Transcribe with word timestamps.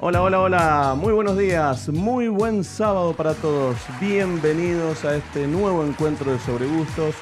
Hola, 0.00 0.22
hola, 0.22 0.40
hola, 0.40 0.94
muy 0.96 1.12
buenos 1.12 1.36
días, 1.36 1.88
muy 1.88 2.28
buen 2.28 2.62
sábado 2.62 3.14
para 3.14 3.34
todos. 3.34 3.76
Bienvenidos 4.00 5.04
a 5.04 5.16
este 5.16 5.48
nuevo 5.48 5.84
encuentro 5.84 6.30
de 6.30 6.38
Sobregustos. 6.38 7.16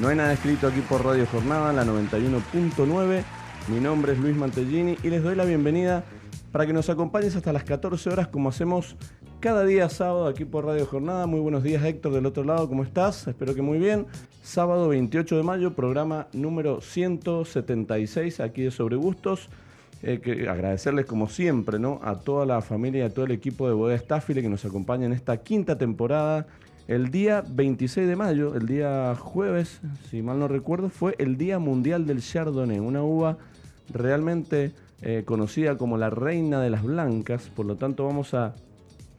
No 0.00 0.08
hay 0.08 0.16
nada 0.16 0.32
escrito 0.32 0.66
aquí 0.66 0.80
por 0.80 1.04
Radio 1.04 1.26
Jornada, 1.26 1.70
la 1.74 1.84
91.9. 1.84 3.22
Mi 3.68 3.78
nombre 3.78 4.14
es 4.14 4.18
Luis 4.18 4.34
Mantellini 4.34 4.96
y 5.02 5.10
les 5.10 5.22
doy 5.22 5.34
la 5.34 5.44
bienvenida 5.44 6.02
para 6.50 6.66
que 6.66 6.72
nos 6.72 6.88
acompañes 6.88 7.36
hasta 7.36 7.52
las 7.52 7.64
14 7.64 8.08
horas 8.08 8.28
como 8.28 8.48
hacemos 8.48 8.96
cada 9.38 9.66
día 9.66 9.90
sábado 9.90 10.26
aquí 10.26 10.46
por 10.46 10.64
Radio 10.64 10.86
Jornada. 10.86 11.26
Muy 11.26 11.40
buenos 11.40 11.62
días 11.62 11.84
Héctor 11.84 12.14
del 12.14 12.24
otro 12.24 12.42
lado, 12.42 12.66
¿cómo 12.70 12.84
estás? 12.84 13.28
Espero 13.28 13.54
que 13.54 13.60
muy 13.60 13.78
bien. 13.78 14.06
Sábado 14.42 14.88
28 14.88 15.36
de 15.36 15.42
mayo, 15.42 15.74
programa 15.74 16.28
número 16.32 16.80
176 16.80 18.40
aquí 18.40 18.62
de 18.62 18.70
Sobregustos. 18.70 19.50
Eh, 20.06 20.20
que 20.20 20.46
agradecerles 20.50 21.06
como 21.06 21.30
siempre 21.30 21.78
¿no? 21.78 21.98
a 22.02 22.20
toda 22.20 22.44
la 22.44 22.60
familia 22.60 23.04
y 23.04 23.06
a 23.06 23.14
todo 23.14 23.24
el 23.24 23.30
equipo 23.30 23.66
de 23.66 23.72
Bodega 23.72 23.98
Staffile 23.98 24.42
que 24.42 24.50
nos 24.50 24.66
acompaña 24.66 25.06
en 25.06 25.14
esta 25.14 25.38
quinta 25.38 25.78
temporada. 25.78 26.46
El 26.86 27.10
día 27.10 27.42
26 27.48 28.06
de 28.06 28.14
mayo, 28.14 28.54
el 28.54 28.66
día 28.66 29.14
jueves, 29.18 29.80
si 30.10 30.20
mal 30.20 30.38
no 30.38 30.46
recuerdo, 30.46 30.90
fue 30.90 31.14
el 31.16 31.38
Día 31.38 31.58
Mundial 31.58 32.06
del 32.06 32.20
Chardonnay, 32.20 32.80
una 32.80 33.02
uva 33.02 33.38
realmente 33.94 34.72
eh, 35.00 35.22
conocida 35.24 35.78
como 35.78 35.96
la 35.96 36.10
reina 36.10 36.60
de 36.60 36.68
las 36.68 36.82
blancas, 36.82 37.50
por 37.56 37.64
lo 37.64 37.76
tanto 37.76 38.04
vamos 38.04 38.34
a 38.34 38.54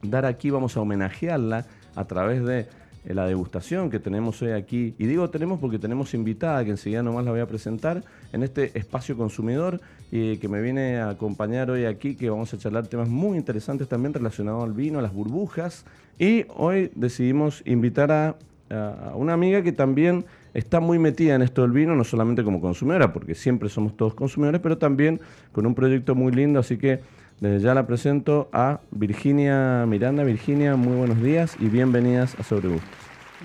dar 0.02 0.24
aquí, 0.24 0.50
vamos 0.50 0.76
a 0.76 0.82
homenajearla 0.82 1.66
a 1.96 2.04
través 2.04 2.44
de 2.44 2.68
la 3.14 3.26
degustación 3.26 3.90
que 3.90 3.98
tenemos 3.98 4.40
hoy 4.42 4.52
aquí. 4.52 4.94
Y 4.98 5.06
digo 5.06 5.30
tenemos 5.30 5.60
porque 5.60 5.78
tenemos 5.78 6.14
invitada, 6.14 6.64
que 6.64 6.70
enseguida 6.70 7.02
nomás 7.02 7.24
la 7.24 7.30
voy 7.30 7.40
a 7.40 7.46
presentar, 7.46 8.02
en 8.32 8.42
este 8.42 8.76
espacio 8.78 9.16
consumidor 9.16 9.80
y 10.10 10.38
que 10.38 10.48
me 10.48 10.60
viene 10.60 10.98
a 10.98 11.10
acompañar 11.10 11.70
hoy 11.70 11.84
aquí, 11.84 12.16
que 12.16 12.30
vamos 12.30 12.52
a 12.54 12.58
charlar 12.58 12.86
temas 12.86 13.08
muy 13.08 13.38
interesantes 13.38 13.88
también 13.88 14.14
relacionados 14.14 14.64
al 14.64 14.72
vino, 14.72 14.98
a 14.98 15.02
las 15.02 15.12
burbujas. 15.12 15.84
Y 16.18 16.46
hoy 16.54 16.90
decidimos 16.94 17.62
invitar 17.66 18.10
a, 18.10 18.36
a 18.70 19.16
una 19.16 19.32
amiga 19.32 19.62
que 19.62 19.72
también 19.72 20.24
está 20.54 20.80
muy 20.80 20.98
metida 20.98 21.34
en 21.34 21.42
esto 21.42 21.62
del 21.62 21.72
vino, 21.72 21.94
no 21.94 22.04
solamente 22.04 22.42
como 22.42 22.60
consumidora, 22.60 23.12
porque 23.12 23.34
siempre 23.34 23.68
somos 23.68 23.96
todos 23.96 24.14
consumidores, 24.14 24.60
pero 24.62 24.78
también 24.78 25.20
con 25.52 25.66
un 25.66 25.74
proyecto 25.74 26.14
muy 26.14 26.32
lindo, 26.32 26.60
así 26.60 26.78
que 26.78 27.00
desde 27.40 27.60
ya 27.60 27.74
la 27.74 27.86
presento 27.86 28.48
a 28.52 28.80
Virginia 28.90 29.84
Miranda. 29.86 30.24
Virginia, 30.24 30.76
muy 30.76 30.96
buenos 30.96 31.22
días 31.22 31.56
y 31.60 31.68
bienvenidas 31.68 32.38
a 32.38 32.42
Sobre 32.42 32.68
Gustos. 32.68 32.88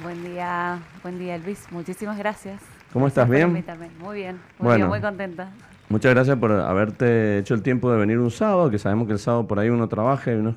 Buen 0.02 0.23
día, 0.23 0.80
buen 1.03 1.20
día 1.20 1.38
Luis, 1.38 1.67
muchísimas 1.72 2.17
gracias. 2.17 2.61
¿Cómo 2.94 3.08
estás? 3.08 3.30
¿Bien? 3.30 3.52
Muy 4.00 4.16
bien, 4.16 4.39
muy 4.59 4.75
bien, 4.78 4.88
muy 4.88 5.02
contenta. 5.02 5.52
Muchas 5.89 6.14
gracias 6.14 6.38
por 6.38 6.52
haberte 6.53 7.39
hecho 7.39 7.53
el 7.53 7.61
tiempo 7.61 7.92
de 7.92 7.98
venir 7.98 8.17
un 8.20 8.31
sábado, 8.31 8.70
que 8.70 8.80
sabemos 8.80 9.08
que 9.08 9.14
el 9.14 9.20
sábado 9.20 9.45
por 9.48 9.59
ahí 9.59 9.70
uno 9.70 9.89
trabaja 9.89 10.31
y 10.31 10.36
uno 10.36 10.52
es 10.52 10.55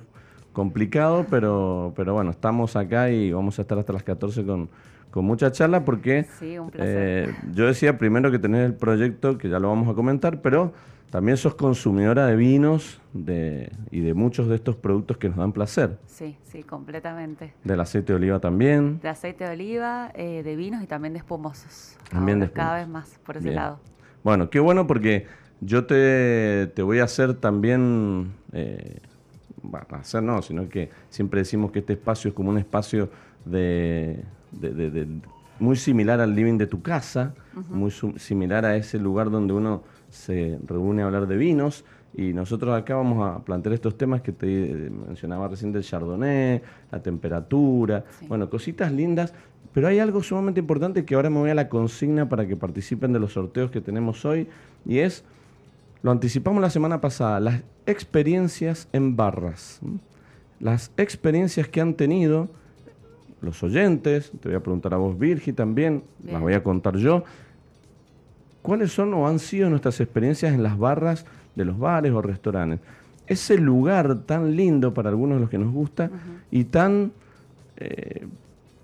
complicado, 0.52 1.26
pero, 1.28 1.92
pero 1.96 2.14
bueno, 2.14 2.30
estamos 2.30 2.76
acá 2.76 3.10
y 3.10 3.32
vamos 3.32 3.58
a 3.58 3.62
estar 3.62 3.76
hasta 3.78 3.92
las 3.92 4.04
14 4.04 4.44
con, 4.44 4.68
con 5.10 5.24
mucha 5.24 5.50
charla 5.50 5.84
porque 5.84 6.26
sí, 6.38 6.56
un. 6.56 6.70
Eh, 6.74 7.34
yo 7.52 7.66
decía 7.66 7.98
primero 7.98 8.30
que 8.30 8.38
tenés 8.38 8.64
el 8.64 8.74
proyecto, 8.74 9.36
que 9.36 9.48
ya 9.48 9.58
lo 9.58 9.68
vamos 9.68 9.88
a 9.88 9.94
comentar, 9.94 10.40
pero 10.40 10.72
también 11.14 11.36
sos 11.36 11.54
consumidora 11.54 12.26
de 12.26 12.34
vinos 12.34 13.00
de, 13.12 13.70
y 13.92 14.00
de 14.00 14.14
muchos 14.14 14.48
de 14.48 14.56
estos 14.56 14.74
productos 14.74 15.16
que 15.16 15.28
nos 15.28 15.38
dan 15.38 15.52
placer. 15.52 15.96
Sí, 16.06 16.36
sí, 16.42 16.64
completamente. 16.64 17.54
Del 17.62 17.78
aceite 17.78 18.12
de 18.12 18.16
oliva 18.16 18.40
también. 18.40 18.98
De 19.00 19.08
aceite 19.10 19.44
de 19.44 19.50
oliva, 19.52 20.10
eh, 20.16 20.42
de 20.42 20.56
vinos 20.56 20.82
y 20.82 20.88
también 20.88 21.12
de 21.12 21.20
espumosos. 21.20 21.96
También 22.10 22.38
Ahora, 22.38 22.46
de 22.48 22.52
Cada 22.52 22.74
vez 22.78 22.88
más, 22.88 23.20
por 23.24 23.36
ese 23.36 23.44
Bien. 23.44 23.54
lado. 23.54 23.78
Bueno, 24.24 24.50
qué 24.50 24.58
bueno 24.58 24.88
porque 24.88 25.28
yo 25.60 25.86
te, 25.86 26.66
te 26.74 26.82
voy 26.82 26.98
a 26.98 27.04
hacer 27.04 27.34
también, 27.34 28.32
eh, 28.52 28.98
bueno, 29.62 29.86
hacer 29.92 30.20
no, 30.20 30.42
sino 30.42 30.68
que 30.68 30.90
siempre 31.10 31.42
decimos 31.42 31.70
que 31.70 31.78
este 31.78 31.92
espacio 31.92 32.30
es 32.30 32.34
como 32.34 32.50
un 32.50 32.58
espacio 32.58 33.08
de, 33.44 34.24
de- 34.50 34.70
de- 34.74 34.90
de- 34.90 35.06
muy 35.60 35.76
similar 35.76 36.20
al 36.20 36.34
living 36.34 36.58
de 36.58 36.66
tu 36.66 36.82
casa, 36.82 37.34
muy 37.70 37.92
similar 38.16 38.64
a 38.64 38.74
ese 38.74 38.98
lugar 38.98 39.30
donde 39.30 39.52
uno 39.52 39.84
se 40.14 40.58
reúne 40.66 41.02
a 41.02 41.06
hablar 41.06 41.26
de 41.26 41.36
vinos. 41.36 41.84
Y 42.16 42.32
nosotros 42.32 42.72
acá 42.76 42.94
vamos 42.94 43.28
a 43.28 43.44
plantear 43.44 43.72
estos 43.72 43.98
temas 43.98 44.22
que 44.22 44.30
te 44.30 44.46
eh, 44.70 44.90
mencionaba 44.90 45.48
recién 45.48 45.72
del 45.72 45.82
chardonnay, 45.82 46.62
la 46.92 47.02
temperatura, 47.02 48.04
Sí. 48.20 48.26
bueno, 48.28 48.48
cositas 48.48 48.92
lindas. 48.92 49.34
Pero 49.72 49.88
hay 49.88 49.98
algo 49.98 50.22
sumamente 50.22 50.60
importante 50.60 51.04
que 51.04 51.16
ahora 51.16 51.28
me 51.30 51.38
voy 51.38 51.50
a 51.50 51.54
la 51.56 51.68
consigna 51.68 52.28
para 52.28 52.46
que 52.46 52.54
participen 52.56 53.12
de 53.12 53.18
los 53.18 53.32
sorteos 53.32 53.72
que 53.72 53.80
tenemos 53.80 54.24
hoy 54.24 54.46
y 54.86 54.98
es, 54.98 55.24
lo 56.02 56.12
anticipamos 56.12 56.62
la 56.62 56.70
semana 56.70 57.00
pasada, 57.00 57.40
las 57.40 57.62
experiencias 57.86 58.88
en 58.92 59.16
barras. 59.16 59.80
Las 60.60 60.92
experiencias 60.96 61.66
que 61.66 61.80
han 61.80 61.94
tenido 61.94 62.48
los 63.40 63.60
oyentes, 63.64 64.30
te 64.40 64.48
voy 64.50 64.56
a 64.56 64.60
preguntar 64.60 64.94
a 64.94 64.98
vos 64.98 65.18
Virgi 65.18 65.52
también, 65.52 66.04
las 66.24 66.40
voy 66.40 66.54
a 66.54 66.62
contar 66.62 66.96
yo. 66.96 67.24
¿Cuáles 68.64 68.92
son 68.92 69.12
o 69.12 69.28
han 69.28 69.40
sido 69.40 69.68
nuestras 69.68 70.00
experiencias 70.00 70.54
en 70.54 70.62
las 70.62 70.78
barras 70.78 71.26
de 71.54 71.66
los 71.66 71.78
bares 71.78 72.12
o 72.12 72.22
restaurantes? 72.22 72.80
Ese 73.26 73.58
lugar 73.58 74.22
tan 74.22 74.56
lindo 74.56 74.94
para 74.94 75.10
algunos 75.10 75.36
de 75.36 75.40
los 75.42 75.50
que 75.50 75.58
nos 75.58 75.70
gusta 75.70 76.10
y 76.50 76.64
tan 76.64 77.12
eh, 77.76 78.26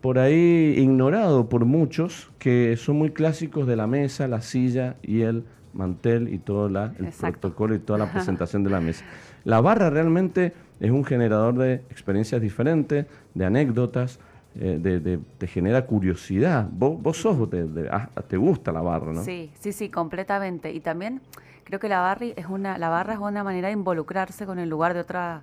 por 0.03 0.19
ahí 0.19 0.75
ignorado 0.77 1.49
por 1.49 1.65
muchos 1.65 2.31
que 2.39 2.77
son 2.77 2.99
muy 2.99 3.13
clásicos 3.13 3.67
de 3.67 3.77
la 3.77 3.87
mesa, 3.87 4.29
la 4.29 4.43
silla 4.43 4.97
y 5.03 5.23
el 5.23 5.45
mantel 5.73 6.29
y 6.29 6.37
todo 6.37 6.69
la, 6.69 6.93
el 6.99 7.07
Exacto. 7.07 7.41
protocolo 7.41 7.75
y 7.75 7.79
toda 7.79 8.01
la 8.01 8.13
presentación 8.13 8.63
de 8.63 8.69
la 8.69 8.83
mesa. 8.83 9.07
La 9.45 9.63
barra 9.63 9.89
realmente 9.89 10.53
es 10.79 10.91
un 10.91 11.07
generador 11.07 11.55
de 11.57 11.77
experiencias 11.89 12.43
diferentes, 12.43 13.07
de 13.33 13.45
anécdotas, 13.47 14.21
eh, 14.57 14.79
de, 14.81 15.01
de- 15.01 15.19
te 15.39 15.47
genera 15.47 15.87
curiosidad. 15.87 16.69
Vos, 16.71 17.01
vos 17.01 17.17
sos, 17.17 17.49
de- 17.51 17.69
de- 17.69 17.89
ah, 17.91 18.09
te 18.29 18.37
gusta 18.37 18.73
la 18.73 18.81
barra, 18.83 19.13
¿no? 19.13 19.23
Sí, 19.23 19.51
sí, 19.61 19.73
sí, 19.73 19.89
completamente. 19.89 20.73
Y 20.73 20.81
también 20.81 21.21
creo 21.65 21.79
que 21.79 21.89
la, 21.89 22.01
barri 22.01 22.35
es 22.37 22.47
una, 22.47 22.77
la 22.79 22.89
barra 22.89 23.15
es 23.15 23.21
una 23.21 23.45
manera 23.45 23.69
de 23.69 23.75
involucrarse 23.75 24.47
con 24.47 24.59
el 24.59 24.69
lugar 24.69 24.95
de 24.95 25.01
otra, 25.01 25.43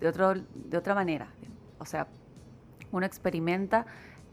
de 0.00 0.08
otro, 0.08 0.34
de 0.34 0.76
otra 0.76 0.94
manera. 0.94 1.28
O 1.78 1.86
sea, 1.86 2.06
uno 2.92 3.06
experimenta 3.06 3.86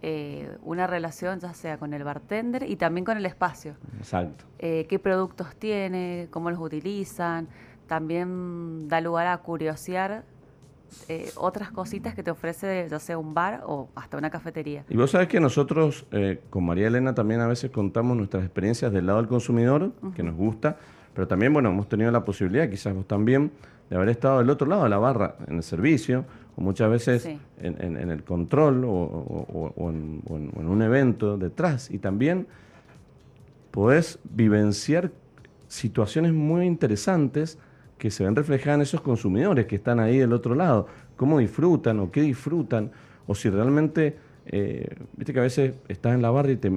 eh, 0.03 0.57
una 0.63 0.87
relación 0.87 1.39
ya 1.39 1.53
sea 1.53 1.77
con 1.77 1.93
el 1.93 2.03
bartender 2.03 2.63
y 2.69 2.75
también 2.75 3.05
con 3.05 3.17
el 3.17 3.25
espacio. 3.25 3.75
Exacto. 3.97 4.45
Eh, 4.59 4.85
qué 4.89 4.99
productos 4.99 5.55
tiene, 5.55 6.27
cómo 6.31 6.49
los 6.51 6.59
utilizan. 6.59 7.47
También 7.87 8.87
da 8.87 8.99
lugar 9.01 9.27
a 9.27 9.37
curiosear 9.37 10.23
eh, 11.09 11.31
otras 11.37 11.71
cositas 11.71 12.13
que 12.15 12.23
te 12.23 12.31
ofrece 12.31 12.87
ya 12.89 12.99
sea 12.99 13.17
un 13.17 13.33
bar 13.33 13.63
o 13.65 13.89
hasta 13.95 14.17
una 14.17 14.29
cafetería. 14.29 14.83
Y 14.89 14.97
vos 14.97 15.11
sabés 15.11 15.27
que 15.27 15.39
nosotros 15.39 16.05
eh, 16.11 16.41
con 16.49 16.65
María 16.65 16.87
Elena 16.87 17.13
también 17.15 17.41
a 17.41 17.47
veces 17.47 17.71
contamos 17.71 18.17
nuestras 18.17 18.43
experiencias 18.43 18.91
del 18.91 19.05
lado 19.05 19.19
del 19.19 19.27
consumidor, 19.27 19.91
que 20.15 20.23
nos 20.23 20.35
gusta, 20.35 20.77
pero 21.13 21.27
también, 21.27 21.53
bueno, 21.53 21.69
hemos 21.69 21.87
tenido 21.89 22.11
la 22.11 22.23
posibilidad, 22.23 22.69
quizás 22.69 22.93
vos 22.93 23.07
también, 23.07 23.51
de 23.89 23.95
haber 23.97 24.09
estado 24.09 24.39
del 24.39 24.49
otro 24.49 24.67
lado 24.67 24.83
de 24.83 24.89
la 24.89 24.97
barra, 24.97 25.35
en 25.47 25.57
el 25.57 25.63
servicio, 25.63 26.23
o 26.55 26.61
muchas 26.61 26.89
veces 26.89 27.23
Sí. 27.23 27.39
en, 27.59 27.81
en- 27.81 27.97
en 27.97 28.09
el 28.11 28.23
control 28.23 28.83
o 28.85 29.73
en- 29.89 30.21
o 30.29 30.37
en 30.37 30.67
un 30.67 30.81
evento 30.81 31.37
detrás. 31.37 31.89
Y 31.91 31.97
también 31.97 32.47
podés 33.71 34.19
vivenciar 34.23 35.11
situaciones 35.67 36.33
muy 36.33 36.65
interesantes 36.65 37.57
que 38.01 38.09
se 38.09 38.23
ven 38.23 38.35
reflejadas 38.35 38.77
en 38.77 38.81
esos 38.81 39.01
consumidores 39.01 39.67
que 39.67 39.75
están 39.75 39.99
ahí 39.99 40.17
del 40.17 40.33
otro 40.33 40.55
lado. 40.55 40.87
Cómo 41.15 41.37
disfrutan 41.37 41.99
o 41.99 42.09
qué 42.11 42.23
disfrutan. 42.23 42.89
O 43.27 43.35
si 43.35 43.47
realmente, 43.51 44.17
eh, 44.47 44.87
viste 45.15 45.33
que 45.33 45.39
a 45.39 45.43
veces 45.43 45.73
estás 45.87 46.15
en 46.15 46.23
la 46.23 46.31
barra 46.31 46.49
y 46.49 46.55
te, 46.55 46.69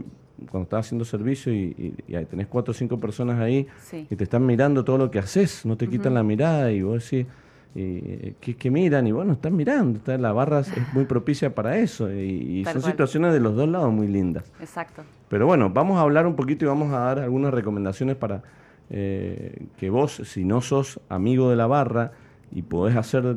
cuando 0.50 0.64
estás 0.64 0.84
haciendo 0.84 1.06
servicio 1.06 1.50
y, 1.50 1.94
y- 2.06 2.24
tenés 2.26 2.46
cuatro 2.46 2.72
o 2.72 2.74
cinco 2.74 3.00
personas 3.00 3.40
ahí 3.40 3.66
Sí. 3.80 4.06
y 4.10 4.16
te 4.16 4.24
están 4.24 4.44
mirando 4.44 4.84
todo 4.84 4.98
lo 4.98 5.10
que 5.10 5.18
haces, 5.18 5.64
no 5.64 5.78
te 5.78 5.88
quitan 5.88 6.12
la 6.12 6.22
mirada 6.22 6.70
y 6.70 6.82
vos 6.82 7.02
decís, 7.10 7.26
y, 7.74 8.32
¿qué, 8.40 8.54
qué 8.58 8.70
miran? 8.70 9.06
Y 9.06 9.12
bueno, 9.12 9.32
están 9.32 9.56
mirando, 9.56 9.96
está, 10.00 10.18
la 10.18 10.30
barra 10.32 10.60
es 10.60 10.70
muy 10.92 11.06
propicia 11.06 11.54
para 11.54 11.78
eso 11.78 12.12
y, 12.12 12.64
son 12.64 12.82
cual. 12.82 12.92
situaciones 12.92 13.32
de 13.32 13.40
los 13.40 13.56
dos 13.56 13.66
lados 13.68 13.90
muy 13.90 14.08
lindas. 14.08 14.44
Exacto. 14.60 15.02
Pero 15.30 15.46
bueno, 15.46 15.70
vamos 15.70 15.96
a 15.96 16.02
hablar 16.02 16.26
un 16.26 16.36
poquito 16.36 16.66
y 16.66 16.68
vamos 16.68 16.92
a 16.92 16.98
dar 16.98 17.18
algunas 17.20 17.54
recomendaciones 17.54 18.14
para 18.16 18.42
eh, 18.90 19.66
que 19.76 19.90
vos, 19.90 20.20
si 20.24 20.44
no 20.44 20.60
sos 20.60 21.00
amigo 21.08 21.50
de 21.50 21.56
la 21.56 21.66
barra 21.66 22.12
y 22.52 22.62
podés 22.62 22.96
hacer 22.96 23.36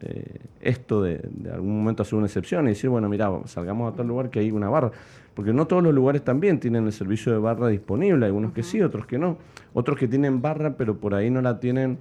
eh, 0.00 0.40
esto 0.60 1.02
de, 1.02 1.20
de 1.30 1.50
algún 1.50 1.78
momento 1.78 2.02
hacer 2.02 2.16
una 2.16 2.26
excepción 2.26 2.66
y 2.66 2.70
decir, 2.70 2.90
bueno, 2.90 3.08
mira, 3.08 3.30
salgamos 3.46 3.92
a 3.92 3.96
tal 3.96 4.06
lugar 4.06 4.30
que 4.30 4.40
hay 4.40 4.50
una 4.50 4.68
barra. 4.68 4.92
Porque 5.38 5.52
no 5.52 5.68
todos 5.68 5.84
los 5.84 5.94
lugares 5.94 6.22
también 6.24 6.58
tienen 6.58 6.86
el 6.86 6.92
servicio 6.92 7.30
de 7.30 7.38
barra 7.38 7.68
disponible, 7.68 8.26
algunos 8.26 8.52
que 8.52 8.64
sí, 8.64 8.82
otros 8.82 9.06
que 9.06 9.18
no. 9.18 9.38
Otros 9.72 9.96
que 9.96 10.08
tienen 10.08 10.42
barra, 10.42 10.76
pero 10.76 10.96
por 10.96 11.14
ahí 11.14 11.30
no 11.30 11.40
la 11.40 11.60
tienen 11.60 11.98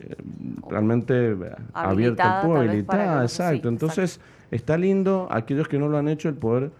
eh, 0.00 0.16
realmente 0.70 1.36
abierta 1.74 2.38
al 2.38 2.46
público, 2.46 2.70
habilitada, 2.70 3.28
sí, 3.28 3.42
exacto. 3.42 3.68
Entonces, 3.68 4.20
está 4.50 4.78
lindo 4.78 5.28
aquellos 5.30 5.68
que 5.68 5.78
no 5.78 5.88
lo 5.88 5.98
han 5.98 6.08
hecho 6.08 6.30
el 6.30 6.36
poder 6.36 6.70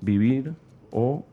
vivir 0.00 0.54
o 0.90 1.26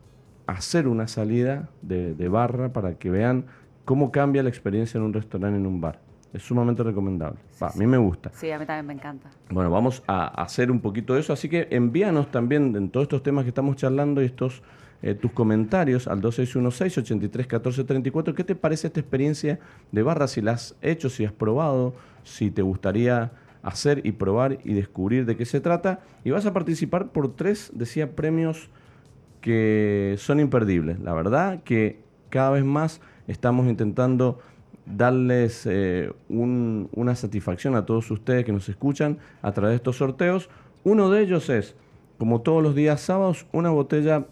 hacer 0.45 0.90
una 0.90 1.07
salida 1.07 1.69
de, 1.81 2.13
de 2.13 2.28
barra 2.28 2.74
para 2.74 2.95
que 2.95 3.10
vean 3.10 3.45
cómo 3.88 4.12
cambia 4.12 4.44
la 4.44 4.50
experiencia 4.50 4.98
en 4.98 5.06
un 5.06 5.13
restaurante, 5.13 5.57
en 5.57 5.66
un 5.66 5.80
bar. 5.80 6.01
Es 6.34 6.44
sumamente 6.44 6.84
recomendable. 6.84 7.39
a 7.62 7.72
mí 7.78 7.88
me 7.88 7.98
gusta. 7.98 8.30
Sí, 8.34 8.51
a 8.51 8.60
mí 8.60 8.66
también 8.66 8.86
me 8.86 8.92
encanta. 8.92 9.30
Bueno, 9.50 9.72
vamos 9.72 10.04
a 10.07 10.28
hacer 10.44 10.72
un 10.72 10.81
poquito 10.81 11.13
de 11.13 11.22
eso, 11.22 11.31
así 11.31 11.48
que 11.48 11.69
envíanos 11.72 12.30
también 12.30 12.75
en 12.75 12.89
todos 12.89 13.06
estos 13.06 13.24
temas 13.24 13.45
que 13.45 13.50
estamos 13.50 13.78
charlando 13.78 14.22
y 14.22 14.25
estos 14.25 14.62
eh, 15.01 15.13
tus 15.13 15.31
comentarios 15.31 16.10
al 16.10 16.22
2616-831434. 16.22 18.34
¿Qué 18.34 18.44
te 18.44 18.56
parece 18.56 18.88
esta 18.88 19.00
experiencia 19.00 19.57
de 19.94 20.04
barra? 20.04 20.28
Si 20.28 20.42
la 20.42 20.51
has 20.51 20.75
hecho, 20.81 21.10
si 21.10 21.24
has 21.24 21.31
probado, 21.31 21.94
si 22.25 22.51
te 22.51 22.63
gustaría 22.63 23.31
hacer 23.62 24.06
y 24.06 24.12
probar 24.12 24.57
y 24.66 24.74
descubrir 24.74 25.25
de 25.25 25.38
qué 25.38 25.45
se 25.45 25.62
trata. 25.62 26.01
Y 26.25 26.31
vas 26.31 26.45
a 26.45 26.51
participar 26.51 27.13
por 27.13 27.38
tres, 27.38 27.72
decía, 27.74 28.18
premios 28.18 28.69
que 29.40 30.16
son 30.18 30.42
imperdibles. 30.42 31.00
La 31.00 31.13
verdad 31.13 31.63
que 31.63 32.01
cada 32.30 32.50
vez 32.50 32.66
más 32.66 33.00
estamos 33.27 33.68
intentando 33.68 34.39
darles 34.85 35.65
eh, 35.65 36.12
una 36.29 37.15
satisfacción 37.15 37.75
a 37.75 37.85
todos 37.85 38.09
ustedes 38.09 38.45
que 38.45 38.53
nos 38.53 38.69
escuchan 38.69 39.18
a 39.41 39.51
través 39.51 39.71
de 39.71 39.75
estos 39.77 39.97
sorteos. 39.97 40.50
Uno 40.83 41.09
de 41.09 41.21
ellos 41.21 41.50
es, 41.50 41.75
como 42.18 42.41
todos 42.41 42.63
los 42.63 42.74
días 42.74 43.01
sábados, 43.01 43.45
una 43.51 43.69
botella 43.69 44.25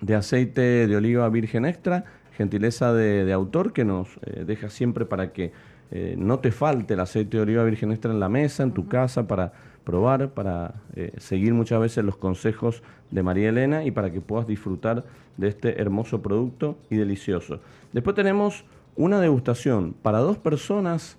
de 0.00 0.14
aceite 0.14 0.86
de 0.86 0.96
oliva 0.96 1.28
virgen 1.28 1.66
extra, 1.66 2.04
gentileza 2.36 2.94
de, 2.94 3.30
autor 3.32 3.72
que 3.72 3.84
nos 3.84 4.08
eh, 4.22 4.44
deja 4.46 4.70
siempre 4.70 5.04
para 5.04 5.32
que 5.32 5.52
eh, 5.90 6.14
no 6.16 6.38
te 6.38 6.52
falte 6.52 6.94
el 6.94 7.00
aceite 7.00 7.36
de 7.36 7.42
oliva 7.42 7.64
virgen 7.64 7.90
extra 7.90 8.12
en 8.12 8.20
la 8.20 8.28
mesa, 8.28 8.62
en 8.62 8.72
tu 8.72 8.88
casa, 8.88 9.26
para 9.26 9.52
probar, 9.84 10.30
para 10.30 10.74
eh, 10.94 11.12
seguir 11.18 11.54
muchas 11.54 11.80
veces 11.80 12.04
los 12.04 12.16
consejos 12.16 12.82
de 13.10 13.22
María 13.22 13.48
Elena 13.48 13.84
y 13.84 13.90
para 13.90 14.12
que 14.12 14.20
puedas 14.20 14.46
disfrutar 14.46 15.04
de 15.36 15.48
este 15.48 15.80
hermoso 15.80 16.22
producto 16.22 16.78
y 16.90 16.96
delicioso. 16.96 17.60
Después 17.92 18.14
tenemos 18.14 18.64
una 18.96 19.20
degustación 19.20 19.94
para 20.02 20.18
dos 20.18 20.38
personas 20.38 21.16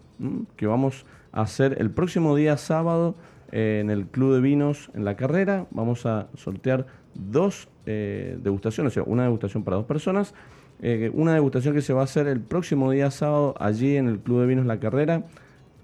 que 0.56 0.68
vamos 0.68 1.06
a 1.32 1.42
hacer 1.42 1.78
el 1.80 1.90
próximo 1.90 2.36
día 2.36 2.56
sábado 2.58 3.16
en 3.52 3.90
el 3.90 4.06
Club 4.06 4.36
de 4.36 4.42
Vinos 4.42 4.92
en 4.94 5.04
la 5.04 5.16
carrera. 5.16 5.66
Vamos 5.72 6.06
a 6.06 6.28
sortear 6.36 6.86
dos 7.14 7.68
eh, 7.86 8.38
degustaciones, 8.42 8.94
o 8.94 8.94
sea, 8.94 9.04
una 9.04 9.24
degustación 9.24 9.64
para 9.64 9.78
dos 9.78 9.86
personas. 9.86 10.34
Eh, 10.82 11.12
una 11.14 11.34
degustación 11.34 11.76
que 11.76 11.82
se 11.82 11.94
va 11.94 12.02
a 12.02 12.06
hacer 12.06 12.28
el 12.28 12.40
próximo 12.40 12.92
día 12.92 13.12
sábado 13.12 13.54
allí 13.60 13.96
en 13.98 14.08
el 14.08 14.20
Club 14.20 14.42
de 14.42 14.48
Vinos 14.48 14.66
La 14.66 14.80
Carrera 14.80 15.24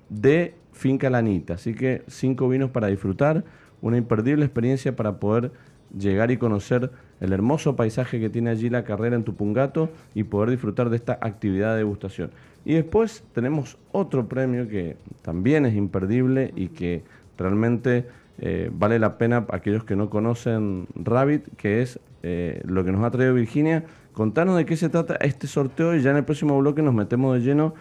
de 0.10 0.56
Finca 0.74 1.10
Lanita. 1.10 1.56
Así 1.56 1.76
que 1.76 2.04
cinco 2.08 2.50
vinos 2.50 2.72
para 2.72 2.88
disfrutar, 2.88 3.44
una 3.82 3.98
imperdible 3.98 4.44
experiencia 4.44 4.96
para 4.96 5.20
poder 5.20 5.52
llegar 5.98 6.32
y 6.32 6.38
conocer 6.38 6.92
el 7.20 7.32
hermoso 7.32 7.76
paisaje 7.76 8.20
que 8.20 8.30
tiene 8.30 8.50
allí 8.50 8.70
la 8.70 8.84
carrera 8.84 9.16
en 9.16 9.24
Tupungato 9.24 9.90
y 10.14 10.24
poder 10.24 10.50
disfrutar 10.50 10.90
de 10.90 10.98
esta 10.98 11.18
actividad 11.22 11.72
de 11.72 11.78
degustación. 11.78 12.32
Y 12.66 12.74
después 12.74 13.24
tenemos 13.34 13.78
otro 13.92 14.28
premio 14.28 14.68
que 14.68 14.98
también 15.22 15.66
es 15.66 15.76
imperdible 15.76 16.52
y 16.56 16.70
que 16.70 17.04
realmente 17.38 18.06
eh, 18.40 18.70
vale 18.74 19.00
la 19.00 19.18
pena 19.18 19.46
aquellos 19.50 19.84
que 19.84 19.96
no 19.96 20.10
conocen 20.10 20.88
Rabbit, 20.96 21.56
que 21.56 21.82
es 21.82 22.00
eh, 22.24 22.62
lo 22.66 22.84
que 22.84 22.92
nos 22.92 23.04
ha 23.04 23.12
traído 23.12 23.34
Virginia. 23.34 23.86
Contanos 24.18 24.58
de 24.58 24.66
qué 24.66 24.76
se 24.76 24.90
trata 24.90 25.16
este 25.18 25.46
sorteo 25.46 25.94
y 25.94 26.02
ya 26.02 26.10
en 26.10 26.18
el 26.18 26.26
próximo 26.26 26.58
bloque 26.58 26.82
nos 26.82 26.92
metemos 26.92 27.36
de 27.36 27.42
lleno 27.42 27.76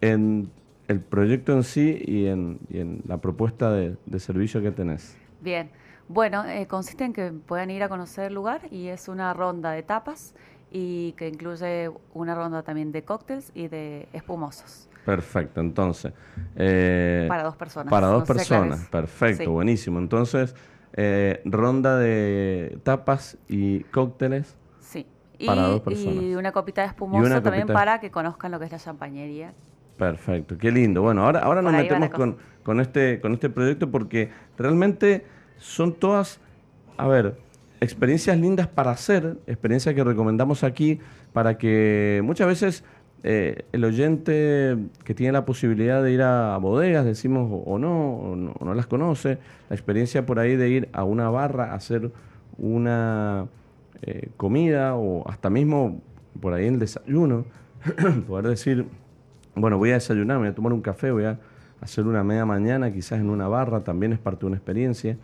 en 0.00 0.48
el 0.86 1.00
proyecto 1.00 1.54
en 1.54 1.64
sí 1.64 2.00
y 2.06 2.26
en, 2.26 3.02
la 3.04 3.20
propuesta 3.20 3.72
de, 3.72 3.96
servicio 4.20 4.62
que 4.62 4.70
tenés. 4.70 5.16
Bien, 5.40 5.72
bueno, 6.06 6.44
eh, 6.44 6.68
consiste 6.68 7.02
en 7.02 7.12
que 7.12 7.32
puedan 7.32 7.68
ir 7.70 7.82
a 7.82 7.88
conocer 7.88 8.26
el 8.26 8.34
lugar 8.34 8.60
y 8.70 8.86
es 8.86 9.08
una 9.08 9.34
ronda 9.34 9.72
de 9.72 9.82
tapas 9.82 10.36
y 10.70 11.14
que 11.14 11.26
incluye 11.26 11.90
una 12.14 12.36
ronda 12.36 12.62
también 12.62 12.92
de 12.92 13.02
cócteles 13.02 13.50
y 13.52 13.66
de 13.66 14.06
espumosos. 14.12 14.88
Perfecto, 15.04 15.60
entonces. 15.60 16.12
Eh, 16.54 17.26
para 17.28 17.42
dos 17.42 17.56
personas. 17.56 17.90
Para 17.90 18.06
dos 18.06 18.22
personas, 18.22 18.86
perfecto, 18.86 19.50
buenísimo. 19.50 19.98
Entonces, 19.98 20.54
eh, 20.92 21.42
ronda 21.44 21.98
de 21.98 22.78
tapas 22.84 23.36
y 23.48 23.80
cócteles. 23.80 24.61
Dos 25.46 25.80
personas. 25.80 26.22
Y 26.22 26.34
una 26.34 26.52
copita 26.52 26.82
de 26.82 26.88
espumoso 26.88 27.42
también 27.42 27.66
para 27.66 28.00
que 28.00 28.10
conozcan 28.10 28.52
lo 28.52 28.58
que 28.58 28.66
es 28.66 28.72
la 28.72 28.78
champañería. 28.78 29.52
Perfecto, 29.96 30.56
qué 30.58 30.70
lindo. 30.72 31.02
Bueno, 31.02 31.24
ahora, 31.24 31.40
ahora 31.40 31.62
nos 31.62 31.72
metemos 31.72 32.10
con, 32.10 32.36
con, 32.62 32.80
este, 32.80 33.20
con 33.20 33.34
este 33.34 33.50
proyecto 33.50 33.90
porque 33.90 34.30
realmente 34.56 35.24
son 35.58 35.92
todas, 35.94 36.40
a 36.96 37.06
ver, 37.06 37.36
experiencias 37.80 38.38
lindas 38.38 38.68
para 38.68 38.92
hacer, 38.92 39.38
experiencias 39.46 39.94
que 39.94 40.04
recomendamos 40.04 40.64
aquí 40.64 41.00
para 41.32 41.58
que 41.58 42.20
muchas 42.24 42.46
veces 42.46 42.84
eh, 43.24 43.64
el 43.72 43.84
oyente 43.84 44.76
que 45.04 45.14
tiene 45.14 45.32
la 45.32 45.44
posibilidad 45.44 46.02
de 46.02 46.12
ir 46.12 46.22
a 46.22 46.56
bodegas, 46.58 47.04
decimos 47.04 47.62
o, 47.64 47.78
no, 47.78 48.16
o 48.16 48.36
no, 48.36 48.74
las 48.74 48.86
conoce, 48.86 49.38
la 49.68 49.76
experiencia 49.76 50.26
por 50.26 50.38
ahí 50.38 50.56
de 50.56 50.68
ir 50.68 50.88
a 50.92 51.04
una 51.04 51.30
barra 51.30 51.72
a 51.72 51.74
hacer 51.74 52.10
una 52.58 53.46
eh, 54.02 54.30
comida 54.36 54.94
o 54.96 55.28
hasta 55.28 55.50
mismo 55.50 56.00
por 56.40 56.54
ahí 56.54 56.66
el 56.66 56.78
desayuno, 56.78 57.44
poder 58.26 58.46
decir, 58.46 58.86
bueno, 59.54 59.78
voy 59.78 59.90
a 59.90 59.94
desayunar, 59.94 60.38
voy 60.38 60.48
a 60.48 60.54
tomar 60.54 60.72
un 60.72 60.80
café, 60.80 61.10
voy 61.10 61.24
a 61.24 61.38
hacer 61.80 62.06
una 62.06 62.22
media 62.24 62.46
mañana, 62.46 62.92
quizás 62.92 63.20
en 63.20 63.30
una 63.30 63.48
barra, 63.48 63.84
también 63.84 64.12
es 64.12 64.18
parte 64.18 64.40
de 64.40 64.46
una 64.46 64.56
experiencia. 64.56 65.16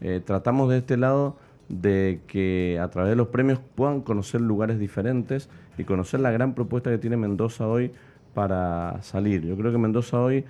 Eh, 0.00 0.20
tratamos 0.24 0.68
de 0.70 0.78
este 0.78 0.96
lado 0.96 1.36
de 1.68 2.20
que 2.26 2.78
a 2.80 2.88
través 2.88 3.10
de 3.10 3.16
los 3.16 3.28
premios 3.28 3.60
puedan 3.74 4.00
conocer 4.00 4.40
lugares 4.40 4.78
diferentes 4.78 5.48
y 5.78 5.84
conocer 5.84 6.20
la 6.20 6.30
gran 6.30 6.54
propuesta 6.54 6.90
que 6.90 6.98
tiene 6.98 7.16
Mendoza 7.16 7.66
hoy 7.66 7.92
para 8.34 9.02
salir. 9.02 9.42
Yo 9.42 9.56
creo 9.56 9.72
que 9.72 9.78
Mendoza 9.78 10.20
hoy 10.20 10.44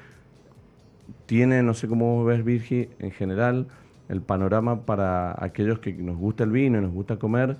tiene, 1.27 1.63
no 1.63 1.75
sé 1.75 1.89
cómo 1.89 2.25
ves 2.25 2.45
Virgi, 2.45 2.89
en 2.99 3.11
general, 3.11 3.67
el 4.09 4.23
panorama 4.23 4.83
para 4.83 5.35
aquellos 5.43 5.79
que 5.81 5.93
nos 5.93 6.17
gusta 6.17 6.45
el 6.45 6.51
vino 6.51 6.79
y 6.79 6.83
nos 6.83 6.93
gusta 6.93 7.19
comer. 7.19 7.57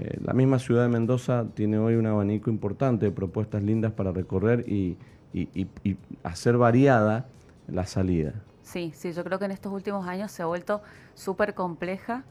Eh, 0.00 0.18
la 0.22 0.32
misma 0.32 0.58
ciudad 0.58 0.82
de 0.82 0.88
Mendoza 0.88 1.46
tiene 1.54 1.78
hoy 1.78 1.94
un 1.94 2.06
abanico 2.06 2.50
importante 2.50 3.06
de 3.06 3.12
propuestas 3.12 3.62
lindas 3.62 3.92
para 3.92 4.12
recorrer 4.12 4.64
y, 4.68 4.96
y 5.32 5.96
hacer 6.22 6.56
variada 6.56 7.26
la 7.68 7.86
salida. 7.86 8.32
Sí, 8.62 8.92
sí, 8.94 9.12
yo 9.12 9.24
creo 9.24 9.38
que 9.38 9.46
en 9.46 9.50
estos 9.50 9.72
últimos 9.72 10.06
años 10.06 10.30
se 10.30 10.42
ha 10.42 10.46
vuelto 10.46 10.80
súper 11.14 11.54
compleja 11.54 12.24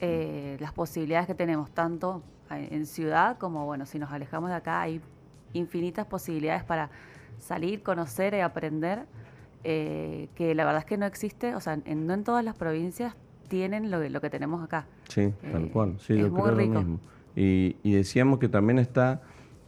eh, 0.00 0.56
las 0.60 0.72
posibilidades 0.72 1.26
que 1.26 1.34
tenemos, 1.34 1.70
tanto 1.70 2.22
en 2.50 2.84
ciudad 2.86 3.38
como, 3.38 3.64
bueno, 3.64 3.86
si 3.86 3.98
nos 3.98 4.12
alejamos 4.12 4.50
de 4.50 4.56
acá, 4.56 4.80
hay 4.80 5.00
infinitas 5.52 6.04
posibilidades 6.06 6.64
para 6.64 6.90
salir, 7.38 7.82
conocer 7.82 8.34
y 8.34 8.40
aprender, 8.40 9.06
eh, 9.64 10.28
que 10.34 10.54
la 10.54 10.64
verdad 10.64 10.80
es 10.80 10.86
que 10.86 10.96
no 10.96 11.06
existe, 11.06 11.54
o 11.54 11.60
sea, 11.60 11.76
no 11.76 12.14
en 12.14 12.24
todas 12.24 12.44
las 12.44 12.54
provincias 12.54 13.14
tienen 13.48 13.90
lo, 13.90 14.06
lo 14.08 14.20
que 14.20 14.30
tenemos 14.30 14.62
acá. 14.62 14.86
Sí, 15.08 15.32
tal 15.52 15.64
eh, 15.64 15.70
cual, 15.72 15.96
sí, 15.98 16.16
yo 16.16 16.32
creo 16.32 16.52
lo 16.52 16.56
mismo. 16.56 17.00
Y, 17.36 17.76
y 17.82 17.92
decíamos 17.92 18.38
que 18.38 18.48
también 18.48 18.78
está 18.78 19.22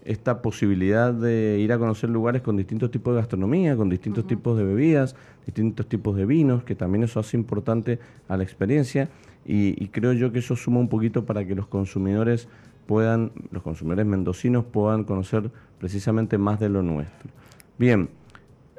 esta 0.07 0.41
posibilidad 0.41 1.13
de 1.13 1.59
ir 1.59 1.73
a 1.73 1.79
conocer 1.79 2.11
lugares 2.11 2.41
con 2.43 2.57
distintos 2.57 2.93
tipos 2.93 3.15
de 3.15 3.21
gastronomía, 3.21 3.77
con 3.77 3.89
distintos 3.89 4.27
tipos 4.27 4.57
de 4.57 4.65
bebidas, 4.65 5.17
distintos 5.45 5.89
tipos 5.89 6.17
de 6.17 6.27
vinos, 6.27 6.63
que 6.63 6.77
también 6.77 7.03
eso 7.03 7.19
hace 7.19 7.37
importante 7.37 7.99
a 8.29 8.37
la 8.37 8.45
experiencia 8.45 9.09
y, 9.45 9.89
creo 9.89 10.13
yo 10.13 10.33
que 10.33 10.41
eso 10.41 10.57
suma 10.57 10.81
un 10.81 10.89
poquito 10.89 11.25
para 11.25 11.45
que 11.47 11.55
los 11.55 11.69
consumidores 11.69 12.49
puedan, 12.87 13.31
los 13.53 13.63
consumidores 13.63 14.05
mendocinos 14.05 14.65
puedan 14.65 15.05
conocer 15.05 15.51
precisamente 15.79 16.37
más 16.37 16.59
de 16.59 16.69
lo 16.69 16.83
nuestro. 16.83 17.31
Bien, 17.79 18.09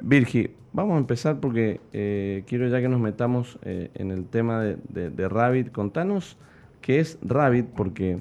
Virgi, 0.01 0.51
vamos 0.73 0.95
a 0.95 0.99
empezar 0.99 1.39
porque 1.39 1.81
eh, 1.93 2.43
quiero 2.47 2.67
ya 2.67 2.79
que 2.81 2.89
nos 2.89 2.99
metamos 2.99 3.57
eh, 3.63 3.89
en 3.95 4.11
el 4.11 4.25
tema 4.25 4.61
de, 4.61 5.09
de, 5.09 5.29
Rabbit. 5.29 5.71
Contanos 5.71 6.37
qué 6.81 6.99
es 6.99 7.17
Rabbit, 7.21 7.65
porque 7.75 8.19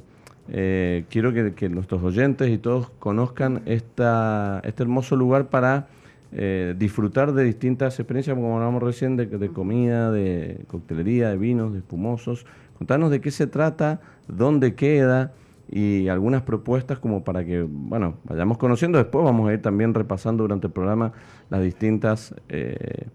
eh, 0.49 1.05
quiero 1.11 1.33
que, 1.33 1.69
nuestros 1.69 2.03
oyentes 2.03 2.49
y 2.51 2.59
todos 2.59 2.91
conozcan 2.99 3.63
esta, 3.67 4.61
este 4.65 4.83
hermoso 4.83 5.17
lugar 5.17 5.49
para 5.49 5.89
eh, 6.33 6.75
disfrutar 6.79 7.33
de 7.33 7.45
distintas 7.45 7.99
experiencias, 7.99 8.35
como 8.35 8.57
hablamos 8.57 8.83
recién, 8.83 9.17
de, 9.17 9.49
comida, 9.49 10.11
de 10.11 10.65
coctelería, 10.69 11.31
de 11.31 11.37
vinos, 11.37 11.73
de 11.73 11.79
espumosos. 11.79 12.47
Contanos 12.79 13.11
de 13.11 13.21
qué 13.21 13.31
se 13.31 13.47
trata, 13.47 14.01
dónde 14.29 14.75
queda 14.75 15.33
y 15.69 16.09
algunas 16.09 16.43
propuestas 16.43 16.99
como 16.99 17.25
para 17.25 17.45
que, 17.45 17.63
bueno, 17.63 18.15
vayamos 18.25 18.59
conociendo. 18.59 18.99
Después 18.99 19.25
vamos 19.25 19.49
a 19.49 19.53
ir 19.53 19.63
también 19.63 19.95
repasando 19.95 20.45
durante 20.45 20.69
el 20.69 20.73
programa 20.73 21.13
las 21.51 21.63
distintas 21.63 22.35
eh, 22.49 23.09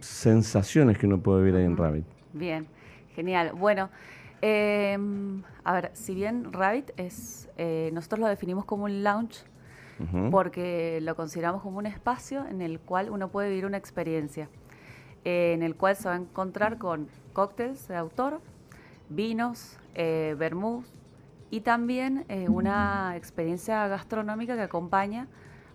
sensaciones 0.00 0.98
que 0.98 1.06
uno 1.06 1.18
puede 1.18 1.44
vivir 1.44 1.60
ahí 1.60 1.64
en 1.64 1.76
Rabbit. 1.76 2.04
Bien, 2.32 2.66
genial. 3.14 3.52
Bueno, 3.56 3.90
em, 4.40 5.42
a 5.64 5.72
ver, 5.72 5.90
si 5.94 6.14
bien 6.14 6.52
Rabbit 6.52 6.90
es, 6.96 7.48
eh, 7.56 7.90
nosotros 7.92 8.20
lo 8.20 8.26
definimos 8.26 8.64
como 8.64 8.84
un 8.84 9.02
lounge, 9.02 9.44
porque 10.30 10.98
lo 11.00 11.16
consideramos 11.16 11.62
como 11.62 11.78
un 11.78 11.86
espacio 11.86 12.44
en 12.46 12.60
el 12.60 12.80
cual 12.80 13.08
uno 13.08 13.28
puede 13.28 13.48
vivir 13.48 13.64
una 13.64 13.78
experiencia, 13.78 14.50
eh, 15.24 15.54
en 15.54 15.62
el 15.62 15.74
cual 15.74 15.96
se 15.96 16.06
va 16.06 16.16
a 16.16 16.18
encontrar 16.18 16.76
con 16.76 17.08
cócteles 17.32 17.88
de 17.88 17.96
autor, 17.96 18.42
vinos, 19.08 19.78
eh, 19.94 20.34
y 21.50 21.60
también 21.60 22.24
eh, 22.28 22.48
una 22.48 23.14
experiencia 23.16 23.86
gastronómica 23.88 24.56
que 24.56 24.62
acompaña 24.62 25.28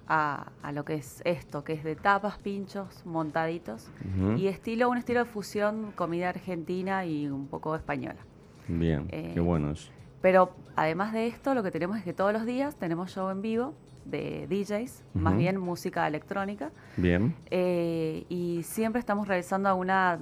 a, 0.08 0.52
lo 0.74 0.84
que 0.84 0.96
es 0.96 1.22
esto, 1.24 1.64
que 1.64 1.72
es 1.72 1.86
de 1.86 1.96
tapas, 1.96 2.38
pinchos, 2.38 3.06
montaditos, 3.06 3.90
y 4.36 4.48
estilo, 4.48 4.90
un 4.90 4.98
estilo 4.98 5.22
de 5.22 5.26
fusión, 5.26 5.94
comida 5.96 6.28
argentina 6.28 7.06
y 7.06 7.30
un 7.30 7.48
poco 7.48 7.76
española. 7.78 8.20
Bien, 8.68 9.08
qué 9.08 9.34
eh, 9.36 9.40
bueno 9.40 9.72
eso. 9.72 9.90
Pero 10.22 10.52
además 10.76 11.14
de 11.14 11.28
esto, 11.28 11.54
lo 11.54 11.64
que 11.64 11.72
tenemos 11.72 11.98
es 11.98 12.04
que 12.04 12.12
todos 12.12 12.34
los 12.34 12.46
días 12.46 12.76
tenemos 12.76 13.12
show 13.12 13.30
en 13.30 13.42
vivo 13.42 13.74
de 14.04 14.48
DJs, 14.50 15.04
más 15.14 15.38
bien 15.38 15.58
música 15.58 16.06
electrónica. 16.06 16.72
Bien. 16.98 17.34
Eh, 17.50 18.26
y 18.28 18.64
siempre 18.64 19.00
estamos 19.00 19.30
realizando 19.30 19.70
alguna 19.70 20.20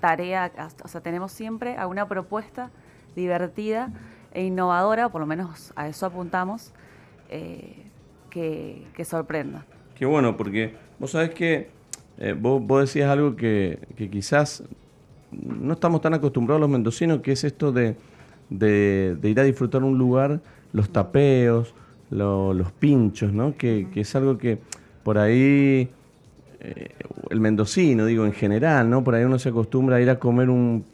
tarea, 0.00 0.50
o 0.82 0.88
sea, 0.88 1.02
tenemos 1.02 1.32
siempre 1.32 1.76
alguna 1.76 2.08
propuesta 2.08 2.70
divertida 3.14 3.90
e 4.34 4.44
innovadora, 4.44 5.08
por 5.08 5.20
lo 5.20 5.26
menos 5.26 5.72
a 5.76 5.88
eso 5.88 6.06
apuntamos, 6.06 6.72
eh, 7.30 7.76
que, 8.30 9.04
sorprenda. 9.04 9.64
Qué 9.94 10.04
bueno, 10.04 10.36
porque 10.36 10.74
vos 10.98 11.12
sabés 11.12 11.30
que 11.30 11.70
vos, 12.40 12.62
decías 12.80 13.08
algo 13.08 13.36
que, 13.36 13.78
quizás 14.10 14.64
no 15.30 15.74
estamos 15.74 16.00
tan 16.00 16.14
acostumbrados 16.14 16.60
los 16.60 16.70
mendocinos, 16.70 17.20
que 17.20 17.32
es 17.32 17.44
esto 17.44 17.72
de, 17.72 17.96
de 18.50 19.30
ir 19.30 19.40
a 19.40 19.44
disfrutar 19.44 19.82
un 19.84 19.96
lugar, 19.96 20.40
los 20.72 20.90
tapeos, 20.90 21.74
los 22.14 22.72
pinchos, 22.72 23.32
¿no? 23.32 23.56
Que, 23.56 23.88
es 23.94 24.14
algo 24.16 24.38
que 24.38 24.58
por 25.02 25.18
ahí 25.18 25.88
eh, 26.60 26.90
el 27.30 27.40
mendocino, 27.40 28.06
digo, 28.06 28.24
en 28.24 28.32
general, 28.32 28.88
¿no? 28.88 29.02
Por 29.02 29.14
ahí 29.14 29.24
uno 29.24 29.38
se 29.38 29.48
acostumbra 29.48 29.96
a 29.96 30.00
ir 30.00 30.10
a 30.10 30.18
comer 30.18 30.50
un, 30.50 30.84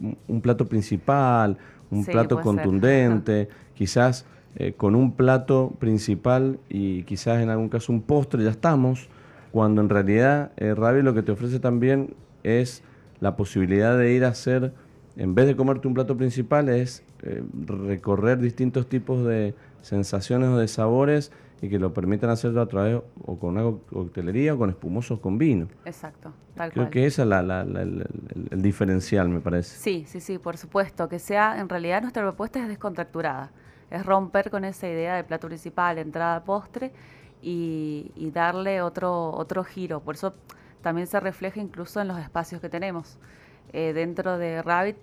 plato 0.41 0.65
principal, 0.65 1.57
un 1.91 2.05
plato 2.05 2.41
contundente, 2.41 3.49
quizás 3.75 4.25
eh, 4.55 4.73
con 4.73 4.95
un 4.95 5.13
plato 5.13 5.73
principal 5.79 6.59
y 6.69 7.03
quizás 7.03 7.41
en 7.41 7.49
algún 7.49 7.69
caso 7.69 7.93
un 7.93 8.01
postre, 8.01 8.43
ya 8.43 8.49
estamos, 8.49 9.09
cuando 9.51 9.81
en 9.81 9.89
realidad 9.89 10.51
eh, 10.57 10.73
lo 10.75 11.13
que 11.13 11.21
te 11.21 11.31
ofrece 11.31 11.59
también 11.59 12.15
es 12.43 12.83
la 13.19 13.35
posibilidad 13.35 13.97
de 13.97 14.13
ir 14.13 14.25
a 14.25 14.29
hacer, 14.29 14.73
en 15.15 15.35
vez 15.35 15.45
de 15.45 15.55
comerte 15.55 15.87
un 15.87 15.93
plato 15.93 16.17
principal, 16.17 16.69
es 16.69 17.03
eh, 17.21 17.43
recorrer 17.65 18.39
distintos 18.39 18.87
tipos 18.87 19.25
de 19.25 19.53
sensaciones 19.81 20.49
o 20.49 20.57
de 20.57 20.67
sabores 20.67 21.31
y 21.61 21.69
que 21.69 21.77
lo 21.77 21.93
permitan 21.93 22.29
hacerlo 22.31 22.61
a 22.61 22.65
través 22.65 23.01
o 23.23 23.37
con 23.37 23.57
una 23.57 23.77
coctelería 23.91 24.55
o 24.55 24.57
con 24.57 24.71
espumosos 24.71 25.19
con 25.19 25.37
vino. 25.37 25.67
Exacto, 25.85 26.33
tal 26.55 26.71
Creo 26.71 26.89
que 26.89 27.05
ese 27.05 27.21
es 27.21 27.27
el, 27.29 28.61
diferencial, 28.61 29.29
me 29.29 29.41
parece. 29.41 29.77
Sí, 29.77 30.05
sí, 30.07 30.19
sí, 30.19 30.39
por 30.39 30.57
supuesto. 30.57 31.07
Que 31.07 31.19
sea, 31.19 31.59
en 31.59 31.69
realidad 31.69 32.01
nuestra 32.01 32.23
propuesta 32.23 32.59
es 32.59 32.67
descontracturada. 32.67 33.51
Es 33.91 34.03
romper 34.05 34.49
con 34.49 34.65
esa 34.65 34.87
idea 34.87 35.15
de 35.15 35.23
plato 35.23 35.47
principal, 35.47 35.99
entrada, 35.99 36.43
postre 36.43 36.91
y, 37.43 38.31
darle 38.33 38.81
otro, 38.81 39.31
otro 39.31 39.63
giro. 39.63 39.99
Por 39.99 40.15
eso 40.15 40.33
también 40.81 41.05
se 41.05 41.19
refleja 41.19 41.59
incluso 41.59 42.01
en 42.01 42.07
los 42.07 42.17
espacios 42.17 42.59
que 42.59 42.69
tenemos. 42.69 43.19
Eh, 43.71 43.93
dentro 43.93 44.39
de 44.39 44.63
Rabbit 44.63 44.97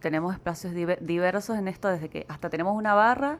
tenemos 0.00 0.34
espacios 0.34 0.74
diversos 0.74 1.56
en 1.56 1.68
esto, 1.68 1.88
desde 1.88 2.08
que 2.08 2.26
hasta 2.28 2.50
tenemos 2.50 2.76
una 2.76 2.94
barra 2.94 3.38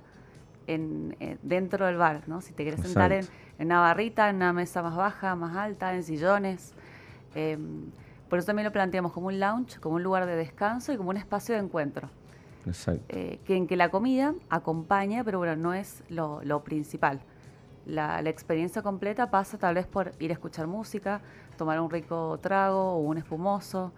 en, 0.74 1.16
eh, 1.20 1.36
dentro 1.42 1.86
del 1.86 1.96
bar, 1.96 2.22
¿no? 2.26 2.40
Si 2.40 2.52
te 2.52 2.62
quieres 2.62 2.80
sentar 2.80 3.12
en, 3.12 3.26
una 3.58 3.80
barrita, 3.80 4.30
en 4.30 4.36
una 4.36 4.52
mesa 4.52 4.82
más 4.82 4.96
baja, 4.96 5.34
más 5.34 5.56
alta, 5.56 5.94
en 5.94 6.02
sillones. 6.02 6.74
Em, 7.34 7.90
por 8.28 8.38
eso 8.38 8.46
también 8.46 8.64
lo 8.64 8.72
planteamos 8.72 9.12
como 9.12 9.26
un 9.26 9.40
lounge, 9.40 9.80
como 9.80 9.96
un 9.96 10.02
lugar 10.02 10.26
de 10.26 10.36
descanso 10.36 10.92
y 10.92 10.96
como 10.96 11.10
un 11.10 11.16
espacio 11.16 11.54
de 11.54 11.60
encuentro. 11.60 12.08
Exacto. 12.66 13.02
Eh, 13.08 13.40
que 13.44 13.56
en 13.56 13.66
que 13.66 13.76
la 13.76 13.88
comida 13.90 14.34
acompaña, 14.48 15.24
pero 15.24 15.38
bueno, 15.38 15.56
no 15.56 15.74
es 15.74 16.02
lo, 16.08 16.62
principal. 16.62 17.20
La, 17.86 18.22
la, 18.22 18.30
experiencia 18.30 18.82
completa 18.82 19.30
pasa 19.30 19.58
tal 19.58 19.74
vez 19.74 19.86
por 19.86 20.12
ir 20.20 20.30
a 20.30 20.34
escuchar 20.34 20.66
música, 20.66 21.20
tomar 21.56 21.80
un 21.80 21.90
rico 21.90 22.38
trago 22.40 22.92
o 22.92 22.98
un 22.98 23.18
espumoso. 23.18 23.92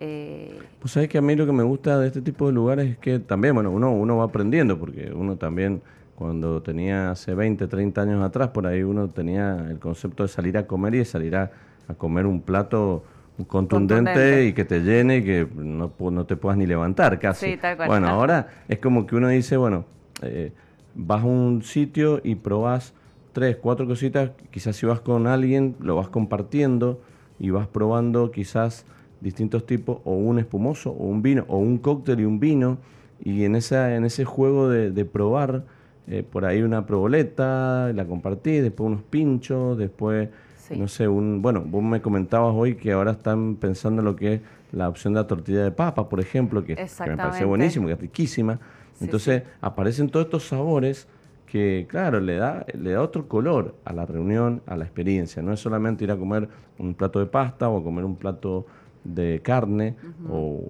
Eh, 0.00 0.58
pues 0.80 0.92
sabes 0.92 1.08
que 1.08 1.18
a 1.18 1.22
mí 1.22 1.36
lo 1.36 1.46
que 1.46 1.52
me 1.52 1.62
gusta 1.62 1.98
de 1.98 2.08
este 2.08 2.22
tipo 2.22 2.46
de 2.46 2.52
lugares 2.52 2.90
es 2.90 2.98
que 2.98 3.18
también, 3.18 3.54
bueno, 3.54 3.70
uno, 3.70 3.92
uno 3.92 4.16
va 4.16 4.24
aprendiendo, 4.24 4.78
porque 4.78 5.12
uno 5.14 5.36
también 5.36 5.82
cuando 6.20 6.60
tenía 6.60 7.12
hace 7.12 7.32
20, 7.32 7.66
30 7.66 8.02
años 8.02 8.22
atrás, 8.22 8.48
por 8.48 8.66
ahí 8.66 8.82
uno 8.82 9.08
tenía 9.08 9.66
el 9.70 9.78
concepto 9.78 10.22
de 10.22 10.28
salir 10.28 10.58
a 10.58 10.66
comer 10.66 10.96
y 10.96 10.98
de 10.98 11.06
salir 11.06 11.34
a, 11.34 11.50
comer 11.96 12.26
un 12.26 12.42
plato 12.42 13.04
contundente, 13.46 14.44
y 14.44 14.52
que 14.52 14.66
te 14.66 14.80
llene 14.80 15.16
y 15.16 15.24
que 15.24 15.48
no, 15.56 15.90
no 15.98 16.26
te 16.26 16.36
puedas 16.36 16.58
ni 16.58 16.66
levantar 16.66 17.18
casi. 17.18 17.58
bueno, 17.86 18.06
ahora 18.06 18.48
es 18.68 18.78
como 18.80 19.06
que 19.06 19.16
uno 19.16 19.28
dice, 19.28 19.56
bueno, 19.56 19.86
eh, 20.20 20.52
vas 20.94 21.22
a 21.22 21.26
un 21.26 21.62
sitio 21.62 22.20
y 22.22 22.34
probás 22.34 22.92
tres, 23.32 23.56
cuatro 23.56 23.86
cositas, 23.86 24.32
quizás 24.50 24.76
si 24.76 24.84
vas 24.84 25.00
con 25.00 25.26
alguien, 25.26 25.74
lo 25.80 25.96
vas 25.96 26.08
compartiendo 26.08 27.00
y 27.38 27.48
vas 27.48 27.66
probando 27.66 28.30
quizás 28.30 28.84
distintos 29.22 29.64
tipos, 29.64 30.00
o 30.04 30.12
un 30.12 30.38
espumoso, 30.38 30.90
o 30.90 31.06
un 31.06 31.22
vino, 31.22 31.46
o 31.48 31.56
un 31.56 31.78
cóctel 31.78 32.20
y 32.20 32.26
un 32.26 32.40
vino, 32.40 32.76
y 33.24 33.44
en, 33.44 33.56
esa, 33.56 33.96
en 33.96 34.04
ese 34.04 34.26
juego 34.26 34.68
de 34.68 35.04
probar, 35.06 35.64
eh, 36.08 36.22
por 36.22 36.44
ahí 36.44 36.62
una 36.62 36.86
proboleta, 36.86 37.92
la 37.92 38.04
compartí, 38.04 38.60
después 38.60 38.88
unos 38.88 39.02
pinchos, 39.02 39.78
después, 39.78 40.28
no 40.70 40.88
sé, 40.88 41.08
un, 41.08 41.42
bueno, 41.42 41.62
vos 41.64 41.82
me 41.82 42.00
comentabas 42.00 42.54
hoy 42.54 42.74
que 42.74 42.92
ahora 42.92 43.12
están 43.12 43.56
pensando 43.56 44.00
en 44.00 44.06
lo 44.06 44.16
que 44.16 44.34
es 44.34 44.40
la 44.72 44.88
opción 44.88 45.14
de 45.14 45.20
la 45.20 45.26
tortilla 45.26 45.64
de 45.64 45.70
papa, 45.70 46.08
por 46.08 46.20
ejemplo, 46.20 46.64
que, 46.64 46.76
me 47.06 47.16
parece 47.16 47.44
buenísimo, 47.44 47.86
que 47.86 47.94
es 47.94 48.00
riquísima. 48.00 48.58
Entonces 49.00 49.42
aparecen 49.60 50.08
todos 50.08 50.26
estos 50.26 50.46
sabores 50.46 51.08
que, 51.46 51.86
claro, 51.88 52.20
le 52.20 52.36
da, 52.36 52.64
le 52.74 52.92
da 52.92 53.02
otro 53.02 53.26
color 53.26 53.74
a 53.84 53.92
la 53.92 54.06
reunión, 54.06 54.62
a 54.66 54.76
la 54.76 54.84
experiencia. 54.84 55.42
No 55.42 55.52
es 55.52 55.60
solamente 55.60 56.04
ir 56.04 56.12
a 56.12 56.16
comer 56.16 56.48
un 56.78 56.94
plato 56.94 57.18
de 57.18 57.26
pasta 57.26 57.68
o 57.68 57.78
a 57.78 57.82
comer 57.82 58.04
un 58.04 58.16
plato 58.16 58.66
de 59.04 59.40
carne 59.42 59.96
o, 60.28 60.62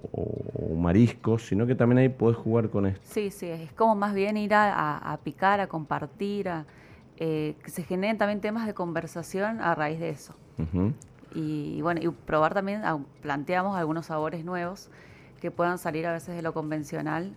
mariscos, 0.75 1.45
sino 1.45 1.67
que 1.67 1.75
también 1.75 1.99
ahí 1.99 2.09
puedes 2.09 2.37
jugar 2.37 2.69
con 2.69 2.87
esto. 2.87 3.01
Sí, 3.03 3.29
sí, 3.29 3.47
es 3.47 3.71
como 3.73 3.95
más 3.95 4.13
bien 4.13 4.37
ir 4.37 4.53
a, 4.53 5.19
picar, 5.23 5.59
a 5.59 5.67
compartir, 5.67 6.49
a, 6.49 6.65
eh, 7.17 7.55
que 7.63 7.69
se 7.69 7.83
generen 7.83 8.17
también 8.17 8.41
temas 8.41 8.65
de 8.65 8.73
conversación 8.73 9.61
a 9.61 9.75
raíz 9.75 9.99
de 9.99 10.09
eso. 10.09 10.33
y, 11.33 11.81
bueno, 11.81 12.01
y 12.01 12.07
probar 12.09 12.53
también, 12.53 12.81
planteamos 13.21 13.77
algunos 13.77 14.07
sabores 14.07 14.43
nuevos 14.43 14.89
que 15.39 15.51
puedan 15.51 15.77
salir 15.77 16.05
a 16.07 16.13
veces 16.13 16.35
de 16.35 16.41
lo 16.41 16.53
convencional, 16.53 17.35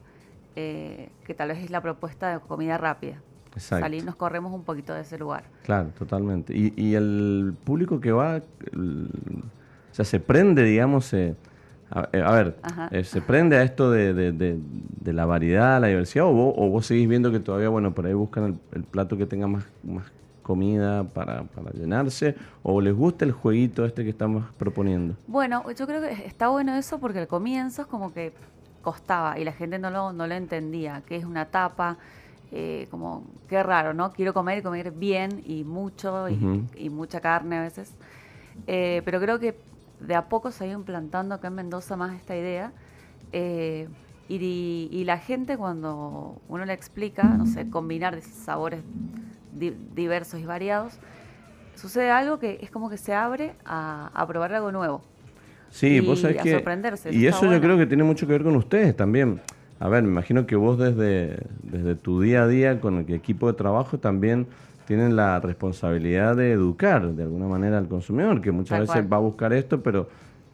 eh, 0.56 1.10
que 1.26 1.34
tal 1.34 1.48
vez 1.48 1.58
es 1.58 1.70
la 1.70 1.80
propuesta 1.80 2.32
de 2.32 2.40
comida 2.40 2.78
rápida. 2.78 3.20
Exacto. 3.54 3.84
Salir, 3.84 4.04
nos 4.04 4.16
corremos 4.16 4.52
un 4.52 4.64
poquito 4.64 4.94
de 4.94 5.02
ese 5.02 5.16
lugar. 5.16 5.44
Claro, 5.62 5.90
totalmente. 5.90 6.56
Y, 6.56 6.72
y 6.76 6.94
el 6.94 7.54
público 7.64 8.00
que 8.00 8.12
va... 8.12 8.40
O 9.94 9.96
sea, 9.96 10.04
se 10.04 10.18
prende, 10.18 10.64
digamos, 10.64 11.12
eh, 11.14 11.36
eh, 12.12 12.20
a, 12.20 12.32
ver, 12.32 12.56
eh, 12.90 13.04
se 13.04 13.20
prende 13.20 13.56
a 13.56 13.62
esto 13.62 13.92
de, 13.92 14.58
la 15.04 15.24
variedad, 15.24 15.80
la 15.80 15.86
diversidad, 15.86 16.24
o 16.26 16.32
vos, 16.32 16.86
seguís 16.86 17.08
viendo 17.08 17.30
que 17.30 17.38
todavía, 17.38 17.68
bueno, 17.68 17.94
por 17.94 18.04
ahí 18.04 18.12
buscan 18.12 18.58
el, 18.72 18.82
plato 18.82 19.16
que 19.16 19.24
tenga 19.24 19.46
más, 19.46 19.64
más 19.84 20.10
comida 20.42 21.04
para, 21.04 21.44
llenarse, 21.74 22.34
o 22.64 22.80
les 22.80 22.92
gusta 22.92 23.24
el 23.24 23.30
jueguito 23.30 23.84
este 23.84 24.02
que 24.02 24.10
estamos 24.10 24.44
proponiendo. 24.58 25.14
Bueno, 25.28 25.62
yo 25.70 25.86
creo 25.86 26.00
que 26.00 26.26
está 26.26 26.48
bueno 26.48 26.74
eso 26.74 26.98
porque 26.98 27.20
al 27.20 27.28
comienzo 27.28 27.82
es 27.82 27.86
como 27.86 28.12
que 28.12 28.32
costaba 28.82 29.38
y 29.38 29.44
la 29.44 29.52
gente 29.52 29.78
no 29.78 29.90
lo, 29.90 30.12
no 30.12 30.26
lo 30.26 30.34
entendía, 30.34 31.04
que 31.06 31.14
es 31.14 31.24
una 31.24 31.44
tapa, 31.44 31.98
como 32.90 33.22
qué 33.48 33.62
raro, 33.62 33.94
¿no? 33.94 34.12
Quiero 34.12 34.34
comer 34.34 34.58
y 34.58 34.62
comer 34.62 34.90
bien 34.90 35.40
y 35.46 35.62
mucho 35.62 36.28
y, 36.28 36.90
mucha 36.90 37.20
carne 37.20 37.58
a 37.58 37.62
veces. 37.62 37.94
pero 38.66 39.20
creo 39.20 39.38
que 39.38 39.54
de 40.06 40.14
a 40.14 40.28
poco 40.28 40.50
se 40.50 40.64
ha 40.64 40.66
ido 40.66 40.78
implantando 40.78 41.34
acá 41.34 41.48
en 41.48 41.54
Mendoza 41.54 41.96
más 41.96 42.14
esta 42.14 42.36
idea. 42.36 42.72
Eh, 43.32 43.88
y, 44.28 45.02
la 45.04 45.18
gente 45.18 45.56
cuando 45.56 46.40
uno 46.48 46.64
le 46.64 46.72
explica, 46.72 47.24
no 47.24 47.46
sé, 47.46 47.68
combinar 47.68 48.20
sabores 48.22 48.80
diversos 49.52 50.40
y 50.40 50.44
variados, 50.44 50.98
sucede 51.74 52.10
algo 52.10 52.38
que 52.38 52.58
es 52.62 52.70
como 52.70 52.88
que 52.88 52.96
se 52.96 53.12
abre 53.14 53.54
a, 53.64 54.24
probar 54.26 54.54
algo 54.54 54.72
nuevo. 54.72 55.02
Sí, 55.70 56.00
vos 56.00 56.20
sabés 56.20 56.40
que... 56.42 56.52
Sorprenderse, 56.52 57.12
y 57.12 57.26
eso 57.26 57.50
yo 57.50 57.60
creo 57.60 57.76
que 57.76 57.86
tiene 57.86 58.04
mucho 58.04 58.26
que 58.26 58.32
ver 58.32 58.44
con 58.44 58.56
ustedes 58.56 58.96
también. 58.96 59.40
A 59.78 59.88
ver, 59.88 60.02
me 60.02 60.08
imagino 60.08 60.46
que 60.46 60.56
vos 60.56 60.78
desde, 60.78 61.38
desde 61.62 61.94
tu 61.94 62.20
día 62.20 62.44
a 62.44 62.48
día 62.48 62.80
con 62.80 62.98
el 62.98 63.12
equipo 63.12 63.48
de 63.48 63.54
trabajo 63.54 63.98
también 63.98 64.46
tienen 64.86 65.16
la 65.16 65.40
responsabilidad 65.40 66.36
de 66.36 66.52
educar 66.52 67.14
de 67.14 67.22
alguna 67.22 67.46
manera 67.46 67.78
al 67.78 67.88
consumidor, 67.88 68.40
que 68.40 68.52
muchas 68.52 68.80
veces 68.80 69.04
va 69.10 69.16
a 69.16 69.20
buscar 69.20 69.52
esto, 69.52 69.82
pero 69.82 70.08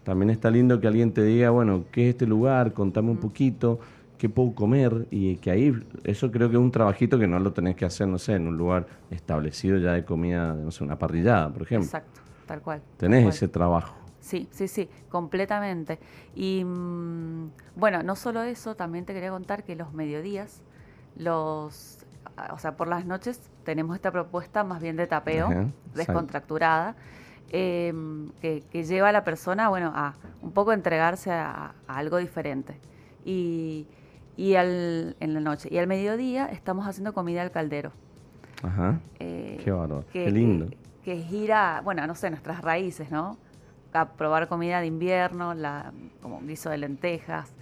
también 0.05 0.31
está 0.31 0.51
lindo 0.51 0.81
que 0.81 0.87
alguien 0.87 1.13
te 1.13 1.23
diga, 1.23 1.51
bueno, 1.51 1.85
¿qué 1.93 2.09
es 2.09 2.15
este 2.15 2.27
lugar? 2.27 2.73
Contame 2.73 3.11
un 3.11 3.19
poquito, 3.19 3.81
¿qué 4.19 4.29
puedo 4.29 4.55
comer? 4.55 5.07
Y 5.11 5.37
que 5.37 5.51
ahí, 5.51 5.75
eso 6.05 6.31
creo 6.31 6.49
que 6.49 6.57
es 6.57 6.63
un 6.63 6.71
trabajito 6.71 7.19
que 7.19 7.27
no 7.27 7.39
lo 7.39 7.53
tenés 7.53 7.77
que 7.77 7.85
hacer, 7.85 8.09
no 8.09 8.19
sé, 8.19 8.35
en 8.35 8.47
un 8.47 8.57
lugar 8.57 8.87
establecido 9.11 9.79
ya 9.79 9.93
de 9.93 10.05
comida, 10.05 10.55
no 10.55 10.71
sé, 10.71 10.85
una 10.85 10.99
parrillada, 10.99 11.53
por 11.53 11.63
ejemplo. 11.63 11.87
Exacto, 11.87 12.21
tal 12.47 12.61
cual. 12.61 12.83
Tenés 12.97 13.35
ese 13.35 13.49
trabajo. 13.49 13.95
Sí, 14.21 14.49
sí, 14.51 14.69
sí, 14.69 14.89
completamente. 15.09 15.99
Y 16.35 16.63
mm, 16.65 17.51
bueno, 17.77 18.03
no 18.03 18.15
solo 18.17 18.43
eso, 18.43 18.77
también 18.77 19.05
te 19.05 19.15
quería 19.15 19.31
contar 19.31 19.65
que 19.65 19.75
los 19.75 19.93
mediodías 19.93 20.63
los 21.17 21.99
o 22.53 22.59
sea, 22.59 22.77
por 22.77 22.89
las 22.89 23.05
noches 23.07 23.41
tenemos 23.65 23.97
esta 23.97 24.11
propuesta 24.11 24.65
más 24.65 24.81
bien 24.83 24.97
de 24.97 25.07
tapeo, 25.07 25.49
descontracturada, 25.95 26.97
em, 27.51 28.31
que, 28.41 28.63
lleva 28.85 29.09
a 29.09 29.13
la 29.13 29.25
persona, 29.25 29.69
bueno, 29.69 29.93
a 29.95 30.15
un 30.43 30.53
poco 30.53 30.73
entregarse 30.73 31.31
a, 31.31 31.75
algo 31.87 32.19
diferente. 32.19 32.79
Y, 33.25 33.87
y 34.37 34.55
al, 34.55 35.17
en 35.21 35.35
la 35.35 35.41
noche. 35.41 35.69
Y 35.71 35.79
al 35.79 35.87
mediodía 35.87 36.47
estamos 36.47 36.87
haciendo 36.87 37.13
comida 37.13 37.43
al 37.43 37.51
caldero. 37.51 37.93
Ajá. 38.63 39.01
Eh, 39.19 39.61
Qué 39.63 39.71
bárbaro. 39.71 40.05
Qué 40.13 40.31
lindo. 40.31 40.69
Que, 41.05 41.17
gira, 41.17 41.81
bueno, 41.85 42.07
no 42.07 42.15
sé, 42.15 42.31
nuestras 42.31 42.63
raíces, 42.63 43.11
¿no? 43.11 43.39
A 43.93 44.11
probar 44.11 44.49
comida 44.49 44.81
de 44.81 44.87
invierno, 44.87 45.55
la, 45.55 45.93
como 46.23 46.41
guiso 46.41 46.71
de 46.71 46.79
lentejas, 46.79 47.53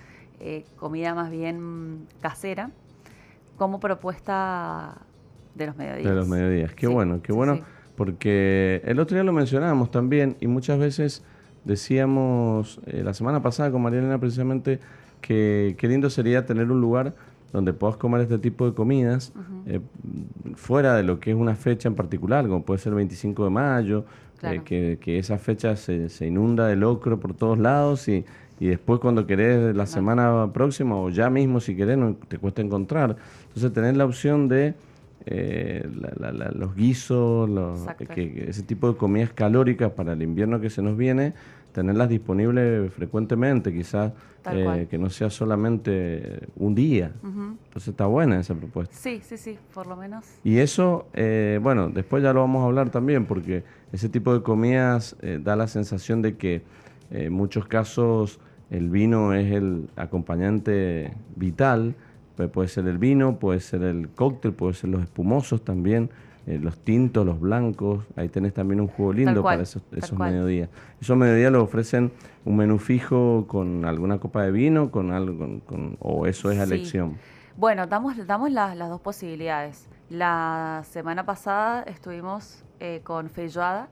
eh, 0.40 0.64
comida 0.76 1.14
más 1.14 1.30
bien 1.30 2.06
casera, 2.20 2.70
como 3.58 3.80
propuesta 3.80 4.96
de 5.54 5.66
los 5.66 5.76
mediodías. 5.76 6.08
De 6.08 6.14
los 6.14 6.28
mediodías. 6.28 6.74
Qué 6.74 6.86
bueno, 6.86 7.20
qué 7.20 7.32
bueno. 7.32 7.60
Porque 7.96 8.80
el 8.84 9.00
otro 9.00 9.16
día 9.16 9.24
lo 9.24 9.32
mencionábamos 9.32 9.90
también 9.90 10.36
y 10.40 10.46
muchas 10.46 10.78
veces 10.78 11.24
decíamos, 11.64 12.80
eh, 12.86 13.02
la 13.04 13.12
semana 13.12 13.42
pasada 13.42 13.72
con 13.72 13.82
María 13.82 13.98
Elena 13.98 14.18
precisamente, 14.18 14.78
que 15.20 15.74
qué 15.76 15.88
lindo 15.88 16.08
sería 16.08 16.46
tener 16.46 16.70
un 16.70 16.80
lugar 16.80 17.14
donde 17.52 17.72
puedas 17.72 17.96
comer 17.96 18.20
este 18.20 18.38
tipo 18.38 18.66
de 18.66 18.74
comidas 18.74 19.32
eh, 19.66 19.80
fuera 20.54 20.94
de 20.94 21.02
lo 21.02 21.18
que 21.18 21.30
es 21.30 21.36
una 21.36 21.56
fecha 21.56 21.88
en 21.88 21.96
particular, 21.96 22.46
como 22.46 22.62
puede 22.62 22.78
ser 22.78 22.90
el 22.90 22.96
25 22.96 23.44
de 23.44 23.50
mayo, 23.50 24.04
eh, 24.42 24.60
que, 25.00 25.18
esa 25.18 25.36
fecha 25.38 25.74
se, 25.74 26.08
se, 26.08 26.26
inunda 26.26 26.68
de 26.68 26.76
locro 26.76 27.18
por 27.18 27.34
todos 27.34 27.58
lados 27.58 28.06
y, 28.06 28.24
y 28.60 28.66
después 28.68 29.00
cuando 29.00 29.26
querés 29.26 29.74
la 29.74 29.86
semana 29.86 30.50
próxima 30.52 30.96
o 30.96 31.10
ya 31.10 31.30
mismo 31.30 31.60
si 31.60 31.76
querés 31.76 31.98
no 31.98 32.14
te 32.14 32.38
cuesta 32.38 32.62
encontrar. 32.62 33.16
Entonces 33.48 33.72
tener 33.72 33.96
la 33.96 34.04
opción 34.04 34.48
de 34.48 34.74
eh, 35.26 35.86
los 36.54 36.74
guisos, 36.74 37.50
que, 38.14 38.46
ese 38.48 38.62
tipo 38.62 38.90
de 38.90 38.96
comidas 38.96 39.32
calóricas 39.32 39.92
para 39.92 40.14
el 40.14 40.22
invierno 40.22 40.60
que 40.60 40.70
se 40.70 40.82
nos 40.82 40.96
viene, 40.96 41.34
tenerlas 41.72 42.08
disponibles 42.08 42.92
frecuentemente, 42.92 43.72
quizás 43.72 44.12
eh, 44.50 44.86
que 44.90 44.98
no 44.98 45.10
sea 45.10 45.30
solamente 45.30 46.48
un 46.56 46.74
día. 46.74 47.12
Entonces 47.22 47.88
está 47.88 48.06
buena 48.06 48.40
esa 48.40 48.54
propuesta. 48.54 48.94
Sí, 48.96 49.20
sí, 49.22 49.36
sí, 49.36 49.58
por 49.74 49.86
lo 49.86 49.96
menos. 49.96 50.24
Y 50.42 50.58
eso, 50.58 51.06
eh, 51.12 51.60
bueno, 51.62 51.88
después 51.88 52.22
ya 52.22 52.32
lo 52.32 52.40
vamos 52.40 52.62
a 52.62 52.66
hablar 52.66 52.90
también, 52.90 53.26
porque 53.26 53.64
ese 53.92 54.08
tipo 54.08 54.32
de 54.32 54.42
comidas 54.42 55.16
eh, 55.20 55.38
da 55.42 55.56
la 55.56 55.66
sensación 55.66 56.22
de 56.22 56.36
que 56.36 56.62
en 57.10 57.32
muchos 57.32 57.66
casos 57.66 58.40
el 58.70 58.90
vino 58.90 59.32
es 59.32 59.52
el 59.52 59.88
acompañante 59.96 61.14
vital. 61.37 61.94
Puede 62.52 62.68
ser 62.68 62.87
el 62.87 62.98
vino, 62.98 63.38
puede 63.38 63.60
ser 63.60 63.82
el 63.82 64.10
cóctel, 64.10 64.52
puede 64.52 64.75
ser 64.75 64.90
los 64.90 65.02
espumosos 65.02 65.64
también. 65.64 66.10
Eh, 66.48 66.58
los 66.58 66.78
tintos, 66.78 67.26
los 67.26 67.38
blancos. 67.38 68.06
Ahí 68.16 68.30
tenés 68.30 68.54
también 68.54 68.80
un 68.80 68.87
juego 68.88 69.12
lindo 69.12 69.42
para 69.42 69.62
esos, 69.62 69.82
esos 69.92 70.18
mediodías. 70.18 70.70
Esos 70.98 71.14
mediodías 71.14 71.52
lo 71.52 71.62
ofrecen 71.62 72.10
un 72.46 72.56
menú 72.56 72.78
fijo 72.78 73.44
con 73.46 73.84
alguna 73.84 74.18
copa 74.18 74.44
de 74.44 74.50
vino, 74.50 74.90
con 74.90 75.12
algo, 75.12 75.60
con, 75.66 75.98
o 76.00 76.26
eso 76.26 76.50
es 76.50 76.58
a 76.58 76.62
elección. 76.62 77.18
Bueno, 77.54 77.87
damos, 77.87 78.26
damos 78.26 78.50
las 78.50 78.88
dos 78.88 79.00
posibilidades. 79.02 79.90
La 80.08 80.84
semana 80.88 81.26
pasada 81.26 81.82
estuvimos 81.82 82.64
eh, 82.80 83.02
con 83.04 83.28
feijoada 83.28 83.90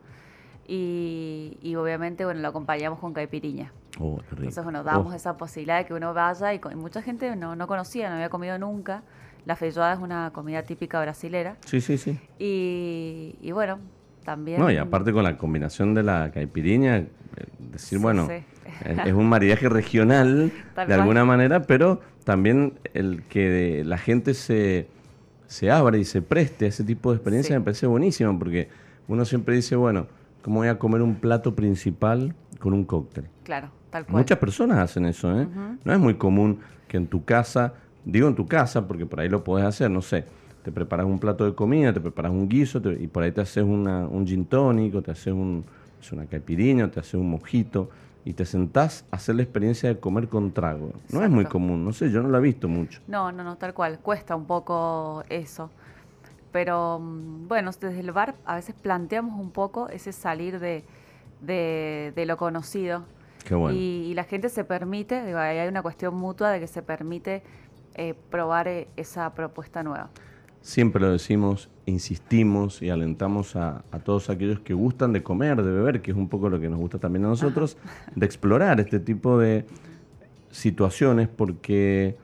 y, 0.66 1.58
y, 1.60 1.74
obviamente 1.74 2.24
bueno 2.24 2.40
lo 2.40 2.48
acompañamos 2.48 3.00
con 3.00 3.12
caipiriña. 3.12 3.70
Oh, 3.98 4.20
Entonces 4.30 4.62
bueno, 4.62 4.82
damos 4.82 5.12
oh. 5.12 5.16
esa 5.16 5.36
posibilidad 5.36 5.78
de 5.78 5.86
que 5.86 5.94
uno 5.94 6.12
vaya 6.12 6.52
y, 6.52 6.60
y 6.70 6.74
mucha 6.74 7.02
gente 7.02 7.34
no, 7.36 7.56
no 7.56 7.66
conocía, 7.66 8.08
no 8.08 8.16
había 8.16 8.28
comido 8.28 8.58
nunca. 8.58 9.02
La 9.46 9.54
feijoada 9.54 9.94
es 9.94 10.00
una 10.00 10.32
comida 10.32 10.64
típica 10.64 11.00
brasilera. 11.00 11.56
Sí, 11.64 11.80
sí, 11.80 11.96
sí. 11.98 12.18
Y, 12.38 13.52
bueno, 13.52 13.78
también... 14.24 14.60
No, 14.60 14.68
y 14.70 14.76
aparte 14.76 15.12
con 15.12 15.22
la 15.22 15.38
combinación 15.38 15.94
de 15.94 16.02
la 16.02 16.32
caipiriña, 16.32 16.96
eh, 16.96 17.06
decir, 17.58 18.00
bueno, 18.00 18.28
Es, 18.84 19.12
un 19.12 19.28
maridaje 19.28 19.68
regional 19.68 20.52
de 20.88 20.94
alguna 20.94 21.24
manera, 21.24 21.62
pero 21.62 22.00
también 22.24 22.74
el 22.92 23.22
que 23.22 23.84
la 23.86 23.98
gente 23.98 24.34
se, 24.34 24.88
se 25.46 25.70
abra 25.70 25.96
y 25.96 26.04
se 26.04 26.22
preste 26.22 26.64
a 26.64 26.68
ese 26.68 26.82
tipo 26.82 27.12
de 27.12 27.18
experiencia 27.18 27.56
me 27.56 27.64
parece 27.64 27.86
buenísimo, 27.86 28.36
porque 28.36 28.68
uno 29.06 29.24
siempre 29.24 29.54
dice, 29.54 29.76
bueno, 29.76 30.08
¿cómo 30.42 30.58
voy 30.58 30.68
a 30.68 30.78
comer 30.80 31.02
un 31.02 31.14
plato 31.14 31.54
principal 31.54 32.34
con 32.58 32.72
un 32.72 32.84
cóctel? 32.84 33.28
Claro, 33.44 33.70
tal 33.96 34.06
cual. 34.06 34.22
Muchas 34.22 34.38
personas 34.38 34.78
hacen 34.78 35.06
eso, 35.06 35.38
¿eh? 35.38 35.46
No 35.84 35.92
es 35.92 35.98
muy 35.98 36.14
común 36.14 36.60
que 36.88 36.96
en 36.96 37.06
tu 37.06 37.24
casa 37.24 37.74
Digo 38.06 38.28
en 38.28 38.36
tu 38.36 38.46
casa, 38.46 38.86
porque 38.86 39.04
por 39.04 39.18
ahí 39.18 39.28
lo 39.28 39.42
puedes 39.42 39.66
hacer, 39.66 39.90
no 39.90 40.00
sé. 40.00 40.24
Te 40.62 40.70
preparas 40.70 41.06
un 41.06 41.18
plato 41.18 41.44
de 41.44 41.56
comida, 41.56 41.92
te 41.92 42.00
preparas 42.00 42.30
un 42.30 42.48
guiso 42.48 42.80
y 42.92 43.08
por 43.08 43.24
ahí 43.24 43.32
te 43.32 43.40
haces 43.40 43.64
una, 43.64 44.06
un 44.06 44.24
gin 44.24 44.46
tónico, 44.46 45.02
te 45.02 45.10
haces 45.10 45.32
un, 45.32 45.64
una 46.12 46.26
caipirinha, 46.26 46.88
te 46.88 47.00
haces 47.00 47.14
un 47.14 47.28
mojito 47.28 47.90
y 48.24 48.32
te 48.32 48.44
sentás 48.44 49.04
a 49.10 49.16
hacer 49.16 49.34
la 49.34 49.42
experiencia 49.42 49.88
de 49.88 49.98
comer 49.98 50.28
con 50.28 50.52
trago. 50.52 50.92
No 51.12 51.24
es 51.24 51.30
muy 51.30 51.46
común, 51.46 51.84
no 51.84 51.92
sé, 51.92 52.12
yo 52.12 52.22
no 52.22 52.28
lo 52.28 52.38
he 52.38 52.40
visto 52.40 52.68
mucho. 52.68 53.00
No, 53.08 53.32
no, 53.32 53.42
no, 53.42 53.56
tal 53.56 53.74
cual, 53.74 53.98
cuesta 53.98 54.36
un 54.36 54.46
poco 54.46 55.24
eso. 55.28 55.68
Pero 56.52 57.00
mm, 57.00 57.48
bueno, 57.48 57.72
desde 57.72 57.98
el 57.98 58.12
bar 58.12 58.36
a 58.44 58.54
veces 58.54 58.76
planteamos 58.80 59.40
un 59.40 59.50
poco 59.50 59.88
ese 59.88 60.12
salir 60.12 60.60
de, 60.60 60.84
de, 61.40 62.24
lo 62.24 62.36
conocido. 62.36 63.04
Qué 63.46 63.54
bueno. 63.54 63.78
y, 63.78 64.08
y, 64.10 64.14
la 64.14 64.24
gente 64.24 64.48
se 64.48 64.64
permite, 64.64 65.24
digo, 65.24 65.38
hay 65.38 65.68
una 65.68 65.80
cuestión 65.80 66.14
mutua 66.16 66.50
de 66.50 66.58
que 66.58 66.66
se 66.66 66.82
permite 66.82 67.44
eh, 67.98 68.12
probar 68.28 68.68
eh, 68.68 68.88
esa 68.96 69.32
propuesta 69.32 69.82
nueva. 69.82 70.10
Siempre 70.60 71.00
lo 71.00 71.10
decimos, 71.10 71.70
insistimos 71.86 72.82
y 72.82 72.90
alentamos 72.90 73.56
a, 73.56 73.84
todos 74.04 74.28
aquellos 74.28 74.60
que 74.60 74.74
gustan 74.74 75.14
de 75.14 75.22
comer, 75.22 75.62
de 75.62 75.72
beber, 75.72 76.02
que 76.02 76.10
es 76.10 76.16
un 76.16 76.28
poco 76.28 76.50
lo 76.50 76.60
que 76.60 76.68
nos 76.68 76.78
gusta 76.78 76.98
también 76.98 77.24
a 77.24 77.28
nosotros, 77.28 77.78
de 78.14 78.26
explorar 78.26 78.80
este 78.80 79.00
tipo 79.00 79.38
de 79.38 79.64
situaciones 80.50 81.28
porque, 81.28 82.18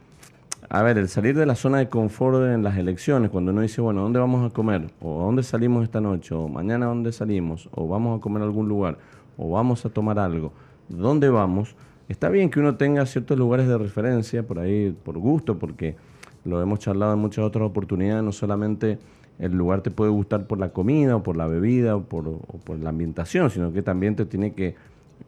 a 0.69 0.83
ver, 0.83 0.99
el 0.99 1.09
salir 1.09 1.39
de 1.39 1.47
la 1.47 1.55
zona 1.55 1.79
de 1.79 1.89
confort 1.89 2.53
en 2.53 2.63
las 2.63 2.77
elecciones, 2.77 3.31
cuando 3.31 3.51
uno 3.53 3.63
dice, 3.63 3.81
bueno, 3.81 4.03
¿dónde 4.03 4.19
vamos 4.19 4.45
a 4.45 4.53
comer? 4.53 4.91
¿O 5.01 5.23
a 5.23 5.25
dónde 5.25 5.43
salimos 5.43 5.85
esta 5.85 6.03
noche? 6.03 6.35
¿O 6.35 6.49
mañana 6.49 6.85
dónde 6.85 7.13
salimos? 7.13 7.71
¿O 7.71 7.89
vamos 7.89 8.19
a 8.19 8.21
comer 8.21 8.43
a 8.43 8.45
algún 8.45 8.69
lugar? 8.69 8.99
¿O 9.39 9.53
vamos 9.53 9.87
a 9.87 9.89
tomar 9.89 10.19
algo? 10.19 10.53
¿Dónde 10.93 11.31
vamos? 11.31 11.75
Está 12.09 12.29
bien 12.29 12.51
que 12.51 12.61
uno 12.61 12.77
tenga 12.77 13.07
ciertos 13.07 13.39
lugares 13.39 13.67
de 13.67 13.79
referencia 13.79 14.43
por 14.43 14.59
ahí, 14.59 14.95
por 15.05 15.19
gusto, 15.19 15.59
porque 15.59 15.97
lo 16.45 16.61
hemos 16.61 16.81
charlado 16.81 17.15
en 17.15 17.19
muchas 17.19 17.45
otras 17.45 17.65
oportunidades, 17.65 18.23
no 18.23 18.33
solamente 18.33 18.99
el 19.39 19.53
lugar 19.53 19.81
te 19.81 19.91
puede 19.91 20.11
gustar 20.11 20.47
por 20.47 20.59
la 20.59 20.71
comida 20.71 21.17
o 21.17 21.23
por 21.23 21.37
la 21.37 21.47
bebida 21.47 21.97
o 21.97 22.03
por, 22.03 22.79
la 22.79 22.91
ambientación, 22.91 23.51
sino 23.51 23.73
que 23.73 23.83
también 23.83 24.17
te 24.17 24.27
tiene 24.27 24.53
que 24.53 24.75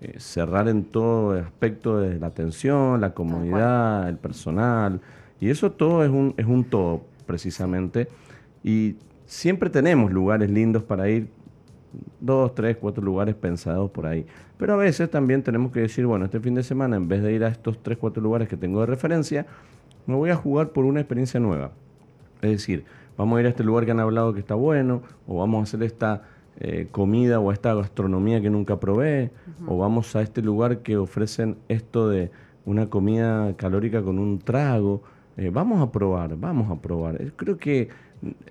eh, 0.01 0.15
cerrar 0.19 0.69
en 0.69 0.85
todo 0.85 1.37
el 1.37 1.45
aspecto 1.45 1.99
de 1.99 2.19
la 2.19 2.27
atención, 2.27 3.01
la 3.01 3.15
comodidad, 3.15 4.09
el 4.09 4.19
personal, 4.19 5.01
y 5.41 5.49
eso 5.49 5.73
todo 5.73 6.05
es 6.05 6.11
un, 6.11 6.35
es 6.37 6.47
un 6.47 6.65
todo 6.65 7.03
precisamente, 7.27 8.09
y 8.63 8.97
siempre 9.25 9.71
tenemos 9.71 10.13
lugares 10.13 10.51
lindos 10.51 10.83
para 10.83 11.09
ir 11.09 11.29
dos, 12.21 12.55
tres, 12.55 12.77
cuatro 12.77 13.03
lugares 13.03 13.35
pensados 13.35 13.91
por 13.91 14.07
ahí. 14.07 14.27
Pero 14.59 14.75
a 14.75 14.77
veces 14.77 15.11
también 15.11 15.43
tenemos 15.43 15.73
que 15.73 15.81
decir, 15.81 16.07
bueno, 16.07 16.27
este 16.27 16.41
fin 16.41 16.55
de 16.55 16.63
semana, 16.63 16.97
en 16.97 17.09
vez 17.09 17.23
de 17.23 17.33
ir 17.33 17.45
a 17.45 17.49
estos 17.49 17.83
tres, 17.83 17.99
cuatro 17.99 18.23
lugares 18.23 18.49
que 18.49 18.57
tengo 18.57 18.81
de 18.81 18.87
referencia, 18.87 19.47
me 20.07 20.15
voy 20.15 20.31
a 20.31 20.37
jugar 20.37 20.71
por 20.71 20.85
una 20.85 21.01
experiencia 21.01 21.41
nueva. 21.41 21.73
Es 22.41 22.51
decir, 22.51 22.85
vamos 23.17 23.37
a 23.37 23.41
ir 23.41 23.47
a 23.47 23.51
este 23.51 23.65
lugar 23.65 23.85
que 23.85 23.91
han 23.91 24.01
hablado 24.01 24.33
que 24.33 24.41
está 24.41 24.55
bueno, 24.55 25.03
o 25.27 25.39
vamos 25.39 25.61
a 25.61 25.63
hacer 25.65 25.83
esta 25.83 26.23
eh, 26.61 26.87
comida 26.93 27.41
o 27.41 27.51
esta 27.51 27.75
gastronomía 27.75 28.41
que 28.41 28.51
nunca 28.51 28.79
probé, 28.79 29.33
o 29.67 29.77
vamos 29.79 30.15
a 30.15 30.23
este 30.23 30.41
lugar 30.41 30.79
que 30.79 30.97
ofrecen 30.97 31.57
esto 31.69 32.09
de 32.09 32.31
una 32.65 32.89
comida 32.89 33.57
calórica 33.57 34.03
con 34.03 34.19
un 34.19 34.39
trago. 34.39 35.03
Eh, 35.37 35.51
vamos 35.53 35.83
a 35.83 35.91
probar, 35.91 36.37
vamos 36.37 36.71
a 36.71 36.81
probar. 36.81 37.33
Creo 37.35 37.59
que 37.59 37.89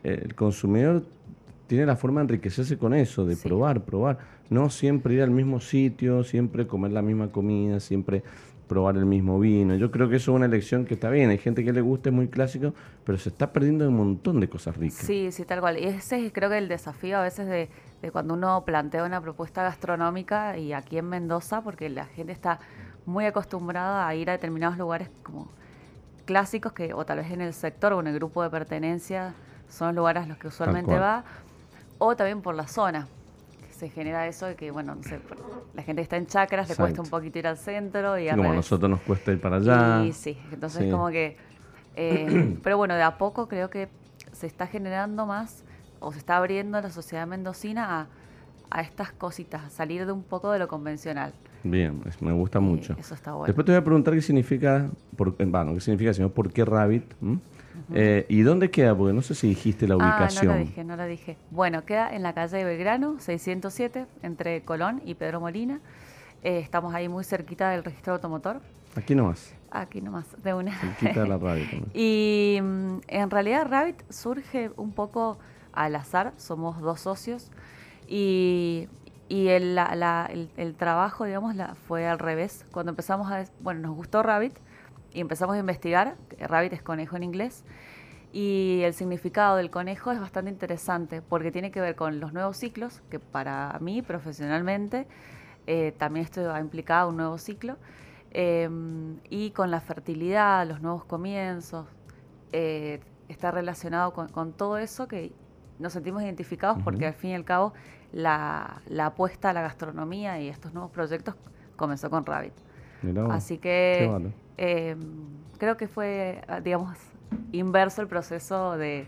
eh, 0.03 0.21
el 0.25 0.35
consumidor 0.35 1.03
tiene 1.73 1.88
la 1.88 1.95
forma 1.95 2.19
de 2.19 2.25
enriquecerse 2.25 2.77
con 2.77 2.93
eso, 2.93 3.25
de 3.25 3.36
probar, 3.36 3.81
probar. 3.81 4.19
No 4.51 4.69
siempre 4.69 5.15
ir 5.15 5.23
al 5.23 5.31
mismo 5.31 5.59
sitio, 5.59 6.23
siempre 6.23 6.67
comer 6.67 6.91
la 6.91 7.01
misma 7.01 7.31
comida, 7.31 7.79
siempre 7.79 8.21
probar 8.67 8.95
el 8.95 9.07
mismo 9.07 9.39
vino. 9.39 9.73
Yo 9.73 9.89
creo 9.89 10.07
que 10.07 10.17
eso 10.17 10.33
es 10.33 10.36
una 10.36 10.45
elección 10.45 10.86
que 10.86 10.93
está 10.93 11.09
bien. 11.09 11.31
Hay 11.31 11.39
gente 11.39 11.65
que 11.65 11.73
le 11.73 11.81
gusta, 11.81 12.09
es 12.09 12.15
muy 12.15 12.27
clásico, 12.27 12.75
pero 13.03 13.17
se 13.17 13.29
está 13.29 13.51
perdiendo 13.51 13.89
un 13.89 13.97
montón 13.97 14.39
de 14.39 14.47
cosas 14.47 14.77
ricas. 14.77 14.99
Sí, 14.99 15.31
sí, 15.31 15.45
tal 15.45 15.62
cual. 15.62 15.79
Y 15.79 15.86
ese 15.86 16.23
es 16.23 16.31
creo 16.31 16.47
que 16.47 16.59
el 16.59 16.67
desafío 16.67 17.17
a 17.17 17.23
veces 17.23 17.47
de, 17.47 17.69
de 18.03 18.12
cuando 18.12 18.36
uno 18.36 18.63
plantea 18.63 19.03
una 19.03 19.19
propuesta 19.19 19.63
gastronómica 19.63 20.59
y 20.59 20.73
aquí 20.73 20.99
en 20.99 21.09
Mendoza, 21.09 21.63
porque 21.63 21.89
la 21.89 22.05
gente 22.05 22.33
está 22.33 22.59
muy 23.07 23.25
acostumbrada 23.25 24.07
a 24.07 24.13
ir 24.13 24.29
a 24.29 24.33
determinados 24.33 24.77
lugares 24.77 25.09
como 25.23 25.49
clásicos 26.25 26.71
que 26.73 26.93
o 26.93 27.03
tal 27.03 27.17
vez 27.17 27.31
en 27.31 27.41
el 27.41 27.55
sector 27.55 27.93
o 27.93 27.99
en 27.99 28.05
el 28.05 28.13
grupo 28.13 28.43
de 28.43 28.51
pertenencia 28.51 29.33
son 29.67 29.88
los 29.88 29.95
lugares 29.95 30.23
a 30.23 30.27
los 30.27 30.38
que 30.38 30.49
usualmente 30.49 30.95
va 30.95 31.25
o 32.05 32.15
también 32.15 32.41
por 32.41 32.55
la 32.55 32.67
zona. 32.67 33.07
Se 33.71 33.89
genera 33.89 34.27
eso 34.27 34.45
de 34.45 34.55
que, 34.55 34.71
bueno, 34.71 34.95
no 34.95 35.03
sé, 35.03 35.19
la 35.73 35.83
gente 35.83 36.01
está 36.01 36.15
en 36.17 36.27
chacras, 36.27 36.69
le 36.69 36.75
cuesta 36.75 37.01
un 37.01 37.09
poquito 37.09 37.39
ir 37.39 37.47
al 37.47 37.57
centro 37.57 38.17
y 38.17 38.29
Como 38.29 38.51
a 38.51 38.55
nosotros 38.55 38.89
nos 38.89 39.01
cuesta 39.01 39.31
ir 39.31 39.41
para 39.41 39.57
allá. 39.57 40.03
Y 40.03 40.13
sí, 40.13 40.37
entonces 40.51 40.91
como 40.91 41.09
que... 41.09 41.37
Eh, 41.95 42.57
pero 42.63 42.77
bueno, 42.77 42.95
de 42.95 43.03
a 43.03 43.17
poco 43.17 43.47
creo 43.47 43.69
que 43.69 43.89
se 44.31 44.47
está 44.47 44.67
generando 44.67 45.25
más 45.25 45.63
o 45.99 46.11
se 46.11 46.19
está 46.19 46.37
abriendo 46.37 46.79
la 46.81 46.89
sociedad 46.89 47.27
mendocina 47.27 48.01
a, 48.01 48.07
a 48.69 48.81
estas 48.81 49.11
cositas, 49.11 49.63
a 49.63 49.69
salir 49.69 50.05
de 50.05 50.11
un 50.11 50.23
poco 50.23 50.51
de 50.51 50.59
lo 50.59 50.67
convencional. 50.67 51.33
Bien, 51.63 52.01
me 52.19 52.33
gusta 52.33 52.59
mucho. 52.59 52.95
Eso 52.99 53.15
está 53.15 53.31
bueno. 53.31 53.45
Después 53.45 53.65
te 53.65 53.71
voy 53.71 53.79
a 53.79 53.83
preguntar 53.83 54.13
qué 54.13 54.21
significa, 54.21 54.89
por, 55.15 55.35
bueno, 55.45 55.73
qué 55.75 55.79
significa, 55.79 56.13
sino 56.13 56.29
por 56.29 56.51
qué 56.51 56.65
Rabbit. 56.65 57.05
Eh, 57.93 58.25
¿Y 58.29 58.41
dónde 58.41 58.71
queda? 58.71 58.95
Porque 58.95 59.13
no 59.13 59.21
sé 59.21 59.35
si 59.35 59.47
dijiste 59.49 59.87
la 59.87 59.95
ubicación. 59.95 60.51
Ah, 60.51 60.53
no 60.53 60.59
lo 60.59 60.65
dije, 60.65 60.83
no 60.83 60.95
lo 60.95 61.05
dije. 61.05 61.37
Bueno, 61.51 61.85
queda 61.85 62.13
en 62.13 62.23
la 62.23 62.33
calle 62.33 62.57
de 62.57 62.63
Belgrano, 62.63 63.19
607, 63.19 64.05
entre 64.21 64.61
Colón 64.63 65.01
y 65.05 65.15
Pedro 65.15 65.39
Molina. 65.39 65.79
Eh, 66.43 66.59
estamos 66.59 66.93
ahí 66.93 67.07
muy 67.07 67.23
cerquita 67.23 67.69
del 67.69 67.83
registro 67.83 68.13
automotor. 68.13 68.61
Aquí 68.95 69.15
nomás. 69.15 69.53
Aquí 69.71 70.01
nomás, 70.01 70.25
de 70.43 70.53
una. 70.53 70.77
Cerquita 70.79 71.21
de 71.21 71.27
la 71.27 71.37
radio 71.37 71.65
y 71.93 72.59
mm, 72.61 72.97
en 73.07 73.29
realidad 73.29 73.67
Rabbit 73.69 74.03
surge 74.09 74.71
un 74.77 74.91
poco 74.91 75.39
al 75.71 75.95
azar, 75.95 76.33
somos 76.37 76.79
dos 76.79 76.99
socios 76.99 77.49
y, 78.07 78.87
y 79.29 79.47
el, 79.47 79.77
el, 80.57 80.75
trabajo, 80.75 81.25
digamos, 81.25 81.55
la, 81.55 81.75
fue 81.87 82.07
al 82.07 82.19
revés. 82.19 82.65
Cuando 82.71 82.91
empezamos 82.91 83.31
a, 83.31 83.45
bueno, 83.61 83.81
nos 83.81 83.95
gustó 83.95 84.21
Rabbit 84.21 84.53
y 85.13 85.21
empezamos 85.21 85.56
a 85.56 85.60
investigar, 85.60 86.15
Rabbit 86.39 86.73
es 86.73 86.82
conejo 86.82 87.15
en 87.15 87.23
inglés, 87.23 87.63
y 88.34 88.82
el 88.84 88.93
significado 88.95 89.58
del 89.58 89.69
conejo 89.69 90.12
es 90.12 90.19
bastante 90.19 90.49
interesante 90.49 91.21
porque 91.21 91.52
tiene 91.52 91.69
que 91.69 91.80
ver 91.80 91.95
con 91.95 92.19
los 92.19 92.34
nuevos 92.34 92.58
ciclos, 92.58 93.02
que 93.12 93.19
para 93.19 93.78
mí 93.80 94.02
profesionalmente 94.02 95.08
eh, 95.67 95.93
también 95.97 96.26
esto 96.26 96.52
ha 96.52 96.60
implicado 96.60 97.10
un 97.10 97.17
nuevo 97.17 97.38
ciclo, 97.38 97.78
em, 98.32 99.19
y 99.30 99.52
con 99.52 99.69
la 99.69 99.80
fertilidad, 99.82 100.67
los 100.67 100.82
nuevos 100.82 101.06
comienzos, 101.06 101.88
eh, 102.52 102.99
está 103.30 103.52
relacionado 103.52 104.13
con, 104.13 104.54
todo 104.54 104.78
eso 104.78 105.08
que 105.08 105.32
nos 105.80 105.93
sentimos 105.93 106.23
identificados 106.23 106.82
porque 106.84 107.06
al 107.08 107.13
fin 107.13 107.32
y 107.32 107.36
al 107.36 107.45
cabo 107.45 107.73
la, 108.12 108.82
apuesta 108.99 109.49
a 109.52 109.54
la 109.54 109.62
gastronomía 109.62 110.39
y 110.41 110.49
estos 110.49 110.73
nuevos 110.73 110.91
proyectos 110.91 111.36
comenzó 111.76 112.10
con 112.10 112.26
Rabbit. 112.26 112.54
Así 113.31 113.57
que 113.57 114.09
em, 114.57 114.99
creo 115.57 115.77
que 115.77 115.87
fue, 115.87 116.41
digamos, 116.63 116.97
inverso 117.51 118.01
el 118.01 118.07
proceso 118.07 118.77
de, 118.77 119.05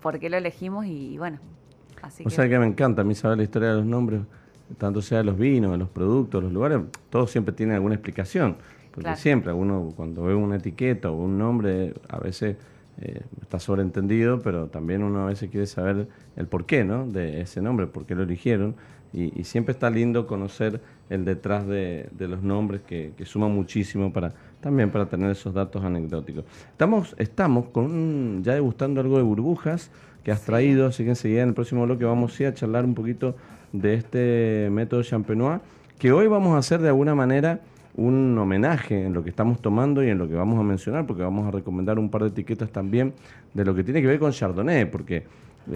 por 0.00 0.18
qué 0.18 0.30
lo 0.30 0.36
elegimos 0.36 0.86
y, 0.86 1.18
bueno. 1.18 1.38
Así 2.02 2.22
o 2.24 2.30
sea 2.30 2.48
que 2.48 2.58
me 2.58 2.66
encanta 2.66 3.02
a 3.02 3.04
mí 3.04 3.14
saber 3.14 3.38
la 3.38 3.42
historia 3.42 3.70
de 3.70 3.76
los 3.76 3.86
nombres, 3.86 4.20
tanto 4.76 5.02
sea 5.02 5.18
de 5.18 5.24
los 5.24 5.36
vinos, 5.36 5.72
de 5.72 5.78
los 5.78 5.88
productos, 5.88 6.42
los 6.42 6.52
lugares, 6.52 6.80
todo 7.10 7.26
siempre 7.26 7.52
tiene 7.52 7.74
alguna 7.74 7.94
explicación. 7.94 8.56
Porque 8.92 9.16
siempre 9.16 9.52
uno 9.52 9.92
cuando 9.94 10.24
ve 10.24 10.34
una 10.34 10.56
etiqueta 10.56 11.10
o 11.10 11.14
un 11.14 11.38
nombre, 11.38 11.94
a 12.08 12.18
veces 12.18 12.56
eh, 13.00 13.20
está 13.40 13.60
sobreentendido, 13.60 14.40
pero 14.40 14.66
también 14.66 15.04
uno 15.04 15.22
a 15.22 15.26
veces 15.26 15.50
quiere 15.50 15.66
saber 15.66 16.08
el 16.36 16.46
porqué 16.48 16.84
¿no? 16.84 17.06
de 17.06 17.40
ese 17.40 17.62
nombre, 17.62 17.86
por 17.86 18.06
qué 18.06 18.16
lo 18.16 18.24
eligieron. 18.24 18.74
Y, 19.12 19.44
siempre 19.44 19.72
está 19.72 19.88
lindo 19.88 20.26
conocer 20.26 20.80
el 21.08 21.24
detrás 21.24 21.66
de, 21.66 22.08
los 22.18 22.42
nombres 22.42 22.82
que, 22.82 23.12
que 23.16 23.24
suma 23.24 23.48
muchísimo 23.48 24.12
para 24.12 24.34
también 24.60 24.90
para 24.90 25.06
tener 25.06 25.30
esos 25.30 25.54
datos 25.54 25.84
anecdóticos. 25.84 26.44
Estamos, 26.70 27.14
estamos 27.18 27.66
con 27.66 28.42
ya 28.42 28.54
degustando 28.54 29.00
algo 29.00 29.16
de 29.16 29.22
burbujas 29.22 29.90
que 30.24 30.32
has 30.32 30.42
traído, 30.42 30.86
así 30.86 31.04
que 31.04 31.10
enseguida 31.10 31.42
en 31.42 31.48
el 31.48 31.54
próximo 31.54 31.84
bloque 31.84 32.04
vamos 32.04 32.40
a, 32.40 32.48
a 32.48 32.54
charlar 32.54 32.84
un 32.84 32.94
poquito 32.94 33.36
de 33.72 33.94
este 33.94 34.68
método 34.70 35.02
champenois, 35.02 35.60
que 35.98 36.12
hoy 36.12 36.26
vamos 36.26 36.54
a 36.54 36.58
hacer 36.58 36.80
de 36.80 36.88
alguna 36.88 37.14
manera 37.14 37.60
un 37.94 38.36
homenaje 38.38 39.06
en 39.06 39.12
lo 39.12 39.24
que 39.24 39.30
estamos 39.30 39.60
tomando 39.60 40.04
y 40.04 40.08
en 40.08 40.18
lo 40.18 40.28
que 40.28 40.34
vamos 40.34 40.58
a 40.58 40.62
mencionar, 40.62 41.06
porque 41.06 41.22
vamos 41.22 41.46
a 41.46 41.50
recomendar 41.50 41.98
un 41.98 42.10
par 42.10 42.22
de 42.22 42.28
etiquetas 42.28 42.70
también 42.70 43.12
de 43.54 43.64
lo 43.64 43.74
que 43.74 43.82
tiene 43.82 44.00
que 44.00 44.06
ver 44.06 44.18
con 44.18 44.30
Chardonnay, 44.32 44.90
porque 44.90 45.24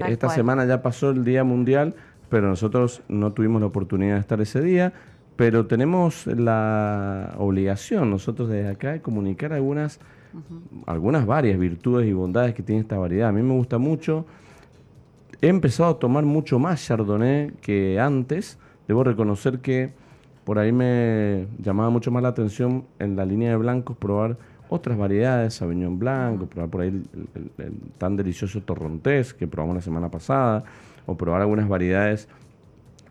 esta 0.07 0.29
semana 0.31 0.65
ya 0.65 0.83
pasó 0.83 1.11
el 1.11 1.25
Día 1.25 1.45
Mundial, 1.45 1.95
pero 2.33 2.49
nosotros 2.49 3.03
no 3.09 3.35
tuvimos 3.35 3.61
la 3.61 3.67
oportunidad 3.67 4.15
de 4.15 4.21
estar 4.21 4.41
ese 4.41 4.63
día, 4.63 4.95
pero 5.37 5.67
tenemos 5.67 6.27
la 6.27 7.35
obligación 7.37 8.11
nosotros 8.11 8.49
desde 8.49 8.71
acá 8.71 8.93
de 8.93 9.03
comunicar 9.03 9.53
algunas, 9.53 10.01
algunas 10.87 11.27
varias 11.27 11.59
virtudes 11.59 12.09
y 12.09 12.15
bondades 12.15 12.55
que 12.55 12.63
tiene 12.63 12.81
esta 12.81 12.97
variedad. 12.97 13.29
A 13.29 13.33
mí 13.33 13.43
me 13.43 13.53
gusta 13.53 13.77
mucho, 13.77 14.25
he 15.43 15.49
empezado 15.49 15.91
a 15.91 15.99
tomar 15.99 16.25
mucho 16.25 16.59
más 16.59 16.83
Chardonnay 16.87 17.51
que 17.61 18.01
antes, 18.01 18.59
debo 18.89 19.05
reconocer 19.05 19.59
que 19.59 19.93
por 20.45 20.59
ahí 20.59 20.73
me 20.73 21.49
llamaba 21.59 21.91
mucho 21.91 22.11
más 22.11 22.23
la 22.23 22.31
atención 22.31 22.87
en 22.99 23.15
la 23.15 23.27
línea 23.27 23.51
de 23.51 23.57
blancos 23.57 23.95
probar 23.99 24.39
otras 24.71 24.97
variedades, 24.97 25.53
Sauvignon 25.53 25.99
Blanco, 25.99 26.47
probar 26.47 26.71
por 26.71 26.81
ahí 26.81 26.89
el, 26.89 27.75
tan 27.99 28.17
delicioso 28.17 28.63
Torrontés 28.63 29.35
que 29.35 29.47
probamos 29.47 29.77
la 29.77 29.83
semana 29.83 30.11
pasada, 30.11 30.65
o 31.07 31.17
probar 31.17 31.43
algunas 31.43 31.69
variedades 31.69 32.29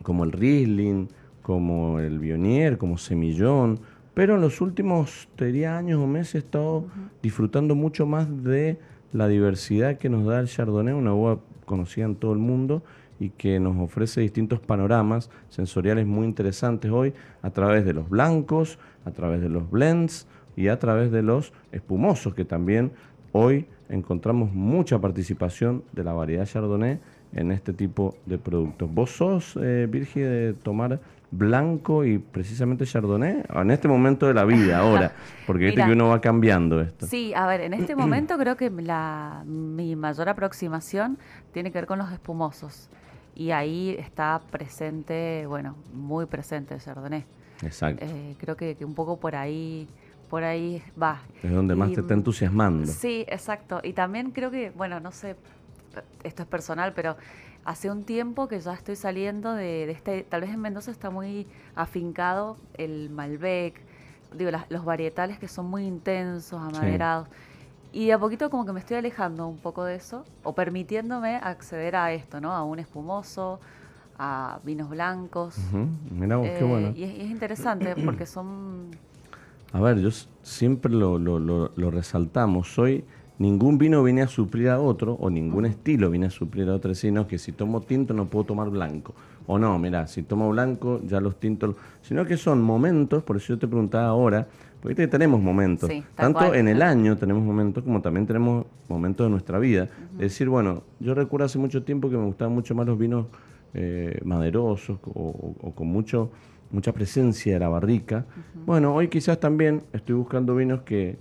como 0.04 0.24
el 0.24 0.32
Riesling, 0.32 1.08
como 1.42 2.00
el 2.00 2.20
Bionier, 2.20 2.78
como 2.78 2.98
Semillón, 2.98 3.80
pero 4.14 4.36
en 4.36 4.42
los 4.42 4.62
últimos, 4.62 5.30
diría, 5.38 5.78
años 5.78 6.00
o 6.00 6.08
meses 6.08 6.36
he 6.36 6.38
estado 6.40 6.86
disfrutando 7.22 7.76
mucho 7.76 8.06
más 8.06 8.44
de 8.44 8.78
la 9.14 9.28
diversidad 9.28 9.98
que 9.98 10.10
nos 10.10 10.26
da 10.26 10.40
el 10.40 10.48
Chardonnay, 10.48 10.94
una 10.94 11.14
uva 11.14 11.40
conocida 11.66 12.06
en 12.06 12.16
todo 12.16 12.34
el 12.34 12.40
mundo, 12.40 12.84
y 13.20 13.30
que 13.30 13.60
nos 13.60 13.78
ofrece 13.78 14.20
distintos 14.22 14.60
panoramas 14.60 15.30
sensoriales 15.50 16.08
muy 16.08 16.26
interesantes 16.26 16.92
hoy 16.92 17.14
a 17.44 17.52
través 17.52 17.86
de 17.86 17.94
los 17.94 18.10
blancos, 18.10 18.80
a 19.06 19.12
través 19.12 19.42
de 19.42 19.50
los 19.50 19.70
blends 19.70 20.28
y 20.56 20.70
a 20.70 20.80
través 20.80 21.12
de 21.12 21.22
los 21.22 21.54
espumosos, 21.72 22.34
que 22.34 22.46
también 22.46 22.92
hoy 23.32 23.68
encontramos 23.90 24.52
mucha 24.52 25.00
participación 25.00 25.84
de 25.92 26.04
la 26.04 26.14
variedad 26.14 26.48
Chardonnay 26.48 27.00
en 27.34 27.52
este 27.52 27.74
tipo 27.74 28.16
de 28.26 28.38
productos. 28.38 28.94
¿Vos 28.94 29.12
sos, 29.12 29.58
eh, 29.62 29.88
Virgi, 29.90 30.20
de 30.20 30.54
tomar 30.54 31.00
blanco 31.32 32.04
y 32.04 32.18
precisamente 32.18 32.86
Chardonnay 32.86 33.44
en 33.54 33.72
este 33.72 33.88
momento 33.88 34.28
de 34.28 34.34
la 34.34 34.44
vida 34.44 34.80
ahora? 34.80 35.14
Porque 35.48 35.66
viste 35.66 35.84
que 35.84 35.92
uno 35.92 36.10
va 36.10 36.20
cambiando 36.20 36.82
esto. 36.82 37.08
Sí, 37.08 37.34
a 37.34 37.48
ver, 37.48 37.62
en 37.62 37.74
este 37.74 37.96
momento 37.98 38.38
creo 38.38 38.58
que 38.58 38.70
la, 38.70 39.44
mi 39.46 39.96
mayor 39.96 40.30
aproximación 40.30 41.18
tiene 41.54 41.72
que 41.72 41.80
ver 41.80 41.88
con 41.88 42.00
los 42.00 42.12
espumosos 42.12 42.90
y 43.36 43.52
ahí 43.52 43.96
está 43.98 44.42
presente, 44.52 45.46
bueno, 45.48 45.76
muy 45.94 46.26
presente 46.26 46.76
el 46.76 46.82
Chardonnay. 46.82 47.26
Exacto. 47.64 48.06
Eh, 48.06 48.36
creo 48.40 48.56
que, 48.56 48.78
un 48.82 48.94
poco 48.94 49.20
por 49.20 49.36
ahí, 49.36 49.88
por 50.30 50.44
ahí 50.44 50.82
va. 51.02 51.22
Es 51.42 51.52
donde 51.52 51.76
más 51.76 51.94
te 51.94 52.02
está 52.02 52.14
entusiasmando. 52.14 52.88
Sí, 52.88 53.26
exacto. 53.28 53.80
Y 53.84 53.94
también 53.94 54.32
creo 54.32 54.52
que, 54.52 54.72
bueno, 54.72 55.00
no 55.00 55.12
sé, 55.12 55.36
esto 56.24 56.44
es 56.44 56.48
personal, 56.48 56.94
pero 56.94 57.16
hace 57.66 57.90
un 57.92 58.04
tiempo 58.04 58.48
que 58.48 58.60
ya 58.60 58.74
estoy 58.74 58.96
saliendo 58.96 59.54
de, 59.54 59.90
este, 59.92 60.24
tal 60.24 60.42
vez 60.42 60.50
en 60.50 60.62
Mendoza 60.62 60.92
está 60.92 61.10
muy 61.10 61.48
afincado 61.76 62.58
el 62.76 63.10
Malbec, 63.10 63.82
digo, 64.38 64.52
los 64.70 64.86
varietales 64.86 65.40
que 65.40 65.48
son 65.48 65.68
muy 65.68 65.86
intensos, 65.86 66.60
amaderados. 66.60 67.28
Y 67.94 68.12
a 68.12 68.20
poquito 68.20 68.50
como 68.50 68.66
que 68.66 68.72
me 68.72 68.80
estoy 68.80 68.98
alejando 68.98 69.48
un 69.48 69.58
poco 69.58 69.84
de 69.84 69.96
eso, 69.96 70.24
o 70.44 70.54
permitiéndome 70.54 71.36
acceder 71.36 71.96
a 71.98 72.14
esto, 72.14 72.40
¿no? 72.40 72.54
A 72.54 72.64
un 72.64 72.80
espumoso, 72.80 73.60
a 74.18 74.60
vinos 74.64 74.90
blancos. 74.90 75.58
Mira 76.10 76.40
qué 76.42 76.60
eh, 76.60 76.64
bueno. 76.64 76.94
Y 76.96 77.04
es, 77.04 77.30
interesante 77.30 77.96
porque 78.06 78.26
son... 78.26 78.92
A 79.74 79.80
ver, 79.80 80.00
yo 80.00 80.10
siempre 80.42 80.92
lo, 80.92 81.18
lo, 81.18 81.40
lo, 81.40 81.92
resaltamos. 81.92 82.74
Soy 82.74 83.06
ningún 83.38 83.78
vino 83.78 84.04
viene 84.04 84.22
a 84.22 84.28
suplir 84.28 84.70
a 84.70 84.80
otro, 84.80 85.14
o 85.14 85.30
ningún 85.30 85.66
estilo 85.66 86.10
viene 86.10 86.28
a 86.28 86.30
suplir 86.30 86.70
a 86.70 86.76
otro, 86.76 86.94
sino 86.96 87.28
que 87.28 87.38
si 87.38 87.52
tomo 87.52 87.82
tinto 87.82 88.14
no 88.14 88.26
puedo 88.26 88.46
tomar 88.46 88.70
blanco. 88.70 89.14
O 89.48 89.58
no, 89.58 89.78
mira, 89.80 90.08
si 90.08 90.24
tomo 90.24 90.50
blanco, 90.50 91.02
ya 91.06 91.20
los 91.20 91.40
tintos. 91.40 91.76
Sino 92.02 92.26
que 92.26 92.38
son 92.38 92.62
momentos, 92.62 93.24
por 93.24 93.38
eso 93.38 93.54
yo 93.54 93.60
te 93.60 93.68
preguntaba 93.68 94.08
ahora, 94.08 94.48
porque 94.82 95.08
tenemos 95.08 95.42
momentos. 95.42 95.90
Tanto 96.16 96.54
en 96.54 96.68
el 96.68 96.82
año 96.82 97.18
tenemos 97.18 97.44
momentos 97.44 97.84
como 97.84 98.02
también 98.02 98.26
tenemos 98.26 98.66
momentos 98.88 99.26
de 99.26 99.32
nuestra 99.32 99.60
vida. 99.60 99.90
Es 100.14 100.20
decir, 100.20 100.50
bueno, 100.50 100.84
yo 101.00 101.14
recuerdo 101.14 101.46
hace 101.46 101.60
mucho 101.60 101.84
tiempo 101.84 102.10
que 102.10 102.18
me 102.18 102.26
gustaban 102.26 102.54
mucho 102.54 102.76
más 102.76 102.86
los 102.86 102.98
vinos 102.98 103.28
eh, 103.74 104.20
maderosos 104.26 105.00
o, 105.04 105.74
con 105.76 105.88
mucho 105.88 106.32
mucha 106.72 106.94
presencia 106.94 107.54
de 107.54 107.60
la 107.60 107.68
barrica. 107.68 108.26
Bueno, 108.66 108.96
hoy 108.96 109.10
quizás 109.10 109.40
también 109.40 109.84
estoy 109.92 110.16
buscando 110.16 110.56
vinos 110.56 110.82
que 110.84 111.18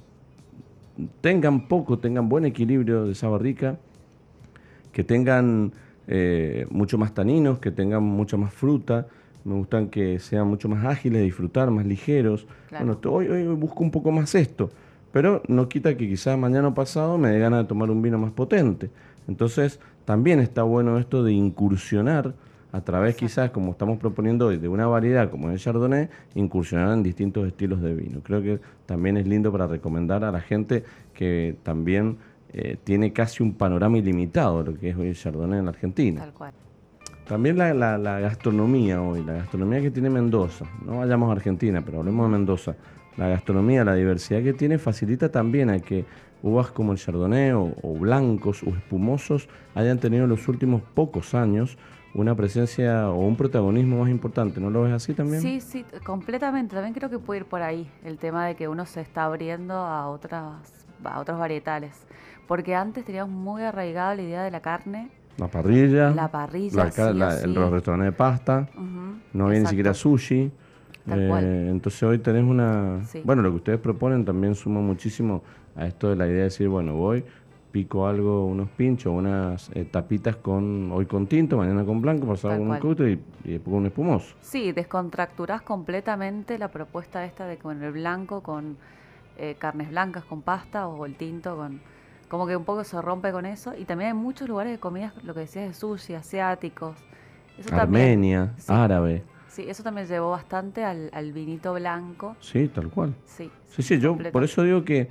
tengan 1.20 1.68
poco, 1.68 1.98
tengan 1.98 2.28
buen 2.28 2.44
equilibrio 2.44 3.04
de 3.04 3.12
esa 3.12 3.28
barrica, 3.28 3.78
que 4.92 5.04
tengan 5.04 5.72
eh, 6.08 6.66
mucho 6.70 6.98
más 6.98 7.14
taninos, 7.14 7.58
que 7.58 7.70
tengan 7.70 8.02
mucha 8.02 8.36
más 8.36 8.52
fruta, 8.52 9.06
me 9.44 9.54
gustan 9.54 9.88
que 9.88 10.18
sean 10.18 10.46
mucho 10.48 10.68
más 10.68 10.84
ágiles, 10.84 11.22
disfrutar, 11.22 11.70
más 11.70 11.86
ligeros. 11.86 12.46
Bueno, 12.70 12.98
hoy, 13.06 13.28
hoy 13.28 13.46
busco 13.54 13.82
un 13.82 13.90
poco 13.90 14.10
más 14.10 14.34
esto, 14.34 14.70
pero 15.12 15.42
no 15.48 15.68
quita 15.68 15.96
que 15.96 16.08
quizás 16.08 16.38
mañana 16.38 16.68
o 16.68 16.74
pasado 16.74 17.16
me 17.16 17.30
dé 17.30 17.38
ganas 17.38 17.62
de 17.62 17.68
tomar 17.68 17.90
un 17.90 18.02
vino 18.02 18.18
más 18.18 18.32
potente. 18.32 18.90
Entonces, 19.28 19.80
también 20.04 20.40
está 20.40 20.62
bueno 20.62 20.98
esto 20.98 21.22
de 21.22 21.32
incursionar 21.32 22.34
a 22.72 22.80
través 22.82 23.16
quizás, 23.16 23.50
como 23.50 23.72
estamos 23.72 23.98
proponiendo 23.98 24.46
hoy, 24.46 24.58
de 24.58 24.68
una 24.68 24.86
variedad 24.86 25.30
como 25.30 25.50
el 25.50 25.58
Chardonnay, 25.58 26.08
incursionar 26.34 26.92
en 26.92 27.02
distintos 27.02 27.46
estilos 27.46 27.80
de 27.82 27.94
vino. 27.94 28.20
Creo 28.22 28.42
que 28.42 28.60
también 28.86 29.16
es 29.16 29.26
lindo 29.26 29.50
para 29.52 29.66
recomendar 29.66 30.24
a 30.24 30.30
la 30.30 30.40
gente 30.40 30.84
que 31.14 31.56
también 31.62 32.18
eh, 32.52 32.76
tiene 32.84 33.12
casi 33.12 33.42
un 33.42 33.54
panorama 33.54 33.98
ilimitado 33.98 34.62
lo 34.62 34.74
que 34.74 34.90
es 34.90 34.96
hoy 34.96 35.08
el 35.08 35.14
Chardonnay 35.16 35.58
en 35.60 35.64
la 35.66 35.70
Argentina. 35.70 36.20
Tal 36.20 36.32
cual. 36.32 36.52
También 37.26 37.56
la, 37.58 37.72
la- 37.74 37.96
la 37.98 38.18
gastronomía 38.18 39.00
hoy, 39.00 39.22
la 39.24 39.34
gastronomía 39.34 39.80
que 39.80 39.90
tiene 39.92 40.10
Mendoza, 40.10 40.64
no 40.84 40.98
vayamos 40.98 41.28
a 41.28 41.32
Argentina, 41.32 41.80
pero 41.84 41.98
hablemos 42.00 42.26
de 42.26 42.32
Mendoza. 42.36 42.74
La 43.16 43.28
gastronomía, 43.28 43.84
la 43.84 43.94
diversidad 43.94 44.42
que 44.42 44.52
tiene 44.52 44.78
facilita 44.78 45.30
también 45.30 45.70
a 45.70 45.78
que 45.78 46.04
uvas 46.42 46.70
como 46.70 46.92
el 46.92 46.98
Chardonnay 46.98 47.50
o, 47.52 47.72
o 47.82 47.94
blancos 47.98 48.62
o 48.62 48.70
espumosos 48.70 49.48
hayan 49.74 49.98
tenido 49.98 50.24
en 50.24 50.30
los 50.30 50.48
últimos 50.48 50.82
pocos 50.94 51.34
años 51.34 51.76
una 52.14 52.34
presencia 52.34 53.08
o 53.10 53.18
un 53.26 53.36
protagonismo 53.36 54.00
más 54.00 54.10
importante. 54.10 54.60
¿No 54.60 54.70
lo 54.70 54.82
ves 54.82 54.92
así 54.92 55.14
también? 55.14 55.40
Sí, 55.40 55.60
sí, 55.60 55.84
completamente. 56.04 56.74
También 56.74 56.94
creo 56.94 57.08
que 57.10 57.18
puede 57.18 57.40
ir 57.40 57.46
por 57.46 57.62
ahí 57.62 57.88
el 58.04 58.18
tema 58.18 58.46
de 58.46 58.56
que 58.56 58.68
uno 58.68 58.84
se 58.86 59.00
está 59.00 59.24
abriendo 59.24 59.74
a 59.74 60.08
otras, 60.08 60.86
a 61.04 61.20
otros 61.20 61.38
varietales. 61.38 61.92
Porque 62.48 62.74
antes 62.74 63.04
teníamos 63.04 63.32
muy 63.34 63.62
arraigada 63.62 64.14
la 64.16 64.22
idea 64.22 64.42
de 64.42 64.50
la 64.50 64.60
carne, 64.60 65.08
La 65.38 65.46
parrilla, 65.48 66.10
la 66.10 66.28
parrilla, 66.28 66.84
la 66.84 66.90
sí 66.90 67.00
o 67.00 67.12
la- 67.12 67.30
sí. 67.38 67.46
los 67.46 67.70
restaurantes 67.70 68.12
de 68.12 68.16
pasta, 68.16 68.68
no 69.32 69.46
había 69.46 69.60
ni 69.60 69.66
siquiera 69.66 69.94
sushi. 69.94 70.50
Tal 71.08 71.18
Eh, 71.18 71.28
cual. 71.28 71.44
entonces 71.44 72.02
hoy 72.02 72.18
tenés 72.18 72.44
una... 72.44 73.02
Sí. 73.06 73.22
Bueno, 73.24 73.40
lo 73.42 73.50
que 73.50 73.56
ustedes 73.56 73.78
proponen 73.80 74.24
también 74.24 74.54
suma 74.54 74.80
muchísimo 74.80 75.42
a 75.74 75.86
esto 75.86 76.10
de 76.10 76.16
la 76.16 76.26
idea 76.26 76.36
de 76.38 76.42
decir, 76.44 76.68
bueno, 76.68 76.94
voy, 76.94 77.24
pico 77.70 78.06
algo, 78.06 78.46
unos 78.46 78.68
pinchos, 78.70 79.12
unas 79.12 79.70
eh, 79.74 79.84
tapitas 79.84 80.36
con 80.36 80.90
hoy 80.92 81.06
con 81.06 81.26
tinto, 81.26 81.56
mañana 81.56 81.84
con 81.84 82.00
blanco, 82.00 82.26
pasado 82.26 82.58
con 82.58 82.70
un 82.70 82.78
cúter 82.78 83.08
y, 83.08 83.12
y 83.48 83.52
después 83.52 83.72
con 83.72 83.74
un 83.80 83.86
espumoso. 83.86 84.34
Sí, 84.40 84.72
descontracturás 84.72 85.62
completamente 85.62 86.58
la 86.58 86.68
propuesta 86.68 87.24
esta 87.24 87.46
de 87.46 87.56
con 87.58 87.82
el 87.82 87.92
blanco, 87.92 88.42
con 88.42 88.76
eh, 89.38 89.56
carnes 89.58 89.90
blancas, 89.90 90.24
con 90.24 90.42
pasta 90.42 90.88
o 90.88 91.06
el 91.06 91.14
tinto, 91.16 91.56
con 91.56 91.80
como 92.28 92.46
que 92.46 92.54
un 92.56 92.64
poco 92.64 92.84
se 92.84 93.00
rompe 93.02 93.32
con 93.32 93.44
eso. 93.46 93.72
Y 93.76 93.84
también 93.84 94.08
hay 94.08 94.14
muchos 94.14 94.48
lugares 94.48 94.72
de 94.72 94.78
comidas, 94.78 95.12
lo 95.24 95.34
que 95.34 95.40
decías 95.40 95.66
de 95.66 95.74
sushi, 95.74 96.14
asiáticos. 96.14 96.96
Eso 97.58 97.70
también- 97.70 98.04
Armenia, 98.08 98.54
sí. 98.58 98.64
árabe, 98.72 99.22
Sí, 99.48 99.64
eso 99.68 99.82
también 99.82 100.06
llevó 100.06 100.30
bastante 100.30 100.84
al, 100.84 101.10
al 101.12 101.32
vinito 101.32 101.74
blanco. 101.74 102.36
sí, 102.40 102.68
tal 102.68 102.88
cual. 102.88 103.14
Sí, 103.24 103.50
Sí, 103.68 103.82
sí, 103.82 103.98
yo 103.98 104.16
por 104.32 104.44
eso 104.44 104.62
digo 104.62 104.84
que 104.84 105.08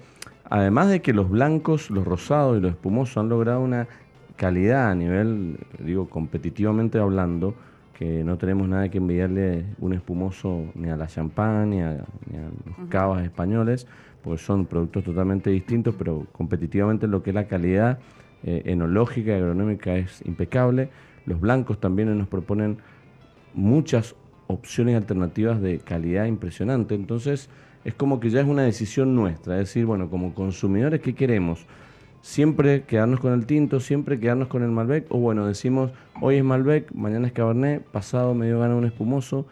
además 0.50 0.90
de 0.90 1.02
que 1.02 1.14
los 1.14 1.30
blancos, 1.30 1.90
los 1.90 2.06
rosados 2.06 2.58
y 2.58 2.62
los 2.62 2.72
espumosos 2.72 3.18
han 3.18 3.30
logrado 3.30 3.62
una 3.62 3.88
calidad 4.36 4.90
a 4.92 4.96
nivel, 4.96 5.58
digo, 5.80 6.10
competitivamente 6.10 6.98
hablando, 6.98 7.56
que 7.94 8.24
no 8.24 8.38
tenemos 8.38 8.68
nada 8.68 8.88
que 8.90 8.98
envidiarle 8.98 9.66
un 9.80 9.94
espumoso 9.94 10.66
ni 10.76 10.90
a 10.90 10.96
la 10.96 11.08
champán 11.08 11.72
ni 11.72 11.82
a, 11.82 12.06
ni 12.30 12.38
a 12.38 12.44
los 12.44 12.88
cavas 12.88 13.24
españoles, 13.24 13.88
porque 14.24 14.42
son 14.42 14.66
productos 14.66 15.04
totalmente 15.04 15.50
distintos, 15.50 15.96
pero 15.98 16.26
competitivamente 16.32 17.08
lo 17.08 17.22
que 17.22 17.32
es 17.32 17.36
la 17.36 17.48
calidad 17.48 18.00
eh, 18.44 18.62
enológica 18.66 19.32
y 19.32 19.34
agronómica 19.34 19.98
es 19.98 20.22
impecable. 20.26 20.90
Los 21.26 21.42
blancos 21.42 21.82
también 21.82 22.18
nos 22.18 22.30
proponen 22.30 22.78
muchas 23.54 24.16
opciones 24.48 24.96
alternativas 24.96 25.62
de 25.62 25.80
calidad 25.80 26.26
impresionante. 26.26 26.96
Entonces, 26.96 27.50
es 27.86 27.94
como 27.94 28.20
que 28.20 28.30
ya 28.30 28.42
es 28.42 28.48
una 28.48 28.64
decisión 28.64 29.16
nuestra. 29.16 29.56
Es 29.56 29.68
decir, 29.68 29.86
bueno, 29.86 30.10
como 30.10 30.34
consumidores, 30.34 31.02
¿qué 31.02 31.14
queremos? 31.16 31.66
Siempre 32.22 32.84
quedarnos 32.84 33.20
con 33.22 33.32
el 33.34 33.46
tinto, 33.46 33.80
siempre 33.80 34.20
quedarnos 34.20 34.50
con 34.50 34.62
el 34.64 34.72
Malbec, 34.72 35.06
o 35.10 35.20
bueno, 35.20 35.46
decimos, 35.48 35.92
hoy 36.22 36.36
es 36.36 36.44
Malbec, 36.44 36.92
mañana 36.94 37.28
es 37.28 37.34
Cabernet, 37.34 37.84
pasado 37.86 38.34
me 38.34 38.48
dio 38.48 38.60
gana 38.60 38.76
un 38.76 38.86
espumoso, 38.86 39.46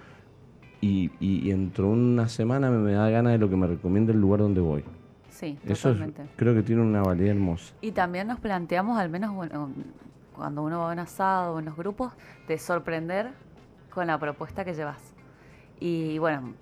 y, 0.81 1.09
y, 1.21 1.47
y 1.47 1.49
dentro 1.51 1.85
de 1.85 1.91
una 1.93 2.27
semana 2.27 2.69
me, 2.69 2.77
me 2.79 2.91
da 2.91 3.09
gana 3.09 3.31
de 3.31 3.37
lo 3.37 3.49
que 3.49 3.55
me 3.55 3.67
recomienda 3.67 4.11
el 4.11 4.19
lugar 4.19 4.41
donde 4.41 4.59
voy. 4.61 4.83
sí, 5.29 5.57
Eso 5.65 5.91
es- 5.91 5.97
creo 6.35 6.53
que 6.53 6.61
tiene 6.61 6.81
una 6.81 7.01
validez 7.01 7.31
hermosa. 7.31 7.73
Y 7.81 7.91
también 7.93 8.27
nos 8.27 8.39
planteamos, 8.39 8.99
al 8.99 9.09
menos 9.09 9.33
bueno, 9.33 9.69
cuando 10.35 10.61
uno 10.63 10.79
va 10.79 10.89
a 10.89 10.93
un 10.93 10.99
asado 10.99 11.55
o 11.55 11.59
en 11.59 11.65
los 11.65 11.77
grupos, 11.77 12.11
de 12.49 12.57
sorprender 12.59 13.31
con 13.91 14.07
la 14.07 14.19
propuesta 14.19 14.65
que 14.65 14.73
llevas. 14.73 15.01
Y 15.79 16.17
bueno, 16.19 16.53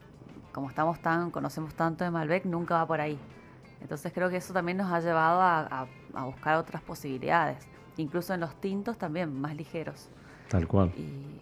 como 0.56 0.70
estamos 0.70 1.00
tan, 1.02 1.32
conocemos 1.32 1.74
tanto 1.76 2.06
de 2.06 2.12
Malbec, 2.12 2.46
nunca 2.46 2.76
va 2.76 2.88
por 2.88 3.02
ahí. 3.02 3.18
Entonces 3.82 4.14
creo 4.14 4.30
que 4.30 4.38
eso 4.38 4.54
también 4.54 4.78
nos 4.78 4.90
ha 4.90 5.02
llevado 5.02 5.42
a, 5.42 5.60
a- 5.82 5.88
a 6.14 6.24
buscar 6.26 6.56
otras 6.56 6.82
posibilidades. 6.82 7.58
Incluso 7.98 8.34
en 8.34 8.40
los 8.40 8.56
tintos 8.62 8.98
también, 8.98 9.38
más 9.42 9.54
ligeros. 9.56 10.10
Tal 10.48 10.66
cual. 10.66 10.92
Y 10.98 11.42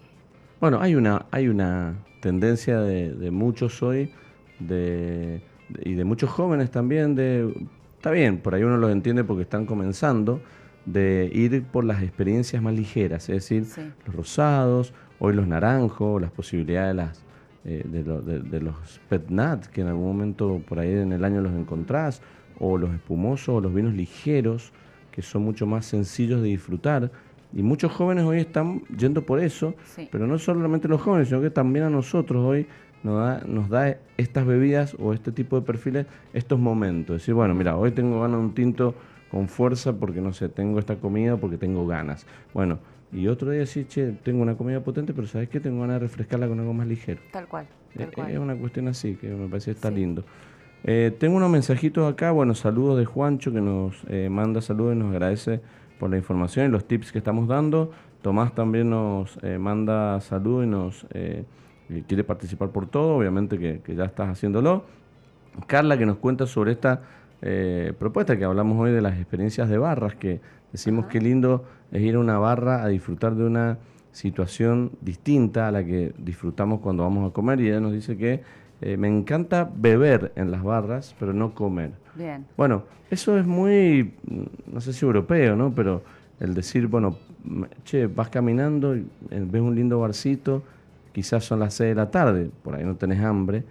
Bueno, 0.59 0.79
hay 0.81 0.95
una, 0.95 1.27
hay 1.29 1.47
una 1.47 1.93
tendencia 2.21 2.79
de, 2.79 3.13
de 3.13 3.29
muchos 3.29 3.83
hoy 3.83 4.11
de, 4.59 5.43
de- 5.69 5.89
y 5.89 5.93
de 5.93 6.03
muchos 6.05 6.29
jóvenes 6.31 6.71
también 6.71 7.13
de, 7.13 7.53
está 7.97 8.09
bien, 8.09 8.39
por 8.39 8.55
ahí 8.55 8.63
uno 8.63 8.77
los 8.77 8.91
entiende 8.91 9.23
porque 9.23 9.43
están 9.43 9.65
comenzando, 9.67 10.41
de 10.85 11.29
ir 11.33 11.63
por 11.65 11.85
las 11.85 12.01
experiencias 12.01 12.61
más 12.63 12.73
ligeras, 12.73 13.29
es 13.29 13.35
decir, 13.35 13.65
Sí. 13.65 13.81
los 14.05 14.15
rosados, 14.15 14.93
hoy 15.19 15.33
los 15.33 15.47
naranjos, 15.47 16.19
las 16.21 16.31
posibilidades 16.31 16.89
de, 16.89 16.93
las, 16.95 17.23
eh, 17.65 17.83
de, 17.85 18.03
lo- 18.03 18.21
de- 18.21 18.39
de 18.41 18.59
los 18.61 18.75
pet 19.09 19.29
nat, 19.29 19.65
que 19.67 19.81
en 19.81 19.87
algún 19.87 20.05
momento 20.07 20.61
por 20.67 20.79
ahí 20.79 20.91
en 20.93 21.13
el 21.13 21.23
año 21.23 21.41
los 21.41 21.53
encontrás, 21.53 22.21
o 22.59 22.77
los 22.77 22.93
espumosos, 22.93 23.49
o 23.55 23.61
los 23.61 23.73
vinos 23.73 23.93
ligeros, 23.93 24.71
que 25.11 25.21
son 25.21 25.43
mucho 25.43 25.65
más 25.65 25.85
sencillos 25.85 26.41
de 26.41 26.49
disfrutar. 26.49 27.11
Y 27.55 27.61
muchos 27.63 27.91
jóvenes 27.91 28.23
hoy 28.25 28.39
están 28.39 28.81
yendo 28.97 29.25
por 29.25 29.39
eso, 29.39 29.75
Sí. 29.85 30.07
pero 30.11 30.25
no 30.27 30.37
solamente 30.39 30.87
los 30.87 31.01
jóvenes, 31.01 31.27
sino 31.29 31.41
que 31.41 31.49
también 31.51 31.85
a 31.85 31.89
nosotros 31.89 32.43
hoy 32.43 32.67
nos 33.03 33.17
da, 33.17 33.41
nos 33.45 33.69
da 33.69 33.97
estas 34.17 34.45
bebidas 34.45 34.95
o 34.99 35.13
este 35.13 35.31
tipo 35.31 35.59
de 35.59 35.65
perfiles 35.65 36.05
estos 36.33 36.57
momentos. 36.59 37.17
Decir, 37.17 37.33
bueno, 37.33 37.53
mira, 37.53 37.75
hoy 37.77 37.91
tengo 37.91 38.21
ganas 38.21 38.39
de 38.39 38.45
un 38.45 38.53
tinto 38.53 38.95
con 39.29 39.47
fuerza 39.49 39.93
porque, 39.93 40.21
no 40.21 40.31
sé, 40.33 40.47
tengo 40.49 40.79
esta 40.79 40.95
comida 40.95 41.37
porque 41.37 41.57
tengo 41.57 41.85
ganas. 41.85 42.25
Bueno, 42.53 42.79
y 43.13 43.27
otro 43.27 43.51
día 43.51 43.65
sí, 43.65 43.85
che, 43.85 44.11
tengo 44.23 44.41
una 44.41 44.55
comida 44.55 44.79
potente, 44.81 45.13
pero 45.13 45.27
¿sabes 45.27 45.49
qué? 45.49 45.59
Tengo 45.59 45.81
ganas 45.81 45.95
de 45.95 45.99
refrescarla 46.07 46.47
con 46.47 46.59
algo 46.59 46.73
más 46.73 46.87
ligero. 46.87 47.21
tal 47.31 47.47
cual. 47.47 47.65
Eh, 47.95 47.99
Tal 47.99 48.11
cual. 48.11 48.31
Es 48.31 48.39
una 48.39 48.55
cuestión 48.55 48.87
así, 48.87 49.15
que 49.15 49.27
me 49.29 49.47
parece 49.47 49.65
que 49.65 49.75
está 49.75 49.89
Sí. 49.89 49.95
lindo. 49.95 50.23
Eh, 50.83 51.15
tengo 51.19 51.37
unos 51.37 51.49
mensajitos 51.49 52.11
acá, 52.11 52.31
bueno, 52.31 52.55
saludos 52.55 52.97
de 52.97 53.05
Juancho 53.05 53.51
que 53.53 53.61
nos 53.61 54.03
eh, 54.09 54.27
manda 54.29 54.61
saludos 54.61 54.95
y 54.95 54.99
nos 54.99 55.11
agradece 55.11 55.61
por 55.99 56.09
la 56.09 56.17
información 56.17 56.65
y 56.65 56.69
los 56.69 56.85
tips 56.85 57.11
que 57.11 57.19
estamos 57.19 57.47
dando. 57.47 57.91
Tomás 58.21 58.53
también 58.55 58.89
nos 58.89 59.37
eh, 59.43 59.57
manda 59.57 60.19
saludos 60.21 60.65
y 60.65 60.67
nos 60.67 61.05
y 61.89 62.01
quiere 62.03 62.23
participar 62.23 62.69
por 62.69 62.87
todo, 62.87 63.15
obviamente 63.17 63.59
que, 63.59 63.81
que 63.83 63.93
ya 63.95 64.05
estás 64.05 64.29
haciéndolo. 64.29 64.85
Carla 65.67 65.97
que 65.97 66.05
nos 66.05 66.17
cuenta 66.17 66.47
sobre 66.47 66.71
esta 66.71 67.01
propuesta 67.99 68.37
que 68.37 68.45
hablamos 68.45 68.79
hoy 68.79 68.91
de 68.91 69.01
las 69.01 69.17
experiencias 69.17 69.69
de 69.69 69.77
barras, 69.77 70.15
que 70.15 70.39
decimos 70.71 71.05
que 71.07 71.19
lindo 71.19 71.65
es 71.93 72.01
ir 72.01 72.15
a 72.15 72.19
una 72.19 72.37
barra 72.39 72.83
a 72.83 72.87
disfrutar 72.87 73.35
de 73.35 73.45
una 73.45 73.77
situación 74.11 74.91
distinta 75.01 75.67
a 75.67 75.71
la 75.71 75.85
que 75.85 76.13
disfrutamos 76.17 76.81
cuando 76.81 77.03
vamos 77.03 77.29
a 77.29 77.33
comer 77.33 77.61
y 77.61 77.69
ella 77.69 77.79
nos 77.79 77.93
dice 77.93 78.17
que 78.17 78.41
eh, 78.81 78.97
me 78.97 79.07
encanta 79.07 79.69
beber 79.73 80.33
en 80.35 80.51
las 80.51 80.63
barras, 80.63 81.15
pero 81.19 81.33
no 81.33 81.53
comer. 81.53 81.91
Bien. 82.15 82.45
Bueno, 82.57 82.83
eso 83.09 83.37
es 83.37 83.45
muy, 83.45 84.13
no 84.71 84.81
sé 84.81 84.91
si 84.91 85.05
europeo, 85.05 85.55
¿no? 85.55 85.73
Pero 85.73 86.03
el 86.39 86.53
decir, 86.53 86.87
bueno, 86.87 87.15
che, 87.85 88.07
vas 88.07 88.29
caminando, 88.29 88.95
y, 88.95 89.05
eh, 89.29 89.45
ves 89.49 89.61
un 89.61 89.75
lindo 89.75 89.99
barcito, 89.99 90.63
quizás 91.11 91.45
son 91.45 91.59
las 91.59 91.75
6 91.75 91.89
de 91.89 91.95
la 91.95 92.11
tarde, 92.11 92.49
por 92.63 92.75
ahí 92.75 92.83
no 92.83 92.95
tenés 92.95 93.21
hambre, 93.23 93.63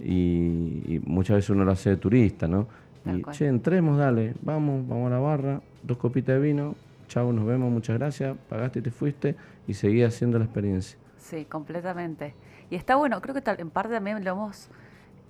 y, 0.00 0.82
y 0.86 1.02
muchas 1.04 1.36
veces 1.36 1.50
uno 1.50 1.64
lo 1.64 1.72
hace 1.72 1.90
de 1.90 1.96
turista, 1.96 2.48
¿no? 2.48 2.66
Y, 3.04 3.22
che, 3.32 3.46
entremos, 3.46 3.98
dale, 3.98 4.34
vamos, 4.42 4.86
vamos 4.88 5.06
a 5.08 5.10
la 5.10 5.20
barra, 5.20 5.60
dos 5.82 5.98
copitas 5.98 6.34
de 6.36 6.40
vino, 6.40 6.74
chao, 7.08 7.32
nos 7.32 7.46
vemos, 7.46 7.70
muchas 7.70 7.98
gracias, 7.98 8.36
pagaste 8.48 8.78
y 8.80 8.82
te 8.82 8.90
fuiste, 8.90 9.36
y 9.66 9.74
seguí 9.74 10.02
haciendo 10.02 10.38
la 10.38 10.44
experiencia. 10.44 10.98
Sí, 11.18 11.44
completamente. 11.44 12.34
Y 12.70 12.76
está 12.76 12.96
bueno, 12.96 13.20
creo 13.20 13.34
que 13.34 13.40
tal- 13.40 13.60
en 13.60 13.70
parte 13.70 13.94
también 13.94 14.22
lo 14.24 14.30
hemos, 14.32 14.68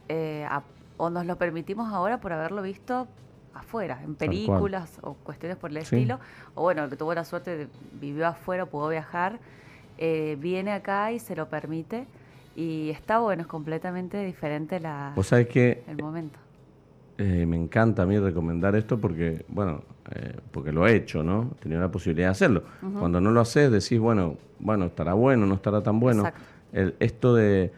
eh, 0.09 0.47
a- 0.49 0.62
o 0.97 1.11
nos 1.11 1.27
lo 1.27 1.37
permitimos 1.37 1.93
ahora 1.93 2.19
por 2.21 2.33
haberlo 2.33 2.62
visto 2.62 3.07
afuera, 3.55 4.01
en 4.05 4.15
películas 4.15 4.99
o 5.03 5.15
cuestiones 5.15 5.57
por 5.57 5.71
el 5.71 5.77
Sí. 5.85 5.97
estilo, 5.97 6.19
o 6.55 6.62
bueno, 6.62 6.85
el 6.85 6.91
que 6.91 6.97
tuvo 6.97 7.15
la 7.15 7.25
suerte 7.25 7.57
de 7.57 7.69
vivió 8.01 8.27
afuera, 8.27 8.67
pudo 8.67 8.89
viajar, 8.89 9.39
eh, 9.99 10.37
viene 10.39 10.73
acá 10.73 11.12
y 11.12 11.19
se 11.19 11.35
lo 11.37 11.49
permite, 11.49 12.07
y 12.55 12.91
está 12.91 13.19
bueno, 13.19 13.43
es 13.43 13.49
completamente 13.49 14.23
diferente 14.25 14.79
la, 14.81 15.12
Vos 15.17 15.29
sabés 15.29 15.49
que 15.49 15.85
el 15.89 15.97
momento. 16.03 16.39
Eh, 17.19 17.47
me 17.47 17.57
encanta 17.57 18.03
a 18.03 18.07
mí 18.07 18.19
recomendar 18.19 18.77
esto 18.77 18.99
porque, 19.01 19.45
bueno, 19.49 19.83
eh, 20.14 20.37
porque 20.53 20.73
lo 20.73 20.87
he 20.87 20.95
hecho, 20.95 21.23
¿no? 21.23 21.51
He 21.57 21.62
tenido 21.62 21.81
la 21.81 21.90
posibilidad 21.90 22.29
de 22.29 22.33
hacerlo. 22.33 22.62
Cuando 22.99 23.21
no 23.21 23.31
lo 23.31 23.40
haces, 23.40 23.71
decís, 23.71 23.99
bueno, 23.99 24.37
bueno, 24.59 24.87
estará 24.87 25.14
bueno, 25.14 25.47
no 25.47 25.55
estará 25.55 25.83
tan 25.83 25.99
bueno. 26.01 26.23
El- 26.73 26.95
esto 27.01 27.35
de, 27.35 27.73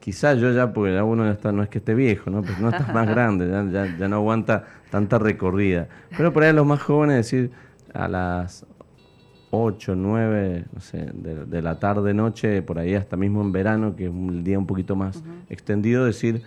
quizás 0.00 0.38
yo 0.38 0.52
ya, 0.52 0.72
porque 0.72 0.94
ya 0.94 1.04
uno 1.04 1.24
ya 1.24 1.32
está, 1.32 1.52
no 1.52 1.62
es 1.62 1.68
que 1.68 1.78
esté 1.78 1.94
viejo, 1.94 2.30
¿no? 2.30 2.42
Pero 2.42 2.54
no 2.60 2.68
estás 2.70 2.92
más 2.94 3.06
grande, 3.14 3.48
ya, 3.48 3.64
ya, 3.70 3.96
ya 3.98 4.08
no 4.08 4.16
aguanta 4.16 4.64
tanta 4.90 5.18
recorrida. 5.18 5.88
Pero 6.16 6.32
por 6.32 6.44
ahí 6.44 6.52
los 6.52 6.66
más 6.66 6.80
jóvenes, 6.82 7.16
decir, 7.16 7.50
a 7.92 8.06
las 8.08 8.64
8, 9.50 9.94
9, 9.96 10.64
no 10.72 10.80
sé, 10.80 11.10
de, 11.12 11.46
de 11.46 11.62
la 11.62 11.78
tarde, 11.78 12.12
noche, 12.14 12.62
por 12.62 12.78
ahí 12.78 12.94
hasta 12.94 13.16
mismo 13.16 13.40
en 13.42 13.52
verano, 13.52 13.96
que 13.96 14.04
es 14.04 14.10
un 14.10 14.44
día 14.44 14.58
un 14.58 14.66
poquito 14.66 14.94
más 14.96 15.22
extendido, 15.48 16.04
decir, 16.04 16.42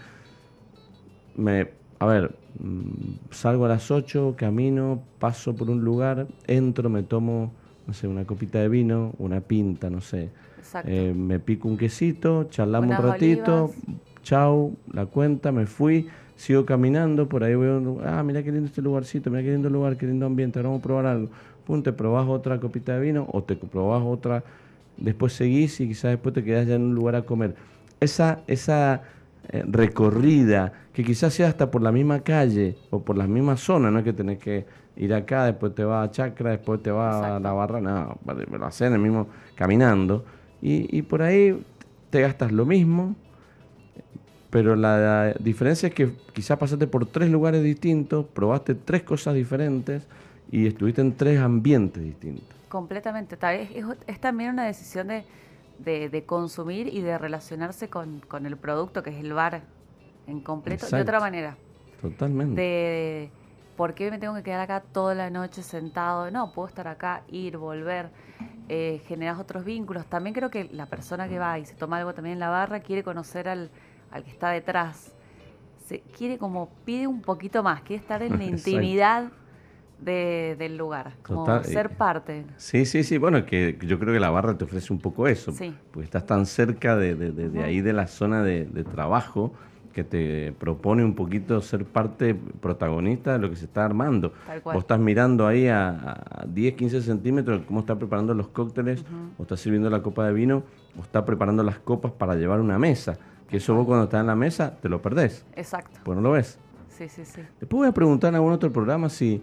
me 1.36 1.79
a 2.00 2.06
ver, 2.06 2.32
mm, 2.60 3.32
salgo 3.32 3.66
a 3.66 3.70
las 3.70 3.92
8, 3.92 4.36
camino, 4.38 5.02
paso 5.20 5.56
por 5.56 5.70
un 5.70 5.84
lugar, 5.84 6.28
entro, 6.48 6.90
me 6.90 7.04
tomo, 7.04 7.52
no 7.86 7.94
sé, 7.94 8.08
una 8.08 8.26
copita 8.26 8.60
de 8.60 8.70
vino, 8.70 9.14
una 9.20 9.42
pinta, 9.42 9.90
no 9.90 10.00
sé. 10.00 10.30
Eh, 10.86 11.14
me 11.16 11.40
pico 11.40 11.68
un 11.68 11.78
quesito, 11.78 12.46
charlamos 12.46 12.98
un 12.98 13.06
ratito, 13.06 13.72
chau, 14.24 14.76
la 14.94 15.08
cuenta, 15.08 15.52
me 15.52 15.66
fui, 15.66 16.08
sigo 16.38 16.66
caminando, 16.66 17.28
por 17.28 17.44
ahí 17.44 17.56
veo, 17.56 18.00
ah, 18.06 18.24
mira 18.24 18.44
qué 18.44 18.52
lindo 18.52 18.68
este 18.68 18.82
lugarcito, 18.82 19.30
mira 19.30 19.44
qué 19.44 19.52
lindo 19.52 19.70
lugar, 19.70 19.98
qué 19.98 20.06
lindo 20.06 20.26
ambiente, 20.26 20.60
ahora 20.60 20.70
vamos 20.70 20.82
a 20.82 20.84
probar 20.84 21.06
algo. 21.06 21.30
Pum, 21.66 21.84
te 21.84 21.92
probás 21.92 22.28
otra 22.28 22.60
copita 22.60 22.94
de 22.94 23.02
vino 23.02 23.28
o 23.32 23.44
te 23.44 23.56
probás 23.56 24.04
otra, 24.06 24.44
después 24.98 25.34
seguís 25.34 25.80
y 25.82 25.88
quizás 25.90 26.12
después 26.12 26.34
te 26.34 26.44
quedás 26.44 26.66
ya 26.68 26.76
en 26.76 26.84
un 26.84 26.96
lugar 26.96 27.16
a 27.16 27.24
comer. 27.24 27.56
Esa, 28.00 28.40
esa 28.48 29.02
eh, 29.50 29.64
recorrida, 29.68 30.72
que 30.94 31.04
quizás 31.04 31.34
sea 31.34 31.48
hasta 31.48 31.72
por 31.72 31.82
la 31.82 31.92
misma 31.92 32.22
calle 32.22 32.78
o 32.90 33.02
por 33.02 33.18
las 33.18 33.28
mismas 33.28 33.60
zonas, 33.60 33.92
no 33.92 34.00
es 34.00 34.06
que 34.06 34.14
tenés 34.14 34.40
que 34.40 34.66
ir 34.96 35.14
acá, 35.14 35.46
después 35.46 35.74
te 35.74 35.84
vas 35.84 36.08
a 36.08 36.12
Chacra, 36.12 36.52
después 36.52 36.84
te 36.84 36.92
vas 36.92 37.24
a 37.24 37.40
la 37.40 37.52
barra, 37.52 37.82
no, 37.82 38.18
lo 38.26 38.66
haces 38.66 38.88
en 38.88 38.94
el 38.94 39.00
mismo 39.00 39.28
caminando. 39.56 40.26
Y, 40.62 40.96
y 40.98 41.02
por 41.02 41.22
ahí 41.22 41.62
te 42.10 42.22
gastas 42.22 42.52
lo 42.52 42.66
mismo, 42.66 43.16
pero 44.50 44.76
la 44.76 45.34
diferencia 45.40 45.88
es 45.88 45.94
que 45.94 46.12
quizás 46.34 46.58
pasaste 46.58 46.88
por 46.88 47.06
tres 47.06 47.30
lugares 47.30 47.64
distintos, 47.64 48.26
probaste 48.26 48.76
tres 48.76 49.04
cosas 49.04 49.36
diferentes 49.36 50.08
y 50.52 50.68
estuviste 50.68 51.02
en 51.02 51.16
tres 51.16 51.40
ambientes 51.40 52.04
distintos. 52.04 52.48
Completamente. 52.68 53.36
Es, 53.36 53.86
es, 54.08 54.20
también 54.20 54.52
una 54.52 54.66
decisión 54.66 55.08
de, 55.08 55.24
de, 55.80 56.24
consumir 56.26 56.88
y 56.94 57.02
de 57.02 57.18
relacionarse 57.18 57.90
con, 57.90 58.20
con, 58.22 58.46
el 58.46 58.58
producto, 58.58 59.04
que 59.04 59.10
es 59.12 59.18
el 59.18 59.34
bar 59.34 59.64
en 60.28 60.42
completo, 60.42 60.88
de 60.88 61.02
otra 61.02 61.20
manera. 61.20 61.58
Totalmente. 62.02 62.62
De, 62.62 63.32
¿por 63.76 63.94
qué 63.94 64.12
me 64.12 64.20
tengo 64.20 64.36
que 64.36 64.44
quedar 64.44 64.62
acá 64.62 64.82
toda 64.82 65.16
la 65.16 65.30
noche 65.30 65.64
sentado? 65.64 66.30
No, 66.32 66.54
puedo 66.54 66.68
estar 66.68 66.88
acá, 66.88 67.24
ir, 67.30 67.58
volver. 67.58 68.10
Eh, 68.68 69.02
generas 69.08 69.40
otros 69.40 69.66
vínculos. 69.66 70.06
También 70.06 70.36
creo 70.36 70.52
que 70.52 70.66
la 70.66 70.86
persona 70.86 71.28
que 71.28 71.40
va 71.40 71.58
y 71.58 71.66
se 71.66 71.74
toma 71.74 71.98
algo 71.98 72.14
también 72.14 72.34
en 72.34 72.40
la 72.40 72.50
barra 72.50 72.82
quiere 72.82 73.04
conocer 73.04 73.50
al 73.50 73.72
al 74.12 74.24
que 74.24 74.32
está 74.32 74.50
detrás, 74.50 75.14
se 75.86 76.02
quiere 76.02 76.38
como 76.38 76.70
pide 76.86 77.08
un 77.08 77.22
poquito 77.22 77.64
más, 77.64 77.82
quiere 77.82 78.02
estar 78.02 78.22
en 78.22 78.38
la 78.38 78.44
intimidad 78.46 79.32
del 80.02 80.78
lugar, 80.78 81.14
como 81.22 81.64
ser 81.64 81.90
parte. 81.90 82.46
Sí, 82.58 82.86
sí, 82.86 83.04
sí, 83.04 83.18
bueno, 83.18 83.46
que 83.46 83.78
yo 83.82 84.00
creo 84.00 84.14
que 84.14 84.20
la 84.20 84.30
barra 84.30 84.58
te 84.58 84.64
ofrece 84.66 84.94
un 84.94 85.00
poco 85.00 85.28
eso, 85.28 85.54
porque 85.92 86.06
estás 86.06 86.26
tan 86.26 86.46
cerca 86.46 86.96
de, 86.96 87.62
ahí 87.64 87.82
de 87.82 87.94
la 87.94 88.08
zona 88.08 88.44
de, 88.44 88.66
trabajo 88.84 89.54
que 89.94 90.04
te 90.04 90.54
propone 90.54 91.04
un 91.04 91.16
poquito 91.16 91.62
ser 91.62 91.84
parte 91.84 92.36
protagonista 92.36 93.34
de 93.34 93.40
lo 93.40 93.50
que 93.50 93.56
se 93.56 93.66
está 93.66 93.84
armando. 93.84 94.34
Vos 94.64 94.78
estás 94.78 95.00
mirando 95.00 95.46
ahí 95.48 95.68
a, 95.68 96.46
10, 96.48 96.76
15 96.76 97.02
centímetros 97.02 97.62
cómo 97.68 97.82
está 97.82 97.98
preparando 97.98 98.34
los 98.34 98.48
cócteles, 98.48 99.04
o 99.38 99.44
está 99.44 99.58
sirviendo 99.58 99.90
la 99.90 100.02
copa 100.02 100.26
de 100.26 100.34
vino, 100.34 100.64
o 100.98 101.02
está 101.02 101.26
preparando 101.26 101.64
las 101.64 101.80
copas 101.80 102.12
para 102.12 102.36
llevar 102.36 102.62
una 102.62 102.80
mesa. 102.80 103.18
Que 103.50 103.58
eso 103.58 103.74
vos 103.74 103.86
cuando 103.88 104.04
estás 104.04 104.22
en 104.22 104.28
la 104.28 104.36
mesa 104.36 104.78
te 104.80 104.88
lo 104.88 105.02
perdés. 105.02 105.44
Exacto. 105.56 106.00
Pues 106.04 106.16
no 106.16 106.22
lo 106.22 106.32
ves. 106.32 106.60
Sí, 106.88 107.10
sí, 107.10 107.26
sí. 107.26 107.42
Después 107.60 107.80
voy 107.80 107.88
a 107.88 107.92
preguntar 107.94 108.30
en 108.30 108.36
algún 108.36 108.52
otro 108.52 108.72
programa 108.72 109.10
si, 109.10 109.42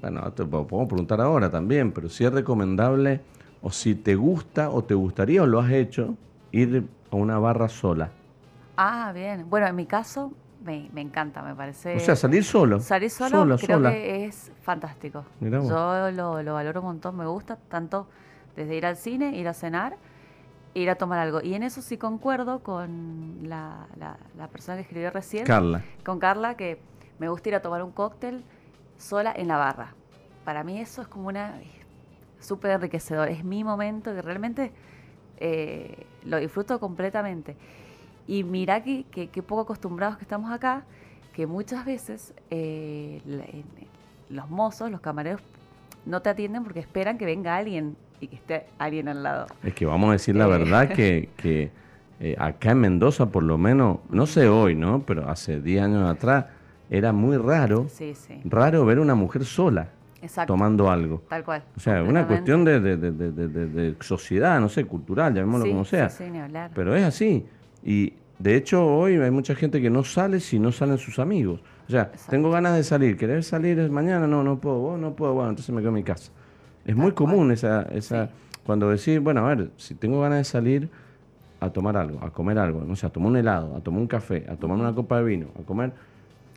bueno, 0.00 0.32
te 0.32 0.44
podemos 0.44 0.88
preguntar 0.88 1.20
ahora 1.20 1.50
también, 1.50 1.92
pero 1.92 2.08
si 2.08 2.24
es 2.24 2.32
recomendable 2.32 3.20
o 3.62 3.70
si 3.70 3.94
te 3.94 4.14
gusta 4.14 4.70
o 4.70 4.84
te 4.84 4.94
gustaría 4.94 5.42
o 5.42 5.46
lo 5.46 5.60
has 5.60 5.70
hecho 5.72 6.14
ir 6.52 6.86
a 7.10 7.16
una 7.16 7.38
barra 7.38 7.68
sola. 7.68 8.10
Ah, 8.76 9.12
bien. 9.14 9.48
Bueno, 9.48 9.66
en 9.66 9.76
mi 9.76 9.86
caso 9.86 10.32
me, 10.64 10.88
encanta, 10.96 11.42
me 11.42 11.54
parece. 11.54 11.96
O 11.96 12.00
sea, 12.00 12.16
salir 12.16 12.44
solo. 12.44 12.80
Salir 12.80 13.10
solo 13.10 13.56
creo 13.58 13.82
que 13.82 14.26
es 14.26 14.52
fantástico. 14.62 15.24
Yo 15.40 16.10
lo, 16.10 16.42
lo 16.42 16.54
valoro 16.54 16.80
un 16.80 16.86
montón, 16.86 17.16
me 17.16 17.26
gusta 17.26 17.56
tanto 17.68 18.06
desde 18.56 18.76
ir 18.76 18.86
al 18.86 18.96
cine, 18.96 19.36
ir 19.36 19.48
a 19.48 19.54
cenar 19.54 19.96
ir 20.74 20.90
a 20.90 20.94
tomar 20.94 21.18
algo. 21.18 21.40
Y 21.42 21.54
en 21.54 21.62
eso 21.62 21.82
sí 21.82 21.96
concuerdo 21.96 22.60
con 22.60 23.40
la, 23.42 23.86
la, 23.98 24.48
persona 24.48 24.76
que 24.76 24.82
escribió 24.82 25.10
recién. 25.10 25.44
Carla. 25.44 25.82
Con 26.04 26.18
Carla, 26.18 26.56
que 26.56 26.80
me 27.18 27.28
gusta 27.28 27.48
ir 27.48 27.54
a 27.54 27.62
tomar 27.62 27.82
un 27.82 27.90
cóctel 27.90 28.44
sola 29.00 29.32
en 29.36 29.48
la 29.48 29.56
barra. 29.56 29.94
Para 30.44 30.62
mí 30.62 30.78
eso 30.80 31.02
es 31.02 31.08
como 31.08 31.28
una 31.28 31.54
súper 32.38 32.72
enriquecedor. 32.72 33.28
Es 33.28 33.44
mi 33.44 33.64
momento 33.64 34.14
que 34.14 34.22
realmente 34.22 34.72
eh, 35.38 36.06
lo 36.24 36.38
disfruto 36.38 36.78
completamente. 36.78 37.56
Y 38.26 38.44
mira 38.44 38.82
que, 38.82 39.04
que, 39.04 39.42
poco 39.42 39.62
acostumbrados 39.62 40.16
que 40.16 40.22
estamos 40.22 40.52
acá, 40.52 40.84
que 41.32 41.46
muchas 41.46 41.84
veces 41.84 42.34
eh, 42.50 43.20
los 44.28 44.48
mozos, 44.48 44.90
los 44.90 45.00
camareros, 45.00 45.40
no 46.06 46.22
te 46.22 46.30
atienden 46.30 46.62
porque 46.62 46.80
esperan 46.80 47.18
que 47.18 47.24
venga 47.24 47.56
alguien 47.56 47.96
y 48.20 48.28
que 48.28 48.36
esté 48.36 48.66
alguien 48.78 49.08
al 49.08 49.22
lado. 49.22 49.46
Es 49.62 49.74
que 49.74 49.86
vamos 49.86 50.10
a 50.10 50.12
decir 50.12 50.36
la 50.36 50.46
eh. 50.46 50.48
verdad 50.48 50.88
que, 50.90 51.30
que 51.36 51.70
eh, 52.20 52.36
acá 52.38 52.72
en 52.72 52.80
Mendoza, 52.80 53.26
por 53.26 53.42
lo 53.42 53.58
menos, 53.58 53.98
no 54.10 54.26
sé 54.26 54.48
hoy, 54.48 54.74
¿no? 54.74 55.02
Pero 55.02 55.28
hace 55.28 55.60
10 55.60 55.82
años 55.82 56.08
atrás 56.08 56.46
era 56.90 57.12
muy 57.12 57.36
raro, 57.36 57.86
raro 58.44 58.84
ver 58.84 58.98
una 58.98 59.14
mujer 59.14 59.44
sola. 59.44 59.88
tomando 60.46 60.90
algo. 60.90 61.22
Tal 61.28 61.44
cual. 61.44 61.62
O 61.76 61.80
sea, 61.80 62.02
una 62.02 62.26
cuestión 62.26 62.64
de, 62.64 62.80
de, 62.80 62.96
de, 62.96 63.10
de, 63.10 63.96
sociedad, 64.00 64.60
no 64.60 64.68
sé, 64.68 64.84
cultural, 64.84 65.32
llamémoslo 65.32 65.66
como 65.66 65.84
sea. 65.84 66.10
Sí, 66.10 66.24
ni 66.30 66.40
hablar. 66.40 66.72
Pero 66.74 66.94
es 66.94 67.04
así. 67.04 67.46
Y 67.84 68.12
de 68.38 68.56
hecho 68.56 68.84
hoy 68.86 69.16
hay 69.16 69.30
mucha 69.30 69.54
gente 69.54 69.80
que 69.80 69.88
no 69.88 70.02
sale 70.02 70.40
si 70.40 70.58
no 70.58 70.72
salen 70.72 70.98
sus 70.98 71.18
amigos. 71.18 71.60
O 71.86 71.90
sea, 71.90 72.10
tengo 72.28 72.50
ganas 72.50 72.76
de 72.76 72.84
salir, 72.84 73.16
¿querés 73.16 73.46
salir 73.46 73.90
mañana? 73.90 74.26
No, 74.26 74.42
no 74.42 74.58
puedo, 74.58 74.96
no 74.96 75.14
puedo, 75.14 75.34
bueno, 75.34 75.50
entonces 75.50 75.74
me 75.74 75.80
quedo 75.80 75.88
en 75.88 75.94
mi 75.94 76.04
casa. 76.04 76.32
Es 76.84 76.96
muy 76.96 77.12
común 77.12 77.50
esa, 77.52 77.82
esa 77.82 78.30
cuando 78.64 78.90
decís, 78.90 79.20
bueno, 79.20 79.46
a 79.46 79.54
ver, 79.54 79.70
si 79.76 79.94
tengo 79.94 80.20
ganas 80.20 80.38
de 80.38 80.44
salir 80.44 80.88
a 81.60 81.70
tomar 81.70 81.96
algo, 81.96 82.24
a 82.24 82.30
comer 82.30 82.58
algo, 82.58 82.84
no 82.84 82.96
sé, 82.96 83.06
a 83.06 83.10
tomar 83.10 83.30
un 83.30 83.36
helado, 83.36 83.76
a 83.76 83.80
tomar 83.80 84.00
un 84.00 84.06
café, 84.06 84.46
a 84.48 84.56
tomar 84.56 84.78
una 84.78 84.94
copa 84.94 85.18
de 85.18 85.24
vino, 85.24 85.48
a 85.58 85.62
comer, 85.62 85.92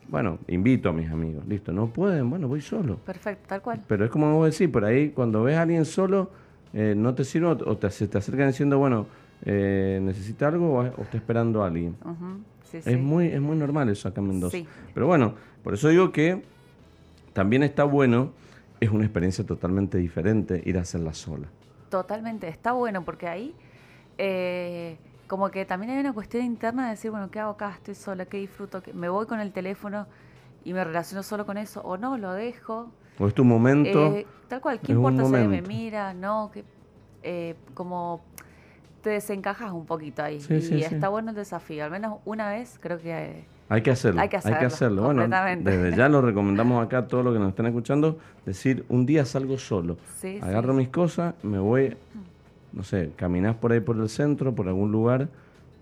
bueno, 0.08 0.38
invito 0.48 0.88
a 0.88 0.92
mis 0.92 1.10
amigos, 1.10 1.46
listo, 1.46 1.72
no 1.72 1.88
pueden, 1.88 2.28
bueno, 2.30 2.48
voy 2.48 2.60
solo. 2.60 2.96
Perfecto, 2.96 3.44
tal 3.48 3.62
cual. 3.62 3.80
Pero 3.86 4.04
es 4.04 4.10
como 4.10 4.32
vos 4.34 4.50
decís, 4.50 4.72
por 4.72 4.84
ahí 4.84 5.10
cuando 5.10 5.42
ves 5.42 5.56
a 5.56 5.62
alguien 5.62 5.84
solo, 5.84 6.30
eh, 6.72 6.94
no 6.96 7.14
te 7.14 7.24
sirve 7.24 7.46
o 7.48 7.76
te, 7.76 7.88
te 7.88 8.18
acercan 8.18 8.48
diciendo, 8.48 8.78
bueno, 8.78 9.06
eh, 9.44 10.00
necesita 10.02 10.48
algo 10.48 10.78
o, 10.78 10.84
está 10.84 11.16
esperando 11.16 11.62
a 11.62 11.68
alguien. 11.68 11.96
es, 12.72 12.98
Muy, 12.98 13.26
es 13.28 13.40
muy 13.40 13.56
normal 13.56 13.88
eso 13.88 14.08
acá 14.08 14.20
en 14.20 14.28
Mendoza. 14.28 14.58
Pero 14.92 15.06
bueno, 15.06 15.34
por 15.62 15.74
eso 15.74 15.88
digo 15.88 16.12
que 16.12 16.42
también 17.32 17.62
está 17.62 17.84
bueno 17.84 18.32
es 18.80 18.90
una 18.90 19.04
experiencia 19.04 19.44
totalmente 19.44 19.98
diferente 19.98 20.62
ir 20.64 20.78
a 20.78 20.82
hacerla 20.82 21.14
sola. 21.14 21.48
Totalmente, 21.88 22.48
está 22.48 22.72
bueno 22.72 23.04
porque 23.04 23.28
ahí 23.28 23.54
eh, 24.18 24.96
como 25.34 25.50
que 25.50 25.64
también 25.64 25.90
hay 25.90 25.98
una 25.98 26.12
cuestión 26.12 26.44
interna 26.44 26.84
de 26.84 26.90
decir, 26.90 27.10
bueno, 27.10 27.28
¿qué 27.28 27.40
hago 27.40 27.50
acá? 27.50 27.72
Estoy 27.74 27.96
sola, 27.96 28.24
¿qué 28.24 28.36
disfruto? 28.36 28.80
¿Me 28.92 29.08
voy 29.08 29.26
con 29.26 29.40
el 29.40 29.50
teléfono 29.50 30.06
y 30.62 30.72
me 30.72 30.84
relaciono 30.84 31.24
solo 31.24 31.44
con 31.44 31.58
eso? 31.58 31.80
¿O 31.80 31.96
no? 31.96 32.16
¿Lo 32.16 32.32
dejo? 32.34 32.92
¿O 33.18 33.26
es 33.26 33.34
tu 33.34 33.42
momento? 33.42 34.14
Eh, 34.14 34.28
tal 34.46 34.60
cual, 34.60 34.78
¿qué 34.78 34.92
importa 34.92 35.24
si 35.24 35.32
me 35.32 35.60
mira? 35.60 36.14
No, 36.14 36.52
que 36.54 36.62
eh, 37.24 37.56
como 37.74 38.22
te 39.02 39.10
desencajas 39.10 39.72
un 39.72 39.86
poquito 39.86 40.22
ahí. 40.22 40.38
y 40.48 40.82
está 40.82 41.08
bueno 41.08 41.30
el 41.30 41.36
desafío. 41.36 41.84
Al 41.84 41.90
menos 41.90 42.20
una 42.24 42.50
vez 42.50 42.78
creo 42.80 43.00
que 43.00 43.44
hay 43.68 43.82
que 43.82 43.90
hacerlo. 43.90 44.20
Hay 44.20 44.28
que 44.28 44.36
hacerlo. 44.36 45.02
Bueno, 45.02 45.26
desde 45.26 45.96
ya 45.96 46.08
lo 46.08 46.20
recomendamos 46.22 46.86
acá 46.86 46.98
a 46.98 47.08
todos 47.08 47.24
los 47.24 47.34
que 47.34 47.40
nos 47.40 47.48
están 47.48 47.66
escuchando, 47.66 48.20
decir, 48.46 48.84
un 48.88 49.04
día 49.04 49.24
salgo 49.24 49.58
solo. 49.58 49.96
Agarro 50.42 50.74
mis 50.74 50.90
cosas, 50.90 51.34
me 51.42 51.58
voy, 51.58 51.96
no 52.74 52.82
sé, 52.82 53.12
caminás 53.16 53.56
por 53.56 53.72
ahí 53.72 53.80
por 53.80 53.96
el 53.96 54.08
centro, 54.08 54.54
por 54.54 54.68
algún 54.68 54.90
lugar 54.90 55.28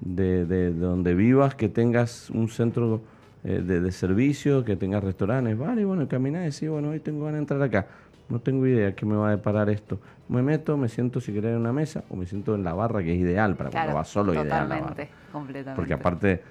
de, 0.01 0.73
donde 0.73 1.15
vivas, 1.15 1.55
que 1.55 1.69
tengas 1.69 2.29
un 2.31 2.49
centro 2.49 3.01
eh, 3.45 3.63
de, 3.65 3.93
servicio, 3.93 4.65
que 4.65 4.77
tengas 4.77 5.03
restaurantes, 5.03 5.57
vale, 5.57 5.85
bueno, 5.85 6.07
caminás 6.07 6.43
y 6.43 6.45
decís, 6.53 6.69
bueno, 6.69 6.91
hoy 6.91 7.01
tengo 7.01 7.25
ganas 7.25 7.35
de 7.35 7.41
entrar 7.41 7.63
acá. 7.63 7.87
No 8.29 8.41
tengo 8.41 8.67
idea 8.67 8.95
qué 8.95 9.05
me 9.05 9.17
va 9.17 9.29
a 9.29 9.31
deparar 9.33 9.69
esto. 9.69 9.99
Me 10.29 10.43
meto, 10.43 10.77
me 10.77 10.89
siento 10.89 11.21
si 11.21 11.33
querés 11.33 11.53
en 11.53 11.59
una 11.59 11.73
mesa 11.73 12.05
o 12.09 12.17
me 12.17 12.25
siento 12.25 12.55
en 12.55 12.65
la 12.65 12.73
barra, 12.73 13.03
que 13.03 13.13
es 13.13 13.19
ideal 13.19 13.57
para 13.57 13.71
cuando 13.71 13.95
vas 13.95 14.09
solo, 14.09 14.33
ideal. 14.33 14.69
La 14.69 14.81
barra. 14.81 15.09
completamente. 15.31 15.77
Porque 15.77 15.93
aparte, 15.93 16.43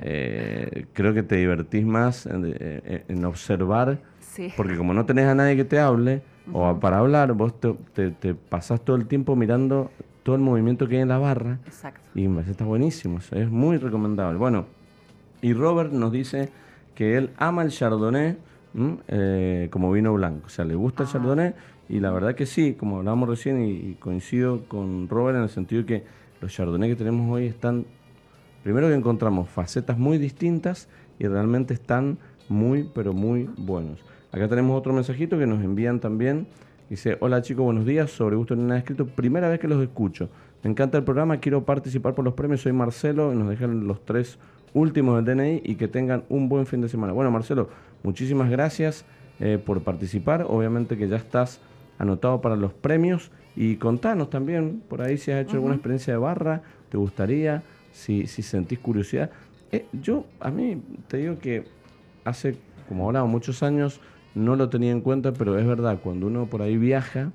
eh, 0.00 0.86
creo 0.94 1.12
que 1.12 1.22
te 1.22 1.36
divertís 1.36 1.84
más 1.84 2.26
en, 2.26 2.54
eh, 2.58 3.24
observar, 3.24 3.98
porque 4.56 4.76
como 4.76 4.94
no 4.94 5.04
tenés 5.04 5.26
a 5.26 5.34
nadie 5.34 5.56
que 5.56 5.64
te 5.64 5.78
hable 5.78 6.22
o 6.52 6.78
para 6.78 6.98
hablar, 6.98 7.32
vos 7.32 7.54
te, 7.60 8.10
te, 8.10 8.34
pasás 8.34 8.80
todo 8.84 8.96
el 8.96 9.06
tiempo 9.06 9.36
mirando 9.36 9.90
todo 10.22 10.36
el 10.36 10.42
movimiento 10.42 10.88
que 10.88 10.96
hay 10.96 11.02
en 11.02 11.08
la 11.08 11.18
barra. 11.18 11.58
Exacto. 11.66 12.00
Y 12.14 12.26
está 12.48 12.64
buenísimo, 12.64 13.18
es 13.18 13.50
muy 13.50 13.76
recomendable. 13.76 14.38
Bueno, 14.38 14.66
y 15.42 15.52
Robert 15.52 15.92
nos 15.92 16.12
dice 16.12 16.50
que 16.94 17.16
él 17.16 17.30
ama 17.36 17.62
el 17.62 17.70
Chardonnay 17.70 18.36
eh, 19.08 19.68
como 19.70 19.92
vino 19.92 20.12
blanco. 20.14 20.46
O 20.46 20.50
sea, 20.50 20.64
le 20.64 20.74
gusta 20.74 21.04
el 21.04 21.08
Chardonnay 21.08 21.54
y 21.88 22.00
la 22.00 22.10
verdad 22.10 22.34
que 22.34 22.46
sí, 22.46 22.74
como 22.74 22.98
hablábamos 22.98 23.28
recién 23.28 23.64
y, 23.64 23.94
coincido 23.94 24.64
con 24.66 25.08
Robert 25.08 25.36
en 25.36 25.44
el 25.44 25.48
sentido 25.48 25.82
de 25.82 25.86
que 25.86 26.04
los 26.40 26.52
Chardonnay 26.52 26.90
que 26.90 26.96
tenemos 26.96 27.30
hoy 27.30 27.46
están, 27.46 27.86
primero 28.64 28.88
que 28.88 28.94
encontramos 28.94 29.48
facetas 29.48 29.98
muy 29.98 30.18
distintas 30.18 30.88
y 31.18 31.26
realmente 31.26 31.74
están 31.74 32.18
muy, 32.48 32.88
pero 32.94 33.12
muy 33.12 33.48
buenos. 33.56 34.00
Acá 34.32 34.48
tenemos 34.48 34.76
otro 34.76 34.92
mensajito 34.92 35.38
que 35.38 35.46
nos 35.46 35.62
envían 35.62 36.00
también. 36.00 36.46
Dice, 36.90 37.16
hola 37.20 37.42
chicos, 37.42 37.64
buenos 37.64 37.86
días, 37.86 38.10
sobre 38.10 38.36
gusto 38.36 38.54
en 38.54 38.66
nada 38.66 38.78
escrito, 38.78 39.06
primera 39.06 39.48
vez 39.48 39.60
que 39.60 39.68
los 39.68 39.82
escucho. 39.82 40.28
Me 40.62 40.70
encanta 40.70 40.98
el 40.98 41.04
programa, 41.04 41.38
quiero 41.38 41.64
participar 41.64 42.14
por 42.14 42.24
los 42.24 42.34
premios, 42.34 42.60
soy 42.60 42.72
Marcelo, 42.72 43.32
y 43.32 43.36
nos 43.36 43.48
dejan 43.48 43.86
los 43.86 44.04
tres 44.04 44.38
últimos 44.74 45.24
del 45.24 45.36
DNI 45.36 45.62
y 45.64 45.76
que 45.76 45.88
tengan 45.88 46.24
un 46.28 46.48
buen 46.48 46.66
fin 46.66 46.80
de 46.80 46.88
semana. 46.88 47.12
Bueno, 47.12 47.30
Marcelo, 47.30 47.68
muchísimas 48.02 48.50
gracias 48.50 49.04
eh, 49.40 49.58
por 49.64 49.82
participar, 49.82 50.44
obviamente 50.48 50.96
que 50.96 51.08
ya 51.08 51.16
estás 51.16 51.60
anotado 51.98 52.40
para 52.40 52.56
los 52.56 52.72
premios 52.72 53.30
y 53.54 53.76
contanos 53.76 54.28
también 54.28 54.82
por 54.88 55.02
ahí 55.02 55.18
si 55.18 55.30
has 55.30 55.44
hecho 55.44 55.54
alguna 55.54 55.74
experiencia 55.74 56.12
de 56.12 56.18
barra, 56.18 56.62
te 56.90 56.98
gustaría, 56.98 57.62
si, 57.92 58.26
si 58.26 58.42
sentís 58.42 58.78
curiosidad. 58.78 59.30
Eh, 59.72 59.86
yo, 59.92 60.26
a 60.40 60.50
mí, 60.50 60.82
te 61.08 61.16
digo 61.16 61.38
que 61.38 61.64
hace, 62.24 62.56
como 62.88 63.06
hablaba, 63.06 63.26
muchos 63.26 63.62
años 63.62 64.00
no 64.36 64.54
lo 64.54 64.68
tenía 64.68 64.92
en 64.92 65.00
cuenta, 65.00 65.32
pero 65.32 65.58
es 65.58 65.66
verdad, 65.66 65.98
cuando 66.02 66.26
uno 66.26 66.46
por 66.46 66.60
ahí 66.62 66.76
viaja 66.76 67.32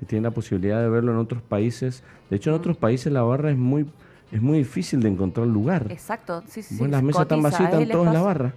y 0.00 0.06
tiene 0.06 0.22
la 0.22 0.30
posibilidad 0.30 0.80
de 0.80 0.88
verlo 0.88 1.12
en 1.12 1.18
otros 1.18 1.42
países, 1.42 2.02
de 2.30 2.36
hecho 2.36 2.50
en 2.50 2.56
otros 2.56 2.76
países 2.76 3.12
la 3.12 3.22
barra 3.22 3.50
es 3.50 3.58
muy 3.58 3.86
es 4.32 4.42
muy 4.42 4.58
difícil 4.58 5.00
de 5.00 5.08
encontrar 5.08 5.46
lugar. 5.46 5.86
Exacto, 5.90 6.42
sí, 6.46 6.62
sí. 6.62 6.76
Bueno, 6.78 6.92
las 6.92 7.02
mesas 7.02 7.22
están 7.22 7.42
vacías, 7.42 7.72
están 7.72 7.88
todos 7.88 8.06
en 8.08 8.12
la 8.12 8.20
barra. 8.20 8.54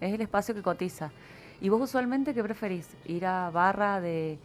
Es 0.00 0.12
el 0.12 0.20
espacio 0.20 0.54
que 0.54 0.62
cotiza. 0.62 1.10
¿Y 1.60 1.68
vos 1.68 1.80
usualmente 1.82 2.32
qué 2.32 2.42
preferís? 2.44 2.88
¿Ir 3.06 3.26
a 3.26 3.50
barra 3.50 4.00
de, 4.00 4.38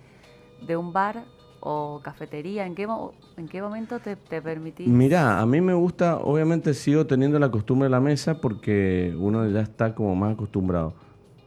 de 0.66 0.76
un 0.76 0.92
bar 0.92 1.24
o 1.60 2.02
cafetería? 2.04 2.66
¿En 2.66 2.74
qué, 2.74 2.88
en 3.38 3.48
qué 3.48 3.62
momento 3.62 4.00
te, 4.00 4.16
te 4.16 4.42
permitís? 4.42 4.88
Mirá, 4.88 5.40
a 5.40 5.46
mí 5.46 5.62
me 5.62 5.76
gusta, 5.76 6.18
obviamente 6.18 6.74
sigo 6.74 7.06
teniendo 7.06 7.38
la 7.38 7.50
costumbre 7.52 7.86
de 7.86 7.92
la 7.92 8.02
mesa 8.02 8.42
porque 8.42 9.16
uno 9.20 9.48
ya 9.48 9.62
está 9.62 9.94
como 9.94 10.16
más 10.16 10.34
acostumbrado. 10.34 10.94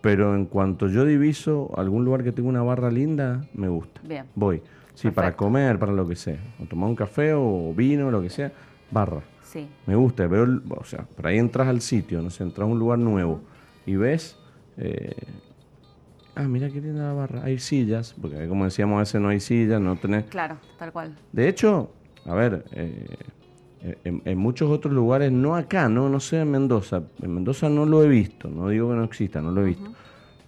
Pero 0.00 0.34
en 0.34 0.46
cuanto 0.46 0.88
yo 0.88 1.04
diviso 1.04 1.72
algún 1.76 2.04
lugar 2.04 2.22
que 2.22 2.32
tenga 2.32 2.48
una 2.48 2.62
barra 2.62 2.90
linda, 2.90 3.44
me 3.54 3.68
gusta. 3.68 4.00
Bien. 4.04 4.26
Voy. 4.34 4.62
Sí, 4.94 5.10
para 5.10 5.36
comer, 5.36 5.78
para 5.78 5.92
lo 5.92 6.08
que 6.08 6.16
sea. 6.16 6.38
O 6.60 6.66
tomar 6.66 6.88
un 6.88 6.96
café 6.96 7.32
o 7.32 7.72
vino, 7.74 8.10
lo 8.10 8.20
que 8.20 8.30
sea, 8.30 8.52
barra. 8.90 9.22
Sí. 9.42 9.68
Me 9.86 9.94
gusta, 9.94 10.26
veo, 10.26 10.60
o 10.68 10.84
sea, 10.84 11.04
por 11.04 11.26
ahí 11.26 11.38
entras 11.38 11.68
al 11.68 11.80
sitio, 11.80 12.20
no 12.20 12.30
sé, 12.30 12.42
entras 12.42 12.68
a 12.68 12.70
un 12.70 12.78
lugar 12.78 12.98
nuevo 12.98 13.40
y 13.86 13.96
ves, 13.96 14.36
eh, 14.76 15.14
ah, 16.34 16.42
mira 16.42 16.68
qué 16.68 16.82
linda 16.82 17.04
la 17.04 17.12
barra, 17.14 17.44
hay 17.44 17.58
sillas, 17.58 18.14
porque 18.20 18.46
como 18.46 18.64
decíamos, 18.64 18.96
a 18.96 19.00
veces 19.00 19.20
no 19.20 19.28
hay 19.28 19.40
sillas, 19.40 19.80
no 19.80 19.96
tenés... 19.96 20.24
Claro, 20.24 20.58
tal 20.78 20.92
cual. 20.92 21.16
De 21.32 21.48
hecho, 21.48 21.90
a 22.26 22.34
ver, 22.34 22.64
eh, 22.72 23.06
en, 23.82 24.38
muchos 24.38 24.70
otros 24.70 24.92
lugares, 24.92 25.30
no 25.32 25.54
acá, 25.54 25.88
no, 25.88 26.08
no 26.08 26.20
sé 26.20 26.40
en 26.40 26.50
Mendoza, 26.50 27.02
en 27.22 27.34
Mendoza 27.34 27.68
no 27.68 27.86
lo 27.86 28.02
he 28.02 28.08
visto, 28.08 28.48
no 28.48 28.68
digo 28.68 28.90
que 28.90 28.96
no 28.96 29.04
exista, 29.04 29.40
no 29.40 29.52
lo 29.52 29.62
he 29.62 29.64
visto. 29.64 29.90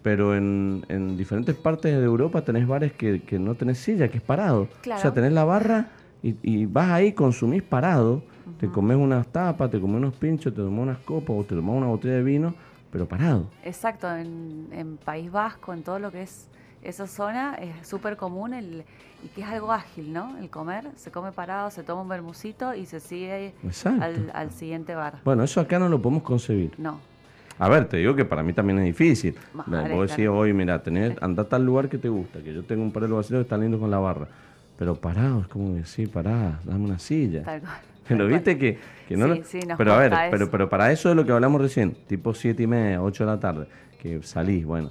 Pero 0.03 0.35
en, 0.35 0.85
en, 0.89 1.17
diferentes 1.17 1.55
partes 1.55 1.95
de 1.95 2.03
Europa 2.03 2.43
tenés 2.43 2.67
bares 2.67 2.93
que, 2.93 3.21
que 3.23 3.39
no 3.39 3.55
tenés 3.55 3.79
silla, 3.79 4.09
que 4.09 4.17
es 4.17 4.23
parado. 4.23 4.63
O 4.63 4.99
sea, 4.99 5.13
tenés 5.13 5.33
la 5.33 5.45
barra 5.45 5.89
y, 6.23 6.37
y 6.43 6.67
vas 6.67 6.91
ahí, 6.91 7.13
consumís 7.13 7.63
parado, 7.63 8.23
te 8.59 8.69
comes 8.69 8.97
unas 8.97 9.27
tapas, 9.29 9.71
te 9.71 9.81
comes 9.81 9.97
unos 9.97 10.15
pinchos, 10.15 10.55
te 10.55 10.63
tomas 10.63 10.81
unas 10.81 10.99
copas 10.99 11.31
o 11.31 11.45
te 11.45 11.55
tomas 11.55 11.77
una 11.77 11.87
botella 11.87 12.15
de 12.15 12.23
vino, 12.23 12.55
pero 12.91 13.07
parado. 13.07 13.47
Exacto, 13.63 14.15
en, 14.15 14.69
en 14.73 14.97
País 14.97 15.31
Vasco, 15.31 15.73
en 15.73 15.83
todo 15.83 15.99
lo 15.99 16.11
que 16.11 16.23
es 16.23 16.49
esa 16.83 17.07
zona, 17.07 17.55
es 17.55 17.87
súper 17.87 18.17
común 18.17 18.55
el 18.55 18.85
y 19.23 19.29
que 19.29 19.43
es 19.43 19.47
algo 19.49 19.73
ágil, 19.73 20.13
¿no? 20.13 20.37
El 20.39 20.49
comer, 20.49 20.87
se 20.97 21.11
come 21.11 21.33
parado, 21.33 21.71
se 21.71 21.83
toma 21.83 22.03
un 22.03 22.09
bermucito 22.09 22.75
y 22.75 22.87
se 22.87 23.01
sigue 23.01 23.53
al, 23.85 24.31
al, 24.33 24.51
siguiente 24.51 24.95
bar. 24.95 25.19
Bueno, 25.25 25.45
eso 25.45 25.61
acá 25.61 25.79
no 25.79 25.89
lo 25.89 26.01
podemos 26.01 26.23
concebir. 26.23 26.73
No. 26.79 27.01
A 27.59 27.69
ver, 27.69 27.87
te 27.87 27.99
digo 27.99 28.15
que 28.15 28.25
para 28.25 28.43
mí 28.43 28.55
también 28.55 28.79
es 28.79 28.87
difícil. 28.87 29.37
Vos 29.53 30.09
decís, 30.09 30.29
hoy, 30.29 30.55
mira, 30.55 30.83
tenés, 30.83 31.15
anda 31.21 31.43
a 31.43 31.49
tal 31.49 31.65
lugar 31.67 31.91
que 31.91 31.99
te 31.99 32.09
gusta, 32.09 32.41
que 32.43 32.55
yo 32.55 32.63
tengo 32.65 32.83
un 32.83 32.91
par 32.91 33.03
de 33.03 33.09
vacíos 33.11 33.39
que 33.39 33.43
están 33.43 33.61
lindos 33.61 33.81
con 33.81 33.91
la 33.91 33.99
barra. 33.99 34.29
Pero 34.79 34.95
parado, 34.95 35.43
es 35.43 35.47
como 35.49 35.75
decir, 35.75 36.11
pará, 36.11 36.59
dame 36.65 36.85
una 36.87 36.99
silla. 36.99 37.43
Tal 37.43 37.61
cual. 37.61 37.81
Pero 38.09 38.27
viste 38.27 38.57
que, 38.57 38.79
que 39.07 39.17
no... 39.17 39.35
Sí, 39.37 39.43
sí, 39.45 39.61
pero 39.77 39.93
a 39.93 39.99
ver, 39.99 40.13
pero, 40.33 40.51
pero 40.51 40.69
para 40.69 40.91
eso 40.91 41.11
es 41.11 41.15
lo 41.15 41.25
que 41.25 41.31
hablamos 41.31 41.61
recién, 41.61 41.95
tipo 42.09 42.35
siete 42.35 42.65
y 42.65 42.67
media, 42.67 43.01
8 43.01 43.25
de 43.25 43.31
la 43.31 43.39
tarde, 43.39 43.69
que 44.03 44.21
salís, 44.25 44.67
bueno, 44.67 44.91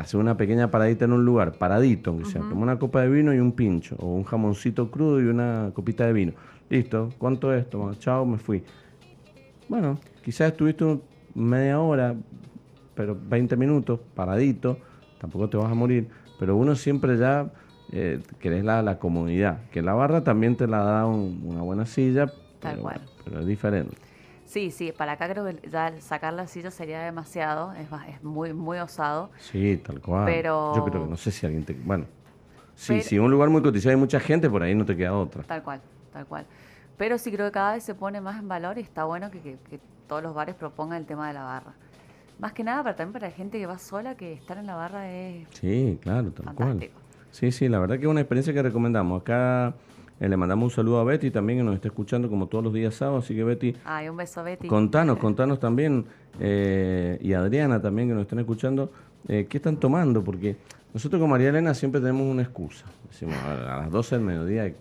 hace 0.00 0.16
una 0.16 0.36
pequeña 0.36 0.70
paradita 0.70 1.04
en 1.04 1.12
un 1.12 1.24
lugar, 1.24 1.52
paradito, 1.58 2.10
aunque 2.10 2.24
sea, 2.24 2.40
toma 2.40 2.62
una 2.62 2.78
copa 2.78 3.02
de 3.02 3.08
vino 3.08 3.34
y 3.34 3.38
un 3.38 3.52
pincho, 3.52 3.96
o 3.98 4.06
un 4.14 4.24
jamoncito 4.24 4.90
crudo 4.90 5.20
y 5.20 5.24
una 5.24 5.70
copita 5.74 6.06
de 6.06 6.12
vino. 6.12 6.32
Listo, 6.70 7.10
¿cuánto 7.18 7.52
es? 7.52 7.68
Toma, 7.68 7.94
chao, 7.98 8.24
me 8.24 8.38
fui. 8.38 8.62
Bueno, 9.68 9.98
quizás 10.24 10.52
estuviste 10.52 10.98
media 11.34 11.80
hora, 11.80 12.14
pero 12.94 13.16
20 13.28 13.56
minutos, 13.56 14.00
paradito, 14.14 14.78
tampoco 15.20 15.48
te 15.48 15.56
vas 15.56 15.70
a 15.70 15.74
morir, 15.74 16.08
pero 16.38 16.56
uno 16.56 16.74
siempre 16.74 17.16
ya 17.18 17.50
eh, 17.92 18.20
querés 18.38 18.64
la, 18.64 18.82
la 18.82 18.98
comodidad, 18.98 19.68
que 19.70 19.82
la 19.82 19.92
barra 19.94 20.24
también 20.24 20.56
te 20.56 20.66
la 20.66 20.78
da 20.78 21.06
una 21.06 21.60
buena 21.62 21.86
silla, 21.86 22.26
Tal 22.60 22.72
pero, 22.72 22.82
cual. 22.82 23.00
pero 23.24 23.40
es 23.40 23.46
diferente. 23.46 23.96
Sí, 24.50 24.72
sí, 24.72 24.90
para 24.90 25.12
acá 25.12 25.28
creo 25.28 25.44
que 25.44 25.70
ya 25.70 25.92
sacar 26.00 26.32
la 26.32 26.48
silla 26.48 26.72
sería 26.72 26.98
demasiado, 27.02 27.72
es, 27.74 27.86
es 28.12 28.20
muy 28.24 28.52
muy 28.52 28.78
osado. 28.78 29.30
Sí, 29.38 29.76
tal 29.76 30.00
cual. 30.00 30.24
Pero... 30.24 30.74
Yo 30.74 30.84
creo 30.84 31.04
que 31.04 31.08
no 31.08 31.16
sé 31.16 31.30
si 31.30 31.46
alguien 31.46 31.64
te... 31.64 31.72
Bueno, 31.72 32.06
sí, 32.74 33.00
si 33.00 33.16
un 33.20 33.30
lugar 33.30 33.48
muy 33.48 33.62
cotizado 33.62 33.90
hay 33.90 33.96
mucha 33.96 34.18
gente, 34.18 34.50
por 34.50 34.64
ahí 34.64 34.74
no 34.74 34.84
te 34.84 34.96
queda 34.96 35.14
otra. 35.14 35.44
Tal 35.44 35.62
cual, 35.62 35.80
tal 36.12 36.26
cual. 36.26 36.46
Pero 36.96 37.16
sí 37.16 37.30
creo 37.30 37.46
que 37.46 37.52
cada 37.52 37.74
vez 37.74 37.84
se 37.84 37.94
pone 37.94 38.20
más 38.20 38.40
en 38.40 38.48
valor 38.48 38.76
y 38.78 38.80
está 38.80 39.04
bueno 39.04 39.30
que, 39.30 39.38
que, 39.40 39.78
todos 40.08 40.20
los 40.20 40.34
bares 40.34 40.56
propongan 40.56 40.98
el 40.98 41.06
tema 41.06 41.28
de 41.28 41.34
la 41.34 41.44
barra. 41.44 41.74
Más 42.40 42.52
que 42.52 42.64
nada, 42.64 42.82
pero 42.82 42.96
también 42.96 43.12
para 43.12 43.28
la 43.28 43.32
gente 43.32 43.56
que 43.56 43.66
va 43.66 43.78
sola, 43.78 44.16
que 44.16 44.32
estar 44.32 44.58
en 44.58 44.66
la 44.66 44.74
barra 44.74 45.12
es... 45.12 45.46
Sí, 45.52 45.96
claro, 46.02 46.32
tal 46.32 46.56
cual. 46.56 46.90
Sí, 47.30 47.52
sí, 47.52 47.68
la 47.68 47.78
verdad 47.78 47.98
que 47.98 48.02
es 48.02 48.10
una 48.10 48.22
experiencia 48.22 48.52
que 48.52 48.62
recomendamos. 48.62 49.20
Acá 49.20 49.74
eh, 50.20 50.28
le 50.28 50.36
mandamos 50.36 50.64
un 50.64 50.70
saludo 50.70 51.00
a 51.00 51.04
Betty 51.04 51.30
también 51.30 51.60
que 51.60 51.64
nos 51.64 51.74
está 51.74 51.88
escuchando 51.88 52.28
como 52.28 52.46
todos 52.46 52.62
los 52.62 52.74
días 52.74 52.94
sábados, 52.94 53.24
así 53.24 53.34
que 53.34 53.42
Betty... 53.42 53.74
Ay, 53.86 54.10
un 54.10 54.18
beso 54.18 54.44
Betty. 54.44 54.68
Contanos, 54.68 55.18
contanos 55.18 55.58
también, 55.58 56.04
eh, 56.38 57.18
y 57.22 57.32
Adriana 57.32 57.80
también 57.80 58.08
que 58.08 58.14
nos 58.14 58.22
están 58.22 58.38
escuchando, 58.38 58.92
eh, 59.28 59.46
¿qué 59.48 59.56
están 59.56 59.78
tomando? 59.78 60.22
Porque 60.22 60.56
nosotros 60.92 61.18
con 61.18 61.30
María 61.30 61.48
Elena 61.48 61.72
siempre 61.72 62.02
tenemos 62.02 62.26
una 62.26 62.42
excusa. 62.42 62.84
Decimos, 63.08 63.36
a 63.42 63.78
las 63.78 63.90
12 63.90 64.16
del 64.16 64.24
mediodía 64.26 64.72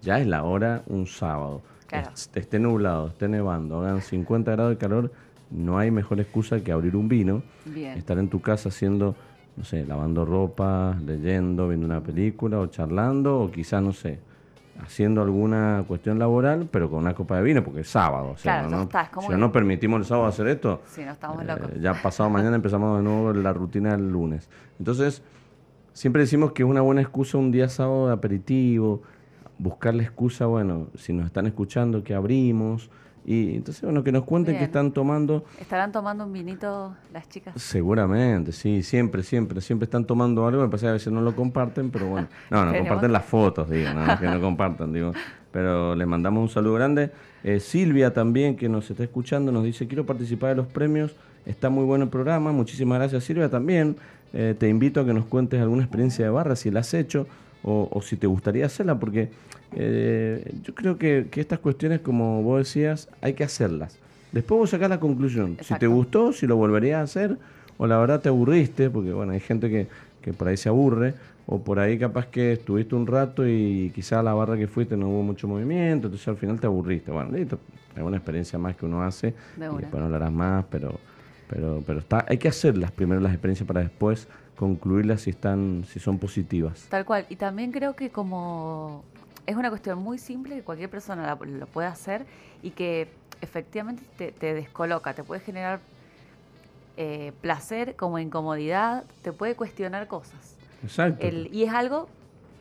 ya 0.00 0.20
es 0.20 0.28
la 0.28 0.44
hora 0.44 0.82
un 0.86 1.08
sábado. 1.08 1.60
Claro. 1.88 2.10
Esté 2.14 2.58
nublado, 2.60 3.08
esté 3.08 3.26
nevando, 3.26 3.80
hagan 3.80 4.00
50 4.00 4.52
grados 4.52 4.70
de 4.70 4.78
calor, 4.78 5.12
no 5.50 5.76
hay 5.76 5.90
mejor 5.90 6.20
excusa 6.20 6.60
que 6.62 6.70
abrir 6.70 6.94
un 6.94 7.08
vino, 7.08 7.42
estar 7.74 8.18
en 8.18 8.28
tu 8.28 8.40
casa 8.40 8.68
haciendo, 8.68 9.16
no 9.56 9.64
sé, 9.64 9.84
lavando 9.84 10.24
ropa, 10.24 10.96
leyendo, 11.04 11.68
viendo 11.68 11.84
una 11.84 12.00
película 12.00 12.60
o 12.60 12.68
charlando, 12.68 13.40
o 13.40 13.50
quizás, 13.50 13.82
no 13.82 13.92
sé, 13.92 14.18
haciendo 14.82 15.22
alguna 15.22 15.84
cuestión 15.86 16.18
laboral, 16.18 16.68
pero 16.70 16.90
con 16.90 17.00
una 17.00 17.14
copa 17.14 17.36
de 17.36 17.42
vino, 17.42 17.62
porque 17.62 17.80
es 17.80 17.88
sábado. 17.88 18.30
O 18.30 18.36
sea, 18.36 18.62
¿no? 18.62 18.88
si 19.20 19.34
no 19.34 19.52
permitimos 19.52 20.00
el 20.00 20.06
sábado 20.06 20.26
hacer 20.26 20.48
esto, 20.48 20.82
sí, 20.86 21.04
no 21.04 21.12
estamos 21.12 21.44
locos. 21.44 21.70
Eh, 21.72 21.78
ya 21.80 21.94
pasado 22.02 22.30
mañana 22.30 22.56
empezamos 22.56 22.98
de 22.98 23.04
nuevo 23.04 23.32
la 23.32 23.52
rutina 23.52 23.92
del 23.92 24.10
lunes. 24.10 24.48
Entonces, 24.78 25.22
siempre 25.92 26.22
decimos 26.22 26.52
que 26.52 26.62
es 26.62 26.68
una 26.68 26.80
buena 26.80 27.00
excusa 27.00 27.38
un 27.38 27.50
día 27.50 27.68
sábado 27.68 28.08
de 28.08 28.14
aperitivo, 28.14 29.02
buscar 29.58 29.94
la 29.94 30.02
excusa, 30.02 30.46
bueno, 30.46 30.88
si 30.96 31.12
nos 31.12 31.26
están 31.26 31.46
escuchando, 31.46 32.02
que 32.02 32.14
abrimos, 32.14 32.90
y 33.26 33.56
entonces, 33.56 33.82
bueno, 33.82 34.04
que 34.04 34.12
nos 34.12 34.24
cuenten 34.24 34.58
qué 34.58 34.64
están 34.64 34.92
tomando. 34.92 35.44
¿Estarán 35.58 35.92
tomando 35.92 36.26
un 36.26 36.32
vinito 36.32 36.94
las 37.12 37.26
chicas? 37.28 37.54
Seguramente, 37.60 38.52
sí, 38.52 38.82
siempre, 38.82 39.22
siempre, 39.22 39.62
siempre 39.62 39.84
están 39.84 40.04
tomando 40.04 40.46
algo. 40.46 40.62
Me 40.62 40.68
parece 40.68 40.84
que 40.84 40.90
a 40.90 40.92
veces 40.92 41.12
no 41.12 41.22
lo 41.22 41.34
comparten, 41.34 41.90
pero 41.90 42.06
bueno. 42.06 42.28
No, 42.50 42.64
no 42.64 42.76
comparten 42.76 43.12
las 43.12 43.24
fotos, 43.24 43.70
digo, 43.70 43.92
no, 43.92 44.18
que 44.18 44.26
no 44.26 44.40
compartan, 44.40 44.92
digo. 44.92 45.12
Pero 45.50 45.94
les 45.94 46.06
mandamos 46.06 46.42
un 46.42 46.48
saludo 46.48 46.74
grande. 46.74 47.10
Eh, 47.42 47.60
Silvia 47.60 48.12
también, 48.12 48.56
que 48.56 48.68
nos 48.68 48.90
está 48.90 49.02
escuchando, 49.02 49.50
nos 49.50 49.64
dice, 49.64 49.86
quiero 49.86 50.04
participar 50.04 50.50
de 50.50 50.56
los 50.56 50.66
premios. 50.66 51.16
Está 51.46 51.70
muy 51.70 51.84
bueno 51.84 52.04
el 52.04 52.10
programa. 52.10 52.52
Muchísimas 52.52 52.98
gracias, 52.98 53.24
Silvia, 53.24 53.48
también. 53.48 53.96
Eh, 54.32 54.54
te 54.58 54.68
invito 54.68 55.00
a 55.00 55.06
que 55.06 55.14
nos 55.14 55.24
cuentes 55.24 55.60
alguna 55.60 55.82
experiencia 55.82 56.24
de 56.24 56.30
barra, 56.30 56.56
si 56.56 56.70
la 56.70 56.80
has 56.80 56.92
hecho 56.92 57.26
o, 57.64 57.88
o 57.90 58.02
si 58.02 58.16
te 58.16 58.26
gustaría 58.26 58.66
hacerla, 58.66 58.98
porque 58.98 59.30
eh, 59.76 60.54
yo 60.62 60.74
creo 60.74 60.98
que, 60.98 61.26
estas 61.34 61.58
cuestiones, 61.58 62.00
como 62.00 62.42
vos 62.42 62.58
decías, 62.58 63.08
hay 63.20 63.34
que 63.34 63.44
hacerlas. 63.44 63.98
Después 64.32 64.58
vos 64.58 64.70
sacás 64.70 64.88
la 64.88 65.00
conclusión. 65.00 65.56
Si 65.60 65.74
te 65.74 65.86
gustó, 65.86 66.32
si 66.32 66.46
lo 66.46 66.56
volverías 66.56 66.98
a 67.00 67.02
hacer, 67.02 67.38
o 67.76 67.86
la 67.86 67.98
verdad 67.98 68.20
te 68.20 68.28
aburriste, 68.28 68.90
porque 68.90 69.12
bueno, 69.12 69.32
hay 69.32 69.40
gente 69.40 69.68
que, 69.68 69.88
que 70.20 70.32
por 70.32 70.48
ahí 70.48 70.56
se 70.56 70.68
aburre, 70.68 71.14
o 71.46 71.62
por 71.62 71.78
ahí 71.78 71.98
capaz 71.98 72.26
que 72.26 72.52
estuviste 72.52 72.94
un 72.94 73.06
rato 73.06 73.46
y 73.46 73.92
quizá 73.94 74.22
la 74.22 74.32
barra 74.32 74.56
que 74.56 74.66
fuiste 74.66 74.96
no 74.96 75.08
hubo 75.08 75.22
mucho 75.22 75.46
movimiento, 75.46 76.06
entonces 76.06 76.26
al 76.28 76.36
final 76.36 76.58
te 76.58 76.66
aburriste. 76.66 77.10
Bueno, 77.10 77.32
listo, 77.32 77.58
es 77.94 78.02
una 78.02 78.16
experiencia 78.16 78.58
más 78.58 78.76
que 78.76 78.86
uno 78.86 79.02
hace, 79.02 79.34
y 79.56 79.60
después 79.60 80.02
no 80.02 80.08
lo 80.08 80.16
harás 80.16 80.32
más, 80.32 80.64
pero, 80.70 80.98
pero, 81.48 81.82
pero 81.86 81.98
está, 81.98 82.24
hay 82.28 82.38
que 82.38 82.48
hacerlas 82.48 82.92
primero 82.92 83.20
las 83.20 83.32
experiencias 83.32 83.66
para 83.66 83.80
después 83.80 84.26
concluirlas 84.56 85.22
si 85.22 85.30
están, 85.30 85.84
si 85.88 86.00
son 86.00 86.18
positivas. 86.18 86.86
Tal 86.88 87.04
cual. 87.04 87.26
Y 87.28 87.36
también 87.36 87.72
creo 87.72 87.94
que 87.94 88.10
como 88.10 89.04
es 89.46 89.56
una 89.56 89.68
cuestión 89.68 89.98
muy 89.98 90.18
simple 90.18 90.56
que 90.56 90.62
cualquier 90.62 90.90
persona 90.90 91.36
lo 91.40 91.66
puede 91.66 91.88
hacer 91.88 92.24
y 92.62 92.70
que 92.70 93.08
efectivamente 93.40 94.02
te, 94.16 94.54
descoloca, 94.54 95.12
te 95.14 95.22
puede 95.22 95.40
generar 95.40 95.80
eh, 96.96 97.32
placer 97.40 97.94
como 97.96 98.18
incomodidad, 98.18 99.04
te 99.22 99.32
puede 99.32 99.54
cuestionar 99.54 100.06
cosas. 100.06 100.56
Exacto. 100.82 101.26
y 101.26 101.62
es 101.62 101.72
algo, 101.72 102.08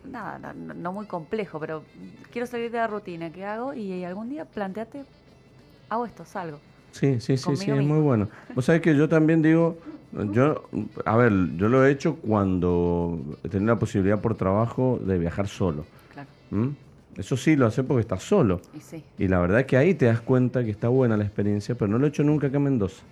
nada, 0.10 0.54
no, 0.54 0.94
muy 0.94 1.06
complejo, 1.08 1.60
pero 1.60 1.84
quiero 2.32 2.48
salir 2.48 2.72
de 2.72 2.78
la 2.78 2.88
rutina, 2.88 3.30
¿qué 3.32 3.44
hago? 3.46 3.74
Y 3.74 4.04
algún 4.06 4.30
día 4.30 4.46
planteate, 4.46 5.04
hago 5.90 6.06
esto, 6.06 6.24
salgo. 6.26 6.60
Sí, 6.92 7.20
sí, 7.20 7.38
sí, 7.38 7.56
sí, 7.58 7.72
es 7.72 7.84
muy 7.84 8.00
bueno. 8.00 8.30
Vos 8.54 8.66
sabés 8.66 8.82
que 8.82 8.96
yo 8.96 9.10
también 9.10 9.42
digo, 9.42 9.78
yo, 10.32 10.70
a 11.06 11.18
ver, 11.18 11.32
yo 11.56 11.70
lo 11.70 11.86
he 11.86 11.92
hecho 11.92 12.16
cuando 12.16 13.20
he 13.44 13.50
tenido 13.50 13.74
la 13.74 13.80
posibilidad 13.80 14.20
por 14.20 14.36
trabajo 14.36 15.00
de 15.04 15.18
viajar 15.18 15.48
solo. 15.48 15.86
Claro. 16.14 16.30
¿Mm? 16.52 16.70
Eso 17.18 17.38
sí 17.38 17.56
lo 17.56 17.68
hace 17.68 17.84
porque 17.84 18.02
estás 18.02 18.24
solo. 18.24 18.62
Y, 19.18 19.28
la 19.28 19.40
verdad 19.40 19.62
es 19.62 19.66
que 19.66 19.78
ahí 19.78 19.94
te 19.94 20.06
das 20.06 20.22
cuenta 20.22 20.64
que 20.64 20.72
está 20.72 20.88
buena 20.88 21.16
la 21.18 21.24
experiencia, 21.24 21.76
pero 21.76 21.90
no 21.90 22.00
lo 22.00 22.06
he 22.06 22.10
hecho 22.10 22.24
nunca 22.24 22.48
acá 22.48 22.58
en 22.58 22.64
Mendoza. 22.64 23.04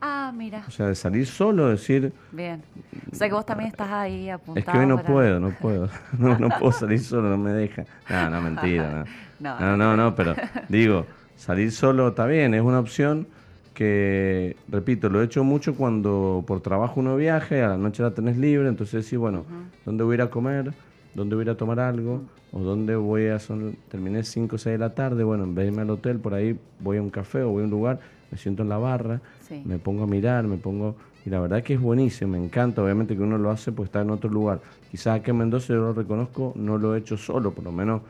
Ah, 0.00 0.32
mira. 0.34 0.64
O 0.68 0.70
sea, 0.70 0.86
de 0.86 0.94
salir 0.94 1.26
solo, 1.26 1.68
decir... 1.68 2.12
Bien. 2.30 2.62
O 3.10 3.14
sea, 3.14 3.28
que 3.28 3.34
vos 3.34 3.46
también 3.46 3.70
estás 3.70 3.90
ahí 3.90 4.28
apuntado. 4.28 4.58
Es 4.58 4.72
que 4.72 4.78
hoy 4.78 4.86
no 4.86 5.02
puedo, 5.02 5.40
no 5.40 5.50
puedo. 5.50 5.88
No, 6.18 6.38
no 6.38 6.48
puedo 6.58 6.72
salir 6.72 7.00
solo, 7.00 7.30
no 7.30 7.38
me 7.38 7.52
deja. 7.52 7.84
No, 8.08 8.30
no, 8.30 8.40
mentira. 8.40 9.04
No, 9.40 9.58
no, 9.60 9.76
no, 9.76 9.96
no, 9.96 10.14
pero 10.14 10.34
digo, 10.68 11.06
salir 11.36 11.72
solo 11.72 12.08
está 12.08 12.26
bien, 12.26 12.54
es 12.54 12.62
una 12.62 12.78
opción 12.78 13.26
que, 13.74 14.56
repito, 14.68 15.10
lo 15.10 15.20
he 15.20 15.24
hecho 15.24 15.44
mucho 15.44 15.74
cuando 15.74 16.44
por 16.46 16.60
trabajo 16.60 17.00
uno 17.00 17.16
viaja 17.16 17.56
y 17.56 17.60
a 17.60 17.68
la 17.68 17.76
noche 17.76 18.02
la 18.02 18.12
tenés 18.12 18.38
libre, 18.38 18.68
entonces 18.68 19.04
sí, 19.04 19.16
bueno, 19.16 19.44
¿dónde 19.84 20.04
voy 20.04 20.14
a 20.14 20.14
ir 20.14 20.22
a 20.22 20.30
comer? 20.30 20.72
¿Dónde 21.14 21.34
voy 21.34 21.42
a 21.42 21.46
ir 21.46 21.50
a 21.50 21.56
tomar 21.56 21.80
algo? 21.80 22.22
¿O 22.52 22.60
dónde 22.60 22.96
voy 22.96 23.26
a... 23.26 23.38
Son, 23.38 23.76
terminé 23.88 24.22
5 24.22 24.54
o 24.54 24.58
6 24.58 24.74
de 24.74 24.78
la 24.78 24.94
tarde, 24.94 25.24
bueno, 25.24 25.44
en 25.44 25.54
vez 25.54 25.66
de 25.66 25.72
irme 25.72 25.82
al 25.82 25.90
hotel, 25.90 26.18
por 26.18 26.34
ahí 26.34 26.58
voy 26.80 26.96
a 26.98 27.02
un 27.02 27.10
café 27.10 27.42
o 27.42 27.50
voy 27.50 27.62
a 27.62 27.64
un 27.64 27.70
lugar, 27.70 27.98
me 28.30 28.38
siento 28.38 28.62
en 28.62 28.68
la 28.68 28.78
barra, 28.78 29.20
me 29.64 29.78
pongo 29.78 30.04
a 30.04 30.06
mirar, 30.06 30.44
me 30.44 30.56
pongo... 30.56 30.96
Y 31.26 31.30
la 31.30 31.40
verdad 31.40 31.62
que 31.62 31.72
es 31.74 31.80
buenísimo, 31.80 32.32
me 32.32 32.44
encanta, 32.44 32.82
obviamente 32.82 33.16
que 33.16 33.22
uno 33.22 33.38
lo 33.38 33.50
hace 33.50 33.72
pues 33.72 33.88
está 33.88 34.02
en 34.02 34.10
otro 34.10 34.28
lugar. 34.28 34.60
Quizás 34.90 35.18
aquí 35.20 35.30
en 35.30 35.38
Mendoza 35.38 35.68
yo 35.68 35.76
lo 35.76 35.94
reconozco, 35.94 36.52
no 36.54 36.76
lo 36.76 36.94
he 36.94 36.98
hecho 36.98 37.16
solo, 37.16 37.52
por 37.52 37.64
lo 37.64 37.72
menos 37.72 38.02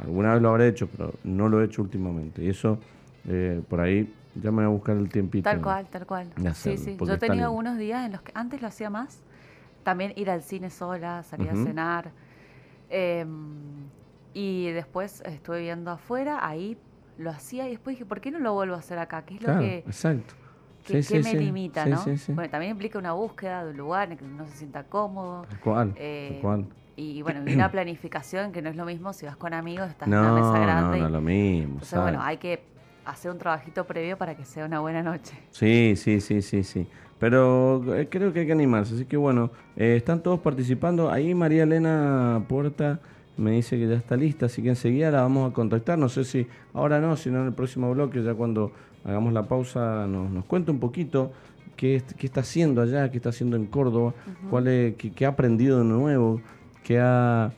alguna 0.00 0.32
vez 0.32 0.42
lo 0.42 0.48
habré 0.48 0.68
hecho, 0.68 0.88
pero 0.88 1.14
no 1.22 1.48
lo 1.48 1.62
he 1.62 1.66
hecho 1.66 1.82
últimamente. 1.82 2.44
Y 2.44 2.48
eso, 2.48 2.78
eh, 3.28 3.60
por 3.68 3.80
ahí, 3.80 4.12
ya 4.40 4.50
me 4.50 4.56
voy 4.56 4.64
a 4.64 4.68
buscar 4.68 4.96
el 4.96 5.08
tiempito. 5.08 5.48
Tal 5.48 5.60
cual, 5.60 5.86
tal 5.86 6.06
cual. 6.06 6.32
sí, 6.54 6.76
sí. 6.76 6.96
Yo 7.00 7.14
he 7.14 7.18
tenido 7.18 7.46
algunos 7.46 7.78
días 7.78 8.04
en 8.04 8.12
los 8.12 8.22
que 8.22 8.32
antes 8.34 8.60
lo 8.60 8.68
hacía 8.68 8.90
más. 8.90 9.22
También 9.82 10.12
ir 10.16 10.30
al 10.30 10.42
cine 10.42 10.70
sola, 10.70 11.22
salir 11.22 11.50
a 11.50 11.54
cenar. 11.54 12.10
Em, 12.88 13.88
y 14.34 14.70
después 14.70 15.22
estuve 15.24 15.60
viendo 15.60 15.90
afuera, 15.90 16.46
ahí 16.46 16.76
lo 17.18 17.30
hacía 17.30 17.66
y 17.68 17.70
después 17.70 17.94
dije, 17.94 18.04
¿por 18.04 18.20
qué 18.20 18.30
no 18.30 18.38
lo 18.38 18.52
vuelvo 18.52 18.74
a 18.74 18.78
hacer 18.78 18.98
acá? 18.98 19.24
¿Qué 19.24 19.36
es 19.36 19.42
lo 19.42 19.58
que... 19.58 19.78
Exacto. 19.78 20.34
¿Qué, 20.84 21.20
me 21.22 21.34
limita, 21.34 21.84
no? 21.86 22.04
Bueno, 22.28 22.50
también 22.50 22.72
implica 22.72 22.98
una 22.98 23.12
búsqueda 23.12 23.64
de 23.64 23.70
un 23.72 23.76
lugar 23.76 24.12
en 24.12 24.18
que 24.18 24.24
uno 24.24 24.46
se 24.46 24.56
sienta 24.56 24.84
cómodo. 24.84 25.46
¿Cuál? 25.62 25.92
Eh, 25.96 26.38
¿Cuál? 26.40 26.66
Y 26.94 27.22
bueno, 27.22 27.42
y 27.44 27.54
una 27.54 27.70
planificación 27.70 28.52
que 28.52 28.62
no 28.62 28.70
es 28.70 28.76
lo 28.76 28.84
mismo 28.84 29.12
si 29.12 29.26
vas 29.26 29.36
con 29.36 29.52
amigos, 29.52 29.90
estás 29.90 30.08
en 30.08 30.14
una 30.14 30.32
mesa 30.32 30.58
grande. 30.58 30.98
No, 30.98 31.02
no 31.02 31.06
es 31.06 31.12
lo 31.12 31.20
mismo. 31.20 31.72
Entonces, 31.74 32.00
bueno, 32.00 32.22
hay 32.22 32.38
que 32.38 32.62
hacer 33.06 33.30
un 33.30 33.38
trabajito 33.38 33.84
previo 33.84 34.16
para 34.18 34.36
que 34.36 34.44
sea 34.44 34.66
una 34.66 34.80
buena 34.80 35.02
noche. 35.02 35.38
Sí, 35.50 35.94
sí, 35.96 36.20
sí, 36.20 36.42
sí, 36.42 36.62
sí. 36.62 36.86
Pero 37.18 37.96
eh, 37.96 38.08
creo 38.10 38.32
que 38.32 38.40
hay 38.40 38.46
que 38.46 38.52
animarse. 38.52 38.94
Así 38.94 39.06
que 39.06 39.16
bueno, 39.16 39.50
eh, 39.76 39.96
están 39.96 40.22
todos 40.22 40.40
participando. 40.40 41.10
Ahí 41.10 41.34
María 41.34 41.62
Elena 41.62 42.44
Puerta 42.48 43.00
me 43.36 43.52
dice 43.52 43.78
que 43.78 43.86
ya 43.86 43.94
está 43.94 44.16
lista, 44.16 44.46
así 44.46 44.62
que 44.62 44.70
enseguida 44.70 45.10
la 45.10 45.22
vamos 45.22 45.50
a 45.50 45.54
contactar. 45.54 45.98
No 45.98 46.08
sé 46.08 46.24
si 46.24 46.46
ahora 46.74 47.00
no, 47.00 47.16
sino 47.16 47.40
en 47.40 47.46
el 47.46 47.52
próximo 47.52 47.92
bloque, 47.92 48.22
ya 48.22 48.34
cuando 48.34 48.72
hagamos 49.04 49.32
la 49.32 49.44
pausa, 49.44 50.06
nos, 50.06 50.30
nos 50.30 50.44
cuenta 50.44 50.72
un 50.72 50.80
poquito 50.80 51.32
qué, 51.76 52.02
qué, 52.16 52.26
está 52.26 52.40
haciendo 52.40 52.82
allá, 52.82 53.10
qué 53.10 53.18
está 53.18 53.28
haciendo 53.28 53.56
en 53.56 53.66
Córdoba, 53.66 54.14
cuál 54.50 54.68
es, 54.68 54.94
qué, 54.96 55.26
ha 55.26 55.30
aprendido 55.30 55.78
de 55.78 55.84
nuevo, 55.84 56.40
qué 56.82 56.98
ha 57.00 57.52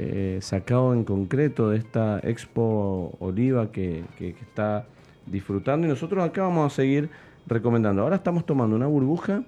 eh, 0.00 0.38
sacado 0.42 0.94
en 0.94 1.02
concreto 1.02 1.70
de 1.70 1.78
esta 1.78 2.20
Expo 2.22 3.16
Oliva 3.18 3.72
que, 3.72 4.04
que, 4.16 4.28
está 4.28 4.86
disfrutando. 5.26 5.88
Y 5.88 5.90
nosotros 5.90 6.24
acá 6.24 6.42
vamos 6.42 6.72
a 6.72 6.76
seguir 6.76 7.10
recomendando. 7.48 8.02
Ahora 8.02 8.14
estamos 8.14 8.46
tomando 8.46 8.76
una 8.76 8.86
burbuja 8.86 9.42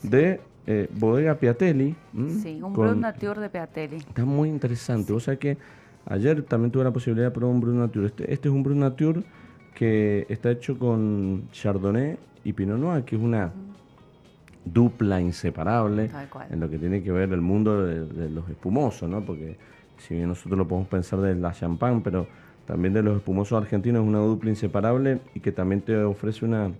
de 0.00 0.40
eh, 0.68 0.88
Bodega 0.96 1.34
Piatelli. 1.34 1.96
Sí, 2.40 2.62
un 2.62 2.72
Brut 2.72 2.98
Nature 2.98 3.40
de 3.40 3.50
Piatelli. 3.50 3.96
Está 3.96 4.24
muy 4.24 4.48
interesante. 4.48 5.12
O 5.12 5.18
sea 5.18 5.34
que 5.34 5.58
ayer 6.06 6.40
también 6.42 6.70
tuve 6.70 6.84
la 6.84 6.92
posibilidad 6.92 7.26
de 7.26 7.32
probar 7.32 7.56
un 7.56 7.60
Brut 7.60 7.74
Nature. 7.74 8.06
Este, 8.06 8.32
este 8.32 8.48
es 8.48 8.54
un 8.54 8.62
Brut 8.62 8.76
Nature 8.76 9.24
que 9.74 10.24
está 10.28 10.52
hecho 10.52 10.78
con 10.78 11.48
Chardonnay 11.50 12.16
y 12.44 12.52
Pinot 12.52 12.78
Noir, 12.78 13.02
que 13.02 13.16
es 13.16 13.22
una 13.22 13.52
dupla 14.72 15.20
inseparable 15.20 16.10
en 16.50 16.60
lo 16.60 16.70
que 16.70 16.78
tiene 16.78 17.02
que 17.02 17.12
ver 17.12 17.32
el 17.32 17.40
mundo 17.40 17.84
de, 17.84 18.30
los 18.30 18.48
espumosos, 18.48 19.08
¿no? 19.08 19.22
Porque 19.22 19.56
si 19.98 20.14
bien 20.14 20.28
nosotros 20.28 20.58
lo 20.58 20.68
podemos 20.68 20.88
pensar 20.88 21.20
de 21.20 21.34
la 21.34 21.52
champán, 21.52 22.02
pero 22.02 22.26
también 22.66 22.94
de 22.94 23.02
los 23.02 23.16
espumosos 23.16 23.60
argentinos 23.60 24.02
es 24.02 24.08
una 24.08 24.18
dupla 24.18 24.50
inseparable 24.50 25.20
y 25.34 25.40
que 25.40 25.52
también 25.52 25.80
te 25.80 25.96
ofrece 26.02 26.44
una, 26.44 26.70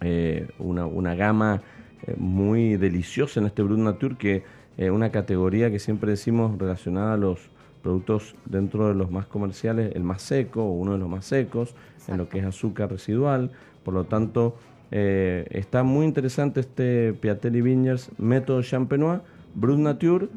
eh, 0.00 0.48
una, 0.58 1.14
gama 1.14 1.62
eh, 2.06 2.14
muy 2.18 2.76
deliciosa 2.76 3.40
en 3.40 3.46
este 3.46 3.62
Brut 3.62 3.78
Nature, 3.78 4.16
que 4.16 4.42
es 4.76 4.90
una 4.90 5.10
categoría 5.10 5.70
que 5.70 5.78
siempre 5.78 6.10
decimos 6.10 6.58
relacionada 6.58 7.14
a 7.14 7.16
los 7.16 7.48
productos 7.82 8.34
dentro 8.46 8.88
de 8.88 8.94
los 8.94 9.10
más 9.10 9.26
comerciales, 9.26 9.94
el 9.94 10.02
más 10.02 10.22
seco 10.22 10.64
o 10.64 10.72
uno 10.72 10.92
de 10.92 10.98
los 10.98 11.08
más 11.08 11.26
secos, 11.26 11.74
en 12.08 12.16
lo 12.16 12.28
que 12.28 12.38
es 12.38 12.44
azúcar 12.44 12.90
residual. 12.90 13.52
Por 13.84 13.94
lo 13.94 14.04
tanto, 14.04 14.56
eh, 14.90 15.46
está 15.50 15.82
muy 15.82 16.06
interesante 16.06 16.60
este 16.60 17.14
Piatelli 17.14 17.60
Vineyards 17.62 18.10
Método 18.18 18.62
Champenois 18.62 19.20
Brut 19.54 19.78
Nature 19.78 20.28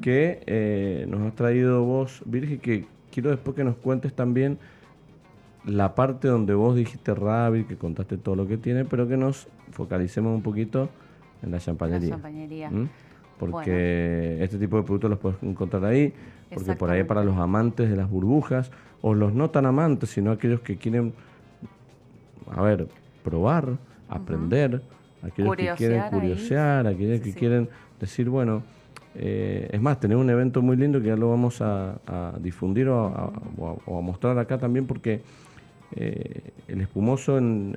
que 0.00 0.42
eh, 0.46 1.06
nos 1.08 1.22
has 1.22 1.34
traído 1.34 1.84
vos, 1.84 2.22
Virgi, 2.26 2.58
que 2.58 2.84
quiero 3.10 3.30
después 3.30 3.56
que 3.56 3.64
nos 3.64 3.76
cuentes 3.76 4.12
también 4.12 4.58
la 5.64 5.94
parte 5.94 6.28
donde 6.28 6.54
vos 6.54 6.76
dijiste 6.76 7.14
Rabbit, 7.14 7.66
que 7.66 7.76
contaste 7.76 8.16
todo 8.16 8.36
lo 8.36 8.46
que 8.46 8.56
tiene, 8.56 8.84
pero 8.84 9.08
que 9.08 9.16
nos 9.16 9.48
focalicemos 9.72 10.34
un 10.34 10.42
poquito 10.42 10.88
en 11.42 11.50
la 11.50 11.58
champañería. 11.58 12.16
¿Mm? 12.70 12.88
Porque 13.38 14.38
este 14.42 14.58
tipo 14.58 14.76
de 14.76 14.82
productos 14.84 15.10
los 15.10 15.18
puedes 15.18 15.42
encontrar 15.42 15.84
ahí, 15.84 16.14
porque 16.54 16.74
por 16.74 16.90
ahí 16.90 17.04
para 17.04 17.24
los 17.24 17.36
amantes 17.36 17.90
de 17.90 17.96
las 17.96 18.08
burbujas, 18.08 18.70
o 19.02 19.14
los 19.14 19.34
no 19.34 19.50
tan 19.50 19.66
amantes, 19.66 20.10
sino 20.10 20.30
aquellos 20.30 20.60
que 20.60 20.76
quieren, 20.76 21.12
a 22.50 22.62
ver, 22.62 22.88
probar 23.24 23.76
aprender, 24.08 24.82
aquellos 25.22 25.56
que 25.56 25.74
quieren 25.76 26.02
curiosear, 26.10 26.86
aquellos 26.86 27.20
que 27.20 27.32
quieren 27.32 27.68
decir, 28.00 28.28
bueno, 28.28 28.62
eh, 29.18 29.68
es 29.72 29.80
más, 29.80 29.98
tener 29.98 30.16
un 30.16 30.28
evento 30.28 30.60
muy 30.60 30.76
lindo 30.76 31.00
que 31.00 31.08
ya 31.08 31.16
lo 31.16 31.30
vamos 31.30 31.60
a, 31.60 31.98
difundir 32.40 32.88
o 32.88 33.06
a, 33.06 34.00
mostrar 34.02 34.38
acá 34.38 34.58
también 34.58 34.86
porque 34.86 35.22
eh, 35.94 36.42
el 36.68 36.82
espumoso 36.82 37.38
en, 37.38 37.74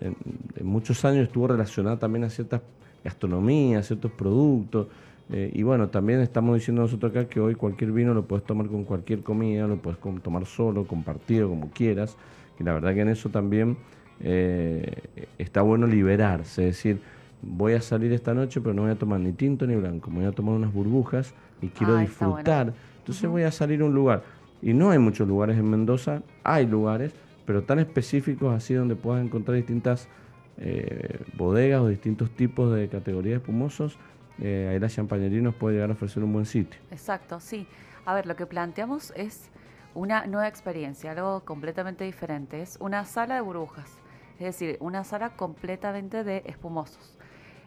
muchos 0.62 1.06
años 1.06 1.28
estuvo 1.28 1.48
relacionado 1.48 1.98
también 1.98 2.26
a 2.26 2.30
ciertas 2.30 2.62
gastronomías, 3.04 3.88
ciertos 3.88 4.12
productos. 4.12 4.88
Eh, 5.32 5.52
y 5.54 5.64
bueno, 5.64 5.90
también 5.90 6.20
estamos 6.22 6.56
diciendo 6.56 6.82
nosotros 6.82 7.12
acá 7.12 7.30
que 7.30 7.40
hoy 7.40 7.56
cualquier 7.56 7.92
vino 7.92 8.14
lo 8.14 8.26
puedes 8.26 8.46
tomar 8.46 8.68
con 8.68 8.84
cualquier 8.84 9.22
comida, 9.22 9.68
lo 9.68 9.78
puedes 9.78 10.00
tomar 10.22 10.46
solo, 10.46 10.86
compartido, 10.86 11.48
como 11.48 11.70
quieras. 11.70 12.18
Y 12.60 12.64
la 12.64 12.74
verdad 12.74 12.94
que 12.94 13.02
en 13.02 13.10
eso 13.10 13.30
también 13.30 13.78
eh, 14.22 15.28
está 15.38 15.62
bueno 15.62 15.88
liberarse, 15.88 16.68
es 16.68 16.76
decir, 16.76 17.02
voy 17.42 17.74
a 17.74 17.82
salir 17.82 18.12
esta 18.12 18.34
noche 18.34 18.60
pero 18.60 18.74
no 18.74 18.82
voy 18.82 18.92
a 18.92 18.96
tomar 18.96 19.20
ni 19.20 19.32
tinto 19.32 19.66
ni 19.66 19.76
blanco, 19.76 20.12
me 20.12 20.20
voy 20.20 20.26
a 20.26 20.32
tomar 20.32 20.56
unas 20.56 20.74
burbujas 20.74 21.34
y 21.62 21.68
quiero 21.70 21.96
ah, 21.96 22.02
disfrutar, 22.02 22.74
entonces 22.98 23.30
voy 23.30 23.44
a 23.44 23.52
salir 23.52 23.82
a 23.82 23.86
un 23.86 23.94
lugar. 23.94 24.24
Y 24.62 24.74
no 24.74 24.92
hay 24.92 25.00
muchos 25.00 25.28
lugares 25.28 25.58
en 25.58 25.70
Mendoza, 25.70 26.22
hay 26.44 26.68
lugares, 26.68 27.14
pero 27.46 27.64
tan 27.64 27.80
específicos 27.80 28.54
así 28.54 28.74
donde 28.74 28.96
puedas 28.96 29.24
encontrar 29.24 29.56
distintas 29.56 30.10
eh, 30.58 31.22
bodegas 31.38 31.82
o 31.82 31.88
distintos 31.88 32.30
tipos 32.32 32.76
de 32.76 32.90
categorías 32.90 33.32
de 33.32 33.38
espumosos, 33.38 33.98
eh, 34.42 34.70
ahí 34.72 34.80
la 34.80 34.90
champañería 34.90 35.42
nos 35.42 35.56
puede 35.56 35.76
llegar 35.76 35.90
a 35.90 35.94
ofrecer 35.94 36.24
un 36.24 36.34
buen 36.34 36.46
sitio. 36.46 36.80
Exacto, 36.92 37.40
sí. 37.40 37.68
A 38.06 38.14
ver, 38.14 38.26
lo 38.26 38.36
que 38.36 38.46
planteamos 38.46 39.14
es 39.16 39.50
una 39.96 40.26
nueva 40.28 40.48
experiencia, 40.48 41.12
algo 41.12 41.42
completamente 41.46 42.04
diferente. 42.04 42.62
Es 42.62 42.78
una 42.82 43.06
sala 43.06 43.36
de 43.36 43.42
burbujas 43.42 43.98
es 44.40 44.46
decir, 44.46 44.78
una 44.80 45.04
sala 45.04 45.32
completamente 45.32 46.24
de 46.24 46.44
espumosos, 46.46 47.18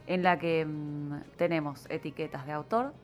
en 0.06 0.22
la 0.22 0.38
que 0.38 0.64
mm, 0.64 1.36
tenemos 1.36 1.86
etiquetas 1.90 2.46
de 2.46 2.52
autor, 2.52 2.94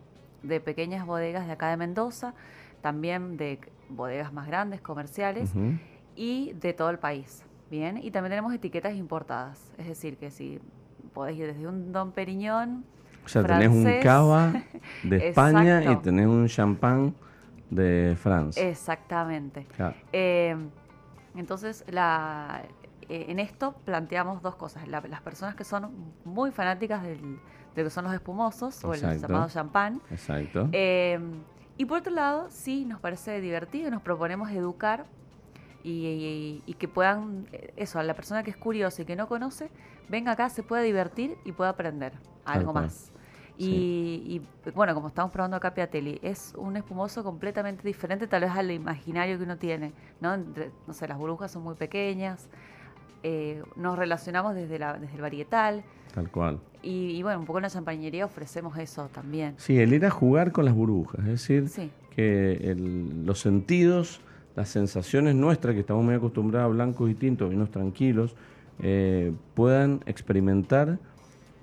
de 0.43 0.61
pequeñas 0.61 1.07
bodegas 1.07 1.47
de 1.47 1.53
acá 1.53 1.69
de 1.69 1.77
Mendoza, 1.77 2.35
también 2.81 3.37
de 3.37 3.61
bodegas 3.91 4.33
más 4.33 4.47
grandes, 4.47 4.81
comerciales, 4.81 5.53
y 6.17 6.53
de 6.55 6.73
todo 6.73 6.91
el 6.91 6.99
país. 6.99 7.45
Bien, 7.71 7.99
y 7.99 8.11
también 8.11 8.31
tenemos 8.31 8.55
etiquetas 8.55 8.95
importadas, 8.95 9.73
es 9.77 9.87
decir, 9.87 10.17
que 10.17 10.31
si 10.31 10.59
podés 11.13 11.37
ir 11.37 11.47
desde 11.47 11.67
un 11.67 11.93
Don 11.93 12.13
Periñón. 12.13 12.85
O 13.25 13.29
sea, 13.29 13.45
tenés 13.45 13.69
un 13.69 14.01
cava 14.03 14.53
de 15.03 15.29
España 15.29 15.93
y 15.93 15.97
tenés 15.97 16.27
un 16.27 16.47
champán 16.47 17.15
de 17.69 18.17
Francia. 18.19 18.67
Exactamente. 18.67 19.67
Eh, 20.13 20.57
entonces, 21.37 21.85
la, 21.89 22.63
eh, 23.09 23.27
en 23.29 23.39
esto 23.39 23.75
planteamos 23.85 24.43
dos 24.43 24.57
cosas. 24.57 24.87
las 24.87 25.21
personas 25.23 25.55
que 25.55 25.65
son 25.65 26.13
muy 26.25 26.51
fanáticas 26.51 27.03
del, 27.03 27.39
de 27.75 27.83
lo 27.83 27.85
que 27.85 27.91
son 27.91 28.05
los 28.05 28.15
espumosos 28.15 28.85
o 28.85 28.93
el 28.93 29.01
llamado 29.01 29.49
champán. 29.49 30.01
Exacto. 30.11 30.69
Em, 30.73 31.43
y 31.77 31.85
por 31.85 31.99
otro 31.99 32.13
lado, 32.13 32.49
sí, 32.51 32.85
nos 32.85 33.01
parece 33.01 33.41
divertido, 33.41 33.91
nos 33.91 34.03
proponemos 34.03 34.51
educar 34.51 35.07
y, 35.83 36.75
que 36.79 36.89
puedan, 36.89 37.47
eh, 37.53 37.73
eso, 37.77 37.99
a 37.99 38.03
la 38.03 38.15
persona 38.15 38.43
que 38.43 38.51
es 38.51 38.57
curiosa 38.57 39.03
y 39.03 39.05
que 39.05 39.17
no 39.17 39.27
conoce, 39.27 39.71
venga 40.09 40.33
acá, 40.33 40.51
se 40.51 40.63
pueda 40.63 40.83
divertir 40.83 41.39
y 41.45 41.53
pueda 41.53 41.71
aprender 41.71 42.13
algo 42.45 42.73
más. 42.73 43.13
Y, 43.61 44.41
bueno, 44.75 44.95
como 44.95 45.09
estamos 45.09 45.33
probando 45.33 45.57
acá 45.57 45.75
Piatelli, 45.75 46.21
es 46.23 46.55
un 46.57 46.77
espumoso 46.77 47.25
completamente 47.25 47.83
diferente 47.83 48.29
tal 48.29 48.43
vez 48.43 48.53
al 48.53 48.71
imaginario 48.71 49.37
que 49.37 49.45
uno 49.45 49.57
tiene, 49.57 49.93
¿no? 50.21 50.37
no 50.37 50.95
sé, 50.95 51.09
las 51.09 51.19
burbujas 51.19 51.51
son 51.51 51.65
muy 51.65 51.75
pequeñas, 51.75 52.49
eh, 53.23 53.63
nos 53.77 53.99
relacionamos 53.99 54.55
desde, 54.55 54.79
la, 54.79 54.99
desde 54.99 55.17
el 55.17 55.23
varietal. 55.23 55.85
Tal 56.15 56.31
cual. 56.31 56.61
Y, 56.83 57.23
bueno, 57.23 57.41
un 57.41 57.47
poco 57.47 57.59
en 57.59 57.65
la 57.65 57.71
champañería 57.71 58.25
ofrecemos 58.25 58.79
eso 58.79 59.09
también. 59.13 59.55
Sí, 59.59 59.79
el 59.79 59.93
ir 59.93 60.07
a 60.07 60.11
jugar 60.11 60.53
con 60.53 60.65
las 60.65 60.75
burbujas, 60.75 61.21
es 61.21 61.49
decir, 61.49 61.91
que 62.15 62.75
los 63.25 63.41
sentidos, 63.41 64.21
las 64.55 64.69
sensaciones 64.69 65.35
nuestras, 65.35 65.75
que 65.75 65.81
estamos 65.81 66.05
muy 66.05 66.15
acostumbrados 66.15 66.71
a 66.71 66.75
blancos 66.75 67.11
y 67.11 67.15
tintos, 67.15 67.51
vinos 67.51 67.71
tranquilos, 67.71 68.37
eh, 68.81 69.33
puedan 69.55 70.01
experimentar 70.07 70.99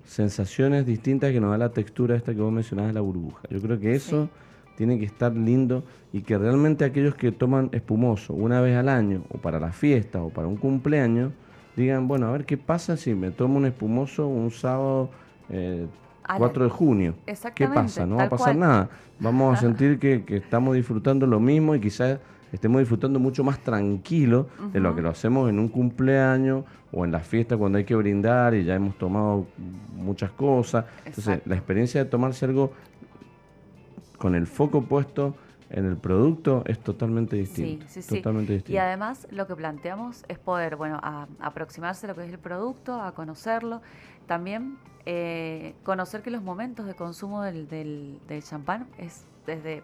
sensaciones 0.06 0.86
distintas 0.86 1.32
que 1.32 1.40
nos 1.40 1.52
da 1.52 1.58
la 1.58 1.70
textura 1.70 2.16
esta 2.16 2.34
que 2.34 2.42
vos 2.42 2.52
mencionabas 2.52 2.90
de 2.90 2.96
la 2.96 3.02
burbuja. 3.02 3.42
Yo 3.50 3.62
creo 3.62 3.80
que 3.80 3.96
eso 3.96 4.30
tiene 4.76 5.00
que 5.00 5.06
estar 5.06 5.34
lindo 5.34 5.84
y 6.12 6.22
que 6.22 6.38
realmente 6.38 6.86
aquellos 6.86 7.16
que 7.16 7.32
toman 7.32 7.70
espumoso 7.72 8.34
una 8.34 8.62
vez 8.62 8.78
al 8.78 8.90
año 8.90 9.24
o 9.30 9.38
para 9.38 9.60
la 9.60 9.72
fiesta 9.72 10.22
o 10.22 10.30
para 10.30 10.48
un 10.48 10.58
cumpleaños, 10.58 11.32
digan, 11.76 12.08
bueno, 12.08 12.28
a 12.28 12.32
ver 12.32 12.46
qué 12.46 12.58
pasa 12.58 12.98
si 12.98 13.14
me 13.14 13.32
tomo 13.32 13.58
un 13.58 13.66
espumoso 13.66 14.28
un 14.28 14.52
sábado 14.52 15.10
4 15.48 15.50
eh, 15.50 16.64
de 16.64 16.70
junio. 16.70 17.16
¿Qué 17.54 17.68
pasa? 17.68 18.06
No 18.06 18.18
va 18.18 18.24
a 18.24 18.30
pasar 18.30 18.56
nada. 18.56 18.90
Vamos 19.20 19.58
a 19.58 19.62
sentir 19.62 20.00
que, 20.00 20.24
que 20.24 20.38
estamos 20.38 20.76
disfrutando 20.76 21.28
lo 21.28 21.40
mismo 21.40 21.76
y 21.76 21.80
quizás 21.80 22.20
estemos 22.52 22.80
disfrutando 22.80 23.20
mucho 23.20 23.44
más 23.44 23.60
tranquilo 23.60 24.48
de 24.72 24.80
lo 24.80 24.96
que 24.96 25.02
lo 25.02 25.10
hacemos 25.10 25.50
en 25.50 25.60
un 25.60 25.68
cumpleaños 25.68 26.64
o 26.92 27.04
en 27.04 27.12
la 27.12 27.20
fiesta 27.20 27.58
cuando 27.58 27.78
hay 27.78 27.84
que 27.84 27.96
brindar 27.96 28.54
y 28.54 28.64
ya 28.64 28.76
hemos 28.76 28.98
tomado 28.98 29.46
muchas 29.96 30.32
cosas. 30.32 30.86
Entonces, 31.06 31.42
la 31.46 31.56
experiencia 31.56 32.04
de 32.04 32.10
tomarse 32.10 32.46
algo 32.46 32.72
con 34.18 34.36
el 34.36 34.48
foco 34.48 34.82
puesto 34.84 35.36
en 35.70 35.86
el 35.86 35.98
producto 35.98 36.64
es 36.66 36.80
totalmente 36.80 37.36
distinto. 37.36 37.86
Sí, 37.90 38.02
sí, 38.02 38.18
totalmente 38.18 38.54
distinto. 38.54 38.74
Y 38.74 38.78
además 38.78 39.28
lo 39.32 39.48
que 39.48 39.56
planteamos 39.56 40.24
es 40.28 40.38
poder, 40.38 40.76
bueno, 40.76 41.00
aproximarse 41.40 42.06
a 42.06 42.10
lo 42.10 42.16
que 42.16 42.26
es 42.26 42.32
el 42.32 42.40
producto, 42.40 43.02
a 43.02 43.14
conocerlo. 43.14 43.82
También 44.28 44.78
eh, 45.06 45.76
conocer 45.84 46.22
que 46.22 46.32
los 46.32 46.42
momentos 46.42 46.86
de 46.86 46.94
consumo 46.94 47.42
del, 47.42 47.68
del, 47.68 48.20
del 48.28 48.44
champán 48.44 48.88
es 48.98 49.26
desde 49.46 49.84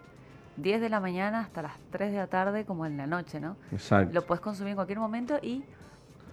10 0.56 0.80
de 0.80 0.88
la 0.88 1.00
mañana 1.00 1.40
hasta 1.40 1.62
las 1.62 1.72
3 1.90 2.12
de 2.12 2.18
la 2.18 2.26
tarde 2.26 2.64
como 2.64 2.86
en 2.86 2.96
la 2.96 3.06
noche, 3.06 3.40
¿no? 3.40 3.56
Exacto. 3.70 4.12
Lo 4.12 4.26
puedes 4.26 4.40
consumir 4.40 4.70
en 4.70 4.76
cualquier 4.76 4.98
momento 4.98 5.38
y 5.40 5.64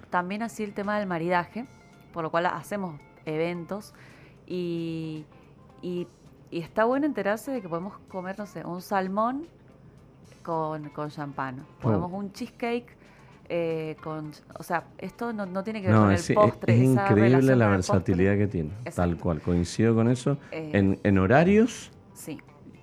también 0.09 0.41
así 0.41 0.63
el 0.63 0.73
tema 0.73 0.97
del 0.99 1.07
maridaje, 1.07 1.65
por 2.13 2.23
lo 2.23 2.31
cual 2.31 2.47
hacemos 2.47 2.99
eventos 3.25 3.93
y, 4.47 5.25
y, 5.81 6.07
está 6.51 6.85
bueno 6.85 7.05
enterarse 7.05 7.51
de 7.51 7.61
que 7.61 7.69
podemos 7.69 7.93
comer, 8.07 8.39
no 8.39 8.47
sé, 8.47 8.65
un 8.65 8.81
salmón 8.81 9.45
con, 10.41 10.89
con 10.89 11.09
champán, 11.11 11.59
oh. 11.59 11.81
podemos 11.81 12.11
un 12.11 12.33
cheesecake 12.33 12.97
eh, 13.49 13.95
con, 14.03 14.31
o 14.57 14.63
sea, 14.63 14.85
esto 14.97 15.31
no, 15.31 15.63
tiene 15.63 15.81
que 15.81 15.87
ver 15.87 15.95
con 15.95 16.11
el 16.11 16.33
postre. 16.33 16.75
Es, 16.75 16.81
increíble 16.81 17.55
la 17.55 17.67
versatilidad 17.67 18.37
que 18.37 18.47
tiene, 18.47 18.71
tal 18.95 19.17
cual, 19.17 19.41
coincido 19.41 19.93
con 19.93 20.09
eso, 20.09 20.37
eh, 20.51 20.71
en, 20.73 20.99
en 21.03 21.17
horarios. 21.19 21.91
Sí 22.13 22.39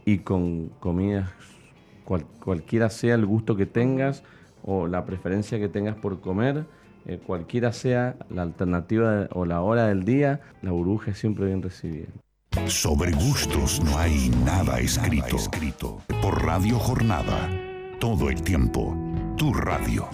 y 0.06 0.18
con 0.18 0.68
comidas, 0.80 1.28
cualquiera 2.40 2.88
sea 2.88 3.16
el 3.16 3.26
gusto 3.26 3.56
que 3.56 3.66
tengas 3.66 4.22
o 4.62 4.86
la 4.86 5.04
preferencia 5.04 5.58
que 5.58 5.68
tengas 5.68 5.96
por 5.96 6.20
comer, 6.20 6.64
eh, 7.06 7.18
cualquiera 7.24 7.72
sea 7.72 8.14
la 8.30 8.42
alternativa 8.42 9.28
o 9.32 9.44
la 9.44 9.60
hora 9.60 9.88
del 9.88 10.04
día, 10.04 10.40
la 10.62 10.70
burbuja 10.70 11.10
es 11.10 11.18
siempre 11.18 11.46
bien 11.46 11.60
recibida. 11.60 12.06
Sobre 12.64 13.12
gustos 13.12 13.80
no 13.84 13.96
hay 13.96 14.30
nada 14.44 14.80
escrito. 14.80 16.00
Por 16.20 16.44
Radio 16.44 16.78
Jornada, 16.78 17.48
todo 18.00 18.28
el 18.28 18.42
tiempo, 18.42 18.96
tu 19.36 19.52
radio. 19.52 20.08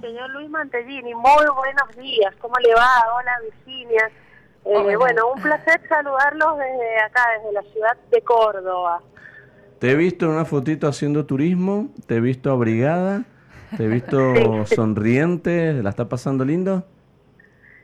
Señor 0.00 0.30
Luis 0.30 0.50
Mantellini, 0.50 1.14
muy 1.14 1.46
buenos 1.54 1.96
días. 1.96 2.34
¿Cómo 2.40 2.54
le 2.60 2.74
va? 2.74 2.88
Hola, 3.14 3.32
Virginia. 3.44 4.10
Eh, 4.64 4.96
bueno, 4.96 5.32
un 5.32 5.40
placer 5.40 5.80
saludarlos 5.88 6.58
desde 6.58 7.00
acá, 7.00 7.22
desde 7.36 7.52
la 7.52 7.62
ciudad 7.70 7.96
de 8.10 8.20
Córdoba. 8.22 9.02
Te 9.78 9.92
he 9.92 9.94
visto 9.94 10.26
en 10.26 10.32
una 10.32 10.44
fotito 10.44 10.88
haciendo 10.88 11.24
turismo, 11.26 11.90
te 12.06 12.16
he 12.16 12.20
visto 12.20 12.50
abrigada, 12.50 13.22
te 13.76 13.84
he 13.84 13.88
visto 13.88 14.18
sonriente, 14.66 15.74
¿la 15.74 15.90
está 15.90 16.08
pasando 16.08 16.44
lindo? 16.44 16.84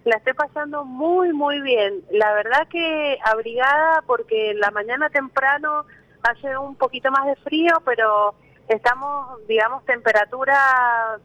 La 0.06 0.18
estoy 0.18 0.34
pasando 0.34 0.84
muy, 0.84 1.32
muy 1.32 1.60
bien. 1.62 1.94
La 2.12 2.32
verdad 2.32 2.68
que 2.70 3.18
abrigada 3.24 4.04
porque 4.06 4.54
la 4.54 4.70
mañana 4.70 5.10
temprano 5.10 5.84
hace 6.22 6.56
un 6.56 6.76
poquito 6.76 7.10
más 7.10 7.26
de 7.26 7.34
frío, 7.34 7.82
pero 7.84 8.36
estamos, 8.68 9.44
digamos, 9.48 9.84
temperatura 9.84 10.56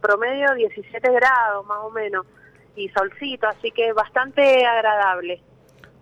promedio 0.01 0.55
17 0.55 1.11
grados 1.11 1.63
más 1.67 1.77
o 1.84 1.91
menos 1.91 2.25
y 2.75 2.89
solcito, 2.89 3.47
así 3.47 3.69
que 3.69 3.93
bastante 3.93 4.65
agradable. 4.65 5.43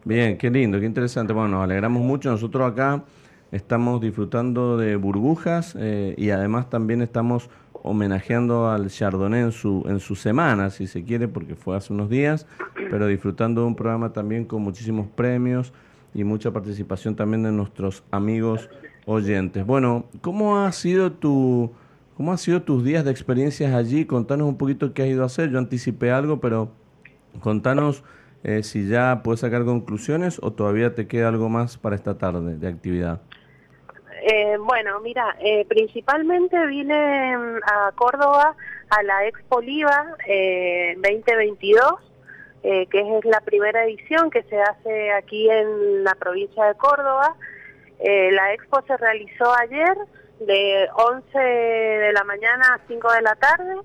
Bien, 0.05 0.37
qué 0.37 0.49
lindo, 0.49 0.79
qué 0.79 0.85
interesante. 0.85 1.33
Bueno, 1.33 1.49
nos 1.49 1.65
alegramos 1.65 2.01
mucho. 2.01 2.31
Nosotros 2.31 2.71
acá 2.71 3.03
estamos 3.51 3.99
disfrutando 3.99 4.77
de 4.77 4.95
burbujas 4.95 5.75
eh, 5.77 6.15
y 6.17 6.29
además 6.29 6.69
también 6.69 7.01
estamos 7.01 7.49
homenajeando 7.83 8.69
al 8.69 8.89
Chardonnay 8.89 9.41
en 9.41 9.51
su, 9.51 9.83
en 9.87 9.99
su 9.99 10.15
semana, 10.15 10.69
si 10.69 10.87
se 10.87 11.03
quiere, 11.03 11.27
porque 11.27 11.55
fue 11.55 11.75
hace 11.75 11.93
unos 11.93 12.09
días, 12.09 12.45
pero 12.89 13.07
disfrutando 13.07 13.61
de 13.61 13.67
un 13.67 13.75
programa 13.75 14.13
también 14.13 14.45
con 14.45 14.61
muchísimos 14.61 15.07
premios 15.07 15.73
y 16.13 16.23
mucha 16.23 16.51
participación 16.51 17.15
también 17.15 17.43
de 17.43 17.51
nuestros 17.51 18.03
amigos 18.11 18.69
oyentes. 19.05 19.65
Bueno, 19.65 20.05
¿cómo 20.21 20.59
ha 20.59 20.71
sido 20.71 21.11
tu 21.11 21.71
¿Cómo 22.19 22.33
han 22.33 22.37
sido 22.37 22.61
tus 22.63 22.83
días 22.83 23.05
de 23.05 23.11
experiencias 23.11 23.73
allí? 23.73 24.03
Contanos 24.03 24.49
un 24.49 24.57
poquito 24.57 24.93
qué 24.93 25.03
has 25.03 25.07
ido 25.07 25.23
a 25.23 25.27
hacer. 25.27 25.51
Yo 25.51 25.57
anticipé 25.57 26.11
algo, 26.11 26.41
pero 26.41 26.69
contanos 27.39 28.03
eh, 28.43 28.61
si 28.61 28.89
ya 28.89 29.21
puedes 29.23 29.39
sacar 29.39 29.63
conclusiones 29.63 30.37
o 30.41 30.51
todavía 30.51 30.93
te 30.95 31.07
queda 31.07 31.29
algo 31.29 31.47
más 31.47 31.77
para 31.77 31.95
esta 31.95 32.17
tarde 32.17 32.57
de 32.57 32.67
actividad. 32.67 33.21
Eh, 34.21 34.57
bueno, 34.59 34.99
mira, 34.99 35.35
eh, 35.39 35.65
principalmente 35.67 36.65
vine 36.67 37.37
mm, 37.37 37.57
a 37.63 37.91
Córdoba 37.95 38.55
a 38.89 39.03
la 39.03 39.25
Expo 39.27 39.61
Liva 39.61 40.15
2022, 40.97 41.93
que 42.61 42.87
es 42.91 43.25
la 43.25 43.39
primera 43.41 43.85
edición 43.85 44.29
que 44.31 44.43
se 44.43 44.59
hace 44.59 45.11
aquí 45.13 45.49
en 45.49 46.03
la 46.03 46.15
provincia 46.15 46.65
de 46.65 46.75
Córdoba. 46.75 47.35
la 47.99 48.53
Expo 48.53 48.81
se 48.87 48.97
realizó 48.97 49.53
ayer 49.55 49.95
de 50.39 50.89
11 50.95 51.39
de 51.39 52.13
la 52.13 52.23
mañana 52.23 52.73
a 52.73 52.79
5 52.87 53.11
de 53.13 53.21
la 53.21 53.35
tarde 53.35 53.75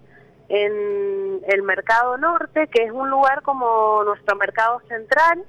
en 0.48 1.40
el 1.48 1.62
Mercado 1.62 2.16
Norte, 2.18 2.68
que 2.68 2.84
es 2.84 2.92
un 2.92 3.10
lugar 3.10 3.42
como 3.42 4.02
nuestro 4.04 4.36
mercado 4.36 4.80
central. 4.88 5.44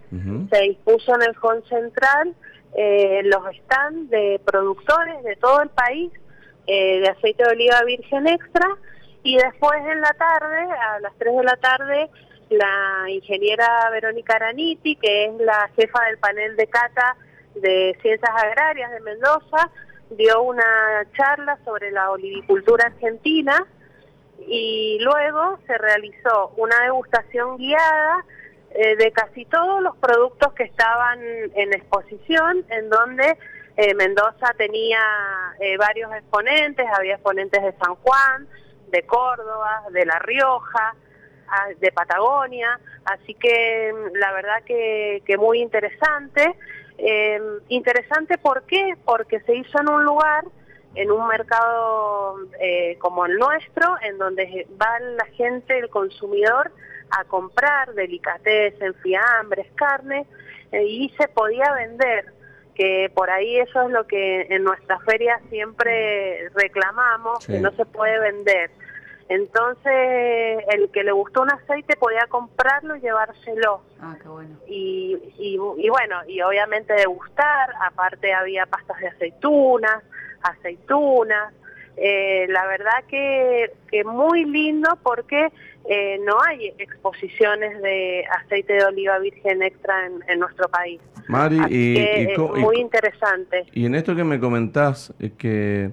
Se 0.49 0.61
dispuso 0.61 1.15
en 1.15 1.21
el 1.23 1.35
hall 1.41 1.63
central 1.67 2.35
eh, 2.75 3.21
los 3.23 3.43
stands 3.63 4.09
de 4.09 4.39
productores 4.45 5.23
de 5.23 5.35
todo 5.37 5.61
el 5.61 5.69
país 5.69 6.11
eh, 6.67 6.99
de 6.99 7.09
aceite 7.09 7.43
de 7.43 7.51
oliva 7.51 7.81
virgen 7.83 8.27
extra 8.27 8.67
y 9.23 9.37
después 9.37 9.79
en 9.87 10.01
la 10.01 10.13
tarde, 10.13 10.61
a 10.71 10.99
las 10.99 11.13
3 11.17 11.37
de 11.37 11.43
la 11.43 11.57
tarde, 11.57 12.09
la 12.49 13.05
ingeniera 13.09 13.89
Verónica 13.89 14.35
Araniti, 14.35 14.95
que 14.97 15.25
es 15.25 15.33
la 15.39 15.69
jefa 15.75 16.05
del 16.05 16.17
panel 16.19 16.55
de 16.55 16.67
cata 16.67 17.15
de 17.55 17.97
ciencias 18.01 18.31
agrarias 18.35 18.91
de 18.91 18.99
Mendoza, 18.99 19.71
dio 20.11 20.43
una 20.43 21.05
charla 21.17 21.57
sobre 21.65 21.91
la 21.91 22.11
olivicultura 22.11 22.85
argentina 22.85 23.65
y 24.47 24.99
luego 25.01 25.57
se 25.65 25.77
realizó 25.77 26.51
una 26.57 26.79
degustación 26.83 27.57
guiada 27.57 28.25
eh, 28.75 28.95
de 28.95 29.11
casi 29.11 29.45
todos 29.45 29.81
los 29.81 29.95
productos 29.97 30.53
que 30.53 30.63
estaban 30.63 31.19
en 31.21 31.73
exposición, 31.73 32.65
en 32.69 32.89
donde 32.89 33.37
eh, 33.77 33.93
Mendoza 33.93 34.53
tenía 34.57 34.99
eh, 35.59 35.77
varios 35.77 36.13
exponentes, 36.13 36.85
había 36.93 37.15
exponentes 37.15 37.61
de 37.61 37.73
San 37.73 37.95
Juan, 37.95 38.47
de 38.91 39.03
Córdoba, 39.03 39.83
de 39.91 40.05
La 40.05 40.19
Rioja, 40.19 40.95
de 41.79 41.91
Patagonia, 41.91 42.79
así 43.05 43.33
que 43.35 43.93
mm, 43.93 44.17
la 44.17 44.31
verdad 44.31 44.63
que, 44.65 45.21
que 45.25 45.37
muy 45.37 45.61
interesante. 45.61 46.55
Eh, 46.97 47.39
interesante, 47.69 48.37
¿por 48.37 48.63
qué? 48.63 48.95
Porque 49.03 49.41
se 49.41 49.55
hizo 49.55 49.79
en 49.79 49.89
un 49.89 50.05
lugar, 50.05 50.45
en 50.95 51.11
un 51.11 51.27
mercado 51.27 52.37
eh, 52.59 52.97
como 52.99 53.25
el 53.25 53.37
nuestro, 53.37 53.95
en 54.01 54.17
donde 54.17 54.67
va 54.81 54.99
la 54.99 55.25
gente, 55.37 55.77
el 55.77 55.89
consumidor, 55.89 56.71
a 57.17 57.23
comprar 57.25 57.93
delicatessen, 57.93 58.93
fiambres, 58.95 59.67
carne, 59.75 60.25
eh, 60.71 60.83
y 60.83 61.09
se 61.17 61.27
podía 61.27 61.71
vender 61.73 62.33
que 62.75 63.09
por 63.13 63.29
ahí 63.29 63.57
eso 63.57 63.83
es 63.83 63.91
lo 63.91 64.05
que 64.05 64.47
en 64.49 64.63
nuestra 64.63 64.99
feria 64.99 65.39
siempre 65.49 66.49
reclamamos, 66.49 67.47
que 67.47 67.59
no 67.59 67.71
se 67.71 67.85
puede 67.85 68.19
vender. 68.19 68.69
Entonces, 69.27 70.63
el 70.71 70.91
que 70.91 71.03
le 71.03 71.11
gustó 71.11 71.41
un 71.41 71.51
aceite 71.51 71.95
podía 71.95 72.27
comprarlo 72.27 72.95
y 72.95 73.01
llevárselo. 73.01 73.81
Ah, 73.99 74.15
qué 74.21 74.27
bueno. 74.27 74.59
Y, 74.67 75.33
y, 75.37 75.57
bueno, 75.57 76.17
y 76.27 76.41
obviamente 76.41 76.93
degustar, 76.93 77.71
aparte 77.81 78.33
había 78.33 78.67
pastas 78.67 78.99
de 78.99 79.07
aceitunas, 79.07 80.03
aceitunas. 80.43 81.53
Eh, 81.97 82.45
la 82.49 82.65
verdad 82.67 83.03
que, 83.07 83.71
que 83.89 84.03
muy 84.03 84.45
lindo 84.45 84.89
porque 85.01 85.47
eh, 85.89 86.19
no 86.25 86.35
hay 86.45 86.73
exposiciones 86.77 87.81
de 87.81 88.25
aceite 88.41 88.73
de 88.73 88.85
oliva 88.85 89.17
virgen 89.19 89.61
extra 89.63 89.93
en, 90.27 90.39
nuestro 90.39 90.67
país. 90.69 90.99
Mari, 91.27 91.57
y, 91.69 92.37
muy 92.37 92.77
interesante. 92.77 93.65
Y 93.73 93.85
en 93.85 93.95
esto 93.95 94.15
que 94.15 94.23
me 94.23 94.39
comentás, 94.39 95.13
es 95.19 95.31
que 95.33 95.91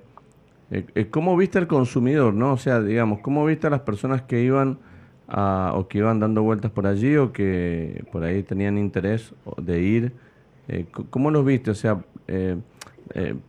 eh, 0.72 0.86
eh, 0.94 1.08
¿Cómo 1.10 1.36
viste 1.36 1.58
al 1.58 1.66
consumidor, 1.66 2.32
no? 2.32 2.54
O 2.54 2.56
sea, 2.56 2.80
digamos, 2.80 3.20
¿cómo 3.20 3.44
viste 3.44 3.66
a 3.66 3.70
las 3.70 3.80
personas 3.80 4.22
que 4.22 4.40
iban 4.40 4.78
a, 5.28 5.72
o 5.74 5.86
que 5.86 5.98
iban 5.98 6.18
dando 6.18 6.42
vueltas 6.42 6.70
por 6.70 6.86
allí 6.86 7.14
o 7.18 7.30
que 7.30 8.02
por 8.10 8.24
ahí 8.24 8.42
tenían 8.42 8.78
interés 8.78 9.34
de 9.58 9.80
ir? 9.82 10.12
Eh, 10.68 10.86
¿Cómo 11.10 11.30
los 11.30 11.44
viste? 11.44 11.70
O 11.70 11.74
sea, 11.74 12.02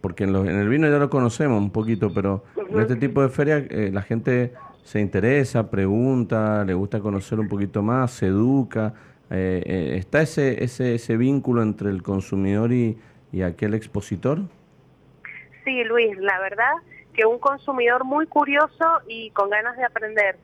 porque 0.01 0.25
en, 0.25 0.35
en, 0.35 0.59
el 0.59 0.69
vino 0.69 0.89
ya 0.89 0.97
lo 0.97 1.09
conocemos 1.09 1.61
un 1.61 1.71
poquito, 1.71 2.13
pero 2.13 2.43
en 2.69 2.79
este 2.79 2.95
tipo 2.95 3.21
de 3.21 3.29
ferias 3.29 3.63
la 3.69 4.01
gente 4.01 4.53
se 4.83 4.99
interesa, 4.99 5.69
pregunta, 5.69 6.63
le 6.65 6.73
gusta 6.73 6.99
conocer 6.99 7.39
un 7.39 7.47
poquito 7.47 7.81
más, 7.81 8.11
se 8.11 8.27
educa. 8.27 8.93
¿Está 9.29 10.21
ese, 10.21 10.63
ese, 10.63 10.95
ese 10.95 11.17
vínculo 11.17 11.63
entre 11.63 11.89
el 11.89 12.03
consumidor 12.03 12.71
y, 12.71 12.97
y 13.31 13.41
aquel 13.41 13.73
expositor? 13.73 14.39
Sí, 15.63 15.83
Luis, 15.85 16.17
la 16.17 16.39
verdad 16.39 16.73
que 17.13 17.25
un 17.25 17.39
consumidor 17.39 18.03
muy 18.03 18.27
curioso 18.27 19.01
y 19.07 19.29
con 19.31 19.49
ganas 19.49 19.77
de 19.77 19.85
aprender. 19.85 20.35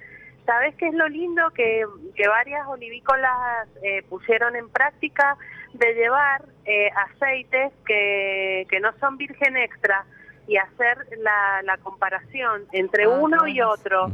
¿Sabes 0.46 0.76
qué 0.76 0.88
es 0.88 0.94
lo 0.94 1.08
lindo? 1.10 1.50
Que, 1.52 1.86
que 2.16 2.28
varias 2.28 2.66
olivícolas 2.68 3.68
eh, 3.84 4.04
pusieron 4.10 4.56
en 4.56 4.70
práctica 4.70 5.38
de 5.74 5.94
llevar 5.94 6.46
eh, 6.66 6.90
aceites 6.96 7.72
que, 7.86 8.68
que 8.70 8.80
no 8.80 8.92
son 9.00 9.18
virgen 9.18 9.58
extra 9.58 10.06
y 10.48 10.58
hacer 10.58 11.08
la, 11.20 11.62
la 11.64 11.78
comparación 11.78 12.66
entre 12.72 13.06
ah, 13.06 13.10
uno 13.10 13.48
y 13.48 13.62
otro. 13.62 14.12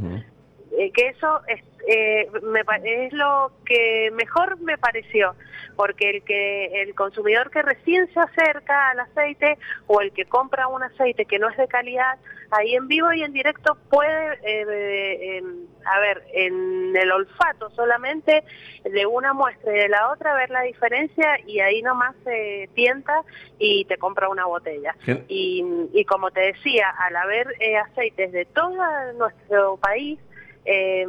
Eh, 0.72 0.90
que 0.92 1.08
eso 1.08 1.40
es, 1.46 1.62
eh, 1.86 2.28
me, 2.42 2.60
es 2.84 3.12
lo 3.12 3.52
que 3.64 4.10
mejor 4.12 4.60
me 4.60 4.76
pareció, 4.76 5.34
porque 5.76 6.10
el 6.10 6.22
que 6.24 6.82
el 6.82 6.94
consumidor 6.94 7.50
que 7.50 7.62
recién 7.62 8.12
se 8.12 8.20
acerca 8.20 8.90
al 8.90 9.00
aceite 9.00 9.58
o 9.86 10.00
el 10.00 10.12
que 10.12 10.24
compra 10.24 10.66
un 10.68 10.82
aceite 10.82 11.24
que 11.24 11.38
no 11.38 11.48
es 11.48 11.56
de 11.56 11.68
calidad, 11.68 12.18
ahí 12.50 12.74
en 12.74 12.88
vivo 12.88 13.12
y 13.12 13.22
en 13.22 13.32
directo 13.32 13.76
puede, 13.88 14.38
eh, 14.42 15.42
a 15.84 16.00
ver, 16.00 16.24
en 16.34 16.94
el 16.96 17.12
olfato 17.12 17.70
solamente 17.70 18.42
de 18.84 19.06
una 19.06 19.32
muestra 19.32 19.72
y 19.72 19.78
de 19.78 19.88
la 19.88 20.10
otra 20.10 20.34
ver 20.34 20.50
la 20.50 20.62
diferencia 20.62 21.38
y 21.46 21.60
ahí 21.60 21.80
nomás 21.80 22.16
se 22.24 22.68
tienta 22.74 23.22
y 23.58 23.84
te 23.84 23.96
compra 23.98 24.28
una 24.28 24.46
botella. 24.46 24.96
Y, 25.28 25.64
y 25.92 26.04
como 26.04 26.30
te 26.32 26.40
decía, 26.40 26.90
al 26.98 27.16
haber 27.16 27.46
aceites 27.84 28.32
de 28.32 28.44
todo 28.46 28.76
nuestro 29.16 29.76
país, 29.76 30.18
eh, 30.66 31.06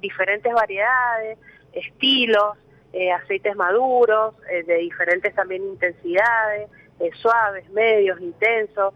diferentes 0.00 0.52
variedades, 0.52 1.38
estilos, 1.72 2.56
eh, 2.92 3.12
aceites 3.12 3.54
maduros, 3.54 4.34
eh, 4.50 4.62
de 4.62 4.76
diferentes 4.78 5.34
también 5.34 5.62
intensidades, 5.62 6.70
eh, 7.00 7.10
suaves, 7.20 7.68
medios, 7.70 8.20
intensos, 8.20 8.94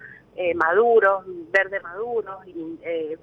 maduros, 0.54 1.24
verde 1.52 1.78
maduros, 1.80 2.38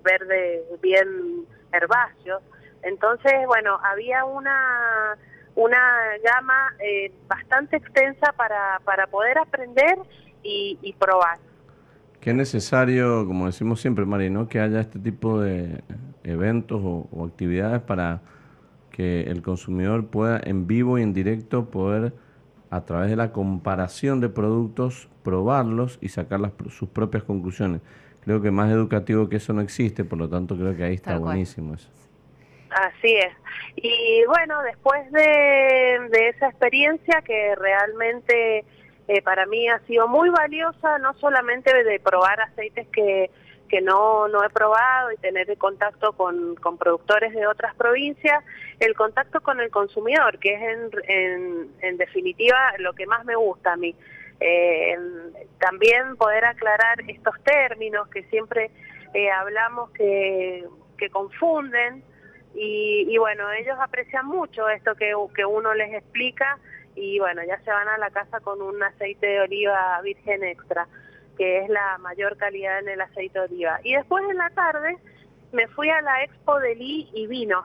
verde 0.03 0.63
bien 0.79 1.43
herbáceos. 1.73 2.43
Entonces, 2.83 3.33
bueno, 3.47 3.79
había 3.83 4.25
una 4.25 5.17
una 5.55 6.17
gama 6.23 6.75
bastante 7.27 7.77
extensa 7.77 8.31
para, 8.33 8.79
para 8.85 9.07
poder 9.07 9.39
aprender 9.39 9.97
y 10.43 10.95
probar. 10.99 11.39
Qué 12.21 12.33
necesario, 12.33 13.25
como 13.25 13.45
decimos 13.45 13.79
siempre, 13.79 14.05
Mari, 14.05 14.29
¿no? 14.29 14.49
que 14.49 14.59
haya 14.59 14.81
este 14.81 14.99
tipo 14.99 15.39
de 15.39 15.81
eventos 16.23 16.81
o, 16.83 17.25
actividades 17.25 17.81
para 17.81 18.21
que 18.91 19.21
el 19.23 19.41
consumidor 19.41 20.07
pueda 20.07 20.41
en 20.43 20.67
vivo 20.67 20.99
y 20.99 21.03
en 21.03 21.13
directo 21.13 21.69
poder 21.69 22.11
a 22.69 22.83
través 22.83 23.09
de 23.09 23.15
la 23.15 23.31
comparación 23.31 24.19
de 24.19 24.27
productos 24.27 25.07
probarlos 25.23 25.97
y 26.01 26.09
sacar 26.09 26.41
las, 26.41 26.51
sus 26.69 26.89
propias 26.89 27.23
conclusiones. 27.23 27.81
Creo 28.21 28.41
que 28.41 28.51
más 28.51 28.69
educativo 28.69 29.29
que 29.29 29.37
eso 29.37 29.53
no 29.53 29.61
existe, 29.61 30.03
por 30.03 30.19
lo 30.19 30.27
tanto 30.27 30.57
creo 30.57 30.75
que 30.75 30.83
ahí 30.83 30.95
está 30.95 31.17
buenísimo 31.17 31.73
eso. 31.75 31.89
Así 32.69 33.15
es. 33.15 33.33
Y 33.77 34.23
bueno, 34.27 34.61
después 34.63 35.09
de, 35.11 36.09
de 36.11 36.29
esa 36.29 36.49
experiencia 36.49 37.21
que 37.21 37.55
realmente 37.55 38.65
eh, 39.09 39.21
para 39.21 39.45
mí 39.47 39.67
ha 39.67 39.79
sido 39.79 40.07
muy 40.07 40.29
valiosa, 40.29 40.99
no 40.99 41.13
solamente 41.15 41.83
de 41.83 41.99
probar 41.99 42.39
aceites 42.41 42.87
que 42.89 43.29
que 43.69 43.81
no, 43.81 44.27
no 44.27 44.43
he 44.43 44.49
probado 44.49 45.11
y 45.11 45.17
tener 45.17 45.55
contacto 45.57 46.11
con, 46.13 46.55
con, 46.55 46.77
productores 46.77 47.33
de 47.33 47.47
otras 47.47 47.73
provincias, 47.75 48.43
el 48.79 48.95
contacto 48.95 49.39
con 49.41 49.61
el 49.61 49.69
consumidor, 49.69 50.39
que 50.39 50.55
es 50.55 50.61
en, 51.07 51.69
en, 51.79 51.97
definitiva 51.97 52.57
lo 52.79 52.93
que 52.93 53.05
más 53.05 53.23
me 53.25 53.35
gusta 53.35 53.73
a 53.73 53.77
mí. 53.77 53.95
Eh, 54.39 54.97
también 55.59 56.17
poder 56.17 56.45
aclarar 56.45 57.01
estos 57.07 57.35
términos 57.43 58.07
que 58.09 58.23
siempre 58.23 58.71
eh, 59.13 59.29
hablamos 59.29 59.91
que, 59.91 60.65
que 60.97 61.09
confunden 61.09 62.03
y, 62.55 63.05
y, 63.07 63.17
bueno, 63.19 63.51
ellos 63.51 63.77
aprecian 63.79 64.25
mucho 64.25 64.67
esto 64.67 64.95
que, 64.95 65.13
que 65.35 65.45
uno 65.45 65.73
les 65.75 65.93
explica 65.93 66.57
y 66.95 67.19
bueno, 67.19 67.41
ya 67.43 67.59
se 67.61 67.71
van 67.71 67.87
a 67.87 67.97
la 67.97 68.09
casa 68.09 68.39
con 68.39 68.61
un 68.61 68.81
aceite 68.83 69.27
de 69.27 69.41
oliva 69.41 70.01
virgen 70.01 70.43
extra 70.43 70.87
que 71.39 71.59
es 71.59 71.69
la 71.69 71.97
mayor 71.99 72.35
calidad 72.35 72.79
en 72.79 72.89
el 72.89 73.01
aceite 73.01 73.39
de 73.39 73.45
oliva. 73.45 73.79
Y 73.83 73.95
después 73.95 74.23
en 74.29 74.37
la 74.37 74.49
tarde 74.49 74.97
me 75.53 75.67
fui 75.69 75.89
a 75.89 76.01
la 76.01 76.23
Expo 76.25 76.59
de 76.59 76.75
Lee 76.75 77.09
y 77.13 77.27
vinos. 77.27 77.63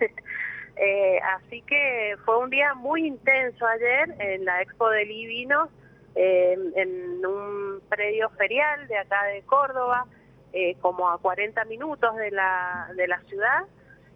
eh, 0.76 1.20
así 1.36 1.60
que 1.62 2.16
fue 2.24 2.38
un 2.38 2.48
día 2.48 2.72
muy 2.72 3.06
intenso 3.06 3.66
ayer 3.66 4.14
en 4.18 4.46
la 4.46 4.62
Expo 4.62 4.88
de 4.88 5.04
Lee 5.04 5.24
y 5.24 5.26
Vinos, 5.26 5.68
eh, 6.14 6.56
en 6.76 7.24
un 7.24 7.82
predio 7.90 8.30
ferial 8.30 8.88
de 8.88 8.96
acá 8.96 9.22
de 9.24 9.42
Córdoba, 9.42 10.06
eh, 10.54 10.76
como 10.80 11.10
a 11.10 11.18
40 11.18 11.62
minutos 11.66 12.16
de 12.16 12.30
la, 12.30 12.90
de 12.96 13.06
la 13.06 13.20
ciudad, 13.24 13.64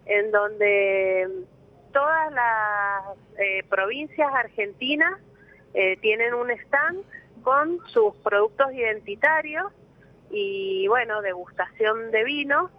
en 0.07 0.31
donde 0.31 1.45
todas 1.95 2.31
las 2.33 3.17
eh, 3.39 3.63
provincias 3.69 4.29
argentinas 4.33 5.13
tienen 6.01 6.33
un 6.33 6.51
stand 6.51 7.03
con 7.41 7.79
sus 7.87 8.15
productos 8.17 8.73
identitarios 8.73 9.71
y 10.29 10.87
bueno, 10.87 11.21
degustación 11.21 12.11
de 12.11 12.23
vino. 12.25 12.69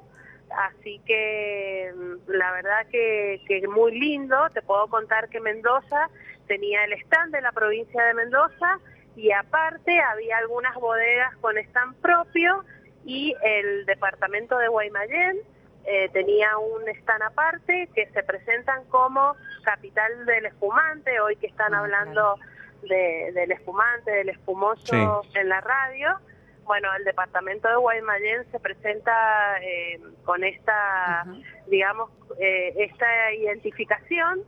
Así 0.51 1.01
que 1.07 1.93
mm, 1.97 2.31
la 2.31 2.53
verdad 2.53 2.87
que, 2.91 3.41
que 3.47 3.67
muy 3.69 3.99
lindo. 3.99 4.37
Te 4.53 4.63
puedo 4.63 4.87
contar 4.89 5.29
que 5.29 5.41
Mendoza 5.41 6.11
tenía 6.47 6.85
el 6.85 6.93
stand 6.95 7.33
de 7.33 7.41
la 7.41 7.53
provincia 7.53 8.03
de 8.05 8.15
Mendoza 8.15 8.79
y 9.17 9.33
aparte 9.33 9.99
había 10.01 10.39
algunas 10.39 10.75
bodegas 10.75 11.35
con 11.39 11.57
stand 11.59 11.97
propio 11.97 12.65
y 13.05 13.35
el 13.43 13.87
departamento 13.87 14.59
de 14.59 14.69
Guaymallén 14.69 15.39
eh, 15.87 16.09
tenía 16.13 16.59
un 16.59 16.89
stand 16.89 17.23
aparte 17.23 17.89
que 17.95 18.07
se 18.09 18.23
presentan 18.23 18.85
como 18.87 19.37
capital 19.63 20.27
del 20.27 20.47
espumante, 20.47 21.21
hoy 21.21 21.37
que 21.37 21.47
están 21.47 21.75
ah, 21.75 21.81
hablando 21.81 22.37
del 22.83 23.53
espumante, 23.53 24.11
del 24.11 24.29
espumoso 24.31 25.23
en 25.35 25.49
la 25.49 25.61
radio. 25.61 26.19
Bueno, 26.65 26.89
el 26.99 27.05
departamento 27.05 27.69
de 27.69 27.77
Guaymallén 27.77 28.45
se 28.51 28.59
presenta 28.59 29.59
eh, 29.63 30.01
con 30.25 30.43
esta, 30.43 31.25
digamos, 31.69 32.11
eh, 32.41 32.75
esta 32.79 33.33
identificación 33.35 34.43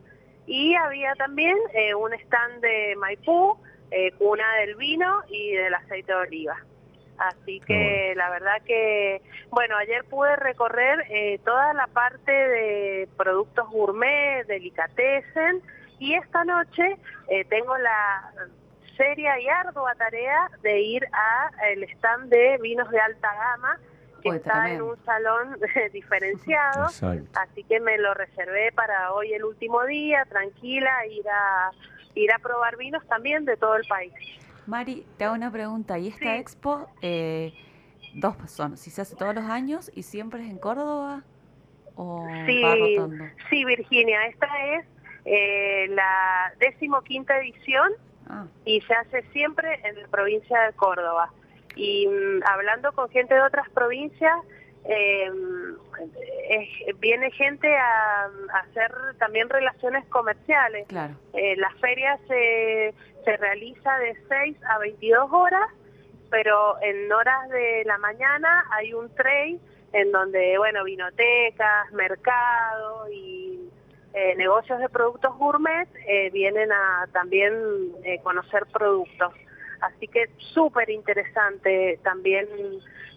y 0.46 0.74
había 0.74 1.14
también 1.14 1.56
eh, 1.74 1.94
un 1.94 2.12
stand 2.14 2.60
de 2.60 2.96
Maipú, 2.96 3.56
cuna 4.18 4.44
del 4.56 4.74
vino 4.74 5.22
y 5.30 5.52
del 5.52 5.74
aceite 5.74 6.12
de 6.12 6.18
oliva. 6.18 6.56
Así 7.18 7.60
que 7.60 8.14
la 8.16 8.30
verdad 8.30 8.62
que, 8.64 9.20
bueno, 9.50 9.76
ayer 9.76 10.04
pude 10.04 10.36
recorrer 10.36 11.04
toda 11.44 11.72
la 11.74 11.88
parte 11.88 12.30
de 12.30 13.08
productos 13.16 13.68
gourmet, 13.70 14.46
delicatessen, 14.46 15.62
y 15.98 16.14
esta 16.14 16.44
noche 16.44 16.96
eh, 17.28 17.44
tengo 17.46 17.76
la 17.76 18.32
seria 18.96 19.38
y 19.40 19.48
ardua 19.48 19.94
tarea 19.94 20.50
de 20.62 20.80
ir 20.80 21.06
a 21.12 21.50
el 21.68 21.84
stand 21.84 22.30
de 22.30 22.58
vinos 22.58 22.90
de 22.90 23.00
alta 23.00 23.32
gama 23.34 23.78
que 24.22 24.30
está 24.30 24.70
en 24.72 24.82
un 24.82 24.96
salón 25.04 25.56
diferenciado, 25.92 26.86
así 27.34 27.64
que 27.64 27.78
me 27.78 27.98
lo 27.98 28.14
reservé 28.14 28.72
para 28.72 29.12
hoy 29.12 29.32
el 29.32 29.44
último 29.44 29.84
día, 29.84 30.24
tranquila, 30.28 31.06
ir 31.06 31.28
a 31.28 31.70
ir 32.16 32.32
a 32.32 32.38
probar 32.40 32.76
vinos 32.76 33.06
también 33.06 33.44
de 33.44 33.56
todo 33.56 33.76
el 33.76 33.86
país. 33.86 34.12
Mari, 34.68 35.06
te 35.16 35.24
hago 35.24 35.34
una 35.34 35.50
pregunta. 35.50 35.98
¿Y 35.98 36.08
esta 36.08 36.36
expo, 36.36 36.90
eh, 37.00 37.54
dos 38.12 38.36
personas, 38.36 38.78
si 38.78 38.90
se 38.90 39.00
hace 39.00 39.16
todos 39.16 39.34
los 39.34 39.44
años 39.44 39.90
y 39.94 40.02
siempre 40.02 40.44
es 40.44 40.50
en 40.50 40.58
Córdoba 40.58 41.24
o 41.96 42.28
sí, 42.44 42.62
va 42.62 42.74
rotando? 42.74 43.24
Sí, 43.48 43.64
Virginia, 43.64 44.26
esta 44.26 44.46
es 44.74 44.84
eh, 45.24 45.86
la 45.88 46.52
decimoquinta 46.60 47.38
edición 47.40 47.92
ah. 48.28 48.44
y 48.66 48.82
se 48.82 48.92
hace 48.92 49.22
siempre 49.32 49.80
en 49.84 50.02
la 50.02 50.08
provincia 50.08 50.60
de 50.60 50.74
Córdoba. 50.74 51.32
Y 51.74 52.06
mm, 52.06 52.42
hablando 52.46 52.92
con 52.92 53.08
gente 53.08 53.34
de 53.34 53.40
otras 53.40 53.70
provincias, 53.70 54.36
eh, 54.84 55.30
viene 56.98 57.30
gente 57.32 57.74
a, 57.76 58.30
hacer 58.54 58.92
también 59.18 59.48
relaciones 59.48 60.06
comerciales. 60.06 60.86
Claro. 60.88 61.14
Eh, 61.32 61.56
la 61.56 61.70
feria 61.80 62.18
se, 62.28 62.94
se 63.24 63.36
realiza 63.36 63.98
de 63.98 64.16
6 64.28 64.56
a 64.68 64.78
22 64.78 65.28
horas, 65.32 65.68
pero 66.30 66.80
en 66.82 67.10
horas 67.12 67.48
de 67.50 67.84
la 67.84 67.98
mañana 67.98 68.66
hay 68.70 68.92
un 68.92 69.14
trade 69.14 69.58
en 69.92 70.12
donde, 70.12 70.58
bueno, 70.58 70.84
vinotecas, 70.84 71.90
mercados 71.92 73.10
y 73.10 73.68
eh, 74.14 74.34
negocios 74.36 74.78
de 74.80 74.88
productos 74.88 75.36
gourmet 75.36 75.88
eh, 76.06 76.30
vienen 76.30 76.72
a 76.72 77.06
también 77.12 77.54
eh, 78.04 78.20
conocer 78.22 78.66
productos. 78.72 79.32
Así 79.80 80.08
que 80.08 80.30
súper 80.54 80.90
interesante 80.90 81.98
también 82.02 82.46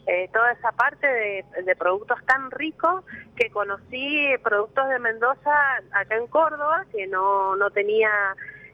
eh, 0.07 0.29
toda 0.33 0.51
esa 0.51 0.71
parte 0.71 1.07
de, 1.07 1.75
productos 1.75 2.19
tan 2.25 2.51
ricos 2.51 3.03
que 3.35 3.49
conocí 3.49 4.27
productos 4.43 4.89
de 4.89 4.99
Mendoza 4.99 5.51
acá 5.91 6.15
en 6.15 6.27
Córdoba 6.27 6.85
que 6.91 7.07
no, 7.07 7.55
no 7.55 7.69
tenía 7.71 8.09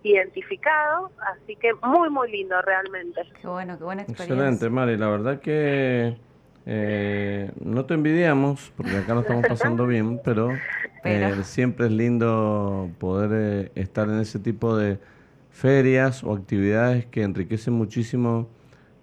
identificado, 0.03 1.11
así 1.33 1.55
que 1.55 1.73
muy 1.73 2.09
muy 2.09 2.31
lindo 2.31 2.61
realmente. 2.61 3.21
Qué 3.41 3.47
bueno, 3.47 3.77
qué 3.77 3.83
buena 3.83 4.01
experiencia. 4.03 4.35
Excelente, 4.35 4.69
Mari, 4.69 4.97
la 4.97 5.09
verdad 5.09 5.39
que 5.39 6.15
eh, 6.65 7.51
no 7.61 7.85
te 7.85 7.93
envidiamos, 7.93 8.71
porque 8.75 8.97
acá 8.97 9.13
lo 9.13 9.21
estamos 9.21 9.45
pasando 9.47 9.87
bien, 9.87 10.19
pero, 10.23 10.51
eh, 11.03 11.35
siempre 11.43 11.85
es 11.85 11.91
lindo 11.91 12.89
poder 12.99 13.71
estar 13.75 14.07
en 14.09 14.19
ese 14.19 14.39
tipo 14.39 14.75
de 14.75 14.99
ferias 15.57 16.23
o 16.23 16.33
actividades 16.33 17.07
que 17.07 17.23
enriquecen 17.23 17.73
muchísimo 17.73 18.47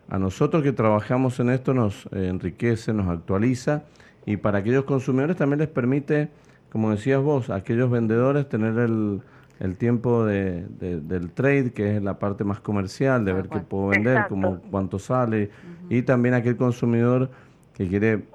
a 0.09 0.21
nosotros 0.21 0.63
que 0.63 0.71
trabajamos 0.71 1.41
en 1.41 1.51
esto 1.51 1.75
nos 1.75 2.07
eh, 2.13 2.29
enriquece, 2.29 2.93
nos 2.93 3.09
actualiza 3.09 3.83
y 4.25 4.37
para 4.37 4.59
aquellos 4.59 4.85
consumidores 4.85 5.37
también 5.37 5.59
les 5.59 5.69
permite, 5.69 6.29
como 6.71 6.93
decías 6.93 7.21
vos, 7.21 7.51
a 7.51 7.57
aquellos 7.57 7.91
vendedores 7.91 8.49
tener 8.49 8.79
el, 8.79 9.21
el 9.59 9.77
tiempo 9.77 10.25
de, 10.25 10.65
del 10.79 11.33
trade, 11.33 11.73
que 11.73 11.97
es 11.97 12.03
la 12.03 12.21
parte 12.21 12.45
más 12.45 12.61
comercial, 12.61 13.25
de 13.25 13.33
ver 13.33 13.49
qué 13.49 13.59
puedo 13.59 13.89
vender, 13.89 14.27
cómo, 14.29 14.61
cuánto 14.71 15.01
sale, 15.01 15.51
y 15.91 16.03
también 16.03 16.35
aquel 16.35 16.57
consumidor 16.57 17.31
que 17.75 17.89
quiere 17.89 18.27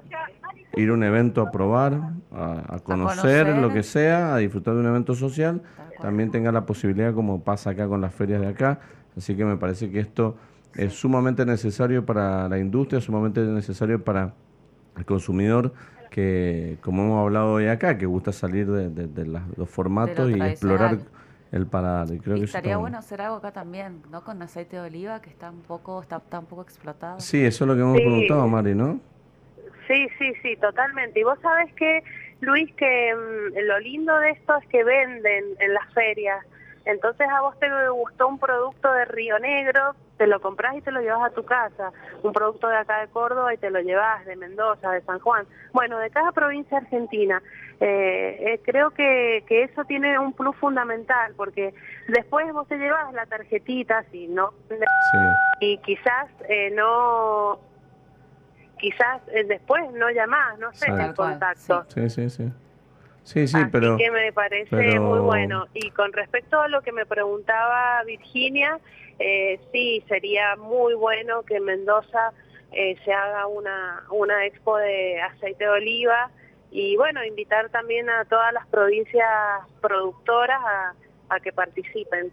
ir 0.76 0.90
a 0.90 0.92
un 0.92 1.02
evento 1.02 1.40
a 1.40 1.50
probar, 1.50 1.98
a, 2.32 2.78
conocer, 2.84 3.48
lo 3.56 3.72
que 3.72 3.82
sea, 3.82 4.34
a 4.34 4.38
disfrutar 4.38 4.74
de 4.74 4.80
un 4.80 4.86
evento 4.86 5.14
social, 5.14 5.62
también 6.00 6.30
tenga 6.30 6.52
la 6.52 6.66
posibilidad, 6.66 7.14
como 7.14 7.42
pasa 7.42 7.70
acá 7.70 7.86
con 7.88 8.00
las 8.00 8.14
ferias 8.14 8.40
de 8.40 8.48
acá. 8.48 8.80
Así 9.16 9.36
que 9.36 9.44
me 9.44 9.56
parece 9.56 9.90
que 9.90 10.00
esto 10.00 10.36
es 10.74 10.92
sumamente 10.92 11.44
necesario 11.44 12.06
para 12.06 12.48
la 12.48 12.58
industria, 12.58 13.00
sumamente 13.00 13.40
necesario 13.40 14.02
para 14.02 14.34
el 14.96 15.04
consumidor 15.04 15.72
que, 16.10 16.76
como 16.82 17.04
hemos 17.04 17.20
hablado 17.20 17.54
hoy 17.54 17.68
acá, 17.68 17.96
que 17.96 18.06
gusta 18.06 18.32
salir 18.32 18.66
de, 18.66 19.26
los 19.56 19.68
formatos 19.68 20.30
y 20.30 20.40
explorar 20.40 20.98
el 21.52 21.66
paladar. 21.66 22.08
creo 22.18 22.36
que 22.36 22.44
estaría 22.44 22.76
bueno 22.76 22.98
hacer 22.98 23.22
algo 23.22 23.36
acá 23.36 23.52
también, 23.52 24.02
¿no? 24.10 24.22
Con 24.22 24.42
aceite 24.42 24.76
de 24.76 24.82
oliva, 24.82 25.20
que 25.22 25.30
está 25.30 25.50
un 25.50 25.62
poco, 25.62 26.02
está, 26.02 26.20
un 26.38 26.46
poco 26.46 26.62
explotado. 26.62 27.20
Sí, 27.20 27.44
eso 27.44 27.64
es 27.64 27.68
lo 27.68 27.74
que 27.74 27.80
hemos 27.80 27.96
preguntado, 27.96 28.46
Mari, 28.46 28.74
¿no? 28.74 29.00
Sí, 29.88 30.06
sí, 30.18 30.32
sí, 30.42 30.56
totalmente. 30.60 31.18
Y 31.18 31.24
vos 31.24 31.38
sabés 31.42 31.72
que, 31.74 32.02
Luis, 32.40 32.72
que 32.74 33.14
mm, 33.14 33.58
lo 33.66 33.78
lindo 33.80 34.16
de 34.18 34.30
esto 34.30 34.56
es 34.56 34.66
que 34.68 34.84
venden 34.84 35.44
en 35.58 35.74
las 35.74 35.92
ferias. 35.92 36.44
Entonces 36.84 37.28
a 37.28 37.42
vos 37.42 37.58
te 37.58 37.68
gustó 37.90 38.28
un 38.28 38.38
producto 38.38 38.90
de 38.92 39.04
Río 39.04 39.38
Negro, 39.38 39.94
te 40.16 40.26
lo 40.26 40.40
compras 40.40 40.76
y 40.76 40.82
te 40.82 40.90
lo 40.90 41.00
llevas 41.00 41.30
a 41.30 41.34
tu 41.34 41.44
casa. 41.44 41.92
Un 42.22 42.32
producto 42.32 42.68
de 42.68 42.76
acá 42.76 43.00
de 43.00 43.08
Córdoba 43.08 43.54
y 43.54 43.58
te 43.58 43.70
lo 43.70 43.80
llevas 43.80 44.24
de 44.26 44.36
Mendoza, 44.36 44.90
de 44.90 45.02
San 45.02 45.18
Juan. 45.18 45.46
Bueno, 45.72 45.98
de 45.98 46.10
cada 46.10 46.32
provincia 46.32 46.78
argentina. 46.78 47.42
Eh, 47.80 48.36
eh, 48.40 48.60
creo 48.62 48.90
que, 48.90 49.44
que 49.46 49.62
eso 49.62 49.84
tiene 49.84 50.18
un 50.18 50.34
plus 50.34 50.54
fundamental 50.56 51.32
porque 51.34 51.72
después 52.08 52.52
vos 52.52 52.68
te 52.68 52.76
llevas 52.76 53.10
la 53.14 53.24
tarjetita, 53.24 54.04
si 54.10 54.28
no, 54.28 54.52
y 55.60 55.78
quizás 55.78 56.28
eh, 56.46 56.70
no, 56.72 57.58
quizás 58.80 59.20
después 59.46 59.82
no 59.92 60.10
llamás, 60.10 60.58
no 60.58 60.72
sé, 60.72 60.86
el 60.90 61.14
contacto. 61.14 61.84
Sí, 61.88 62.08
sí, 62.08 62.30
sí. 62.30 62.50
Sí, 63.22 63.46
sí, 63.46 63.56
Así 63.58 63.68
pero... 63.70 63.96
que 63.96 64.10
me 64.10 64.32
parece 64.32 64.98
muy 64.98 65.20
bueno. 65.20 65.66
Y 65.74 65.90
con 65.90 66.12
respecto 66.12 66.60
a 66.60 66.68
lo 66.68 66.80
que 66.82 66.90
me 66.90 67.06
preguntaba 67.06 68.02
Virginia, 68.04 68.80
eh, 69.18 69.60
sí, 69.70 70.02
sería 70.08 70.56
muy 70.56 70.94
bueno 70.94 71.42
que 71.42 71.56
en 71.56 71.64
Mendoza 71.64 72.32
eh, 72.72 72.96
se 73.04 73.12
haga 73.12 73.46
una, 73.46 74.04
una 74.10 74.46
expo 74.46 74.78
de 74.78 75.20
aceite 75.20 75.64
de 75.64 75.70
oliva 75.70 76.30
y 76.70 76.96
bueno, 76.96 77.24
invitar 77.24 77.68
también 77.68 78.08
a 78.08 78.24
todas 78.24 78.52
las 78.52 78.66
provincias 78.68 79.28
productoras 79.80 80.60
a, 80.64 80.94
a 81.28 81.40
que 81.40 81.52
participen. 81.52 82.32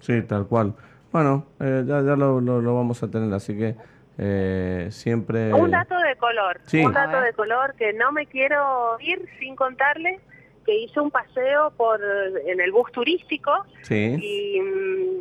Sí, 0.00 0.22
tal 0.22 0.46
cual. 0.46 0.74
Bueno, 1.12 1.46
eh, 1.60 1.84
ya, 1.86 2.02
ya 2.02 2.16
lo, 2.16 2.40
lo, 2.40 2.74
vamos 2.74 3.02
a 3.02 3.10
tener, 3.10 3.32
así 3.32 3.56
que 3.56 3.76
eh, 4.18 4.88
siempre... 4.90 5.52
Un 5.52 5.70
dato 5.70 5.98
de 5.98 6.16
color, 6.16 6.60
un 6.72 6.92
dato 6.92 7.20
de 7.20 7.32
color 7.32 7.74
que 7.74 7.92
no 7.92 8.12
me 8.12 8.26
quiero 8.26 8.96
ir 9.00 9.28
sin 9.38 9.56
contarle 9.56 10.20
que 10.64 10.74
hice 10.74 10.98
un 11.00 11.10
paseo 11.10 11.72
por 11.76 12.00
en 12.46 12.60
el 12.60 12.72
bus 12.72 12.90
turístico 12.90 13.52
y 13.90 14.60
mm, 14.60 15.20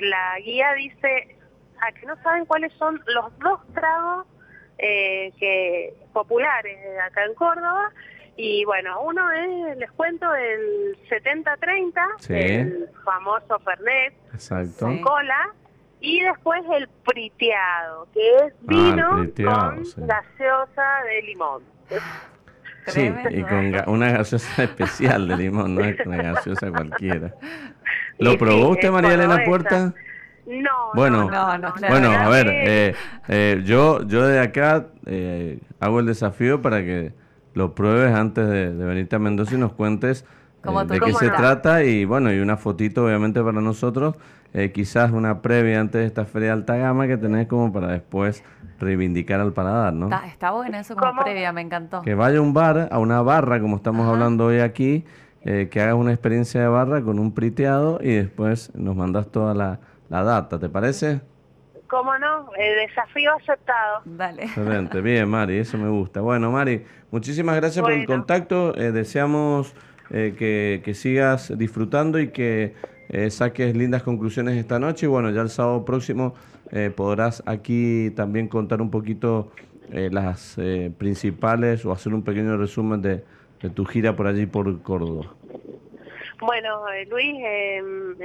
la 0.00 0.38
guía 0.40 0.74
dice 0.74 1.36
a 1.80 1.92
que 1.92 2.06
no 2.06 2.14
saben 2.22 2.44
cuáles 2.44 2.72
son 2.74 3.00
los 3.06 3.38
dos 3.38 3.60
tragos 3.72 4.26
eh, 4.78 5.32
que 5.38 5.94
populares 6.12 6.78
acá 7.00 7.24
en 7.24 7.34
Córdoba 7.34 7.92
y 8.36 8.64
bueno, 8.66 9.00
uno 9.00 9.32
es, 9.32 9.78
les 9.78 9.90
cuento, 9.92 10.34
el 10.34 10.98
70-30, 11.08 12.28
el 12.28 12.90
famoso 13.02 13.58
Fernet 13.60 14.14
con 14.78 15.00
cola, 15.00 15.54
y 16.00 16.20
después 16.22 16.62
el 16.72 16.88
priteado, 17.04 18.06
que 18.12 18.36
es 18.36 18.52
ah, 18.52 18.64
vino 18.66 19.08
con 19.08 20.06
gaseosa 20.06 21.02
de 21.04 21.22
limón. 21.22 21.62
Sí, 22.86 23.12
y 23.30 23.42
con 23.42 23.74
una 23.88 24.10
gaseosa 24.12 24.62
especial 24.64 25.28
de 25.28 25.36
limón, 25.36 25.74
no 25.74 25.84
es 25.84 25.98
una 26.06 26.22
gaseosa 26.22 26.70
cualquiera. 26.70 27.34
¿Lo 28.18 28.38
probó 28.38 28.70
usted, 28.70 28.90
María 28.90 29.14
Elena 29.14 29.44
Puerta? 29.44 29.92
No, 30.46 30.92
bueno, 30.94 31.28
no, 31.28 31.74
bueno, 31.88 32.10
a 32.12 32.28
ver, 32.28 32.46
eh, 32.48 32.94
eh, 33.26 33.62
yo, 33.64 34.06
yo 34.06 34.24
de 34.24 34.38
acá 34.38 34.86
eh, 35.04 35.58
hago 35.80 35.98
el 35.98 36.06
desafío 36.06 36.62
para 36.62 36.84
que 36.84 37.12
lo 37.54 37.74
pruebes 37.74 38.14
antes 38.14 38.48
de, 38.48 38.70
venirte 38.70 39.16
a 39.16 39.18
Mendoza 39.18 39.56
y 39.56 39.58
nos 39.58 39.72
cuentes 39.72 40.24
de 40.88 41.00
qué 41.00 41.12
se 41.14 41.30
trata 41.30 41.82
y 41.82 42.04
bueno, 42.04 42.32
y 42.32 42.38
una 42.38 42.56
fotito 42.56 43.04
obviamente 43.06 43.42
para 43.42 43.60
nosotros, 43.60 44.14
quizás 44.72 45.10
una 45.10 45.42
previa 45.42 45.80
antes 45.80 46.00
de 46.00 46.06
esta 46.06 46.24
feria 46.24 46.48
de 46.48 46.52
alta 46.54 46.76
gama 46.76 47.06
que 47.06 47.18
tenés 47.18 47.46
como 47.46 47.72
para 47.72 47.88
después 47.88 48.42
reivindicar 48.78 49.40
al 49.40 49.52
paladar, 49.52 49.92
¿no? 49.92 50.06
Está, 50.06 50.26
está 50.26 50.50
bueno 50.52 50.78
eso 50.78 50.96
como 50.96 51.22
previa, 51.22 51.52
me 51.52 51.60
encantó. 51.60 52.02
Que 52.02 52.14
vaya 52.14 52.38
a 52.38 52.40
un 52.40 52.54
bar, 52.54 52.88
a 52.90 52.98
una 52.98 53.22
barra, 53.22 53.60
como 53.60 53.76
estamos 53.76 54.08
hablando 54.08 54.46
hoy 54.46 54.60
aquí, 54.60 55.04
eh, 55.44 55.68
que 55.70 55.80
hagas 55.80 55.94
una 55.94 56.12
experiencia 56.12 56.60
de 56.60 56.68
barra 56.68 57.02
con 57.02 57.18
un 57.18 57.32
priteado 57.32 57.98
y 58.02 58.14
después 58.14 58.74
nos 58.74 58.96
mandas 58.96 59.30
toda 59.30 59.54
la, 59.54 59.78
data, 60.08 60.58
¿te 60.58 60.68
parece? 60.68 61.20
¿Cómo 61.88 62.18
no? 62.18 62.50
El 62.58 62.88
desafío 62.88 63.32
aceptado. 63.34 64.02
Dale. 64.04 64.44
Excelente, 64.44 65.00
bien, 65.00 65.28
Mari, 65.28 65.58
eso 65.58 65.78
me 65.78 65.88
gusta. 65.88 66.20
Bueno, 66.20 66.50
Mari, 66.50 66.84
muchísimas 67.12 67.54
gracias 67.56 67.80
por 67.80 67.92
el 67.92 68.06
contacto. 68.06 68.76
Eh, 68.76 68.90
deseamos 68.90 69.72
eh, 70.10 70.34
que, 70.36 70.82
que, 70.84 70.94
sigas 70.94 71.56
disfrutando 71.56 72.18
y 72.18 72.30
que 72.30 72.74
saques 73.30 73.76
lindas 73.76 74.02
conclusiones 74.02 74.56
esta 74.56 74.78
noche. 74.78 75.06
Y 75.06 75.08
bueno, 75.08 75.30
ya 75.30 75.42
el 75.42 75.50
sábado 75.50 75.84
próximo 75.84 76.34
eh, 76.72 76.90
podrás 76.94 77.42
aquí 77.46 78.10
también 78.16 78.48
contar 78.48 78.82
un 78.82 78.90
poquito 78.90 79.52
eh, 79.92 80.08
las 80.10 80.56
eh, 80.58 80.90
principales 80.98 81.84
o 81.84 81.92
hacer 81.92 82.12
un 82.12 82.22
pequeño 82.22 82.56
resumen 82.56 83.02
de, 83.02 83.22
tu 83.74 83.84
gira 83.84 84.14
por 84.14 84.26
allí 84.26 84.46
por 84.46 84.82
Córdoba. 84.82 85.34
Bueno, 86.40 86.82
Luis, 87.08 87.34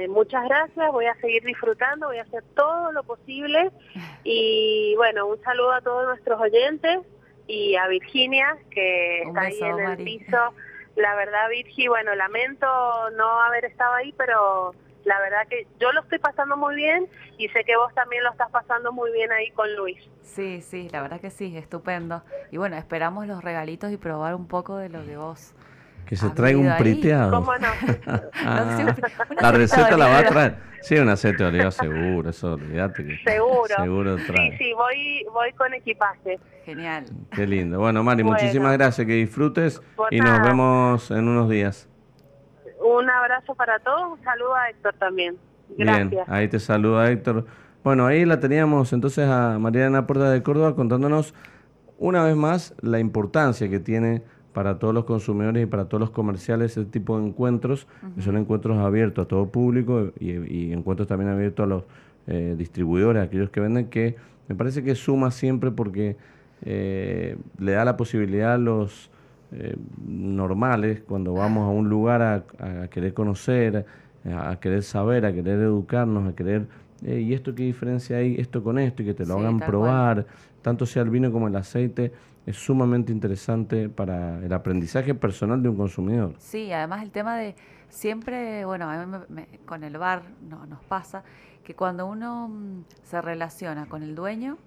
muchas 0.08 0.44
gracias. 0.44 0.92
Voy 0.92 1.06
a 1.06 1.14
seguir 1.16 1.42
disfrutando, 1.42 2.08
voy 2.08 2.18
a 2.18 2.22
hacer 2.22 2.44
todo 2.54 2.92
lo 2.92 3.02
posible. 3.02 3.70
Y 4.22 4.94
bueno, 4.96 5.26
un 5.26 5.42
saludo 5.42 5.72
a 5.72 5.80
todos 5.80 6.06
nuestros 6.06 6.40
oyentes. 6.40 7.00
y 7.48 7.74
a 7.74 7.88
Virginia, 7.88 8.56
que 8.70 9.22
está 9.22 9.40
ahí 9.40 9.58
en 9.60 9.78
el 9.80 9.96
piso. 10.04 10.54
La 10.96 11.14
verdad, 11.14 11.48
Virgi, 11.50 11.88
bueno, 11.88 12.14
lamento 12.14 12.66
no 13.16 13.40
haber 13.40 13.64
estado 13.64 13.94
ahí, 13.94 14.12
pero 14.16 14.74
la 15.04 15.18
verdad 15.20 15.46
que 15.48 15.66
yo 15.80 15.92
lo 15.92 16.02
estoy 16.02 16.18
pasando 16.18 16.56
muy 16.56 16.76
bien 16.76 17.08
y 17.38 17.48
sé 17.48 17.64
que 17.64 17.76
vos 17.76 17.92
también 17.94 18.22
lo 18.24 18.30
estás 18.30 18.50
pasando 18.50 18.92
muy 18.92 19.10
bien 19.12 19.32
ahí 19.32 19.50
con 19.52 19.74
Luis. 19.74 19.98
Sí, 20.22 20.60
sí, 20.60 20.88
la 20.90 21.02
verdad 21.02 21.20
que 21.20 21.30
sí, 21.30 21.56
estupendo. 21.56 22.22
Y 22.50 22.58
bueno, 22.58 22.76
esperamos 22.76 23.26
los 23.26 23.42
regalitos 23.42 23.90
y 23.90 23.96
probar 23.96 24.34
un 24.34 24.46
poco 24.46 24.76
de 24.76 24.88
lo 24.88 25.02
de 25.02 25.16
vos 25.16 25.54
que 26.12 26.16
se 26.16 26.28
traiga 26.28 26.58
un 26.58 26.76
priteado. 26.76 27.40
¿Cómo 27.40 27.52
no? 27.56 27.68
Ah, 28.44 28.94
la 29.40 29.52
receta 29.52 29.96
la 29.96 30.08
va 30.08 30.18
a 30.18 30.26
traer. 30.26 30.56
Sí, 30.82 30.96
un 30.96 31.08
aceite 31.08 31.42
de 31.42 31.48
oliva 31.48 31.70
seguro, 31.70 32.28
eso 32.28 32.52
olvídate 32.52 33.02
que 33.02 33.16
seguro. 33.24 33.74
Seguro 33.74 34.16
trae. 34.16 34.50
Sí, 34.50 34.58
sí, 34.58 34.72
voy, 34.74 35.24
voy 35.32 35.52
con 35.54 35.72
equipaje. 35.72 36.38
Genial. 36.66 37.06
Qué 37.30 37.46
lindo. 37.46 37.78
Bueno, 37.78 38.02
Mari, 38.02 38.24
muchísimas 38.24 38.76
gracias, 38.76 39.06
que 39.06 39.14
disfrutes 39.14 39.80
y 40.10 40.20
nos 40.20 40.42
vemos 40.42 41.10
en 41.10 41.28
unos 41.28 41.48
días. 41.48 41.88
Un 42.84 43.08
abrazo 43.08 43.54
para 43.54 43.78
todos, 43.78 44.18
un 44.18 44.22
saludo 44.22 44.54
a 44.54 44.68
Héctor 44.68 44.94
también. 44.98 45.38
Gracias. 45.78 46.10
Bien, 46.10 46.24
ahí 46.26 46.46
te 46.46 46.60
saluda 46.60 47.10
Héctor. 47.10 47.46
Bueno, 47.82 48.04
ahí 48.04 48.26
la 48.26 48.38
teníamos 48.38 48.92
entonces 48.92 49.26
a 49.26 49.58
Mariana 49.58 50.06
Puerta 50.06 50.30
de 50.30 50.42
Córdoba 50.42 50.76
contándonos 50.76 51.32
una 51.96 52.22
vez 52.22 52.36
más 52.36 52.74
la 52.82 52.98
importancia 52.98 53.70
que 53.70 53.78
tiene 53.78 54.22
para 54.52 54.78
todos 54.78 54.92
los 54.94 55.04
consumidores 55.04 55.62
y 55.62 55.66
para 55.66 55.86
todos 55.86 56.00
los 56.00 56.10
comerciales 56.10 56.72
ese 56.76 56.84
tipo 56.84 57.18
de 57.18 57.26
encuentros, 57.26 57.86
que 58.14 58.22
son 58.22 58.36
encuentros 58.36 58.78
abiertos 58.78 59.24
a 59.24 59.28
todo 59.28 59.48
público 59.48 60.12
y, 60.18 60.72
encuentros 60.72 61.08
también 61.08 61.30
abiertos 61.30 61.64
a 61.64 61.66
los 61.66 61.84
eh, 62.26 62.54
distribuidores, 62.56 63.22
aquellos 63.22 63.50
que 63.50 63.60
venden, 63.60 63.86
que 63.86 64.16
me 64.48 64.54
parece 64.54 64.82
que 64.82 64.94
suma 64.94 65.30
siempre 65.30 65.70
porque 65.70 66.16
eh, 66.64 67.36
le 67.58 67.72
da 67.72 67.84
la 67.84 67.96
posibilidad 67.96 68.54
a 68.54 68.58
los 68.58 69.10
eh, 69.52 69.76
normales, 70.06 71.02
cuando 71.06 71.34
vamos 71.34 71.64
a 71.64 71.70
un 71.70 71.88
lugar 71.88 72.22
a, 72.22 72.88
querer 72.88 73.14
conocer, 73.14 73.86
a, 74.30 74.56
querer 74.60 74.82
saber, 74.82 75.24
a 75.24 75.32
querer 75.32 75.60
educarnos, 75.60 76.28
a 76.28 76.36
querer, 76.36 76.66
¿y 77.02 77.32
esto 77.32 77.54
qué 77.54 77.64
diferencia 77.64 78.18
hay 78.18 78.36
esto 78.38 78.62
con 78.62 78.78
esto? 78.78 79.02
Y 79.02 79.06
que 79.06 79.14
te 79.14 79.26
lo 79.26 79.38
hagan 79.38 79.58
probar, 79.58 80.26
tanto 80.60 80.86
sea 80.86 81.02
el 81.02 81.10
vino 81.10 81.32
como 81.32 81.48
el 81.48 81.56
aceite 81.56 82.12
es 82.46 82.56
sumamente 82.56 83.12
interesante 83.12 83.88
para 83.88 84.38
el 84.44 84.52
aprendizaje 84.52 85.14
personal 85.14 85.62
de 85.62 85.68
un 85.68 85.76
consumidor. 85.76 86.34
Sí, 86.38 86.72
además 86.72 87.02
el 87.02 87.10
tema 87.10 87.36
de 87.36 87.54
siempre, 87.88 88.64
bueno, 88.64 88.90
a 88.90 89.06
mí 89.06 89.42
con 89.64 89.84
el 89.84 89.96
bar 89.98 90.22
no, 90.48 90.66
nos 90.66 90.82
pasa 90.84 91.22
que 91.62 91.74
cuando 91.74 92.06
uno 92.06 92.48
mm, 92.48 92.84
se 93.04 93.20
relaciona 93.20 93.86
con 93.86 94.02
el 94.02 94.14
dueño 94.14 94.58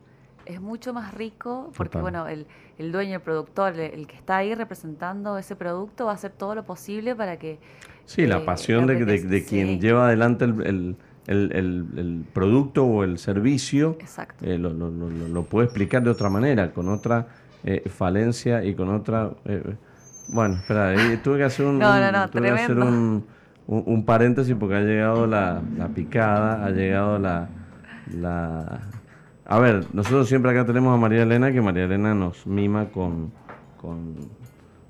es 0.46 0.62
mucho 0.62 0.94
más 0.94 1.14
rico 1.14 1.72
porque, 1.76 1.98
bueno, 1.98 2.28
el, 2.28 2.46
el, 2.78 2.92
dueño, 2.92 3.16
el 3.16 3.22
productor, 3.22 3.78
el, 3.80 4.08
que 4.08 4.16
está 4.16 4.38
ahí 4.38 4.54
representando 4.54 5.38
ese 5.38 5.56
producto 5.56 6.06
va 6.06 6.12
a 6.12 6.16
hacer 6.16 6.32
todo 6.32 6.56
lo 6.56 6.64
posible 6.64 7.16
para 7.16 7.38
que... 7.38 7.58
Sí, 8.06 8.28
la 8.28 8.38
eh, 8.38 8.46
pasión 8.46 8.86
de, 8.86 9.04
de, 9.04 9.44
quien 9.44 9.82
lleva 9.82 10.06
adelante 10.06 10.46
el, 10.46 10.96
el, 11.26 11.52
el, 11.52 12.26
producto 12.32 12.86
o 12.86 13.04
el 13.04 13.18
servicio 13.18 13.98
eh, 14.42 14.60
lo, 14.60 14.72
lo, 14.72 14.92
lo, 14.92 15.10
lo, 15.10 15.44
puede 15.44 15.66
explicar 15.66 16.04
de 16.04 16.12
otra 16.12 16.30
manera, 16.30 16.72
con 16.72 16.88
otra 16.88 17.28
eh, 17.66 17.90
falencia 17.90 18.64
y 18.64 18.76
con 18.76 18.90
otra... 18.90 19.32
Eh, 19.46 19.76
bueno, 20.28 20.56
espera, 20.56 20.94
tuve 21.24 21.40
que 21.40 21.44
hacer 21.44 21.66
un, 21.66 21.82
hacer 21.82 22.78
un, 23.68 24.06
paréntesis 24.06 24.56
porque 24.60 24.76
ha 24.76 24.82
llegado 24.82 25.26
la, 25.26 25.62
picada, 25.94 26.64
ha 26.64 26.70
llegado 26.70 27.18
la, 27.18 27.50
la... 28.14 28.82
A 29.46 29.60
ver, 29.60 29.84
nosotros 29.94 30.28
siempre 30.28 30.52
acá 30.52 30.66
tenemos 30.66 30.94
a 30.94 30.98
María 30.98 31.24
Elena, 31.24 31.52
que 31.52 31.62
María 31.62 31.86
Elena 31.86 32.14
nos 32.14 32.46
mima 32.46 32.86
con, 32.86 33.32
con 33.82 34.16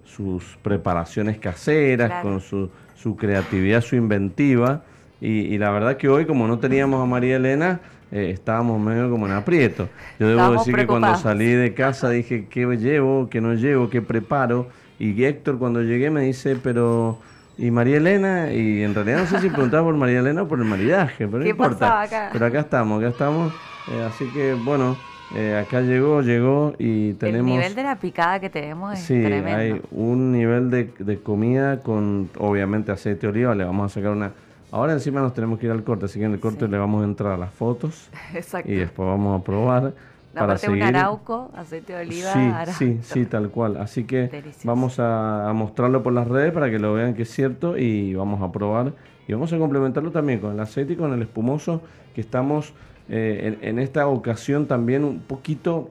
sus 0.03 0.57
preparaciones 0.61 1.37
caseras, 1.39 2.21
con 2.21 2.41
su, 2.41 2.69
su 2.95 3.15
creatividad, 3.15 3.81
su 3.81 3.95
inventiva. 3.95 4.83
Y, 5.21 5.27
y, 5.27 5.57
la 5.57 5.71
verdad 5.71 5.95
que 5.95 6.09
hoy, 6.09 6.25
como 6.25 6.45
no 6.45 6.59
teníamos 6.59 7.01
a 7.01 7.05
María 7.05 7.37
Elena, 7.37 7.79
eh, 8.11 8.31
estábamos 8.31 8.79
medio 8.79 9.09
como 9.09 9.25
en 9.27 9.33
aprieto. 9.33 9.89
Yo 10.19 10.27
debo 10.27 10.51
decir 10.51 10.75
que 10.75 10.87
cuando 10.87 11.15
salí 11.17 11.47
de 11.47 11.73
casa 11.73 12.09
dije, 12.09 12.47
¿qué 12.49 12.65
llevo? 12.77 13.29
¿Qué 13.29 13.41
no 13.41 13.53
llevo? 13.53 13.89
¿Qué 13.89 14.01
preparo? 14.01 14.67
Y 14.99 15.23
Héctor 15.23 15.57
cuando 15.57 15.81
llegué 15.81 16.09
me 16.09 16.21
dice, 16.21 16.55
pero... 16.61 17.19
¿Y 17.57 17.71
María 17.71 17.95
Elena? 17.95 18.51
Y 18.51 18.83
en 18.83 18.93
realidad 18.93 19.19
no 19.19 19.27
sé 19.27 19.39
si 19.39 19.49
preguntaba 19.49 19.83
por 19.85 19.95
María 19.95 20.19
Elena 20.19 20.41
o 20.41 20.47
por 20.47 20.59
el 20.59 20.65
maridaje, 20.65 21.25
pero 21.25 21.41
no 21.41 21.49
importa. 21.49 22.01
Acá? 22.01 22.29
Pero 22.33 22.45
acá 22.47 22.59
estamos, 22.59 22.99
acá 22.99 23.07
estamos. 23.07 23.53
Eh, 23.89 24.03
así 24.05 24.25
que 24.33 24.55
bueno, 24.55 24.97
eh, 25.33 25.63
acá 25.65 25.79
llegó, 25.79 26.21
llegó 26.21 26.73
y 26.77 27.13
tenemos... 27.13 27.51
El 27.51 27.57
nivel 27.57 27.75
de 27.75 27.83
la 27.83 27.95
picada 27.95 28.41
que 28.41 28.49
tenemos 28.49 28.99
es 28.99 29.05
sí, 29.05 29.23
hay 29.23 29.81
un 29.91 30.33
nivel 30.33 30.69
de, 30.69 30.91
de 30.99 31.19
comida 31.19 31.79
con 31.79 32.29
obviamente 32.37 32.91
aceite 32.91 33.27
de 33.27 33.31
oliva, 33.31 33.55
le 33.55 33.63
vamos 33.63 33.89
a 33.89 33.95
sacar 33.95 34.11
una 34.11 34.31
Ahora 34.75 34.91
encima 34.91 35.21
nos 35.21 35.33
tenemos 35.33 35.57
que 35.57 35.67
ir 35.67 35.71
al 35.71 35.85
corte, 35.85 36.03
así 36.03 36.19
que 36.19 36.25
en 36.25 36.33
el 36.33 36.39
corte 36.41 36.67
le 36.67 36.77
vamos 36.77 37.01
a 37.01 37.05
entrar 37.05 37.31
a 37.31 37.37
las 37.37 37.53
fotos. 37.53 38.09
Exacto. 38.33 38.69
Y 38.69 38.75
después 38.75 39.07
vamos 39.07 39.39
a 39.39 39.41
probar. 39.41 39.93
para 40.33 40.57
seguir. 40.57 40.83
un 40.83 40.89
arauco, 40.89 41.49
aceite 41.55 41.93
de 41.93 42.01
oliva. 42.01 42.65
Sí, 42.65 42.73
sí, 42.73 42.99
sí, 43.01 43.25
tal 43.25 43.51
cual. 43.51 43.77
Así 43.77 44.03
que 44.03 44.43
vamos 44.65 44.99
a, 44.99 45.49
mostrarlo 45.55 46.03
por 46.03 46.11
las 46.11 46.27
redes 46.27 46.51
para 46.51 46.69
que 46.69 46.77
lo 46.77 46.93
vean 46.93 47.13
que 47.13 47.21
es 47.21 47.31
cierto 47.31 47.77
y 47.77 48.15
vamos 48.15 48.41
a 48.41 48.51
probar. 48.51 48.91
Y 49.29 49.31
vamos 49.31 49.53
a 49.53 49.57
complementarlo 49.57 50.11
también 50.11 50.39
con 50.41 50.51
el 50.51 50.59
aceite 50.59 50.91
y 50.91 50.95
con 50.97 51.13
el 51.13 51.21
espumoso 51.21 51.81
que 52.13 52.19
estamos 52.19 52.73
eh, 53.07 53.57
en, 53.61 53.79
esta 53.79 54.07
ocasión 54.07 54.65
también 54.67 55.05
un 55.05 55.19
poquito 55.19 55.89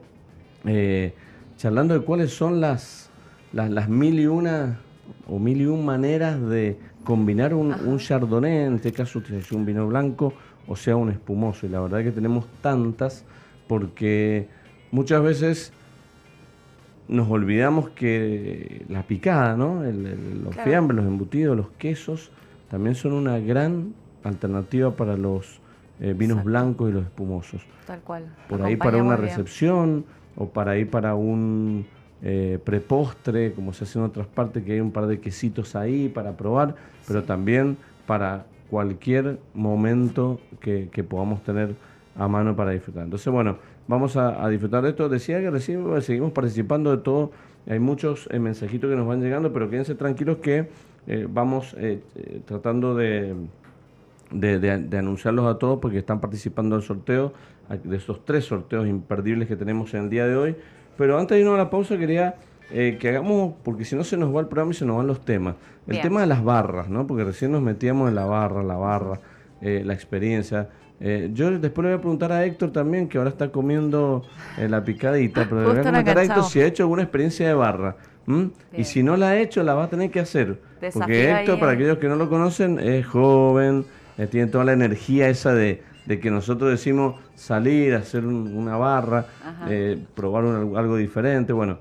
eh, 0.63 1.15
charlando 1.57 1.95
de 1.95 2.05
cuáles 2.05 2.35
son 2.35 2.61
las, 2.61 3.09
las, 3.51 3.71
las 3.71 3.89
mil 3.89 4.19
y 4.19 4.27
una 4.27 4.77
o 5.27 5.39
mil 5.39 5.59
y 5.59 5.65
un 5.65 5.83
maneras 5.85 6.39
de 6.39 6.77
combinar 7.05 7.53
un, 7.53 7.73
un, 7.73 7.97
chardonnay, 7.97 8.65
en 8.65 8.75
este 8.75 8.91
caso 8.91 9.21
un 9.53 9.65
vino 9.65 9.87
blanco, 9.87 10.33
o 10.67 10.75
sea 10.75 10.97
un 10.97 11.09
espumoso. 11.09 11.65
Y 11.65 11.69
la 11.69 11.79
verdad 11.79 12.01
es 12.01 12.07
que 12.07 12.11
tenemos 12.11 12.45
tantas 12.61 13.23
porque 13.67 14.49
muchas 14.91 15.23
veces 15.23 15.71
nos 17.07 17.29
olvidamos 17.29 17.89
que 17.89 18.85
la 18.89 19.03
picada, 19.03 19.55
¿no? 19.55 19.83
los 19.83 20.55
fiambres, 20.55 20.97
los 20.97 21.05
embutidos, 21.05 21.55
los 21.55 21.69
quesos, 21.77 22.31
también 22.69 22.95
son 22.95 23.13
una 23.13 23.39
gran 23.39 23.93
alternativa 24.23 24.91
para 24.91 25.15
los 25.15 25.59
eh, 25.99 26.13
vinos 26.17 26.43
blancos 26.43 26.89
y 26.89 26.93
los 26.93 27.03
espumosos. 27.03 27.61
Tal 27.85 27.99
cual. 28.01 28.25
Por 28.49 28.61
ahí 28.63 28.75
para 28.75 28.97
una 28.97 29.15
recepción 29.15 30.05
o 30.35 30.49
para 30.49 30.77
ir 30.77 30.89
para 30.89 31.15
un 31.15 31.85
eh, 32.21 32.59
prepostre, 32.63 33.53
como 33.53 33.71
se 33.71 33.83
hace 33.83 33.99
en 33.99 34.05
otras 34.05 34.27
partes, 34.27 34.63
que 34.63 34.73
hay 34.73 34.79
un 34.79 34.91
par 34.91 35.05
de 35.05 35.19
quesitos 35.19 35.75
ahí 35.75 36.09
para 36.09 36.35
probar, 36.35 36.75
pero 37.07 37.23
también 37.23 37.77
para 38.05 38.45
cualquier 38.69 39.39
momento 39.53 40.39
que, 40.59 40.89
podamos 41.07 41.43
tener 41.43 41.75
a 42.17 42.27
mano 42.27 42.55
para 42.55 42.71
disfrutar. 42.71 43.03
Entonces, 43.03 43.31
bueno, 43.31 43.57
vamos 43.87 44.15
a, 44.17 44.47
disfrutar 44.49 44.83
de 44.83 44.89
esto. 44.89 45.09
Decía 45.09 45.39
que 45.41 45.49
recién 45.51 45.85
seguimos 46.01 46.31
participando 46.31 46.95
de 46.95 47.03
todo. 47.03 47.31
Hay 47.67 47.79
muchos 47.79 48.27
eh, 48.31 48.39
mensajitos 48.39 48.89
que 48.89 48.95
nos 48.95 49.07
van 49.07 49.21
llegando, 49.21 49.51
pero 49.51 49.69
quédense 49.69 49.95
tranquilos 49.95 50.37
que 50.37 50.69
eh, 51.07 51.27
vamos 51.29 51.75
tratando 52.45 52.95
de, 52.95 53.35
de, 54.31 54.59
de, 54.59 54.97
anunciarlos 54.97 55.45
a 55.45 55.57
todos 55.57 55.79
porque 55.79 55.99
están 55.99 56.19
participando 56.19 56.75
del 56.75 56.83
sorteo, 56.83 57.33
de 57.83 57.97
estos 57.97 58.23
tres 58.25 58.45
sorteos 58.45 58.87
imperdibles 58.87 59.47
que 59.47 59.55
tenemos 59.55 59.93
en 59.93 60.05
el 60.05 60.09
día 60.09 60.27
de 60.27 60.35
hoy. 60.35 60.55
Pero 60.97 61.17
antes 61.17 61.35
de 61.35 61.41
irnos 61.41 61.55
a 61.55 61.57
la 61.57 61.69
pausa 61.69 61.97
quería 61.97 62.35
eh, 62.71 62.97
que 62.99 63.09
hagamos, 63.09 63.53
porque 63.63 63.85
si 63.85 63.95
no 63.95 64.03
se 64.03 64.17
nos 64.17 64.35
va 64.35 64.39
el 64.39 64.47
programa 64.47 64.71
y 64.71 64.73
se 64.75 64.85
nos 64.85 64.97
van 64.97 65.07
los 65.07 65.21
temas. 65.21 65.55
El 65.87 66.01
tema 66.01 66.21
de 66.21 66.27
las 66.27 66.43
barras, 66.43 66.89
¿no? 66.89 67.05
Porque 67.05 67.23
recién 67.23 67.51
nos 67.51 67.61
metíamos 67.61 68.09
en 68.09 68.15
la 68.15 68.25
barra, 68.25 68.63
la 68.63 68.75
barra, 68.75 69.19
eh, 69.61 69.83
la 69.85 69.93
experiencia. 69.93 70.69
Eh, 70.99 71.29
yo 71.33 71.51
después 71.51 71.83
le 71.83 71.91
voy 71.91 71.99
a 71.99 72.01
preguntar 72.01 72.31
a 72.31 72.45
Héctor 72.45 72.71
también, 72.71 73.07
que 73.07 73.17
ahora 73.17 73.29
está 73.29 73.51
comiendo 73.51 74.23
la 74.57 74.83
picadita, 74.83 75.43
pero 75.43 75.61
le 75.61 75.67
voy 75.67 75.77
a 75.77 75.81
preguntar 75.81 76.17
a 76.17 76.23
Héctor 76.23 76.43
si 76.45 76.61
ha 76.61 76.65
hecho 76.65 76.83
alguna 76.83 77.03
experiencia 77.03 77.47
de 77.47 77.53
barra. 77.53 77.97
Y 78.75 78.83
si 78.85 79.03
no 79.03 79.17
la 79.17 79.29
ha 79.29 79.37
hecho, 79.37 79.61
la 79.63 79.75
va 79.75 79.83
a 79.83 79.89
tener 79.89 80.09
que 80.09 80.19
hacer. 80.19 80.59
porque 80.93 81.31
Héctor, 81.31 81.59
para 81.59 81.73
aquellos 81.73 81.97
que 81.97 82.07
no 82.07 82.15
lo 82.15 82.29
conocen, 82.29 82.79
es 82.79 83.05
joven, 83.05 83.85
tiene 84.31 84.47
toda 84.47 84.63
la 84.63 84.73
energía 84.73 85.29
esa 85.29 85.53
de, 85.53 85.83
de 86.05 86.19
que 86.19 86.31
nosotros 86.31 86.69
decimos 86.71 87.15
salir, 87.35 87.95
hacer 87.95 88.25
una 88.25 88.77
barra, 88.77 89.25
eh, 89.67 89.99
probar 90.15 90.45
algo 90.45 90.97
diferente. 90.97 91.53
Bueno, 91.53 91.79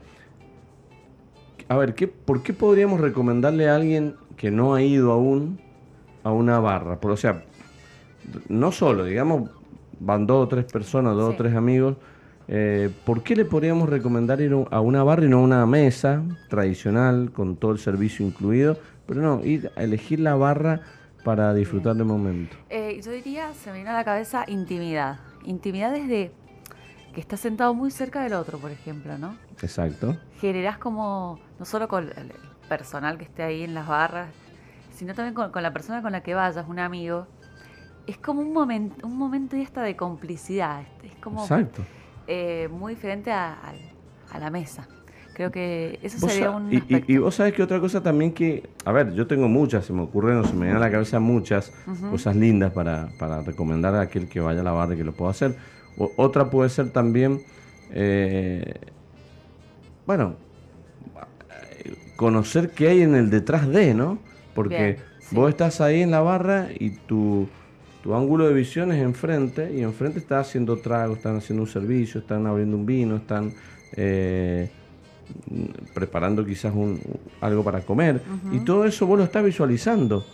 a 1.69 1.77
ver, 1.77 1.95
¿qué, 1.95 2.09
¿por 2.09 2.43
qué 2.43 2.53
podríamos 2.53 3.01
recomendarle 3.01 3.69
a 3.69 3.77
alguien 3.77 4.17
que 4.37 4.51
no 4.51 4.75
ha 4.75 4.83
ido 4.83 5.13
aún 5.13 5.59
a 6.23 6.33
una 6.33 6.59
barra? 6.61 7.01
Por, 7.01 7.13
o 7.13 7.17
sea, 7.17 7.45
no 8.49 8.73
solo, 8.73 9.05
digamos, 9.05 9.51
van 10.01 10.27
dos 10.27 10.45
o 10.45 10.49
tres 10.49 10.65
personas, 10.71 11.15
dos 11.15 11.35
o 11.35 11.37
tres 11.37 11.55
amigos. 11.55 11.97
Eh, 12.47 12.91
¿Por 13.07 13.23
qué 13.23 13.37
le 13.37 13.45
podríamos 13.45 13.89
recomendar 13.89 14.41
ir 14.41 14.55
a 14.71 14.81
una 14.81 15.03
barra 15.03 15.25
y 15.25 15.29
no 15.29 15.39
a 15.39 15.43
una 15.43 15.67
mesa 15.67 16.23
tradicional 16.49 17.31
con 17.33 17.57
todo 17.57 17.73
el 17.73 17.79
servicio 17.79 18.27
incluido? 18.27 18.77
Pero 19.07 19.23
no, 19.23 19.45
ir 19.45 19.71
a 19.77 19.83
elegir 19.83 20.21
la 20.21 20.35
barra 20.35 20.83
para 21.25 21.55
disfrutar 21.55 21.97
del 21.97 22.05
momento? 22.05 22.57
Eh, 22.69 23.01
yo 23.03 23.11
diría, 23.11 23.53
se 23.55 23.71
me 23.71 23.77
viene 23.77 23.91
a 23.91 23.95
la 23.95 24.05
cabeza 24.05 24.45
intimidad. 24.47 25.19
Intimidad 25.45 25.93
desde 25.93 26.33
que 27.15 27.21
está 27.21 27.37
sentado 27.37 27.73
muy 27.75 27.91
cerca 27.91 28.23
del 28.23 28.35
otro, 28.35 28.59
por 28.59 28.71
ejemplo, 28.71 29.17
¿no? 29.17 29.37
Exacto. 29.63 30.17
Generás 30.41 30.79
como, 30.79 31.39
no 31.59 31.65
solo 31.65 31.89
con 31.89 32.09
el 32.09 32.33
personal 32.69 33.17
que 33.17 33.25
esté 33.25 33.43
ahí 33.43 33.63
en 33.63 33.73
las 33.73 33.87
barras, 33.87 34.29
sino 34.93 35.15
también 35.15 35.35
con, 35.35 35.63
la 35.63 35.73
persona 35.73 36.03
con 36.03 36.13
la 36.13 36.23
que 36.23 36.35
vayas, 36.35 36.67
un 36.69 36.79
amigo. 36.79 37.27
Es 38.07 38.19
como 38.19 38.41
un 38.41 38.53
momento, 38.53 39.07
un 39.07 39.17
momento 39.17 39.57
y 39.57 39.63
esta 39.63 39.83
de 39.83 39.97
complicidad. 39.97 40.83
Es 41.03 41.15
como 41.17 41.43
Exacto. 41.43 41.83
Eh, 42.27 42.69
muy 42.71 42.95
diferente 42.95 43.33
a, 43.33 43.57
la 44.39 44.51
mesa. 44.51 44.89
Creo 45.35 45.51
que 45.51 45.99
eso 46.03 46.29
sería 46.29 46.51
un. 46.51 46.73
Y, 46.73 46.83
y, 46.89 47.19
vos 47.19 47.35
sabés 47.35 47.55
que 47.55 47.63
otra 47.63 47.81
cosa 47.81 48.03
también 48.03 48.33
que. 48.33 48.69
A 48.85 48.93
ver, 48.93 49.13
yo 49.15 49.27
tengo 49.27 49.49
muchas, 49.49 49.85
se 49.85 49.93
me 49.93 50.03
ocurren 50.03 50.39
o 50.39 50.45
se 50.45 50.53
me 50.55 50.61
vienen 50.63 50.77
a 50.77 50.81
la 50.81 50.91
cabeza 50.91 51.19
muchas 51.21 51.73
cosas 52.11 52.37
lindas 52.37 52.73
para, 52.73 53.09
para, 53.19 53.41
recomendar 53.43 53.95
a 53.95 54.03
aquel 54.03 54.29
que 54.29 54.41
vaya 54.41 54.61
a 54.61 54.65
la 54.65 54.73
barra 54.73 54.95
y 54.95 54.97
que 54.97 55.05
lo 55.05 55.13
pueda 55.13 55.31
hacer. 55.31 55.57
Otra 56.17 56.51
puede 56.51 56.71
ser 56.71 56.91
también. 56.91 57.43
Eh, 57.91 58.75
bueno, 60.07 60.37
conocer 62.17 62.71
qué 62.71 62.89
hay 62.89 63.03
en 63.03 63.15
el 63.15 63.31
detrás 63.31 63.69
de, 63.69 63.95
¿no? 63.95 64.19
Porque 64.55 64.99
vos 65.31 65.51
estás 65.51 65.81
ahí 65.81 66.03
en 66.03 66.11
la 66.11 66.21
barra 66.21 66.69
y 66.79 66.91
tu, 66.91 67.49
tu 68.03 68.15
ángulo 68.15 68.47
de 68.47 68.55
visión 68.55 68.93
es 68.93 69.03
enfrente 69.03 69.73
y 69.75 69.83
enfrente 69.83 70.19
está 70.19 70.41
haciendo 70.41 70.77
trago, 70.79 71.15
están 71.15 71.37
haciendo 71.37 71.63
un 71.63 71.69
servicio, 71.69 72.21
están 72.21 72.47
abriendo 72.47 72.77
un 72.77 72.87
vino, 72.87 73.17
están 73.17 73.53
eh, 73.97 74.71
preparando 75.95 76.45
quizás 76.45 76.75
un, 76.75 77.01
algo 77.41 77.65
para 77.65 77.81
comer 77.81 78.21
y 78.53 78.61
todo 78.61 78.85
eso 78.85 79.07
vos 79.07 79.19
lo 79.19 79.25
estás 79.25 79.45
visualizando. 79.45 80.25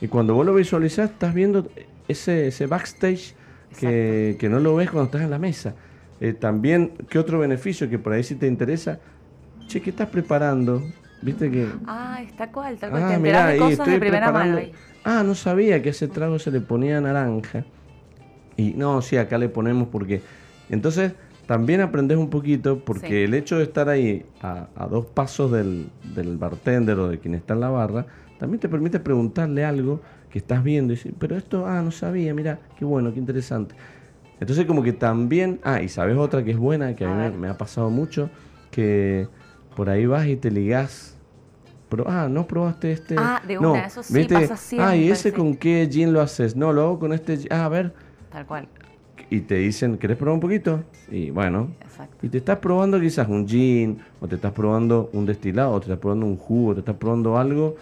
Y 0.00 0.08
cuando 0.08 0.34
vos 0.34 0.46
lo 0.46 0.54
visualizás 0.54 1.10
estás 1.10 1.34
viendo 1.34 1.68
ese, 2.08 2.48
ese 2.48 2.66
backstage 2.66 3.34
que, 3.78 4.36
que, 4.38 4.48
no 4.48 4.60
lo 4.60 4.74
ves 4.76 4.90
cuando 4.90 5.06
estás 5.06 5.22
en 5.22 5.30
la 5.30 5.38
mesa. 5.38 5.74
Eh, 6.20 6.32
también, 6.32 6.92
¿qué 7.08 7.18
otro 7.18 7.38
beneficio 7.38 7.88
que 7.88 7.98
por 7.98 8.12
ahí 8.12 8.22
si 8.22 8.34
te 8.34 8.46
interesa? 8.46 9.00
Che, 9.66 9.80
¿qué 9.80 9.90
estás 9.90 10.08
preparando? 10.08 10.82
¿Viste 11.22 11.50
que.? 11.50 11.66
Ah, 11.86 12.20
está 12.22 12.50
cual, 12.50 12.76
tal 12.78 12.90
cual. 12.90 13.02
Ah, 13.04 13.18
mirá, 13.18 13.46
de 13.46 13.58
cosas 13.58 13.86
de 13.86 13.98
primera 13.98 14.32
mano. 14.32 14.58
Ah, 15.04 15.22
no 15.24 15.34
sabía 15.34 15.82
que 15.82 15.90
ese 15.90 16.08
trago 16.08 16.38
se 16.38 16.50
le 16.50 16.60
ponía 16.60 17.00
naranja. 17.00 17.64
Y 18.56 18.74
no, 18.74 19.00
sí, 19.02 19.16
acá 19.16 19.38
le 19.38 19.48
ponemos 19.48 19.88
porque. 19.88 20.20
Entonces, 20.68 21.12
también 21.46 21.80
aprendes 21.80 22.16
un 22.16 22.30
poquito 22.30 22.84
porque 22.84 23.24
el 23.24 23.34
hecho 23.34 23.56
de 23.56 23.64
estar 23.64 23.88
ahí 23.88 24.24
a, 24.42 24.68
dos 24.88 25.06
pasos 25.06 25.50
del, 25.50 25.88
del, 26.14 26.36
bartender 26.36 26.98
o 26.98 27.08
de 27.08 27.18
quien 27.18 27.34
está 27.34 27.54
en 27.54 27.60
la 27.60 27.70
barra, 27.70 28.06
también 28.38 28.60
te 28.60 28.68
permite 28.68 29.00
preguntarle 29.00 29.64
algo 29.64 30.00
que 30.30 30.38
estás 30.38 30.62
viendo 30.62 30.92
y 30.92 30.96
decir, 30.96 31.14
pero 31.18 31.36
esto, 31.36 31.66
ah, 31.66 31.82
no 31.82 31.90
sabía, 31.90 32.32
mira, 32.32 32.60
qué 32.78 32.84
bueno, 32.84 33.12
qué 33.12 33.18
interesante. 33.18 33.74
Entonces, 34.40 34.64
como 34.64 34.82
que 34.82 34.92
también. 34.92 35.60
Ah, 35.62 35.82
y 35.82 35.88
sabes 35.88 36.16
otra 36.16 36.42
que 36.42 36.52
es 36.52 36.56
buena, 36.56 36.96
que 36.96 37.04
a, 37.04 37.30
mí 37.30 37.36
me 37.36 37.48
ha 37.48 37.58
pasado 37.58 37.90
mucho, 37.90 38.30
que 38.70 39.28
por 39.76 39.90
ahí 39.90 40.06
vas 40.06 40.26
y 40.26 40.36
te 40.36 40.50
ligás. 40.50 41.16
Pero, 41.90 42.04
ah, 42.08 42.28
no 42.30 42.46
probaste 42.46 42.92
este. 42.92 43.16
Ah, 43.18 43.42
de 43.46 43.58
una, 43.58 43.84
eso 43.86 44.02
sí 44.02 44.24
pasa 44.24 44.56
siempre. 44.56 44.88
Ah, 44.88 44.96
¿y 44.96 45.10
ese 45.10 45.32
con 45.32 45.56
qué 45.56 45.86
gin 45.90 46.12
lo 46.12 46.20
haces? 46.22 46.56
No, 46.56 46.72
lo 46.72 46.82
hago 46.82 46.98
con 47.00 47.12
este. 47.12 47.38
Ah, 47.50 47.66
a 47.66 47.68
ver. 47.68 47.92
Tal 48.30 48.46
cual. 48.46 48.68
Y 49.28 49.40
te 49.40 49.56
dicen, 49.56 49.98
¿querés 49.98 50.16
probar 50.16 50.34
un 50.34 50.40
poquito? 50.40 50.84
Y 51.10 51.30
bueno. 51.30 51.68
Exacto. 51.82 52.24
Y 52.24 52.30
te 52.30 52.38
estás 52.38 52.58
probando 52.60 52.98
quizás 52.98 53.28
un 53.28 53.46
gin, 53.46 54.00
o 54.20 54.26
te 54.26 54.36
estás 54.36 54.52
probando 54.52 55.10
un 55.12 55.26
destilado, 55.26 55.72
o 55.72 55.80
te 55.80 55.86
estás 55.86 55.98
probando 55.98 56.24
un 56.26 56.36
jugo, 56.36 56.70
o 56.70 56.74
te 56.74 56.80
estás 56.80 56.96
probando 56.96 57.36
algo 57.36 57.76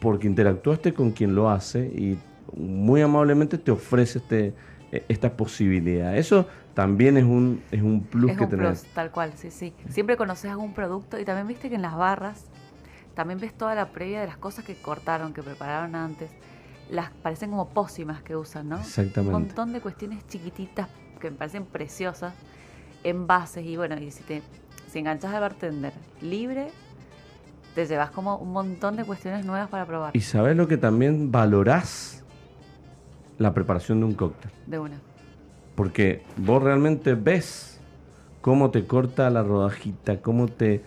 porque 0.00 0.26
interactuaste 0.26 0.94
con 0.94 1.12
quien 1.12 1.34
lo 1.34 1.50
hace 1.50 1.86
y 1.86 2.18
muy 2.56 3.02
amablemente 3.02 3.58
te 3.58 3.70
ofrece 3.70 4.18
este, 4.18 4.54
e, 4.92 5.04
esta 5.08 5.36
posibilidad. 5.36 6.16
Eso 6.16 6.46
también 6.74 7.16
es 7.16 7.24
un, 7.24 7.62
es 7.70 7.82
un 7.82 8.02
plus 8.02 8.36
que 8.36 8.46
tenés. 8.46 8.84
tal 8.94 9.10
cual, 9.10 9.32
sí, 9.36 9.50
sí. 9.50 9.72
Siempre 9.88 10.16
conoces 10.16 10.50
algún 10.50 10.74
producto 10.74 11.18
y 11.18 11.24
también 11.24 11.48
viste 11.48 11.68
que 11.68 11.74
en 11.74 11.82
las 11.82 11.96
barras 11.96 12.46
también 13.14 13.40
ves 13.40 13.52
toda 13.52 13.74
la 13.74 13.90
previa 13.90 14.20
de 14.20 14.26
las 14.28 14.36
cosas 14.36 14.64
que 14.64 14.80
cortaron, 14.80 15.32
que 15.32 15.42
prepararon 15.42 15.94
antes. 15.96 16.30
Las 16.88 17.10
parecen 17.10 17.50
como 17.50 17.68
pócimas 17.68 18.22
que 18.22 18.36
usan, 18.36 18.68
¿no? 18.68 18.78
Exactamente. 18.78 19.34
Un 19.34 19.42
montón 19.42 19.72
de 19.72 19.80
cuestiones 19.80 20.26
chiquititas 20.28 20.88
que 21.20 21.30
me 21.30 21.36
parecen 21.36 21.64
preciosas, 21.66 22.32
envases 23.02 23.66
y 23.66 23.76
bueno, 23.76 23.98
y 23.98 24.10
si 24.10 24.22
te 24.22 24.42
si 24.88 25.00
enganchas 25.00 25.34
al 25.34 25.40
bartender 25.40 25.92
libre, 26.22 26.68
te 27.78 27.86
llevas 27.86 28.10
como 28.10 28.38
un 28.38 28.50
montón 28.50 28.96
de 28.96 29.04
cuestiones 29.04 29.46
nuevas 29.46 29.68
para 29.68 29.86
probar. 29.86 30.10
Y 30.16 30.20
sabes 30.20 30.56
lo 30.56 30.66
que 30.66 30.76
también 30.76 31.30
valorás 31.30 32.24
la 33.38 33.54
preparación 33.54 34.00
de 34.00 34.06
un 34.06 34.14
cóctel. 34.14 34.50
De 34.66 34.80
una. 34.80 34.96
Porque 35.76 36.24
vos 36.38 36.60
realmente 36.60 37.14
ves 37.14 37.78
cómo 38.40 38.72
te 38.72 38.84
corta 38.84 39.30
la 39.30 39.44
rodajita, 39.44 40.20
cómo 40.20 40.48
te, 40.48 40.82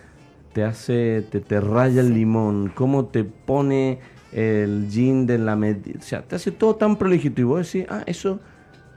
te 0.52 0.64
hace, 0.64 1.26
te, 1.30 1.40
te 1.40 1.62
raya 1.62 2.02
el 2.02 2.12
limón, 2.12 2.70
cómo 2.74 3.06
te 3.06 3.24
pone 3.24 4.00
el 4.30 4.88
gin 4.90 5.24
de 5.24 5.38
la 5.38 5.56
medida. 5.56 5.98
O 5.98 6.02
sea, 6.02 6.20
te 6.20 6.36
hace 6.36 6.50
todo 6.50 6.76
tan 6.76 6.96
prolijito 6.96 7.40
y 7.40 7.44
vos 7.44 7.72
decís, 7.72 7.88
ah, 7.88 8.02
eso 8.04 8.38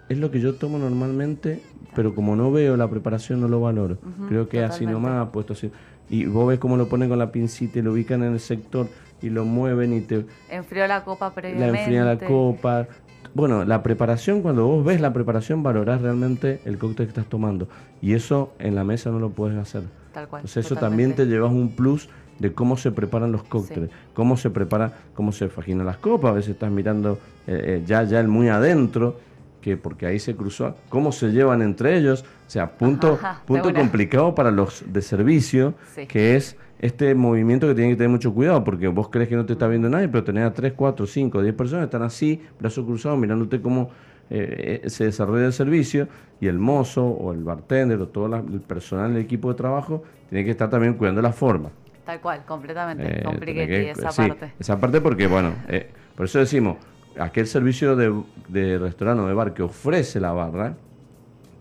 es 0.10 0.18
lo 0.18 0.32
que 0.32 0.42
yo 0.42 0.56
tomo 0.56 0.78
normalmente, 0.78 1.64
pero 1.96 2.14
como 2.14 2.36
no 2.36 2.52
veo 2.52 2.76
la 2.76 2.90
preparación 2.90 3.40
no 3.40 3.48
lo 3.48 3.62
valoro. 3.62 4.00
Creo 4.28 4.50
que 4.50 4.66
así 4.66 4.86
nomás, 4.86 5.30
puesto 5.30 5.54
así. 5.54 5.72
Y 6.10 6.26
vos 6.26 6.48
ves 6.48 6.60
cómo 6.60 6.78
lo 6.78 6.88
ponen 6.88 7.10
con 7.10 7.20
la 7.20 7.32
pincita 7.32 7.80
y 7.80 7.82
lo 7.82 7.94
ubican 7.94 8.24
en 8.24 8.34
el 8.34 8.40
sector 8.40 8.88
y 9.22 9.30
lo 9.30 9.46
mueven 9.46 9.94
y 9.94 10.02
te... 10.02 10.26
Enfrió 10.50 10.88
la 10.88 11.04
copa 11.04 11.34
previamente. 11.34 11.72
La 11.72 11.80
enfría 11.80 12.04
la 12.06 12.18
copa, 12.20 12.88
bueno, 13.36 13.66
la 13.66 13.84
preparación, 13.84 14.42
cuando 14.42 14.66
vos 14.66 14.86
ves 14.86 15.02
la 15.02 15.12
preparación, 15.12 15.62
valorás 15.62 16.02
realmente 16.02 16.62
el 16.64 16.78
cóctel 16.78 17.08
que 17.08 17.10
estás 17.10 17.26
tomando. 17.26 17.68
Y 18.02 18.14
eso 18.14 18.54
en 18.60 18.76
la 18.76 18.86
mesa 18.86 19.12
no 19.12 19.20
lo 19.20 19.32
puedes 19.32 19.58
hacer. 19.58 19.84
Tal 20.14 20.30
cual. 20.30 20.40
Entonces 20.40 20.66
eso 20.66 20.78
también 20.78 21.16
te 21.16 21.26
llevas 21.26 21.52
un 21.52 21.76
plus 21.76 22.08
de 22.40 22.54
cómo 22.54 22.78
se 22.78 22.92
preparan 22.92 23.34
los 23.34 23.44
cócteles, 23.44 23.90
cómo 24.14 24.38
se 24.38 24.50
prepara, 24.50 24.94
cómo 25.14 25.34
se 25.34 25.50
fajinan 25.50 25.86
las 25.86 25.98
copas. 25.98 26.32
A 26.32 26.34
veces 26.36 26.52
estás 26.52 26.72
mirando 26.72 27.20
eh, 27.46 27.82
eh, 27.82 27.84
ya, 27.86 28.04
ya 28.04 28.22
el 28.22 28.30
muy 28.30 28.48
adentro, 28.48 29.20
que 29.60 29.76
porque 29.76 30.06
ahí 30.06 30.20
se 30.20 30.38
cruzó, 30.38 30.78
cómo 30.88 31.12
se 31.12 31.34
llevan 31.34 31.62
entre 31.62 31.98
ellos. 31.98 32.24
O 32.46 32.50
sea, 32.50 32.78
punto, 32.78 33.20
punto 33.46 33.74
complicado 33.74 34.36
para 34.36 34.52
los 34.52 34.84
de 34.86 35.02
servicio, 35.02 35.74
que 36.08 36.36
es 36.36 36.58
este 36.80 37.16
movimiento 37.16 37.68
que 37.68 37.74
tiene 37.74 37.92
que 37.92 37.96
tener 37.96 38.10
mucho 38.10 38.34
cuidado, 38.34 38.64
porque 38.64 38.88
vos 38.88 39.10
crees 39.10 39.30
que 39.30 39.36
no 39.36 39.46
te 39.46 39.54
está 39.54 39.68
viendo 39.68 39.90
nadie, 39.90 40.08
pero 40.08 40.24
tenés 40.24 40.46
a 40.46 40.54
3, 40.54 40.74
4, 40.76 41.08
5, 41.08 41.42
10 41.42 41.56
personas, 41.56 41.86
están 41.86 42.04
así, 42.04 42.42
brazos 42.60 42.86
cruzados, 42.86 43.18
mirándote 43.18 43.62
cómo 43.62 43.90
eh, 44.30 44.82
eh, 44.84 44.90
se 44.90 45.06
desarrolla 45.06 45.46
el 45.46 45.54
servicio, 45.54 46.08
y 46.40 46.48
el 46.48 46.60
mozo 46.60 47.06
o 47.06 47.32
el 47.34 47.44
bartender 47.44 48.00
o 48.02 48.08
todo 48.08 48.36
el 48.36 48.62
personal 48.62 49.14
del 49.14 49.24
equipo 49.24 49.50
de 49.50 49.56
trabajo 49.56 50.04
tiene 50.30 50.44
que 50.44 50.52
estar 50.52 50.70
también 50.70 50.96
cuidando 50.96 51.22
la 51.22 51.32
forma. 51.32 51.70
Tal 52.06 52.20
cual, 52.20 52.44
completamente. 52.46 53.22
Eh, 53.22 53.92
esa 53.92 54.12
parte. 54.12 54.54
Esa 54.60 54.80
parte 54.80 55.02
porque, 55.02 55.28
bueno, 55.28 55.54
eh, 55.68 55.90
por 56.16 56.26
eso 56.26 56.40
decimos, 56.40 56.78
aquel 57.20 57.48
servicio 57.48 57.96
de, 57.96 58.14
de 58.48 58.78
restaurante 58.78 59.24
o 59.24 59.28
de 59.28 59.34
bar 59.34 59.54
que 59.54 59.64
ofrece 59.64 60.20
la 60.20 60.32
barra, 60.32 60.76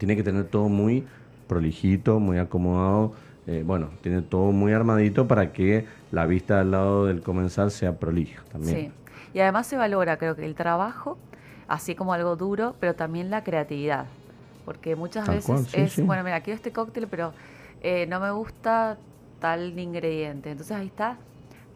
tiene 0.07 0.17
que 0.17 0.23
tener 0.23 0.45
todo 0.45 0.69
muy 0.69 1.07
prolijito, 1.49 2.21
muy 2.21 2.39
acomodado, 2.39 3.15
eh, 3.47 3.63
bueno, 3.65 3.91
tiene 4.03 4.23
todo 4.23 4.53
muy 4.53 4.73
armadito 4.73 5.27
para 5.27 5.53
que 5.53 5.87
la 6.13 6.27
vista 6.27 6.61
al 6.61 6.71
lado 6.71 7.07
del 7.07 7.23
comensal 7.23 7.71
sea 7.71 7.99
prolija 7.99 8.43
también. 8.53 8.77
Sí, 8.77 8.93
y 9.35 9.41
además 9.41 9.67
se 9.67 9.77
valora, 9.77 10.17
creo 10.17 10.37
que 10.37 10.45
el 10.45 10.55
trabajo, 10.55 11.19
así 11.69 11.95
como 11.95 12.13
algo 12.13 12.37
duro, 12.37 12.75
pero 12.81 12.95
también 12.95 13.31
la 13.31 13.45
creatividad. 13.45 14.07
Porque 14.65 14.97
muchas 14.97 15.29
veces 15.29 15.75
es, 15.75 16.05
bueno, 16.05 16.23
mira, 16.23 16.41
quiero 16.41 16.57
este 16.57 16.73
cóctel, 16.73 17.07
pero 17.07 17.33
eh, 17.83 18.07
no 18.07 18.21
me 18.21 18.31
gusta 18.31 18.97
tal 19.41 19.79
ingrediente. 19.79 20.51
Entonces 20.51 20.75
ahí 20.75 20.87
está 20.87 21.19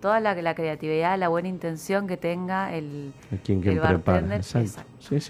toda 0.01 0.20
la, 0.20 0.35
la, 0.35 0.55
creatividad, 0.55 1.19
la 1.19 1.29
buena 1.29 1.49
intención 1.49 2.07
que 2.07 2.16
tenga 2.16 2.75
el, 2.75 3.12
quien, 3.45 3.61
quien 3.61 3.81
bartender, 3.81 4.43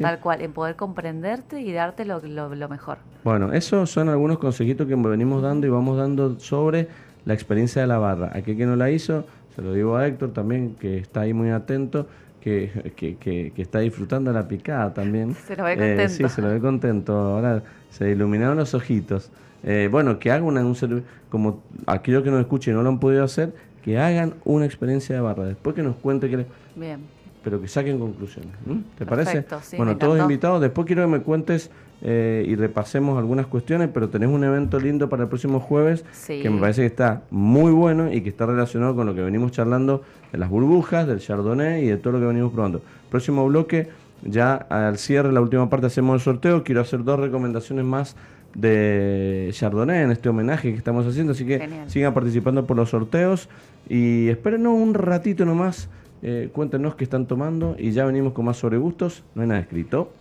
tal 0.01 0.21
cual, 0.21 0.43
en 0.43 0.53
poder 0.53 0.77
comprenderte 0.77 1.61
y 1.61 1.73
darte 1.73 2.05
lo, 2.05 2.21
lo, 2.21 2.69
mejor. 2.69 2.99
Bueno, 3.25 3.53
esos 3.53 3.91
son 3.91 4.09
algunos 4.09 4.39
consejitos 4.39 4.87
que 4.87 4.95
venimos 4.95 5.43
dando 5.43 5.67
y 5.67 5.71
vamos 5.71 5.97
dando 5.97 6.39
sobre 6.39 6.89
la 7.25 7.35
experiencia 7.35 7.83
de 7.83 7.89
la 7.89 7.99
barra. 7.99 8.31
Aquel 8.35 8.57
que 8.57 8.67
no 8.67 8.77
la 8.77 8.91
hizo, 8.91 9.25
se 9.55 9.63
lo 9.63 9.73
digo 9.73 9.97
a 9.97 10.07
Héctor 10.07 10.33
también, 10.33 10.77
que 10.79 10.99
está 10.99 11.23
ahí 11.23 11.33
muy 11.33 11.51
atento, 11.51 12.07
que, 12.41 12.93
que, 12.97 13.17
que, 13.17 13.63
está 13.63 13.81
disfrutando 13.81 14.33
la 14.33 14.47
picada 14.47 14.95
también. 14.95 15.35
Se 15.47 15.57
lo 15.57 15.65
ve 15.65 15.77
contento. 15.77 16.03
Eh, 16.03 16.09
sí, 16.09 16.29
se 16.29 16.41
lo 16.41 16.49
ve 16.49 16.61
contento. 16.61 17.13
Ahora 17.13 17.63
se 17.91 18.11
iluminaron 18.11 18.57
los 18.57 18.75
ojitos. 18.75 19.31
Eh, 19.65 19.89
bueno, 19.91 20.19
que 20.19 20.31
haga 20.31 20.45
una, 20.45 20.65
un 20.65 21.05
como 21.29 21.63
aquellos 21.87 22.23
que 22.23 22.31
nos 22.31 22.41
escuchen 22.41 22.75
y 22.75 22.77
no 22.77 22.83
lo 22.83 22.89
han 22.91 23.01
podido 23.01 23.25
hacer, 23.25 23.53
que 23.89 23.99
hagan 23.99 24.35
una 24.45 24.67
experiencia 24.67 25.15
de 25.15 25.23
barra, 25.23 25.45
después 25.45 25.75
que 25.75 25.83
nos 25.83 25.97
cuente 25.97 26.29
que 26.29 26.45
Bien. 26.77 27.01
Pero 27.43 27.61
que 27.61 27.69
saquen 27.69 27.99
conclusiones. 27.99 28.53
¿Te 28.99 29.07
parece? 29.07 29.47
bueno, 29.79 29.97
todos 29.97 30.19
invitados. 30.19 30.61
Después 30.61 30.87
quiero 30.87 31.03
que 31.05 31.09
me 31.09 31.21
cuentes 31.21 31.71
eh, 32.03 32.45
y 32.47 32.55
repasemos 32.57 33.17
algunas 33.17 33.47
cuestiones, 33.47 33.89
pero 33.95 34.11
tenés 34.11 34.29
un 34.29 34.45
evento 34.45 34.79
lindo 34.79 35.09
para 35.09 35.23
el 35.23 35.29
próximo 35.31 35.61
jueves 35.61 36.05
que 36.27 36.51
me 36.51 36.61
parece 36.61 36.83
que 36.83 36.89
está 36.89 37.23
muy 37.31 37.73
bueno 37.73 38.13
y 38.13 38.21
que 38.21 38.29
está 38.29 38.45
relacionado 38.45 38.95
con 38.95 39.07
lo 39.07 39.15
que 39.15 39.23
venimos 39.23 39.53
charlando 39.53 40.03
de 40.31 40.37
las 40.37 40.51
burbujas, 40.51 41.07
del 41.07 41.21
chardonnay 41.21 41.85
y 41.85 41.87
de 41.87 41.97
todo 41.97 42.15
lo 42.15 42.21
que 42.21 42.27
venimos 42.27 42.53
probando. 42.53 42.83
Próximo 43.09 43.47
bloque, 43.47 43.89
ya 44.23 44.55
al 44.57 44.99
cierre, 44.99 45.33
la 45.33 45.41
última 45.41 45.71
parte 45.71 45.87
hacemos 45.87 46.15
el 46.17 46.21
sorteo. 46.21 46.65
Quiero 46.65 46.83
hacer 46.83 47.05
dos 47.05 47.19
recomendaciones 47.19 47.87
más 47.87 48.17
de 48.55 49.51
Chardonnay 49.53 50.03
en 50.05 50.11
este 50.11 50.29
homenaje 50.29 50.71
que 50.73 50.79
estamos 50.79 51.07
haciendo. 51.07 51.33
Así 51.33 51.45
que 51.45 51.59
Genial. 51.59 51.91
sigan 51.91 52.15
participando 52.15 52.67
por 52.67 52.77
los 52.77 52.91
sorteos 52.91 53.49
y 53.89 54.29
espérenos 54.29 54.73
un 54.75 54.95
ratito 54.95 55.45
nomás. 55.45 55.89
eh, 56.21 56.49
cuéntenos 56.53 56.97
qué 56.97 57.05
están 57.05 57.27
tomando 57.27 57.77
y 57.79 57.93
ya 57.93 58.05
venimos 58.05 58.33
con 58.33 58.45
más 58.45 58.57
sobre 58.57 58.77
gustos. 58.77 59.23
No 59.37 59.43
hay 59.43 59.49
nada 59.49 59.61
escrito. 59.61 60.13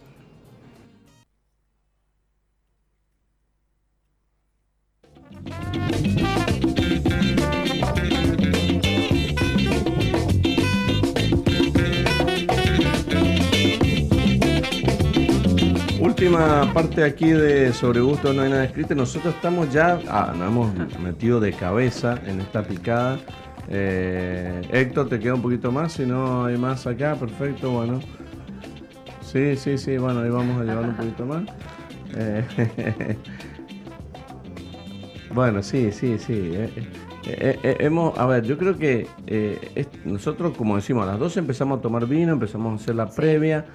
Última 16.48 16.74
parte 16.74 17.04
aquí 17.04 17.30
de 17.32 17.74
Sobre 17.74 18.00
Gusto 18.00 18.32
No 18.32 18.42
hay 18.44 18.50
nada 18.50 18.64
escrito. 18.64 18.96
Nosotros 18.96 19.36
estamos 19.36 19.70
ya, 19.74 20.00
ah, 20.08 20.34
nos 20.34 20.48
hemos 20.48 21.00
metido 21.00 21.42
de 21.42 21.52
cabeza 21.52 22.22
en 22.26 22.40
esta 22.40 22.64
picada. 22.64 23.20
Eh, 23.68 24.62
Héctor, 24.72 25.10
te 25.10 25.20
queda 25.20 25.34
un 25.34 25.42
poquito 25.42 25.74
más, 25.74 25.92
si 25.92 26.06
no 26.06 26.46
hay 26.46 26.58
más 26.58 26.88
acá, 26.88 27.16
perfecto, 27.16 27.72
bueno. 27.72 28.00
Sí, 29.20 29.58
sí, 29.58 29.78
sí, 29.78 29.98
bueno, 29.98 30.22
ahí 30.22 30.30
vamos 30.30 30.62
a 30.62 30.64
llevar 30.64 30.86
un 30.86 30.96
poquito 30.96 31.26
más. 31.26 31.44
Eh, 32.16 32.46
bueno, 35.36 35.62
sí, 35.62 35.92
sí, 35.92 36.18
sí. 36.18 36.52
eh, 36.54 36.72
eh, 37.26 37.76
hemos, 37.82 38.18
a 38.18 38.26
ver, 38.26 38.46
yo 38.46 38.58
creo 38.58 38.78
que 38.78 39.06
es- 39.76 39.90
nosotros, 40.06 40.56
como 40.56 40.78
decimos, 40.78 41.04
a 41.04 41.08
las 41.12 41.20
12 41.20 41.40
empezamos 41.42 41.80
a 41.80 41.82
tomar 41.82 42.08
vino, 42.08 42.32
empezamos 42.32 42.72
a 42.72 42.82
hacer 42.82 42.96
la 42.96 43.10
previa. 43.10 43.66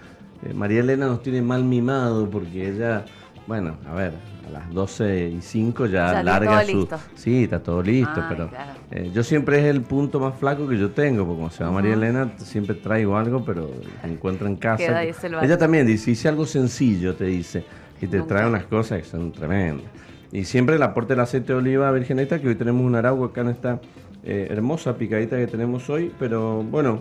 Eh, 0.44 0.54
María 0.54 0.80
Elena 0.80 1.06
nos 1.06 1.22
tiene 1.22 1.42
mal 1.42 1.64
mimado 1.64 2.28
porque 2.28 2.68
ella, 2.70 3.04
bueno, 3.46 3.76
a 3.88 3.94
ver, 3.94 4.12
a 4.46 4.50
las 4.50 4.70
12 4.72 5.28
y 5.36 5.40
5 5.40 5.86
ya, 5.86 6.22
larga 6.22 6.58
todo 6.62 6.70
su... 6.70 6.76
listo. 6.78 6.98
Sí, 7.14 7.44
está 7.44 7.60
todo 7.62 7.82
listo, 7.82 8.12
Ay, 8.16 8.22
pero 8.28 8.48
claro. 8.48 8.72
eh, 8.90 9.10
yo 9.14 9.22
siempre 9.22 9.60
es 9.60 9.64
el 9.66 9.82
punto 9.82 10.18
más 10.20 10.34
flaco 10.36 10.68
que 10.68 10.76
yo 10.78 10.90
tengo, 10.90 11.24
porque 11.24 11.38
como 11.38 11.50
se 11.50 11.60
llama 11.62 11.76
María 11.76 11.94
Elena, 11.94 12.32
siempre 12.38 12.74
traigo 12.74 13.16
algo, 13.16 13.44
pero 13.44 13.70
me 14.02 14.12
encuentro 14.12 14.46
en 14.46 14.56
casa. 14.56 14.98
Ahí. 14.98 15.12
Ella 15.42 15.58
también 15.58 15.86
dice, 15.86 16.10
hice 16.10 16.28
algo 16.28 16.44
sencillo, 16.44 17.14
te 17.14 17.24
dice, 17.26 17.64
y 18.00 18.06
te 18.06 18.18
Nunca. 18.18 18.34
trae 18.34 18.48
unas 18.48 18.64
cosas 18.64 18.98
que 18.98 19.04
son 19.04 19.30
tremendas. 19.32 19.86
Y 20.32 20.44
siempre 20.44 20.76
el 20.76 20.82
aporte 20.82 21.12
del 21.12 21.20
aceite 21.20 21.52
de 21.52 21.58
oliva 21.58 21.90
virgen 21.92 22.18
extra, 22.18 22.40
que 22.40 22.48
hoy 22.48 22.54
tenemos 22.54 22.84
un 22.84 22.94
arauco 22.94 23.26
acá 23.26 23.42
en 23.42 23.48
esta 23.50 23.80
eh, 24.24 24.48
hermosa 24.50 24.96
picadita 24.96 25.36
que 25.36 25.46
tenemos 25.46 25.88
hoy, 25.90 26.10
pero 26.18 26.62
bueno, 26.62 27.00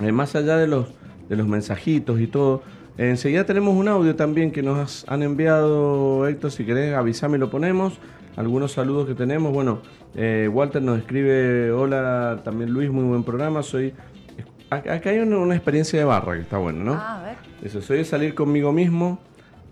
eh, 0.00 0.12
más 0.12 0.36
allá 0.36 0.56
de 0.58 0.66
los, 0.66 0.88
de 1.28 1.36
los 1.36 1.46
mensajitos 1.46 2.20
y 2.20 2.26
todo, 2.26 2.62
enseguida 2.98 3.44
tenemos 3.44 3.74
un 3.74 3.88
audio 3.88 4.14
también 4.16 4.50
que 4.50 4.62
nos 4.62 4.78
has- 4.78 5.04
han 5.08 5.22
enviado, 5.22 6.26
Héctor, 6.28 6.50
si 6.50 6.64
querés 6.64 6.94
avisame 6.94 7.36
y 7.36 7.40
lo 7.40 7.50
ponemos. 7.50 7.98
Algunos 8.36 8.72
saludos 8.72 9.06
que 9.06 9.14
tenemos. 9.14 9.52
Bueno, 9.52 9.78
eh, 10.16 10.48
Walter 10.52 10.82
nos 10.82 10.98
escribe, 10.98 11.70
hola, 11.70 12.40
también 12.44 12.70
Luis, 12.72 12.90
muy 12.90 13.04
buen 13.04 13.22
programa. 13.24 13.62
Soy... 13.62 13.94
Acá 14.70 15.10
hay 15.10 15.18
una, 15.20 15.38
una 15.38 15.54
experiencia 15.54 15.98
de 16.00 16.04
barra 16.04 16.34
que 16.34 16.40
está 16.40 16.58
buena, 16.58 16.82
¿no? 16.82 16.94
Ah, 16.94 17.20
a 17.20 17.24
ver. 17.24 17.36
Dice, 17.62 17.80
soy 17.80 17.98
de 17.98 18.04
salir 18.04 18.34
conmigo 18.34 18.72
mismo. 18.72 19.20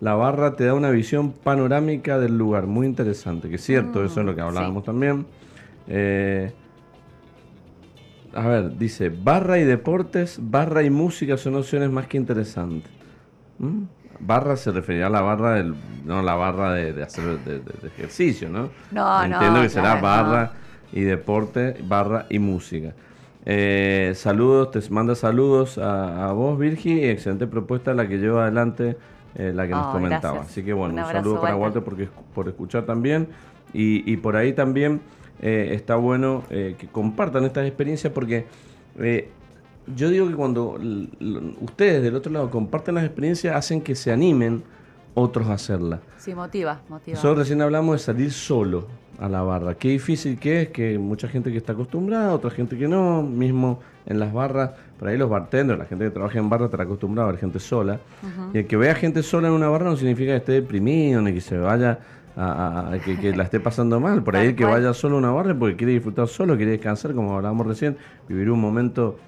La 0.01 0.15
barra 0.15 0.55
te 0.55 0.65
da 0.65 0.75
una 0.75 0.91
visión 0.91 1.33
panorámica 1.33 2.19
del 2.21 2.39
lugar, 2.39 2.67
muy 2.69 2.87
interesante. 2.87 3.49
Que 3.49 3.57
es 3.57 3.63
cierto, 3.65 4.05
eso 4.05 4.21
es 4.21 4.27
lo 4.27 4.35
que 4.35 4.41
hablábamos 4.43 4.85
también. 4.85 5.27
Eh, 5.89 6.53
a 8.35 8.47
ver, 8.47 8.79
dice, 8.79 9.09
barra 9.11 9.59
y 9.59 9.65
deportes, 9.65 10.39
barra 10.41 10.83
y 10.83 10.91
música 10.91 11.37
son 11.37 11.55
opciones 11.57 11.91
más 11.91 12.07
que 12.07 12.17
interesantes. 12.17 12.91
¿Mm? 13.59 13.83
Barra 14.21 14.57
se 14.57 14.71
refería 14.71 15.07
a 15.09 15.11
la 15.11 15.21
barra 15.21 15.55
del, 15.55 15.75
no 16.05 16.23
la 16.23 16.35
barra 16.35 16.73
de, 16.75 16.93
de 16.93 17.03
hacer 17.03 17.39
de, 17.41 17.59
de- 17.59 17.61
de 17.61 17.89
ejercicio, 17.89 18.49
¿no? 18.49 18.69
No, 18.91 19.19
no, 19.19 19.35
Entiendo 19.35 19.63
que 19.63 19.69
será 19.69 19.99
claro, 19.99 20.03
barra 20.03 20.53
y 20.93 21.01
deporte, 21.03 21.77
barra 21.87 22.27
y 22.29 22.39
música. 22.39 22.95
Eh, 23.45 24.13
saludos, 24.15 24.71
te 24.71 24.81
manda 24.91 25.15
saludos 25.17 25.77
a, 25.79 26.29
a 26.29 26.33
vos, 26.33 26.57
Virgi, 26.59 27.01
y 27.01 27.05
excelente 27.07 27.47
propuesta 27.49 27.93
la 27.95 28.07
que 28.07 28.19
lleva 28.19 28.43
adelante 28.45 28.97
eh, 29.35 29.53
la 29.55 29.67
que 29.67 29.73
nos 29.73 29.87
Oh, 29.89 29.93
comentaba. 29.93 30.35
gracias. 30.35 30.53
Así 30.53 30.63
que 30.63 30.73
bueno, 30.73 30.95
Un 31.05 31.11
saludo 31.11 31.41
para 31.41 31.57
Walter. 31.57 31.81
Walter 31.81 31.83
porque, 31.83 32.09
por 32.35 32.49
escuchar 32.49 32.85
también. 32.85 33.29
Y, 33.75 34.09
y 34.11 34.19
por 34.19 34.37
ahí 34.37 34.53
también 34.53 35.01
eh, 35.43 35.75
está 35.75 35.97
bueno 35.97 36.45
eh, 36.51 36.77
que 36.79 36.87
compartan 36.87 37.45
estas 37.45 37.67
experiencias 37.67 38.13
porque 38.13 38.47
eh, 38.99 39.29
yo 39.95 40.09
digo 40.09 40.29
que 40.29 40.35
cuando 40.35 40.79
ustedes 41.61 42.01
del 42.01 42.15
otro 42.15 42.33
lado 42.33 42.49
comparten 42.49 42.95
las 42.95 43.05
experiencias 43.05 43.57
hacen 43.57 43.81
que 43.81 43.97
se 43.97 44.13
animen 44.13 44.63
otros 45.15 45.49
a 45.49 45.55
hacerlas. 45.55 45.99
Sí, 46.19 46.35
motiva, 46.35 46.81
motiva. 46.89 47.17
Nosotros 47.17 47.39
recién 47.39 47.61
hablamos 47.61 47.97
de 47.97 47.99
salir 47.99 48.31
solo 48.31 48.87
a 49.19 49.29
la 49.29 49.43
barra. 49.43 49.75
Qué 49.75 49.89
difícil 49.89 50.39
que 50.39 50.63
es, 50.63 50.69
que 50.69 50.99
mucha 50.99 51.27
gente 51.27 51.51
que 51.51 51.59
está 51.59 51.73
acostumbrada, 51.73 52.33
otra 52.33 52.51
gente 52.51 52.79
que 52.79 52.87
no, 52.87 53.23
mismo 53.23 53.81
en 54.07 54.21
las 54.21 54.33
barras, 54.33 54.71
por 54.99 55.09
ahí 55.09 55.19
los 55.19 55.29
bartenders, 55.29 55.79
la 55.79 55.85
gente 55.87 56.05
que 56.05 56.11
trabaja 56.11 56.39
en 56.39 56.49
barra 56.49 56.67
estará 56.67 56.85
acostumbrada 56.85 57.29
a 57.29 57.33
ver 57.33 57.41
gente 57.41 57.59
sola. 57.59 57.99
Y 58.55 58.59
el 58.59 58.67
que 58.67 58.77
vea 58.77 58.95
gente 58.95 59.23
sola 59.23 59.49
en 59.49 59.55
una 59.55 59.69
barra 59.69 59.91
no 59.91 59.97
significa 59.97 60.31
que 60.33 60.37
esté 60.37 60.53
deprimido, 60.53 61.21
ni 61.21 61.35
que 61.35 61.41
se 61.41 61.59
vaya 61.59 61.99
a, 62.37 62.91
a- 62.93 62.99
que, 62.99 63.19
que 63.19 63.35
la 63.35 63.45
esté 63.45 63.61
pasando 63.61 64.01
mal. 64.01 64.23
Por 64.23 64.37
ahí 64.37 64.49
el 64.49 64.57
que 64.57 64.65
vaya 64.65 64.95
solo 64.95 65.17
a 65.17 65.19
una 65.19 65.31
barra 65.31 65.53
es 65.53 65.57
porque 65.59 65.77
quiere 65.77 65.93
disfrutar 65.93 66.29
solo, 66.29 66.57
quiere 66.57 66.73
descansar, 66.73 67.15
como 67.15 67.35
hablábamos 67.37 67.67
recién, 67.67 67.97
vivir 68.29 68.51
un 68.51 68.61
momento 68.61 69.19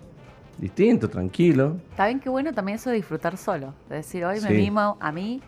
distinto, 0.59 1.09
tranquilo. 1.09 1.77
Está 1.91 2.07
bien, 2.07 2.21
qué 2.21 2.29
bueno 2.29 2.53
también 2.53 2.77
eso 2.77 2.91
de 2.91 2.97
disfrutar 2.97 3.37
solo. 3.37 3.75
De 3.89 3.97
decir, 3.97 4.25
hoy 4.25 4.41
me 4.41 4.49
Sí. 4.49 4.55
mimo 4.55 4.97
a 5.01 5.13
mí 5.13 5.41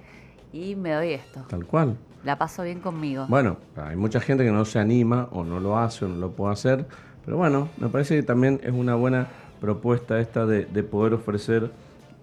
y 0.53 0.75
me 0.75 0.93
doy 0.93 1.13
esto. 1.13 1.45
Tal 1.49 1.65
cual. 1.65 1.97
La 2.25 2.37
paso 2.37 2.65
bien 2.65 2.81
conmigo. 2.81 3.27
Bueno, 3.29 3.57
hay 3.77 3.95
mucha 3.97 4.19
gente 4.21 4.45
que 4.45 4.51
no 4.51 4.65
se 4.65 4.79
anima 4.81 5.29
o 5.31 5.45
no 5.45 5.61
lo 5.61 5.79
hace 5.79 6.05
o 6.05 6.09
no 6.09 6.17
lo 6.17 6.33
puede 6.33 6.53
hacer, 6.55 6.85
pero 7.25 7.37
bueno, 7.37 7.69
me 7.79 7.89
parece 7.89 8.17
que 8.17 8.23
también 8.25 8.61
es 8.65 8.73
una 8.73 8.97
buena 8.97 9.29
propuesta 9.61 10.19
esta 10.21 10.45
de, 10.45 10.65
de 10.67 10.83
poder 10.83 11.15
ofrecer 11.15 11.71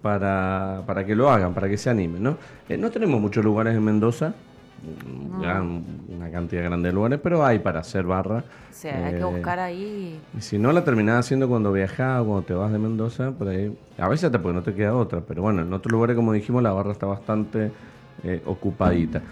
para, 0.02 0.82
para 0.86 1.06
que 1.06 1.14
lo 1.16 1.30
hagan, 1.30 1.54
para 1.54 1.68
que 1.68 1.78
se 1.78 1.88
animen, 1.88 2.22
¿no? 2.22 2.36
Eh, 2.68 2.76
no 2.76 2.90
tenemos 2.90 3.18
muchos 3.20 3.42
lugares 3.44 3.74
en 3.74 3.82
Mendoza, 3.82 4.34
gran- 5.40 5.84
una 6.08 6.30
cantidad 6.30 6.64
grande 6.64 6.88
de 6.88 6.94
lugares, 6.94 7.20
pero 7.22 7.44
hay 7.44 7.58
para 7.58 7.80
hacer 7.80 8.04
barra. 8.04 8.38
o 8.38 8.76
sea, 8.76 9.06
hay 9.06 9.12
que 9.14 9.20
Eh, 9.20 9.24
buscar 9.24 9.58
ahí. 9.60 10.20
y 10.36 10.40
si 10.40 10.58
no, 10.58 10.72
la 10.72 10.84
terminás 10.84 11.20
haciendo 11.24 11.48
cuando 11.48 11.72
viajás 11.72 12.20
o 12.20 12.24
cuando 12.26 12.42
te 12.42 12.54
vas 12.54 12.70
de 12.72 12.78
Mendoza, 12.78 13.30
por 13.32 13.48
ahí. 13.48 13.76
A 13.98 14.08
veces 14.08 14.24
hasta 14.24 14.42
porque 14.42 14.54
no 14.56 14.62
te 14.62 14.74
queda 14.74 14.94
otra, 14.94 15.20
pero 15.20 15.42
bueno, 15.42 15.62
en 15.62 15.72
otros 15.72 15.92
lugares, 15.92 16.16
como 16.16 16.32
dijimos, 16.32 16.62
la 16.62 16.72
barra 16.72 16.92
está 16.92 17.06
bastante 17.06 17.70
eh, 18.24 18.42
ocupadita. 18.46 19.22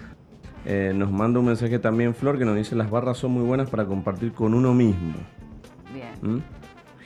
Eh, 0.64 0.92
nos 0.94 1.10
manda 1.10 1.40
un 1.40 1.46
mensaje 1.46 1.78
también 1.80 2.14
Flor 2.14 2.38
que 2.38 2.44
nos 2.44 2.56
dice: 2.56 2.76
Las 2.76 2.88
barras 2.90 3.18
son 3.18 3.32
muy 3.32 3.42
buenas 3.42 3.68
para 3.68 3.84
compartir 3.84 4.32
con 4.32 4.54
uno 4.54 4.72
mismo. 4.74 5.14
Bien. 5.92 6.36
¿Mm? 6.36 6.40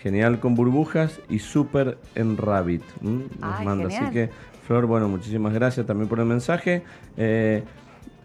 Genial 0.03 0.39
con 0.41 0.55
burbujas 0.55 1.21
y 1.29 1.39
súper 1.39 1.97
en 2.15 2.37
Rabbit. 2.37 2.83
¿m? 3.03 3.25
Nos 3.41 3.59
Ay, 3.59 3.65
manda. 3.67 3.87
Así 3.89 4.05
que, 4.13 4.31
Flor, 4.67 4.87
bueno, 4.87 5.09
muchísimas 5.09 5.53
gracias 5.55 5.87
también 5.87 6.09
por 6.09 6.21
el 6.21 6.27
mensaje. 6.27 6.83
Eh, 7.17 7.65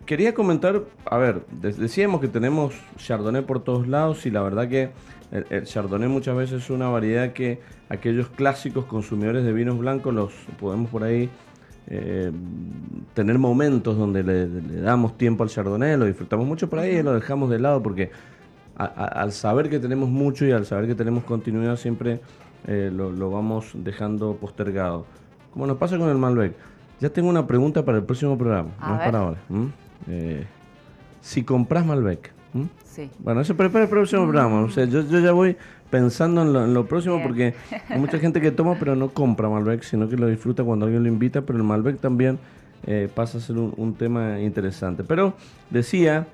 quería 0.05 0.33
comentar, 0.33 0.81
a 1.05 1.17
ver, 1.17 1.43
de- 1.51 1.73
decíamos 1.73 2.21
que 2.21 2.27
tenemos 2.27 2.73
Chardonnay 2.97 3.43
por 3.43 3.63
todos 3.63 3.87
lados 3.87 4.25
y 4.25 4.31
la 4.31 4.41
verdad 4.41 4.67
que 4.67 4.91
el, 5.31 5.45
el 5.49 5.63
Chardonnay 5.65 6.09
muchas 6.09 6.35
veces 6.35 6.63
es 6.63 6.69
una 6.69 6.89
variedad 6.89 7.33
que 7.33 7.59
aquellos 7.89 8.27
clásicos 8.29 8.85
consumidores 8.85 9.43
de 9.43 9.53
vinos 9.53 9.77
blancos 9.77 10.13
los 10.13 10.31
podemos 10.59 10.89
por 10.89 11.03
ahí 11.03 11.29
eh, 11.87 12.31
tener 13.13 13.37
momentos 13.37 13.97
donde 13.97 14.23
le, 14.23 14.47
le 14.47 14.81
damos 14.81 15.17
tiempo 15.17 15.43
al 15.43 15.49
Chardonnay, 15.49 15.97
lo 15.97 16.05
disfrutamos 16.05 16.45
mucho 16.45 16.69
por 16.69 16.79
ahí 16.79 16.97
y 16.97 17.03
lo 17.03 17.13
dejamos 17.13 17.49
de 17.49 17.59
lado 17.59 17.81
porque 17.81 18.11
a- 18.77 18.85
a- 18.85 19.05
al 19.21 19.31
saber 19.31 19.69
que 19.69 19.79
tenemos 19.79 20.09
mucho 20.09 20.45
y 20.45 20.51
al 20.51 20.65
saber 20.65 20.87
que 20.87 20.95
tenemos 20.95 21.23
continuidad 21.23 21.75
siempre 21.77 22.21
eh, 22.67 22.91
lo, 22.93 23.11
lo 23.11 23.31
vamos 23.31 23.71
dejando 23.73 24.35
postergado. 24.35 25.05
Como 25.51 25.65
nos 25.67 25.77
pasa 25.77 25.97
con 25.97 26.09
el 26.09 26.17
Malbec. 26.17 26.53
Ya 26.99 27.09
tengo 27.09 27.29
una 27.29 27.47
pregunta 27.47 27.83
para 27.83 27.97
el 27.97 28.03
próximo 28.03 28.37
programa, 28.37 28.69
A 28.79 28.87
no 28.89 28.93
es 28.93 28.99
ver. 28.99 29.11
para 29.11 29.23
ahora. 29.23 29.37
Eh, 30.09 30.45
si 31.21 31.43
compras 31.43 31.85
Malbec, 31.85 32.31
¿m? 32.55 32.67
Sí. 32.85 33.09
bueno, 33.19 33.41
eso 33.41 33.55
prepara 33.55 33.85
el 33.85 33.89
próximo 33.89 34.23
programa. 34.23 34.61
O 34.61 34.69
sea, 34.69 34.85
yo, 34.85 35.07
yo 35.07 35.19
ya 35.19 35.31
voy 35.31 35.55
pensando 35.89 36.41
en 36.41 36.53
lo, 36.53 36.63
en 36.65 36.73
lo 36.73 36.85
próximo 36.85 37.15
Bien. 37.17 37.27
porque 37.27 37.53
hay 37.89 37.99
mucha 37.99 38.17
gente 38.19 38.39
que 38.41 38.51
toma 38.51 38.75
pero 38.79 38.95
no 38.95 39.09
compra 39.09 39.49
Malbec, 39.49 39.83
sino 39.83 40.07
que 40.09 40.17
lo 40.17 40.27
disfruta 40.27 40.63
cuando 40.63 40.85
alguien 40.85 41.03
lo 41.03 41.09
invita, 41.09 41.41
pero 41.41 41.57
el 41.57 41.63
Malbec 41.63 41.99
también 41.99 42.39
eh, 42.87 43.07
pasa 43.13 43.37
a 43.37 43.41
ser 43.41 43.57
un, 43.57 43.73
un 43.77 43.93
tema 43.93 44.39
interesante. 44.39 45.03
Pero 45.03 45.35
decía 45.69 46.27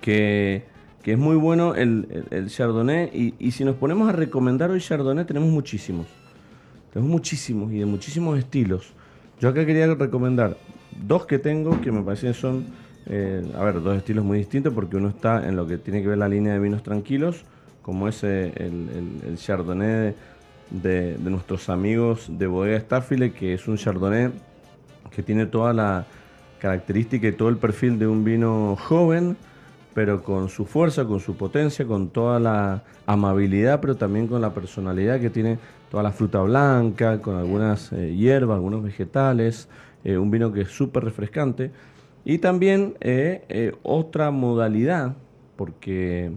que, 0.00 0.64
que 1.02 1.12
es 1.12 1.18
muy 1.18 1.36
bueno 1.36 1.74
el, 1.74 2.08
el- 2.10 2.38
el 2.38 2.48
Chardonnay 2.50 3.10
y, 3.14 3.34
y 3.38 3.52
si 3.52 3.64
nos 3.64 3.76
ponemos 3.76 4.08
a 4.08 4.12
recomendar 4.12 4.70
hoy 4.70 4.80
Chardonnay 4.80 5.24
tenemos 5.24 5.48
muchísimos. 5.50 6.06
Tenemos 6.92 7.10
muchísimos 7.10 7.72
y 7.72 7.78
de 7.78 7.86
muchísimos 7.86 8.38
estilos. 8.38 8.92
Yo 9.40 9.48
acá 9.50 9.64
quería 9.64 9.86
recomendar 9.94 10.56
dos 11.06 11.26
que 11.26 11.38
tengo 11.38 11.80
que 11.80 11.92
me 11.92 12.02
parecen 12.02 12.34
son, 12.34 12.64
eh, 13.08 13.42
a 13.56 13.64
ver, 13.64 13.82
dos 13.82 13.96
estilos 13.96 14.24
muy 14.24 14.38
distintos 14.38 14.72
porque 14.74 14.96
uno 14.96 15.08
está 15.08 15.46
en 15.48 15.56
lo 15.56 15.66
que 15.66 15.78
tiene 15.78 16.02
que 16.02 16.08
ver 16.08 16.18
la 16.18 16.28
línea 16.28 16.52
de 16.52 16.58
vinos 16.58 16.82
tranquilos, 16.82 17.44
como 17.82 18.08
es 18.08 18.22
eh, 18.24 18.52
el, 18.56 18.88
el- 18.90 19.28
el 19.30 19.36
Chardonnay 19.38 20.14
de, 20.70 21.16
de- 21.18 21.30
nuestros 21.30 21.68
amigos 21.68 22.26
de 22.28 22.46
Bodega 22.46 22.78
Staffile, 22.80 23.32
que 23.32 23.54
es 23.54 23.66
un 23.68 23.76
Chardonnay 23.76 24.30
que 25.10 25.22
tiene 25.22 25.46
toda 25.46 25.72
la, 25.72 26.06
característica 26.58 27.28
y 27.28 27.32
todo 27.32 27.50
el 27.50 27.56
perfil 27.56 28.00
de 28.00 28.08
un 28.08 28.24
vino 28.24 28.76
joven, 28.76 29.36
pero 29.94 30.22
con 30.24 30.48
su 30.48 30.64
fuerza, 30.64 31.04
con 31.04 31.20
su 31.20 31.36
potencia, 31.36 31.86
con 31.86 32.08
toda 32.10 32.40
la 32.40 32.82
amabilidad, 33.06 33.80
pero 33.80 33.96
también 33.96 34.26
con 34.26 34.40
la 34.40 34.52
personalidad 34.52 35.20
que 35.20 35.30
tiene 35.30 35.58
toda 35.90 36.02
la 36.02 36.10
fruta 36.12 36.40
blanca, 36.42 37.20
con 37.20 37.36
algunas 37.36 37.92
eh, 37.92 38.14
hierbas, 38.16 38.56
algunos 38.56 38.82
vegetales, 38.82 39.68
eh, 40.04 40.18
un 40.18 40.30
vino 40.32 40.52
que 40.52 40.62
es 40.62 40.68
súper 40.70 41.04
refrescante. 41.04 41.70
Y 42.28 42.40
también 42.40 42.94
eh, 43.00 43.72
otra 43.82 44.30
modalidad, 44.30 45.16
porque 45.56 46.30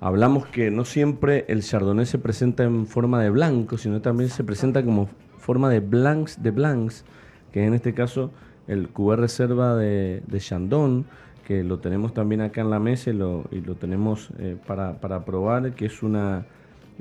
hablamos 0.00 0.44
que 0.44 0.70
no 0.70 0.84
siempre 0.84 1.46
el 1.48 1.62
chardonnay 1.62 2.04
se 2.04 2.18
presenta 2.18 2.62
en 2.62 2.86
forma 2.86 3.22
de 3.22 3.30
blanco, 3.30 3.78
sino 3.78 4.02
también 4.02 4.28
se 4.28 4.44
presenta 4.44 4.84
como 4.84 5.08
forma 5.38 5.70
de 5.70 5.80
blancs 5.80 6.42
de 6.42 6.50
blancs, 6.50 7.06
que 7.52 7.64
en 7.64 7.72
este 7.72 7.94
caso 7.94 8.32
el 8.68 8.90
QR 8.90 9.20
Reserva 9.20 9.76
de, 9.76 10.22
de 10.26 10.40
Chandon, 10.40 11.06
que 11.46 11.64
lo 11.64 11.78
tenemos 11.78 12.12
también 12.12 12.42
acá 12.42 12.60
en 12.60 12.68
la 12.68 12.80
mesa 12.80 13.08
y 13.08 13.14
lo, 13.14 13.46
y 13.50 13.62
lo 13.62 13.76
tenemos 13.76 14.28
eh, 14.38 14.58
para, 14.66 15.00
para, 15.00 15.24
probar, 15.24 15.72
que 15.72 15.86
es 15.86 16.02
una 16.02 16.44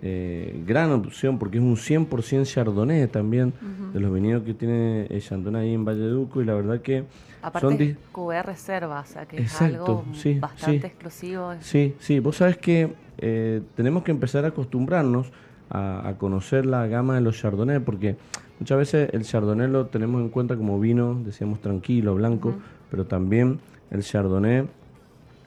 eh, 0.02 0.62
gran 0.66 0.92
opción 0.92 1.40
porque 1.40 1.58
es 1.58 1.64
un 1.64 1.76
100% 1.76 2.46
Chardonnay 2.46 3.08
también, 3.08 3.54
de 3.94 4.00
los 4.00 4.14
vinidos 4.14 4.44
que 4.44 4.54
tiene 4.54 5.06
el 5.06 5.22
Chandon 5.22 5.56
ahí 5.56 5.74
en 5.74 5.86
Valleduco, 5.86 6.42
y 6.42 6.46
la 6.46 6.54
verdad 6.56 6.82
que... 6.82 7.04
Aparte 7.42 7.98
QR 8.12 8.46
Reserva, 8.46 9.02
o 9.02 9.06
sea 9.06 9.26
que 9.26 9.42
es 9.42 9.62
algo 9.62 10.06
bastante 10.40 10.88
exclusivo. 10.88 11.54
Sí, 11.60 11.96
sí, 12.00 12.20
vos 12.20 12.38
sabes 12.38 12.58
que 12.58 12.94
eh, 13.18 13.62
tenemos 13.76 14.04
que 14.04 14.12
empezar 14.12 14.46
a 14.46 14.50
acostumbrarnos 14.50 15.32
a, 15.70 16.14
conocer 16.20 16.66
la 16.66 16.88
gama 16.88 17.16
de 17.16 17.22
los 17.22 17.40
Chardonnay, 17.40 17.80
porque 17.80 18.16
muchas 18.60 18.78
veces 18.78 19.10
el 19.14 19.24
Chardonnay 19.24 19.68
lo 19.70 19.88
tenemos 19.88 20.22
en 20.22 20.30
cuenta 20.30 20.56
como 20.56 20.80
vino, 20.80 21.20
decíamos 21.26 21.62
tranquilo, 21.62 22.16
blanco, 22.16 22.56
pero 22.92 23.06
también 23.06 23.60
el 23.90 24.04
Chardonnay 24.04 24.68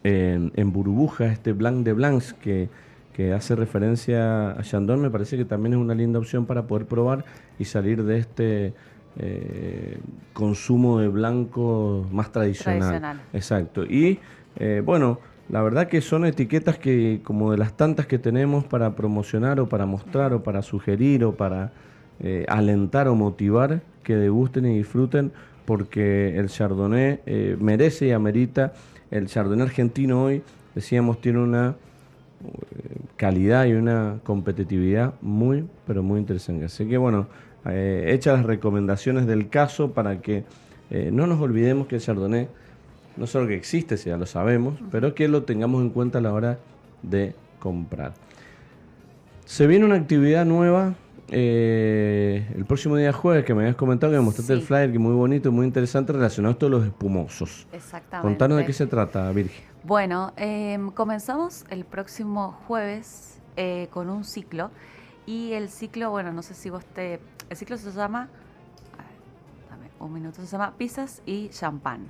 en, 0.02 0.72
burbuja, 0.72 1.26
este 1.26 1.52
Blanc 1.52 1.84
de 1.84 1.92
Blancs 1.92 2.32
que, 2.34 2.68
que 3.16 3.32
hace 3.32 3.56
referencia 3.56 4.50
a 4.50 4.62
Chandon, 4.62 5.00
me 5.00 5.10
parece 5.10 5.38
que 5.38 5.46
también 5.46 5.72
es 5.72 5.78
una 5.78 5.94
linda 5.94 6.18
opción 6.18 6.44
para 6.44 6.66
poder 6.66 6.84
probar 6.84 7.24
y 7.58 7.64
salir 7.64 8.04
de 8.04 8.18
este 8.18 8.74
eh, 9.18 9.98
consumo 10.34 10.98
de 10.98 11.08
blanco 11.08 12.06
más 12.12 12.30
tradicional. 12.30 13.22
Exacto. 13.32 13.86
Y 13.86 14.18
eh, 14.56 14.82
bueno, 14.84 15.18
la 15.48 15.62
verdad 15.62 15.88
que 15.88 16.02
son 16.02 16.26
etiquetas 16.26 16.76
que, 16.76 17.22
como 17.24 17.52
de 17.52 17.56
las 17.56 17.74
tantas 17.74 18.06
que 18.06 18.18
tenemos 18.18 18.66
para 18.66 18.94
promocionar 18.94 19.60
o 19.60 19.66
para 19.66 19.86
mostrar 19.86 20.34
o 20.34 20.42
para 20.42 20.60
sugerir 20.60 21.24
o 21.24 21.32
para 21.32 21.72
eh, 22.20 22.44
alentar 22.50 23.08
o 23.08 23.14
motivar 23.14 23.80
que 24.02 24.14
degusten 24.14 24.66
y 24.66 24.76
disfruten, 24.76 25.32
porque 25.64 26.38
el 26.38 26.50
Chardonnay 26.50 27.20
eh, 27.24 27.56
merece 27.58 28.08
y 28.08 28.10
amerita. 28.10 28.74
El 29.10 29.26
Chardonnay 29.28 29.68
argentino 29.68 30.24
hoy, 30.24 30.42
decíamos, 30.74 31.18
tiene 31.22 31.38
una 31.38 31.76
calidad 33.16 33.66
y 33.66 33.72
una 33.72 34.20
competitividad 34.24 35.14
muy, 35.22 35.66
pero 35.86 36.02
muy 36.02 36.20
interesante. 36.20 36.66
Así 36.66 36.86
que 36.86 36.98
bueno, 36.98 37.26
hechas 37.66 38.36
las 38.38 38.46
recomendaciones 38.46 39.26
del 39.26 39.48
caso 39.48 39.92
para 39.92 40.20
que 40.20 40.44
no 40.90 41.26
nos 41.26 41.40
olvidemos 41.40 41.86
que 41.86 41.96
el 41.96 42.02
Chardonnay 42.02 42.48
no 43.16 43.26
solo 43.26 43.48
que 43.48 43.54
existe, 43.54 43.96
si 43.96 44.10
ya 44.10 44.18
lo 44.18 44.26
sabemos, 44.26 44.78
pero 44.90 45.14
que 45.14 45.26
lo 45.28 45.44
tengamos 45.44 45.82
en 45.82 45.90
cuenta 45.90 46.18
a 46.18 46.20
la 46.20 46.32
hora 46.32 46.58
de 47.02 47.34
comprar. 47.58 48.12
Se 49.46 49.66
viene 49.66 49.86
una 49.86 49.94
actividad 49.94 50.44
nueva 50.44 50.94
eh, 51.28 52.46
el 52.54 52.64
próximo 52.64 52.96
día 52.96 53.12
jueves, 53.12 53.44
que 53.44 53.54
me 53.54 53.62
habías 53.62 53.76
comentado 53.76 54.12
que 54.12 54.18
me 54.18 54.24
mostraste 54.24 54.52
el 54.52 54.62
flyer, 54.62 54.92
que 54.92 54.98
muy 54.98 55.14
bonito 55.14 55.48
y 55.48 55.52
muy 55.52 55.66
interesante, 55.66 56.12
relacionado 56.12 56.54
a 56.54 56.58
todos 56.58 56.70
los 56.70 56.84
espumosos. 56.84 57.66
Exactamente. 57.72 58.28
Contanos 58.28 58.58
de 58.58 58.66
qué 58.66 58.72
se 58.72 58.86
trata, 58.86 59.30
Virgen. 59.32 59.64
Bueno, 59.82 60.32
em, 60.36 60.90
comenzamos 60.90 61.64
el 61.70 61.84
próximo 61.84 62.58
jueves 62.66 63.40
eh, 63.56 63.88
con 63.90 64.10
un 64.10 64.24
ciclo. 64.24 64.70
Y 65.26 65.52
el 65.52 65.68
ciclo, 65.68 66.10
bueno, 66.10 66.32
no 66.32 66.42
sé 66.42 66.54
si 66.54 66.70
vos 66.70 66.84
te... 66.84 67.20
El 67.50 67.56
ciclo 67.56 67.76
se 67.76 67.90
llama... 67.90 68.28
Dame 69.68 69.90
un 69.98 70.12
minuto, 70.12 70.40
se 70.40 70.46
llama 70.46 70.74
Pizzas 70.76 71.22
y 71.26 71.48
Champán. 71.48 72.06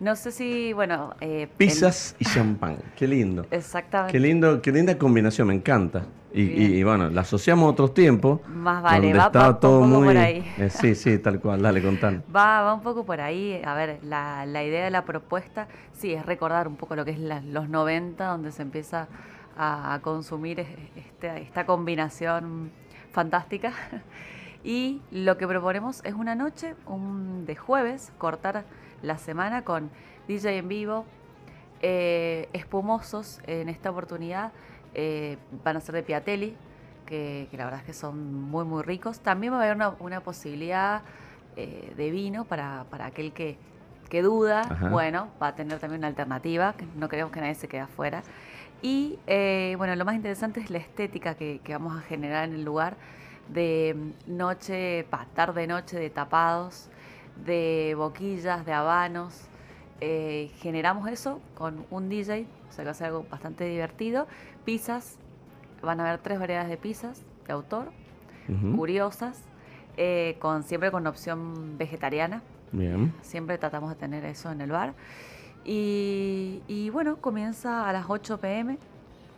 No 0.00 0.14
sé 0.16 0.30
si, 0.30 0.72
bueno... 0.72 1.14
Eh, 1.20 1.48
Pizzas 1.56 2.14
y 2.18 2.24
champán, 2.24 2.78
qué 2.96 3.08
lindo. 3.08 3.46
Exactamente. 3.50 4.12
Qué 4.12 4.20
lindo, 4.20 4.62
qué 4.62 4.70
linda 4.70 4.96
combinación, 4.96 5.48
me 5.48 5.54
encanta. 5.54 6.06
Y, 6.40 6.82
bueno, 6.84 7.10
la 7.10 7.22
asociamos 7.22 7.66
a 7.66 7.70
otros 7.70 7.94
tiempos. 7.94 8.40
Más 8.46 8.82
vale, 8.82 9.12
va, 9.12 9.30
todo 9.30 9.80
un 9.80 9.90
poco 9.90 10.04
por 10.04 10.16
ahí. 10.16 10.44
Eh, 10.56 10.70
sí, 10.70 10.94
sí, 10.94 11.18
tal 11.18 11.40
cual, 11.40 11.60
dale, 11.60 11.82
contando. 11.82 12.22
Va, 12.34 12.62
va 12.62 12.74
un 12.74 12.82
poco 12.82 13.04
por 13.04 13.20
ahí. 13.20 13.60
A 13.64 13.74
ver, 13.74 13.98
la, 14.02 14.46
la 14.46 14.62
idea 14.62 14.84
de 14.84 14.90
la 14.90 15.04
propuesta, 15.04 15.66
sí, 15.92 16.12
es 16.12 16.24
recordar 16.24 16.68
un 16.68 16.76
poco 16.76 16.94
lo 16.94 17.04
que 17.04 17.10
es 17.10 17.18
los 17.18 17.68
90, 17.68 18.24
donde 18.24 18.52
se 18.52 18.62
empieza 18.62 19.08
a, 19.56 19.98
consumir 20.02 20.60
este, 20.94 21.42
esta 21.42 21.66
combinación 21.66 22.70
fantástica. 23.12 23.72
Y 24.64 25.00
lo 25.12 25.38
que 25.38 25.46
proponemos 25.46 26.04
es 26.04 26.14
una 26.14 26.34
noche, 26.34 26.74
un 26.84 27.46
de 27.46 27.54
jueves, 27.54 28.12
cortar 28.18 28.64
la 29.02 29.16
semana 29.16 29.62
con 29.62 29.88
DJ 30.26 30.58
en 30.58 30.68
vivo, 30.68 31.04
eh, 31.80 32.48
espumosos 32.52 33.40
en 33.46 33.68
esta 33.68 33.90
oportunidad 33.90 34.50
eh, 34.94 35.38
van 35.64 35.76
a 35.76 35.80
ser 35.80 35.94
de 35.94 36.02
Piatelli, 36.02 36.56
que, 37.06 37.48
la 37.52 37.64
verdad 37.64 37.80
es 37.80 37.86
que 37.86 37.92
son 37.92 38.42
muy 38.50 38.64
muy 38.64 38.82
ricos. 38.82 39.20
También 39.20 39.52
va 39.52 39.62
a 39.62 39.70
haber 39.70 39.96
una, 40.00 40.20
posibilidad 40.20 41.02
eh, 41.56 41.92
de 41.96 42.10
vino 42.10 42.44
para, 42.44 42.86
aquel 43.00 43.32
que, 43.32 43.56
que 44.08 44.22
duda, 44.22 44.62
bueno, 44.90 45.28
va 45.42 45.48
a 45.48 45.54
tener 45.54 45.78
también 45.78 46.00
una 46.00 46.08
alternativa, 46.08 46.74
que 46.74 46.86
no 46.96 47.08
queremos 47.08 47.32
que 47.32 47.40
nadie 47.40 47.54
se 47.54 47.68
quede 47.68 47.82
afuera. 47.82 48.22
Y 48.80 49.18
bueno, 49.76 49.96
lo 49.96 50.04
más 50.04 50.14
interesante 50.14 50.60
es 50.60 50.70
la 50.70 50.78
estética 50.78 51.34
que, 51.34 51.60
que 51.64 51.72
vamos 51.72 51.98
a 51.98 52.02
generar 52.02 52.48
en 52.48 52.54
el 52.54 52.64
lugar 52.64 52.96
de 53.48 54.12
noche, 54.26 55.06
tarde-noche 55.34 55.98
de 55.98 56.10
tapados, 56.10 56.88
de 57.44 57.94
boquillas, 57.96 58.64
de 58.64 58.72
habanos. 58.72 59.48
Eh, 60.00 60.50
generamos 60.58 61.08
eso 61.08 61.40
con 61.56 61.84
un 61.90 62.08
DJ, 62.08 62.46
o 62.68 62.72
sea 62.72 62.82
que 62.82 62.86
va 62.86 62.90
a 62.92 62.94
ser 62.94 63.08
algo 63.08 63.26
bastante 63.30 63.64
divertido. 63.64 64.26
Pizzas, 64.68 65.16
van 65.80 65.98
a 65.98 66.06
haber 66.06 66.20
tres 66.20 66.38
variedades 66.38 66.68
de 66.68 66.76
pizzas 66.76 67.22
de 67.46 67.54
autor, 67.54 67.86
curiosas, 68.76 69.42
eh, 69.96 70.36
con 70.40 70.62
siempre 70.62 70.90
con 70.90 71.06
opción 71.06 71.78
vegetariana. 71.78 72.42
Bien. 72.70 73.14
Siempre 73.22 73.56
tratamos 73.56 73.88
de 73.88 73.96
tener 73.96 74.26
eso 74.26 74.52
en 74.52 74.60
el 74.60 74.70
bar. 74.70 74.92
Y, 75.64 76.60
y 76.68 76.90
bueno, 76.90 77.16
comienza 77.16 77.88
a 77.88 77.94
las 77.94 78.10
8 78.10 78.40
pm 78.42 78.76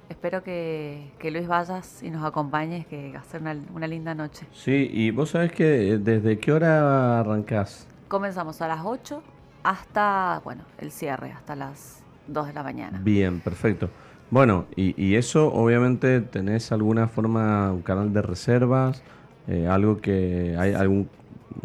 espero 0.09 0.43
que, 0.43 1.13
Luis 1.23 1.47
vayas 1.47 2.03
y 2.03 2.11
nos 2.11 2.25
acompañes, 2.25 2.85
que 2.89 3.13
va 3.13 3.21
a 3.21 3.23
ser 3.23 3.41
una, 3.41 3.87
linda 3.87 4.17
noche. 4.17 4.49
Sí, 4.53 4.91
y 4.93 5.13
vos 5.13 5.31
sabés 5.31 5.53
que 5.53 5.99
desde 5.99 6.41
qué 6.41 6.51
hora 6.51 7.21
arrancás? 7.21 7.87
Comenzamos 8.09 8.61
a 8.63 8.67
las 8.67 8.81
8 8.85 9.23
hasta, 9.63 10.41
bueno, 10.43 10.65
el 10.79 10.91
cierre, 10.91 11.31
hasta 11.31 11.55
las 11.55 12.03
2 12.27 12.49
de 12.49 12.53
la 12.53 12.65
mañana. 12.65 12.99
Bien, 13.01 13.39
perfecto. 13.39 13.91
Bueno, 14.31 14.67
y, 14.77 15.17
eso 15.17 15.53
obviamente 15.53 16.21
tenés 16.21 16.71
alguna 16.71 17.09
forma, 17.09 17.73
un 17.73 17.83
canal 17.83 18.13
de 18.13 18.23
reservas, 18.23 19.03
eh, 19.49 19.67
algo 19.67 19.97
que 19.97 20.55
hay 20.57 20.73
algún, 20.73 21.09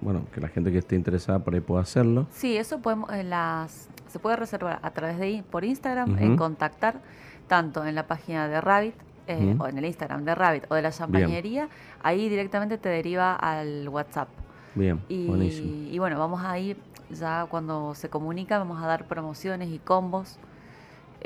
bueno, 0.02 0.26
que 0.34 0.42
la 0.42 0.48
gente 0.48 0.72
que 0.72 0.80
esté 0.80 0.96
interesada 0.96 1.40
por 1.40 1.54
ahí 1.54 1.60
pueda 1.60 1.82
hacerlo. 1.82 2.26
Sí, 2.32 2.58
eso 2.58 2.80
podemos, 2.80 3.12
en 3.12 3.30
las, 3.30 3.88
se 4.08 4.18
puede 4.18 4.36
reservar 4.36 4.80
a 4.82 4.92
través 4.92 5.20
de 5.20 5.44
por 5.52 5.64
Instagram, 5.64 6.18
en 6.18 6.38
contactar 6.38 7.02
tanto 7.48 7.86
en 7.86 7.94
la 7.94 8.08
página 8.08 8.48
de 8.48 8.60
Rabbit 8.60 8.96
eh, 9.28 9.56
o 9.60 9.68
en 9.68 9.78
el 9.78 9.86
Instagram 9.86 10.26
de 10.26 10.34
Rabbit 10.34 10.64
o 10.70 10.76
de 10.76 10.82
la 10.82 10.92
champañería, 10.92 11.70
ahí 12.02 12.30
directamente 12.30 12.80
te 12.80 12.90
deriva 12.90 13.36
al 13.36 13.88
WhatsApp. 13.90 14.30
Bien, 14.74 15.00
y, 15.08 15.28
buenísimo. 15.28 15.92
Y 15.92 16.00
bueno, 16.00 16.18
vamos 16.18 16.42
a 16.44 16.58
ir, 16.58 16.78
ya 17.12 17.46
cuando 17.48 17.94
se 17.94 18.10
comunica, 18.10 18.58
vamos 18.58 18.82
a 18.82 18.88
dar 18.88 19.06
promociones 19.06 19.70
y 19.70 19.78
combos 19.78 20.40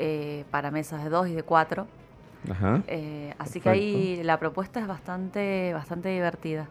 eh, 0.00 0.44
para 0.50 0.70
mesas 0.70 1.04
de 1.04 1.10
dos 1.10 1.28
y 1.28 1.34
de 1.34 1.42
cuatro. 1.42 1.86
Ajá, 2.50 2.82
eh, 2.86 3.34
así 3.38 3.60
que 3.60 3.68
ahí 3.68 4.22
la 4.22 4.38
propuesta 4.38 4.80
es 4.80 4.86
bastante, 4.86 5.72
bastante 5.74 6.08
divertida. 6.08 6.68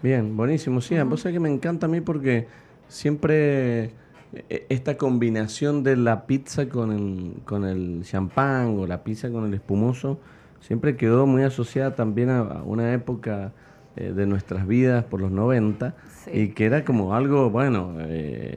Bien, 0.00 0.36
buenísimo. 0.36 0.80
Sí, 0.80 0.94
uh 0.96 1.16
que 1.16 1.40
me 1.40 1.50
encanta 1.50 1.86
a 1.86 1.88
mí 1.88 2.00
porque 2.00 2.46
siempre 2.86 3.90
e, 4.32 4.66
esta 4.68 4.96
combinación 4.96 5.82
de 5.82 5.96
la 5.96 6.26
pizza 6.26 6.68
con 6.68 6.92
el, 6.92 7.42
con 7.44 7.64
el 7.64 8.02
champán 8.04 8.78
o 8.78 8.86
la 8.86 9.02
pizza 9.02 9.28
con 9.30 9.46
el 9.46 9.54
espumoso 9.54 10.20
siempre 10.60 10.96
quedó 10.96 11.26
muy 11.26 11.42
asociada 11.42 11.94
también 11.94 12.30
a, 12.30 12.62
una 12.64 12.92
época 12.92 13.52
eh, 13.98 14.12
de 14.12 14.26
nuestras 14.26 14.66
vidas 14.66 15.04
por 15.04 15.20
los 15.20 15.32
90 15.32 15.94
y 16.32 16.48
que 16.48 16.66
era 16.66 16.84
como 16.84 17.14
algo, 17.14 17.50
bueno, 17.50 17.94
eh, 17.98 18.54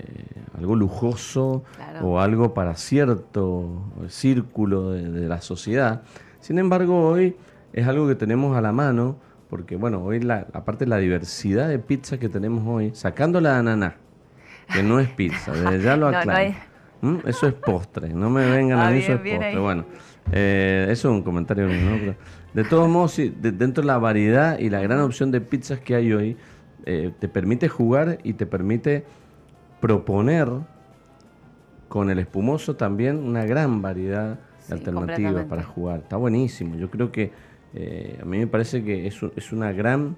algo 0.58 0.76
lujoso 0.76 1.64
o 2.02 2.20
algo 2.20 2.54
para 2.54 2.76
cierto 2.76 3.82
círculo 4.08 4.92
de, 4.92 5.28
la 5.28 5.42
sociedad. 5.42 6.04
Sin 6.42 6.60
embargo, 6.60 7.08
hoy 7.10 7.36
es 7.74 7.88
algo 7.88 8.08
que 8.08 8.16
tenemos 8.16 8.56
a 8.56 8.62
la 8.62 8.72
mano 8.72 9.18
porque, 9.50 9.76
bueno, 9.78 10.04
hoy 10.04 10.20
la, 10.20 10.46
aparte 10.54 10.86
de 10.86 10.90
la 10.90 10.98
diversidad 10.98 11.70
de 11.70 11.80
pizza 11.80 12.20
que 12.20 12.30
tenemos 12.30 12.64
hoy, 12.68 12.92
sacando 12.94 13.42
la 13.42 13.58
ananá, 13.58 13.96
que 14.72 14.84
no 14.84 15.00
es 15.00 15.10
pizza, 15.10 15.52
desde 15.54 15.82
ya 15.82 15.96
lo 15.98 16.06
No, 16.12 16.12
no 16.12 16.18
aclaro. 16.20 16.38
hay- 16.40 16.56
¿Mm? 17.02 17.18
Eso 17.26 17.48
es 17.48 17.54
postre, 17.56 18.10
no 18.10 18.30
me 18.30 18.48
vengan 18.48 18.78
Ah, 18.80 18.88
a 18.88 18.92
mí, 18.92 18.98
bien, 19.00 19.04
eso 19.12 19.14
es 19.14 19.20
postre. 19.32 19.48
ahí. 19.48 19.58
Bueno, 19.58 19.86
eh, 20.32 20.86
eso 20.90 21.10
es 21.10 21.16
un 21.16 21.24
comentario 21.24 21.68
mío, 21.68 21.82
¿no? 21.90 21.98
Pero, 21.98 22.16
de 22.54 22.64
todos 22.64 22.90
modos, 22.90 23.12
sí, 23.14 23.34
de- 23.42 23.52
dentro 23.52 23.82
de 23.82 23.88
la 23.88 23.98
variedad 23.98 24.60
y 24.60 24.70
la 24.70 24.82
gran 24.82 25.00
opción 25.00 25.32
de 25.32 25.42
pizzas 25.42 25.80
que 25.80 25.96
hay 25.96 26.12
hoy, 26.14 26.38
eh, 26.86 27.12
te 27.20 27.28
permite 27.28 27.70
jugar 27.70 28.18
y 28.24 28.34
te 28.34 28.46
permite 28.46 29.06
proponer 29.80 30.48
con 31.88 32.10
el 32.10 32.20
espumoso 32.20 32.76
también 32.76 33.18
una 33.18 33.46
gran 33.46 33.82
variedad 33.82 34.40
Sí, 34.60 34.68
de 34.70 34.74
alternativas 34.76 35.46
para 35.46 35.64
jugar. 35.64 36.00
Está 36.00 36.18
buenísimo. 36.18 36.76
Yo 36.76 36.90
creo 36.90 37.12
que 37.12 37.32
eh, 37.74 38.20
a 38.22 38.26
mí 38.26 38.38
me 38.38 38.48
parece 38.48 38.84
que 38.84 39.08
es, 39.08 39.20
es 39.36 39.52
una 39.52 39.72
gran 39.72 40.16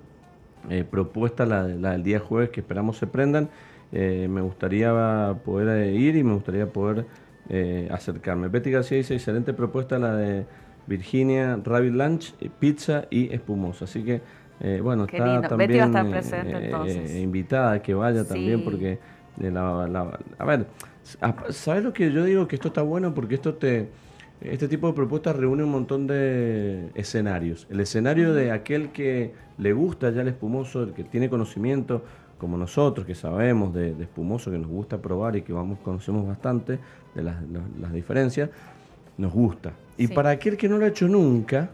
eh, 0.69 0.84
propuesta 0.84 1.45
la, 1.45 1.64
la 1.64 1.91
del 1.91 2.03
día 2.03 2.19
jueves 2.19 2.49
que 2.49 2.60
esperamos 2.60 2.97
se 2.97 3.07
prendan. 3.07 3.49
Eh, 3.91 4.27
me 4.30 4.41
gustaría 4.41 5.35
poder 5.45 5.93
ir 5.93 6.15
y 6.15 6.23
me 6.23 6.34
gustaría 6.34 6.68
poder 6.68 7.05
eh, 7.49 7.88
acercarme. 7.91 8.47
Betty 8.49 8.69
García 8.72 8.97
dice, 8.97 9.14
excelente 9.15 9.53
propuesta 9.53 9.97
la 9.97 10.15
de 10.15 10.45
Virginia, 10.88 11.60
Rabbit 11.64 11.93
Lunch, 11.93 12.34
eh, 12.41 12.49
pizza 12.60 13.05
y 13.10 13.34
espumoso. 13.34 13.85
Así 13.85 14.03
que, 14.03 14.22
eh, 14.60 14.80
bueno, 14.84 15.07
Qué 15.07 15.18
está 15.18 15.27
lindo. 15.34 15.47
también 15.47 15.68
Betty 15.69 15.80
va 15.80 15.84
a 15.84 15.88
estar 15.88 16.05
eh, 16.05 16.10
presente, 16.11 16.57
eh, 16.57 16.65
entonces. 16.65 17.15
invitada 17.15 17.72
a 17.73 17.81
que 17.81 17.93
vaya 17.93 18.23
también 18.26 18.64
porque 18.64 18.99
la- 19.38 19.88
la- 19.88 20.19
a 20.38 20.45
ver, 20.45 20.68
¿sabes 21.49 21.84
lo 21.84 21.93
que 21.93 22.11
yo 22.11 22.23
digo? 22.23 22.47
Que 22.47 22.55
esto 22.55 22.68
está 22.69 22.81
bueno 22.81 23.14
porque 23.14 23.35
esto 23.35 23.55
te... 23.55 23.89
Este 24.41 24.68
tipo 24.68 24.88
de 24.88 24.93
propuestas 24.93 25.38
reúne 25.38 25.64
un 25.64 25.72
montón 25.72 26.05
de 26.05 26.89
escenarios. 26.95 27.65
El 27.69 27.80
escenario 27.80 28.34
de 28.34 28.51
aquel 28.51 28.89
que 28.91 29.31
le 29.57 29.72
gusta 29.72 30.10
ya 30.11 30.22
el 30.22 30.27
espumoso, 30.27 30.84
el 30.84 30.91
que 30.93 31.05
tiene 31.05 31.30
conocimiento, 31.30 32.03
como 32.38 32.57
nosotros, 32.57 33.05
que 33.07 33.15
sabemos 33.15 33.73
de, 33.73 33.95
de 33.95 34.03
espumoso, 34.03 34.51
que 34.51 34.57
nos 34.57 34.68
gusta 34.68 34.97
probar 35.01 35.38
y 35.38 35.43
que 35.43 35.53
vamos 35.53 35.80
conocemos 35.80 36.27
bastante 36.27 36.77
de 37.15 37.23
las, 37.23 37.41
las- 37.43 37.64
las 37.80 37.93
diferencias, 37.93 38.49
nos 39.18 39.31
gusta. 39.31 39.72
Y 39.98 40.07
Sí. 40.07 40.14
para 40.14 40.32
aquel 40.32 40.57
que 40.57 40.68
no 40.68 40.78
lo 40.78 40.86
ha 40.86 40.88
hecho 40.90 41.07
nunca, 41.07 41.70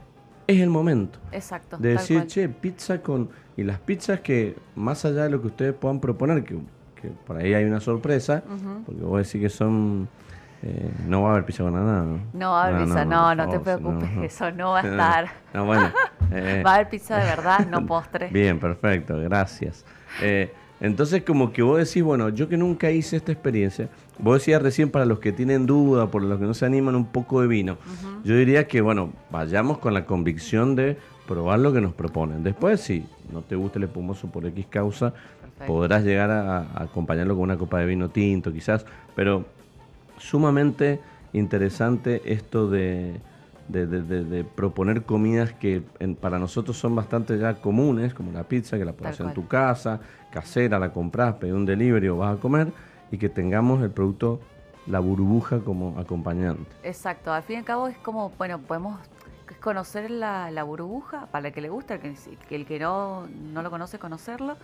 es 0.48 0.60
el 0.62 0.70
momento 0.70 1.20
Exacto. 1.32 1.78
de 1.78 1.90
decir, 1.90 2.26
che, 2.28 2.50
pizza 2.50 3.02
con... 3.02 3.30
Y 3.56 3.64
las 3.64 3.80
pizzas 3.80 4.22
que, 4.22 4.56
más 4.76 5.04
allá 5.06 5.24
de 5.24 5.30
lo 5.30 5.42
que 5.42 5.48
ustedes 5.48 5.74
puedan 5.74 6.00
proponer, 6.00 6.44
que, 6.44 6.58
que 7.02 7.10
por 7.10 7.38
ahí 7.38 7.54
hay 7.54 7.66
una 7.66 7.80
sorpresa, 7.80 8.44
porque 8.86 9.02
vos 9.02 9.18
decís 9.26 9.42
que 9.42 9.50
son... 9.50 10.08
eh, 10.64 10.90
no 11.08 11.22
va 11.24 11.30
a 11.30 11.32
haber 11.34 11.46
pizza 11.46 11.64
con 11.64 11.74
nada, 11.74 12.04
¿no? 12.04 12.20
No 12.34 12.52
va 12.52 12.64
a 12.64 12.68
haber 12.68 12.84
pizza, 12.86 13.06
no, 13.06 13.36
no, 13.36 13.48
te 13.50 13.60
preocupes, 13.60 14.12
no. 14.12 14.24
eso 14.24 14.52
no 14.52 14.72
va 14.72 14.80
a 14.80 14.84
estar. 14.90 15.30
No, 15.54 15.66
bueno. 15.66 15.92
eh, 16.32 16.64
Va 16.66 16.72
a 16.72 16.76
haber 16.76 16.90
pizza 16.90 17.18
de 17.18 17.26
verdad, 17.26 17.68
no 17.68 17.86
postre. 17.86 18.28
Bien, 18.32 18.60
perfecto, 18.60 19.18
gracias. 19.20 19.86
Eh, 20.22 20.52
entonces, 20.82 21.24
como 21.24 21.52
que 21.52 21.62
vos 21.62 21.78
decís, 21.78 22.04
bueno, 22.04 22.30
yo 22.30 22.48
que 22.48 22.58
nunca 22.58 22.90
hice 22.90 23.18
esta 23.18 23.32
experiencia, 23.32 23.90
vos 24.18 24.40
decías 24.40 24.62
recién 24.62 24.90
para 24.90 25.06
los 25.06 25.20
que 25.20 25.32
tienen 25.32 25.66
duda, 25.66 26.08
por 26.10 26.24
los 26.24 26.40
que 26.40 26.46
no 26.46 26.54
se 26.54 26.66
animan 26.66 26.96
un 26.96 27.06
poco 27.06 27.42
de 27.42 27.48
vino, 27.48 27.78
yo 28.24 28.36
diría 28.36 28.68
que, 28.68 28.82
bueno, 28.82 29.12
vayamos 29.30 29.80
con 29.80 29.94
la 29.94 30.06
convicción 30.06 30.76
de 30.76 30.98
probar 31.28 31.60
lo 31.60 31.74
que 31.74 31.82
nos 31.82 31.94
proponen. 31.94 32.44
Después, 32.44 32.80
si 32.82 33.06
no 33.32 33.42
te 33.42 33.56
gusta 33.56 33.78
el 33.78 33.84
espumoso 33.84 34.32
por 34.32 34.46
X 34.46 34.66
causa, 34.70 35.12
Perfecto. 35.12 35.66
podrás 35.66 36.04
llegar 36.04 36.32
a, 36.32 36.60
a 36.60 36.84
acompañarlo 36.84 37.36
con 37.36 37.44
una 37.44 37.58
copa 37.58 37.80
de 37.80 37.86
vino 37.86 38.10
tinto, 38.10 38.54
quizás, 38.54 38.86
pero 39.16 39.46
sumamente 40.18 41.00
interesante 41.34 42.22
esto 42.26 42.70
de, 42.70 43.20
de- 43.70 43.88
de- 43.88 44.02
de- 44.02 44.24
de 44.26 44.44
proponer 44.44 45.04
comidas 45.04 45.54
que 45.54 45.84
en- 46.00 46.16
para 46.16 46.38
nosotros 46.40 46.78
son 46.78 46.96
bastante 46.96 47.38
ya 47.38 47.56
comunes, 47.62 48.14
como 48.14 48.32
la 48.32 48.44
pizza, 48.44 48.78
que 48.78 48.84
la 48.84 48.94
puedes 48.94 49.14
hacer 49.14 49.28
en 49.28 49.34
tu 49.34 49.48
casa, 49.48 50.02
casera, 50.32 50.78
la 50.80 50.92
compras, 50.92 51.36
pedís 51.36 51.54
un 51.54 51.66
delivery 51.66 52.10
o 52.10 52.18
vas 52.18 52.38
a 52.38 52.40
comer, 52.42 52.72
y 53.12 53.18
que 53.18 53.30
tengamos 53.30 53.82
el 53.82 53.92
producto, 53.92 54.40
la 54.88 55.00
burbuja 55.00 55.60
como 55.60 55.98
acompañante. 56.00 56.70
Exacto, 56.84 57.32
al 57.32 57.44
fin 57.44 57.56
y 57.58 57.60
al 57.60 57.66
cabo 57.66 57.88
es 57.88 57.98
como, 58.00 58.32
bueno, 58.38 58.60
podemos 58.60 59.00
conocer 59.62 60.10
la, 60.12 60.52
la 60.52 60.64
burbuja, 60.64 61.28
para 61.28 61.48
el 61.50 61.54
que 61.54 61.62
le 61.62 61.70
gusta, 61.70 61.96
el 61.96 62.00
que, 62.02 62.16
que 62.48 62.56
el 62.56 62.66
que 62.66 62.80
no, 62.80 63.28
no 63.54 63.62
lo 63.62 63.70
conoce, 63.70 64.00
conocerlo. 64.00 64.58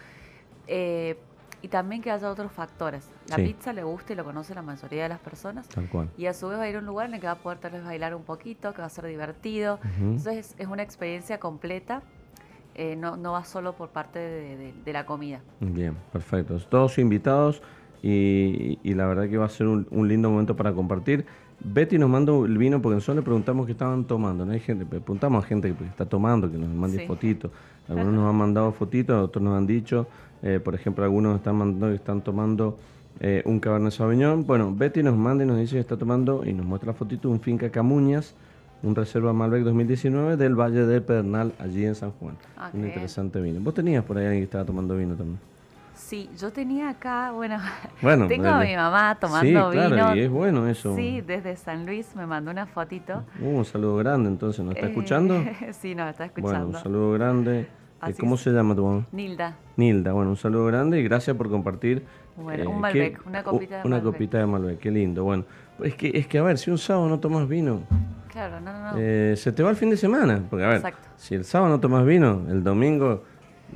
eh, 0.68 1.18
y 1.62 1.68
también 1.68 2.02
que 2.02 2.12
haya 2.12 2.30
otros 2.30 2.52
factores. 2.52 3.10
La 3.30 3.38
Sí. 3.38 3.44
pizza 3.44 3.74
le 3.74 3.84
gusta 3.84 4.14
y 4.14 4.16
lo 4.16 4.24
conoce 4.24 4.54
la 4.56 4.62
mayoría 4.62 5.04
de 5.04 5.10
las 5.10 5.20
personas. 5.20 5.68
Tal 5.70 5.90
cual. 5.90 6.10
Y 6.18 6.26
a 6.28 6.34
su 6.34 6.48
vez 6.48 6.58
va 6.60 6.64
a 6.64 6.70
ir 6.70 6.76
a 6.76 6.80
un 6.80 6.86
lugar 6.86 7.08
en 7.08 7.16
el 7.16 7.20
que 7.22 7.28
va 7.28 7.34
a 7.34 7.38
poder 7.38 7.58
tal 7.60 7.72
vez 7.72 7.84
bailar 7.84 8.14
un 8.16 8.24
poquito, 8.24 8.74
que 8.74 8.80
va 8.82 8.88
a 8.88 8.90
ser 8.90 9.06
divertido. 9.06 9.80
Entonces 10.00 10.56
es 10.58 10.68
una 10.68 10.84
experiencia 10.84 11.40
completa, 11.40 12.02
eh, 12.76 12.96
no, 12.96 13.16
no 13.18 13.32
va 13.32 13.44
solo 13.46 13.74
por 13.74 13.90
parte 13.90 14.20
de, 14.20 14.58
de- 14.58 14.74
de 14.86 14.94
la 14.94 15.06
comida. 15.06 15.40
Bien, 15.62 15.96
perfecto. 16.12 16.58
Todos 16.70 16.98
invitados 16.98 17.62
y, 18.04 18.78
y 18.84 18.94
la 18.94 19.06
verdad 19.08 19.30
que 19.30 19.38
va 19.38 19.46
a 19.46 19.50
ser 19.50 19.68
un, 19.68 19.88
un 19.92 20.08
lindo 20.08 20.30
momento 20.30 20.56
para 20.56 20.74
compartir. 20.74 21.26
Betty 21.64 21.98
nos 21.98 22.10
mandó 22.10 22.46
el 22.46 22.58
vino 22.58 22.82
porque 22.82 22.96
nosotros 22.96 23.16
le 23.18 23.22
preguntamos 23.24 23.66
qué 23.66 23.72
estaban 23.72 24.04
tomando. 24.06 24.46
¿no? 24.46 24.52
Hay 24.52 24.60
gente, 24.60 24.86
preguntamos 24.86 25.44
a 25.44 25.48
gente 25.48 25.74
que 25.74 25.86
está 25.86 26.06
tomando, 26.06 26.52
que 26.52 26.58
nos 26.58 26.70
mande 26.70 27.00
Sí. 27.00 27.08
fotitos. 27.08 27.50
Algunos 27.88 28.14
nos 28.14 28.30
han 28.30 28.36
mandado 28.36 28.72
fotitos, 28.74 29.24
otros 29.24 29.44
nos 29.44 29.56
han 29.58 29.66
dicho, 29.68 30.08
eh, 30.44 30.60
por 30.64 30.76
ejemplo, 30.76 31.04
algunos 31.04 31.38
están 31.38 31.56
mandando 31.56 31.88
que 31.90 31.96
están 31.96 32.22
tomando 32.22 32.78
eh, 33.20 33.42
un 33.46 33.60
Cabernet 33.60 33.92
Sauvignon. 33.94 34.46
Bueno, 34.46 34.74
Betty 34.76 35.02
nos 35.04 35.16
manda 35.16 35.44
y 35.44 35.48
nos 35.48 35.58
dice 35.58 35.76
que 35.76 35.80
está 35.80 35.98
tomando 35.98 36.44
y 36.46 36.54
nos 36.54 36.66
muestra 36.66 36.88
la 36.92 36.94
fotito 36.94 37.30
un 37.30 37.40
Finca 37.40 37.70
Camuñas, 37.70 38.36
un 38.84 38.94
Reserva 38.96 39.34
Malbec 39.34 39.64
2019 39.64 40.38
del 40.38 40.54
Valle 40.56 40.86
de 40.86 41.02
Pedernal, 41.02 41.54
allí 41.60 41.86
en 41.86 41.96
San 41.96 42.12
Juan. 42.12 42.36
Un 42.74 42.86
interesante 42.86 43.42
vino. 43.42 43.60
Vos 43.62 43.74
tenías 43.74 44.04
por 44.04 44.18
ahí 44.18 44.26
alguien 44.26 44.42
que 44.42 44.46
estaba 44.46 44.66
tomando 44.66 44.96
vino 44.98 45.16
también. 45.16 45.40
Sí, 45.96 46.30
yo 46.38 46.52
tenía 46.52 46.90
acá, 46.90 47.32
bueno, 47.32 47.58
Bueno, 48.02 48.28
tengo 48.28 48.48
a 48.50 48.60
mi 48.60 48.76
mamá 48.76 49.18
tomando 49.20 49.72
sí, 49.72 49.78
claro, 49.78 49.96
vino. 49.96 50.16
y 50.16 50.20
es 50.20 50.30
bueno 50.30 50.68
eso. 50.68 50.94
Sí, 50.96 51.22
desde 51.22 51.56
San 51.56 51.86
Luis 51.86 52.14
me 52.18 52.26
mandó 52.28 52.52
una 52.52 52.66
fotito. 52.66 53.24
Uh, 53.42 53.60
un 53.60 53.66
saludo 53.66 53.96
grande, 53.96 54.28
entonces, 54.30 54.64
¿nos 54.64 54.76
está 54.76 54.88
Eh, 54.88 54.90
escuchando? 54.90 55.42
sí, 55.72 55.96
no, 55.96 56.08
está 56.10 56.26
Bueno, 56.26 56.36
escuchando. 56.50 56.78
un 56.78 56.84
saludo 56.84 57.12
grande. 57.14 57.68
Así 58.02 58.20
¿Cómo 58.20 58.36
es. 58.36 58.42
se 58.42 58.52
llama 58.52 58.76
tu 58.76 58.86
mamá? 58.86 59.06
Nilda. 59.14 59.56
Nilda, 59.78 60.14
bueno, 60.14 60.32
un 60.32 60.38
saludo 60.38 60.66
grande 60.66 61.00
y 61.00 61.04
gracias 61.04 61.36
por 61.36 61.50
compartir. 61.50 62.04
Bueno, 62.38 62.70
un 62.70 62.76
qué- 62.76 62.82
Malbec, 62.82 63.28
una 63.28 63.44
copita 63.44 63.76
de 63.78 63.82
Una 63.88 63.98
Malbec. 63.98 64.14
copita 64.14 64.38
de 64.38 64.46
Malbec, 64.46 64.80
qué 64.80 64.92
lindo. 64.92 65.24
Bueno, 65.24 65.46
es 65.84 65.96
que, 65.96 66.12
es 66.14 66.28
que 66.28 66.38
a 66.38 66.44
ver, 66.44 66.58
si 66.58 66.72
un 66.72 66.78
sábado 66.78 67.08
no 67.10 67.20
tomas 67.20 67.48
vino, 67.48 67.82
Claro, 68.32 68.60
no, 68.60 68.72
no, 68.74 68.92
no. 68.92 68.98
eh, 68.98 69.36
se 69.38 69.52
te 69.52 69.64
va 69.64 69.70
el 69.70 69.76
fin 69.76 69.90
de 69.90 69.98
semana. 69.98 70.42
Porque 70.50 70.66
a 70.66 70.68
ver, 70.70 70.78
Exacto. 70.78 71.08
si 71.18 71.36
el 71.36 71.46
sábado 71.46 71.72
no 71.72 71.80
tomas 71.80 72.06
vino, 72.06 72.42
el 72.50 72.64
domingo 72.64 73.24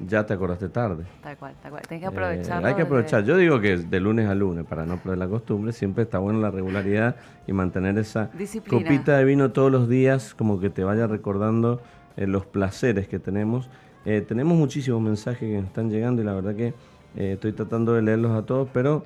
ya 0.06 0.26
te 0.26 0.34
acordaste 0.34 0.70
tarde. 0.70 1.04
Tal 1.22 1.36
cual, 1.38 1.54
tal 1.62 1.72
cual. 1.72 1.84
Tenés 1.88 2.02
que 2.02 2.06
Eh, 2.06 2.10
aprovecharlo. 2.10 2.68
hay 2.68 2.74
que 2.74 2.78
desde- 2.80 2.88
aprovechar. 2.88 3.24
Yo 3.24 3.38
digo 3.38 3.60
que 3.60 3.78
de 3.78 4.00
lunes 4.00 4.28
a 4.30 4.36
lunes, 4.36 4.66
para 4.66 4.86
no 4.86 4.98
perder 4.98 5.18
la 5.20 5.28
costumbre, 5.28 5.72
siempre 5.74 6.04
está 6.04 6.20
bueno 6.20 6.40
la 6.40 6.52
regularidad 6.52 7.16
y 7.48 7.54
mantener 7.54 7.98
esa 7.98 8.30
Disciplina. 8.38 8.84
copita 8.84 9.18
de 9.18 9.26
vino 9.26 9.52
todos 9.52 9.72
los 9.72 9.90
días, 9.90 10.34
como 10.36 10.60
que 10.60 10.70
te 10.70 10.84
vaya 10.84 11.08
recordando 11.08 11.82
eh, 12.18 12.28
los 12.28 12.46
placeres 12.46 13.08
que 13.08 13.20
tenemos. 13.20 13.70
Eh, 14.10 14.22
tenemos 14.22 14.57
muchísimos 14.57 14.99
mensajes 14.99 15.38
que 15.48 15.56
nos 15.57 15.65
están 15.65 15.91
llegando 15.91 16.23
y 16.23 16.26
la 16.26 16.34
verdad 16.34 16.56
que 16.56 16.73
eh, 17.15 17.34
estoy 17.34 17.53
tratando 17.53 17.94
de 17.94 18.02
leerlos 18.02 18.31
a 18.31 18.44
todos, 18.44 18.68
pero... 18.73 19.06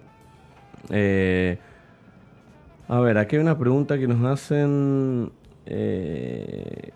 eh, 0.89 1.57
a 2.87 3.01
ver, 3.01 3.17
aquí 3.17 3.35
hay 3.35 3.41
una 3.41 3.57
pregunta 3.57 3.97
que 3.99 4.07
nos 4.07 4.23
hacen... 4.23 5.29
eh, 5.65 6.91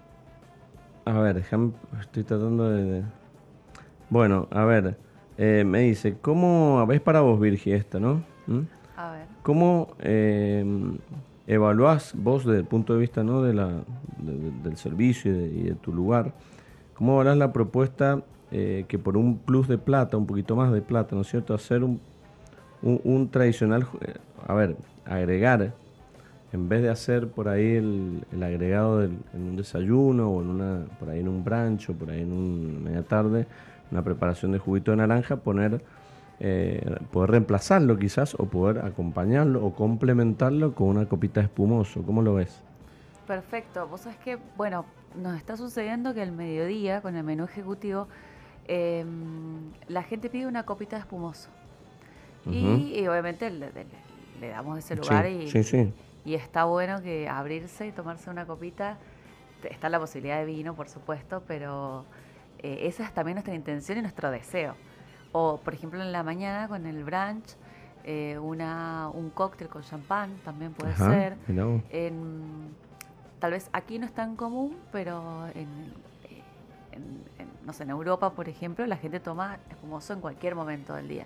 a 1.03 1.19
ver, 1.19 1.35
déjame- 1.43 1.73
estoy 1.99 2.23
tratando 2.23 2.69
de... 2.69 3.03
Bueno, 4.09 4.47
a 4.51 4.63
ver, 4.63 4.97
eh, 5.37 5.65
me 5.67 5.81
dice, 5.81 6.15
¿cómo... 6.21 6.87
Es 6.89 7.01
para 7.01 7.19
vos, 7.19 7.37
Virgi, 7.41 7.73
esta, 7.73 7.99
¿no? 7.99 8.23
¿Mm? 8.47 8.59
A 8.95 9.11
ver. 9.11 9.25
¿Cómo 9.43 9.89
eh, 9.99 10.63
evaluás 11.45 12.13
vos 12.15 12.45
desde 12.45 12.59
el 12.59 12.65
punto 12.67 12.93
de 12.93 12.99
vista 13.01 13.21
¿no? 13.21 13.41
de 13.41 13.53
la, 13.53 13.67
de- 13.67 14.37
de- 14.37 14.51
del 14.63 14.77
servicio 14.77 15.29
y 15.33 15.35
de, 15.37 15.47
y 15.47 15.63
de 15.63 15.75
tu 15.75 15.91
lugar? 15.91 16.31
¿Cómo 16.97 17.13
evaluás 17.13 17.37
la 17.37 17.53
propuesta 17.53 18.23
eh, 18.49 18.85
que 18.87 18.97
por 18.97 19.17
un 19.17 19.37
plus 19.37 19.67
de 19.67 19.77
plata, 19.77 20.17
un 20.17 20.25
poquito 20.25 20.55
más 20.55 20.73
de 20.73 20.81
plata, 20.81 21.15
¿no 21.15 21.21
es 21.21 21.27
cierto? 21.27 21.53
Hacer 21.53 21.83
un, 21.83 22.01
un, 22.81 23.29
tradicional, 23.29 23.85
eh, 24.01 24.15
a 24.47 24.55
ver, 24.55 24.75
agregar, 25.05 25.73
en 26.53 26.69
vez 26.69 26.81
de 26.81 26.89
hacer 26.89 27.27
por 27.27 27.49
ahí 27.49 27.75
el, 27.75 28.23
agregado 28.41 29.03
en 29.03 29.21
un 29.35 29.55
desayuno 29.55 30.31
o 30.31 30.41
en 30.41 30.47
una, 30.47 30.85
por 30.99 31.11
ahí 31.11 31.19
en 31.19 31.27
un 31.27 31.43
brunch 31.43 31.91
o 31.91 31.93
por 31.93 32.09
ahí 32.09 32.21
en 32.21 32.33
una 32.33 32.79
media 32.79 33.03
tarde, 33.03 33.45
una 33.91 34.03
preparación 34.03 34.53
de 34.53 34.57
juguito 34.57 34.89
de 34.89 34.97
naranja, 34.97 35.35
poner, 35.35 35.81
eh, 36.39 36.95
poder 37.11 37.29
reemplazarlo 37.29 37.99
quizás 37.99 38.33
o 38.33 38.45
poder 38.45 38.79
acompañarlo 38.79 39.63
o 39.63 39.75
complementarlo 39.75 40.73
con 40.73 40.87
una 40.87 41.05
copita 41.05 41.41
de 41.41 41.45
espumoso. 41.45 42.01
¿Cómo 42.01 42.23
lo 42.23 42.33
ves? 42.33 42.63
Perfecto. 43.27 43.87
Vos 43.87 44.01
sabés 44.01 44.17
que, 44.19 44.37
bueno, 44.55 44.85
nos 45.15 45.35
está 45.37 45.57
sucediendo 45.57 46.13
que 46.13 46.21
al 46.21 46.31
mediodía, 46.31 47.01
con 47.01 47.15
el 47.15 47.23
menú 47.23 47.43
ejecutivo, 47.43 48.07
eh, 48.67 49.05
la 49.87 50.03
gente 50.03 50.29
pide 50.29 50.47
una 50.47 50.63
copita 50.63 50.95
de 50.95 51.01
espumoso. 51.01 51.49
y, 52.49 52.93
y 52.99 53.07
obviamente 53.07 53.49
le, 53.49 53.71
le- 53.73 53.85
le 54.39 54.47
damos 54.49 54.77
ese 54.79 54.95
lugar 54.95 55.25
sí, 55.25 55.31
y, 55.43 55.47
sí, 55.51 55.63
sí. 55.63 55.93
y 56.23 56.35
está 56.35 56.63
bueno 56.65 57.01
que 57.01 57.27
abrirse 57.27 57.87
y 57.87 57.91
tomarse 57.91 58.29
una 58.29 58.45
copita. 58.45 58.97
Está 59.63 59.89
la 59.89 59.99
posibilidad 59.99 60.37
de 60.37 60.45
vino, 60.45 60.75
por 60.75 60.87
supuesto, 60.87 61.43
pero 61.47 62.05
eh, 62.59 62.81
esa 62.83 63.03
es 63.03 63.13
también 63.13 63.35
nuestra 63.35 63.55
intención 63.55 63.97
y 63.97 64.01
nuestro 64.01 64.31
deseo. 64.31 64.75
O, 65.33 65.57
por 65.57 65.73
ejemplo, 65.73 66.01
en 66.01 66.11
la 66.13 66.23
mañana 66.23 66.67
con 66.69 66.85
el 66.85 67.03
brunch, 67.03 67.55
eh, 68.05 68.37
una, 68.39 69.09
un 69.13 69.29
cóctel 69.31 69.67
con 69.67 69.81
champán 69.83 70.37
también 70.45 70.71
puede 70.73 70.93
Ajá, 70.93 71.11
ser. 71.11 71.35
vos. 71.49 71.81
En- 71.89 72.86
tal 73.39 73.51
vez 73.51 73.69
aquí 73.73 73.99
no 73.99 74.05
es 74.05 74.13
tan 74.13 74.35
común, 74.35 74.75
pero 74.91 75.47
en, 75.55 75.93
en- 76.91 77.23
en, 77.39 77.47
no 77.65 77.73
sé, 77.73 77.83
en 77.83 77.89
Europa, 77.91 78.31
por 78.33 78.49
ejemplo, 78.49 78.85
la 78.85 78.97
gente 78.97 79.19
toma 79.19 79.57
espumoso 79.69 80.13
en 80.13 80.21
cualquier 80.21 80.55
momento 80.55 80.93
del 80.95 81.07
día. 81.07 81.25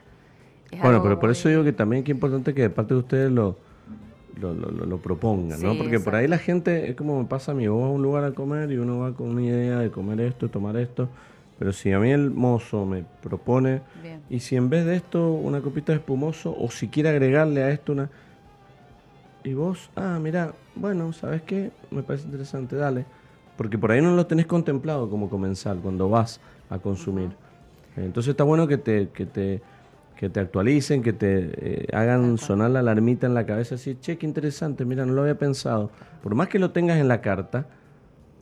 Es 0.72 0.82
Bueno, 0.82 1.02
pero 1.02 1.20
por 1.20 1.30
eso 1.30 1.50
digo 1.50 1.64
que 1.64 1.74
también 1.74 2.04
que 2.04 2.12
es 2.12 2.16
importante 2.16 2.54
que 2.54 2.64
de 2.64 2.70
parte 2.70 2.94
de 2.94 3.00
ustedes 3.00 3.32
lo, 3.32 3.58
lo, 4.40 4.54
lo- 4.54 4.98
propongan, 5.00 5.62
¿no? 5.62 5.78
Porque 5.78 6.00
por 6.00 6.16
ahí 6.16 6.28
la 6.28 6.38
gente, 6.38 6.90
es 6.90 6.96
como 6.96 7.20
me 7.20 7.26
pasa 7.28 7.52
a 7.52 7.56
mí, 7.56 7.68
vos 7.68 7.82
vas 7.82 7.90
a 7.90 7.94
un 7.94 8.02
lugar 8.02 8.24
a 8.24 8.32
comer 8.32 8.72
y 8.72 8.78
uno 8.78 9.00
va 9.00 9.14
con 9.14 9.30
una 9.30 9.42
idea 9.42 9.80
de 9.80 9.92
comer 9.92 10.22
esto, 10.22 10.50
tomar 10.50 10.78
esto, 10.78 11.10
pero 11.60 11.74
si 11.74 11.92
a 11.92 12.00
mí 12.00 12.12
el 12.12 12.32
mozo 12.32 12.86
me 12.86 13.04
propone, 13.22 13.82
Bien. 14.02 14.22
y 14.30 14.40
si 14.40 14.56
en 14.56 14.70
vez 14.70 14.86
de 14.86 14.96
esto 14.96 15.32
una 15.34 15.62
copita 15.62 15.92
de 15.92 16.00
espumoso, 16.00 16.56
o 16.58 16.72
si 16.72 16.88
quiere 16.88 17.10
agregarle 17.10 17.64
a 17.64 17.70
esto 17.72 17.92
una... 17.92 18.10
Y 19.44 19.54
vos, 19.54 19.90
ah, 19.96 20.20
mira, 20.22 20.54
bueno, 20.76 21.12
¿sabes 21.14 21.42
qué? 21.42 21.72
Me 21.90 22.04
parece 22.04 22.26
interesante, 22.26 22.76
dale. 22.76 23.06
Porque 23.58 23.78
por 23.78 23.92
ahí 23.92 24.02
no 24.02 24.16
lo 24.16 24.26
tenés 24.28 24.46
contemplado 24.46 25.10
como 25.10 25.30
comensal 25.30 25.80
cuando 25.80 26.10
vas 26.10 26.40
a 26.70 26.80
consumir. 26.80 27.32
Entonces 27.96 28.32
está 28.32 28.44
bueno 28.44 28.68
que 28.68 28.78
te, 28.78 29.10
que 29.10 29.26
te, 29.26 29.62
que 30.16 30.30
te 30.30 30.40
actualicen, 30.40 31.02
que 31.02 31.14
te 31.14 31.84
eh, 31.84 31.88
hagan 31.94 32.38
sonar 32.38 32.72
la 32.72 32.80
alarmita 32.80 33.28
en 33.28 33.34
la 33.34 33.46
cabeza, 33.46 33.76
así, 33.76 33.98
che, 34.00 34.18
qué 34.18 34.26
interesante, 34.26 34.86
mira, 34.86 35.06
no 35.06 35.14
lo 35.14 35.22
había 35.22 35.38
pensado. 35.38 35.92
Por 36.24 36.36
más 36.36 36.48
que 36.48 36.60
lo 36.60 36.72
tengas 36.72 36.98
en 37.00 37.08
la 37.08 37.22
carta, 37.22 37.66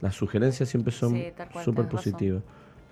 las 0.01 0.15
sugerencias 0.15 0.69
siempre 0.69 0.93
son 0.93 1.17
súper 1.63 1.87
positivas. 1.87 2.43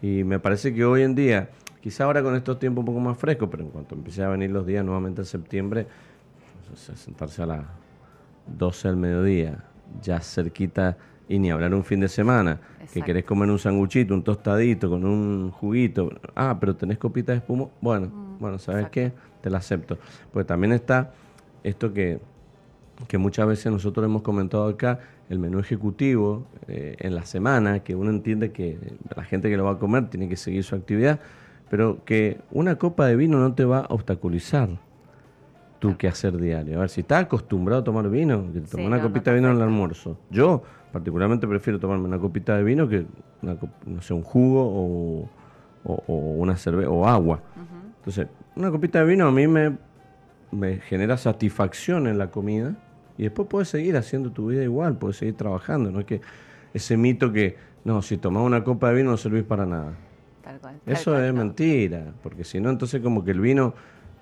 Y 0.01 0.23
me 0.23 0.39
parece 0.39 0.73
que 0.73 0.85
hoy 0.85 1.03
en 1.03 1.15
día, 1.15 1.49
quizá 1.81 2.05
ahora 2.05 2.23
con 2.23 2.35
estos 2.35 2.57
tiempos 2.59 2.81
un 2.81 2.85
poco 2.87 2.99
más 2.99 3.17
frescos, 3.17 3.49
pero 3.51 3.63
en 3.63 3.69
cuanto 3.69 3.95
empiece 3.95 4.23
a 4.23 4.29
venir 4.29 4.49
los 4.49 4.65
días 4.65 4.83
nuevamente 4.83 5.21
en 5.21 5.25
septiembre, 5.25 5.87
sea, 6.75 6.95
sentarse 6.95 7.41
a 7.43 7.45
las 7.45 7.65
12 8.57 8.87
del 8.87 8.97
mediodía, 8.97 9.63
ya 10.01 10.19
cerquita, 10.19 10.97
y 11.29 11.39
ni 11.39 11.51
hablar 11.51 11.73
un 11.73 11.83
fin 11.83 11.99
de 11.99 12.07
semana, 12.07 12.59
que 12.93 13.01
querés 13.01 13.25
comer 13.25 13.49
un 13.49 13.59
sanguchito, 13.59 14.13
un 14.13 14.23
tostadito 14.23 14.89
con 14.89 15.03
un 15.03 15.51
juguito, 15.51 16.09
ah, 16.35 16.57
pero 16.59 16.75
tenés 16.75 16.97
copita 16.97 17.33
de 17.33 17.39
espuma, 17.39 17.67
bueno, 17.81 18.09
bueno, 18.39 18.57
¿sabes 18.59 18.85
exacto. 18.85 18.93
qué? 18.93 19.11
Te 19.41 19.49
la 19.49 19.57
acepto. 19.57 19.97
Pues 20.31 20.45
también 20.45 20.71
está 20.71 21.11
esto 21.63 21.91
que, 21.93 22.19
que 23.07 23.17
muchas 23.17 23.47
veces 23.47 23.71
nosotros 23.71 24.05
hemos 24.05 24.21
comentado 24.21 24.67
acá, 24.67 24.99
el 25.29 25.39
menú 25.39 25.59
ejecutivo 25.59 26.45
eh, 26.69 26.95
en 26.99 27.13
la 27.13 27.25
semana, 27.25 27.79
que 27.79 27.95
uno 27.95 28.09
entiende 28.09 28.51
que 28.51 28.77
la 29.15 29.23
gente 29.23 29.49
que 29.49 29.57
lo 29.57 29.65
va 29.65 29.71
a 29.71 29.79
comer 29.79 30.09
tiene 30.09 30.29
que 30.29 30.37
seguir 30.37 30.63
su 30.63 30.75
actividad, 30.75 31.19
pero 31.69 32.05
que 32.05 32.39
una 32.51 32.77
copa 32.77 33.05
de 33.07 33.17
vino 33.17 33.37
no 33.39 33.53
te 33.53 33.65
va 33.65 33.79
a 33.79 33.87
obstaculizar 33.89 34.69
tu 35.79 35.95
quehacer 35.97 36.35
diario. 36.37 36.77
A 36.77 36.79
ver, 36.81 36.89
si 36.89 37.01
estás 37.01 37.23
acostumbrado 37.23 37.81
a 37.81 37.83
tomar 37.83 38.09
vino, 38.09 38.51
que 38.51 38.61
te 38.61 38.67
Sí, 38.67 38.81
una 38.81 38.97
no, 38.97 39.03
copita 39.03 39.31
de 39.31 39.37
vino 39.37 39.49
en 39.51 39.57
el 39.57 39.61
almuerzo. 39.61 40.17
Yo, 40.29 40.63
particularmente, 40.91 41.47
prefiero 41.47 41.79
tomarme 41.79 42.05
una 42.05 42.17
copita 42.19 42.57
de 42.57 42.63
vino 42.63 42.87
que, 42.87 43.05
una 43.41 43.57
no 43.85 44.01
sé, 44.01 44.13
un 44.13 44.23
jugo 44.23 44.63
o, 44.65 45.29
o- 45.83 46.03
o 46.07 46.13
una 46.37 46.55
cerveza 46.57 46.89
o 46.89 47.05
agua. 47.07 47.41
Entonces, 47.99 48.27
una 48.55 48.71
copita 48.71 48.99
de 48.99 49.05
vino 49.05 49.27
a 49.27 49.31
mí 49.31 49.47
me, 49.47 49.77
me 50.51 50.77
genera 50.79 51.17
satisfacción 51.17 52.07
en 52.07 52.17
la 52.17 52.31
comida 52.31 52.73
y 53.17 53.23
después 53.23 53.47
puedes 53.49 53.67
seguir 53.69 53.97
haciendo 53.97 54.31
tu 54.31 54.47
vida 54.47 54.63
igual, 54.63 54.97
puedes 54.97 55.17
seguir 55.17 55.35
trabajando. 55.35 55.91
No 55.91 55.99
es 55.99 56.05
que 56.05 56.21
ese 56.73 56.97
mito 56.97 57.31
que, 57.31 57.57
no, 57.83 58.01
si 58.01 58.17
tomás 58.17 58.43
una 58.43 58.63
copa 58.63 58.89
de 58.89 58.95
vino 58.95 59.11
no 59.11 59.17
servís 59.17 59.43
para 59.43 59.65
nada. 59.65 59.93
Tal 60.43 60.59
cual, 60.59 60.79
tal 60.85 60.93
Eso 60.93 61.11
cual, 61.11 61.23
es 61.25 61.33
no. 61.33 61.39
mentira, 61.43 62.13
porque 62.23 62.43
si 62.43 62.59
no, 62.61 62.69
entonces 62.69 63.01
como 63.01 63.23
que 63.23 63.31
el 63.31 63.39
vino, 63.41 63.73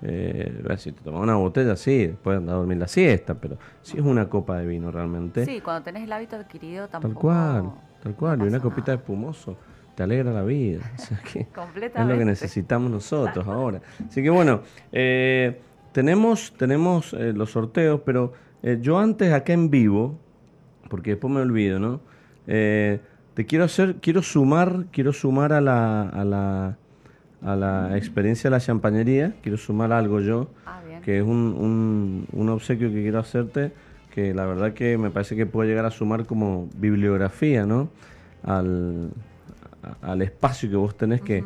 eh, 0.02 0.62
si 0.78 0.92
te 0.92 1.00
tomas 1.02 1.22
una 1.22 1.36
botella, 1.36 1.76
sí, 1.76 2.08
después 2.08 2.38
andar 2.38 2.56
a 2.56 2.58
dormir 2.58 2.78
la 2.78 2.88
siesta, 2.88 3.34
pero 3.34 3.56
si 3.82 3.98
es 3.98 4.04
una 4.04 4.28
copa 4.28 4.58
de 4.58 4.66
vino 4.66 4.90
realmente, 4.90 5.44
Sí, 5.44 5.60
cuando 5.60 5.82
tenés 5.84 6.04
el 6.04 6.12
hábito 6.12 6.36
adquirido 6.36 6.88
tal 6.88 7.02
tampoco... 7.02 7.20
cual, 7.20 7.70
tal 8.02 8.14
cual, 8.14 8.40
y 8.40 8.42
una 8.44 8.60
copita 8.60 8.92
de 8.92 8.98
espumoso 8.98 9.56
te 9.94 10.02
alegra 10.02 10.30
la 10.32 10.42
vida. 10.42 10.80
O 10.94 10.98
sea 10.98 11.18
que 11.20 11.40
es 11.40 11.46
lo 11.48 11.62
Completamente. 11.62 12.18
que 12.18 12.24
necesitamos 12.24 12.90
nosotros 12.90 13.46
ahora. 13.46 13.80
Así 14.06 14.22
que 14.22 14.30
bueno, 14.30 14.60
eh, 14.92 15.60
tenemos, 15.92 16.52
tenemos 16.58 17.14
eh, 17.14 17.32
los 17.32 17.52
sorteos, 17.52 18.02
pero 18.04 18.34
eh, 18.62 18.78
yo 18.80 18.98
antes 18.98 19.32
acá 19.32 19.54
en 19.54 19.70
vivo, 19.70 20.18
porque 20.90 21.10
después 21.12 21.32
me 21.32 21.40
olvido, 21.40 21.78
¿no? 21.78 22.00
Eh, 22.46 23.00
te 23.34 23.46
quiero 23.46 23.64
hacer, 23.64 23.96
quiero 23.96 24.22
sumar, 24.22 24.86
quiero 24.92 25.12
sumar 25.12 25.52
a 25.52 25.60
la, 25.60 26.08
a 26.08 26.24
la, 26.24 26.78
a 27.46 27.54
la 27.54 27.96
experiencia 27.96 28.50
de 28.50 28.56
la 28.56 28.60
champañería, 28.60 29.34
quiero 29.40 29.56
sumar 29.56 29.92
algo 29.92 30.20
yo, 30.20 30.48
Ah, 30.66 30.80
que 31.04 31.18
es 31.18 31.22
un, 31.22 31.54
un, 31.56 32.26
un 32.32 32.48
obsequio 32.48 32.88
que 32.90 33.02
quiero 33.02 33.20
hacerte, 33.20 33.70
que 34.12 34.34
la 34.34 34.44
verdad 34.46 34.72
que 34.72 34.98
me 34.98 35.10
parece 35.10 35.36
que 35.36 35.46
puede 35.46 35.68
llegar 35.68 35.84
a 35.86 35.90
sumar 35.92 36.26
como 36.26 36.68
bibliografía, 36.76 37.64
¿no? 37.64 37.88
Al, 38.42 39.10
al 40.02 40.22
espacio 40.22 40.68
que 40.68 40.76
vos 40.76 40.96
tenés 40.96 41.20
que, 41.20 41.44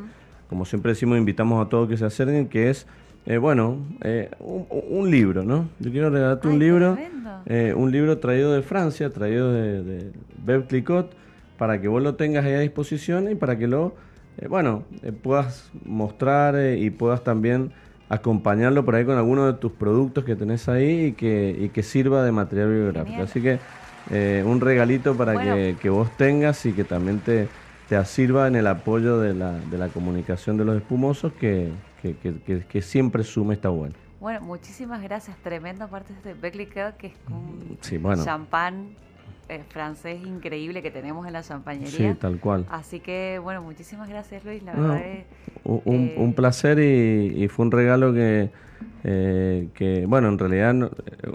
como 0.49 0.65
siempre 0.65 0.93
decimos, 0.93 1.19
invitamos 1.19 1.65
a 1.65 1.69
todos 1.69 1.87
que 1.89 1.99
se 1.99 2.07
acerquen, 2.07 2.49
que 2.49 2.71
es, 2.71 2.87
eh, 3.27 3.37
bueno, 3.37 3.77
eh, 4.03 4.31
un, 4.41 4.67
un 4.71 5.11
libro, 5.11 5.45
¿no? 5.45 5.69
Yo 5.81 5.91
quiero 5.91 6.09
regalarte 6.09 6.49
un 6.49 6.59
libro, 6.59 6.97
eh, 7.45 7.75
un 7.77 7.91
libro 7.93 8.17
traído 8.19 8.53
de 8.55 8.63
Francia, 8.63 9.11
traído 9.11 9.53
de, 9.53 9.83
de 9.83 10.13
Bev 10.47 10.67
Clicquot, 10.67 11.13
para 11.59 11.79
que 11.81 11.89
vos 11.89 12.03
lo 12.03 12.15
tengas 12.15 12.47
ahí 12.47 12.55
a 12.55 12.61
disposición 12.61 13.31
y 13.31 13.35
para 13.35 13.59
que 13.59 13.67
lo, 13.67 13.95
eh, 14.39 14.49
bueno, 14.49 14.85
eh, 15.03 15.13
puedas 15.13 15.71
mostrar 15.85 16.55
eh, 16.57 16.79
y 16.79 16.91
puedas 16.91 17.23
también 17.25 17.73
acompañarlo 18.09 18.85
por 18.85 18.95
ahí 18.97 19.05
con 19.05 19.17
alguno 19.17 19.47
de 19.47 19.53
tus 19.55 19.73
productos 19.73 20.25
que 20.25 20.35
tenés 20.37 20.69
ahí 20.69 21.07
y 21.07 21.13
que, 21.13 21.57
y 21.59 21.69
que 21.69 21.83
sirva 21.83 22.25
de 22.25 22.33
material 22.33 22.69
bibliográfico. 22.69 23.11
Genial. 23.11 23.29
Así 23.29 23.41
que 23.41 24.43
un 24.45 24.61
regalito 24.61 25.15
para 25.17 25.35
Bueno. 25.35 25.55
que, 25.55 25.77
que 25.81 25.91
vos 25.91 26.11
tengas 26.17 26.65
y 26.67 26.73
que 26.73 26.83
también 26.83 27.21
te, 27.21 27.47
te 27.89 28.05
sirva 28.05 28.49
en 28.49 28.57
el 28.57 28.67
apoyo 28.67 29.19
de 29.21 29.35
la, 29.35 29.53
de 29.53 29.79
la 29.79 29.89
comunicación 29.89 30.57
de 30.57 30.65
los 30.65 30.77
espumosos 30.77 31.33
que, 31.35 31.71
que, 32.03 32.17
que- 32.17 32.35
que- 32.41 32.65
que 32.65 32.83
siempre 32.83 33.23
suma 33.23 33.53
está 33.53 33.69
bueno. 33.69 33.95
Bueno, 34.21 34.41
muchísimas 34.41 35.03
gracias. 35.03 35.37
Tremendo 35.39 35.85
aparte 35.85 36.13
de 36.13 36.19
este 36.19 36.35
Beckley 36.35 36.67
Club, 36.67 36.97
que 36.99 37.09
es 37.09 37.13
un 37.31 37.79
Sí, 37.81 37.97
bueno. 37.99 38.25
champán 38.25 38.89
eh, 39.51 39.63
francés 39.69 40.21
increíble 40.25 40.83
que 40.83 40.91
tenemos 40.91 41.27
en 41.27 41.33
la 41.33 41.43
champañería. 41.43 42.13
Sí, 42.13 42.19
tal 42.21 42.39
cual. 42.41 42.65
Así 42.71 43.01
que, 43.01 43.39
bueno, 43.43 43.63
muchísimas 43.63 44.09
gracias, 44.09 44.45
Luis. 44.45 44.63
La 44.63 44.75
No, 44.75 44.83
verdad 44.83 45.07
es... 45.07 45.25
Un, 45.65 45.83
un- 45.85 45.97
Eh, 45.97 46.15
un 46.17 46.33
placer 46.35 46.79
y, 46.79 47.45
y 47.45 47.49
fue 47.49 47.67
un 47.67 47.73
regalo 47.73 48.13
que, 48.15 48.51
eh, 49.05 49.69
que 49.75 50.07
bueno, 50.07 50.29
en 50.29 50.39
realidad 50.39 50.91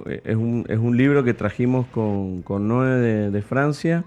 eh, 0.08 0.22
es, 0.26 0.36
un, 0.36 0.66
es 0.70 0.78
un 0.80 0.98
libro 0.98 1.24
que 1.24 1.34
trajimos 1.34 1.88
con, 1.88 2.42
con 2.42 2.68
Noé 2.68 2.90
de, 2.96 3.32
de 3.32 3.42
Francia 3.42 4.04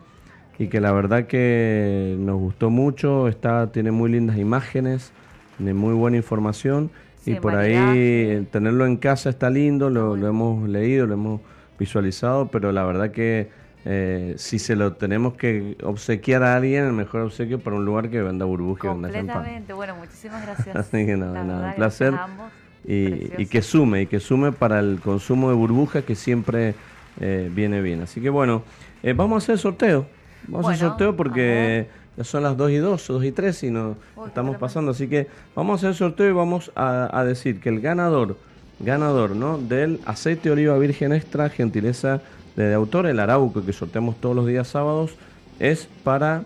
y 0.58 0.68
que 0.68 0.80
la 0.80 0.92
verdad 0.92 1.26
que 1.26 2.16
nos 2.18 2.36
gustó 2.38 2.70
mucho, 2.70 3.28
está, 3.28 3.70
tiene 3.72 3.90
muy 3.90 4.10
lindas 4.10 4.38
imágenes, 4.38 5.12
tiene 5.56 5.74
muy 5.74 5.94
buena 5.94 6.16
información 6.16 6.90
Sí, 7.16 7.32
y 7.32 7.34
por 7.36 7.54
ahí 7.54 7.74
eh, 7.76 8.46
tenerlo 8.50 8.86
en 8.86 8.96
casa 8.96 9.30
está 9.30 9.50
lindo, 9.50 9.90
lo, 9.90 10.16
lo 10.16 10.28
hemos 10.28 10.68
leído, 10.68 11.06
lo 11.06 11.14
hemos 11.14 11.40
visualizado, 11.78 12.50
pero 12.50 12.72
la 12.72 12.84
verdad 12.84 13.10
que 13.10 13.50
eh, 13.90 14.34
si 14.36 14.58
se 14.58 14.76
lo 14.76 14.92
tenemos 14.92 15.32
que 15.32 15.78
obsequiar 15.82 16.42
a 16.42 16.56
alguien, 16.56 16.84
el 16.84 16.92
mejor 16.92 17.22
obsequio 17.22 17.58
para 17.58 17.74
un 17.74 17.86
lugar 17.86 18.10
que 18.10 18.20
venda 18.20 18.44
burbuja 18.44 18.88
y 18.88 18.90
venda 18.90 19.08
champán. 19.08 19.26
Completamente. 19.26 19.72
Bueno, 19.72 19.96
muchísimas 19.96 20.42
gracias. 20.44 20.76
Así 20.76 21.06
que 21.06 21.16
nada, 21.16 21.68
un 21.68 21.74
placer. 21.74 22.12
ambos. 22.14 22.52
Y, 22.84 23.46
que 23.46 23.62
sume, 23.62 24.02
y 24.02 24.06
que 24.06 24.20
sume 24.20 24.52
para 24.52 24.80
el 24.80 25.00
consumo 25.00 25.48
de 25.48 25.56
burbuja 25.56 26.02
que 26.02 26.14
siempre 26.14 26.74
eh, 27.18 27.50
viene 27.50 27.80
bien. 27.80 28.02
Así 28.02 28.20
que 28.20 28.28
bueno, 28.28 28.62
eh, 29.02 29.14
vamos 29.14 29.42
a 29.42 29.44
hacer 29.44 29.58
sorteo. 29.58 30.06
Vamos 30.46 30.66
a 30.66 30.72
hacer 30.72 30.88
sorteo 30.88 31.16
porque 31.16 31.88
ya 32.18 32.24
son 32.24 32.42
las 32.42 32.58
2 32.58 32.70
y 32.70 32.76
2, 32.76 33.08
2 33.08 33.24
y 33.24 33.32
3 33.32 33.62
y 33.62 33.70
nos 33.70 33.96
Uy, 34.16 34.26
estamos 34.26 34.58
pasando. 34.58 34.90
Así 34.90 35.08
que 35.08 35.28
vamos 35.56 35.82
a 35.82 35.88
hacer 35.88 35.96
sorteo 35.96 36.28
y 36.28 36.32
vamos 36.32 36.70
a, 36.76 37.08
a 37.18 37.24
decir 37.24 37.58
que 37.58 37.70
el 37.70 37.80
ganador, 37.80 38.36
ganador, 38.80 39.34
¿no? 39.34 39.56
Del 39.56 39.98
aceite 40.04 40.50
de 40.50 40.52
oliva 40.52 40.76
virgen 40.76 41.14
extra, 41.14 41.48
gentileza 41.48 42.20
de, 42.66 42.74
autor, 42.74 43.06
el 43.06 43.20
arauco 43.20 43.64
que 43.64 43.72
sorteamos 43.72 44.20
todos 44.20 44.34
los 44.34 44.46
días 44.46 44.68
sábados, 44.68 45.14
es 45.58 45.88
para 46.02 46.44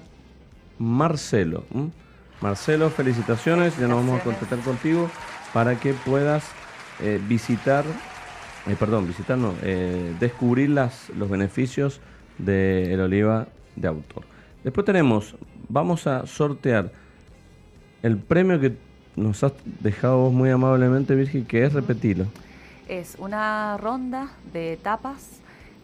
Marcelo. 0.78 1.64
Marcelo, 2.40 2.90
felicitaciones. 2.90 3.78
Ya 3.78 3.88
nos 3.88 4.04
vamos 4.04 4.20
a 4.20 4.24
contactar 4.24 4.58
contigo 4.60 5.08
para 5.54 5.78
que 5.78 5.94
puedas 5.94 6.44
eh, 7.00 7.20
visitar, 7.28 7.84
eh, 8.66 8.76
perdón, 8.78 9.06
visitar 9.06 9.38
no, 9.38 9.54
eh, 9.62 10.14
descubrir 10.20 10.70
las, 10.70 11.08
los 11.10 11.30
beneficios 11.30 12.00
del 12.38 13.00
oliva 13.00 13.46
de 13.76 13.88
autor. 13.88 14.24
Después 14.64 14.84
tenemos, 14.84 15.34
vamos 15.68 16.06
a 16.06 16.26
sortear 16.26 16.90
el 18.02 18.18
premio 18.18 18.60
que 18.60 18.76
nos 19.16 19.42
has 19.44 19.52
dejado 19.80 20.18
vos 20.18 20.32
muy 20.32 20.50
amablemente, 20.50 21.14
Virgil, 21.14 21.46
que 21.46 21.64
es 21.64 21.72
repetirlo. 21.72 22.26
Es 22.88 23.16
una 23.18 23.76
ronda 23.78 24.32
de 24.52 24.78
tapas, 24.82 25.41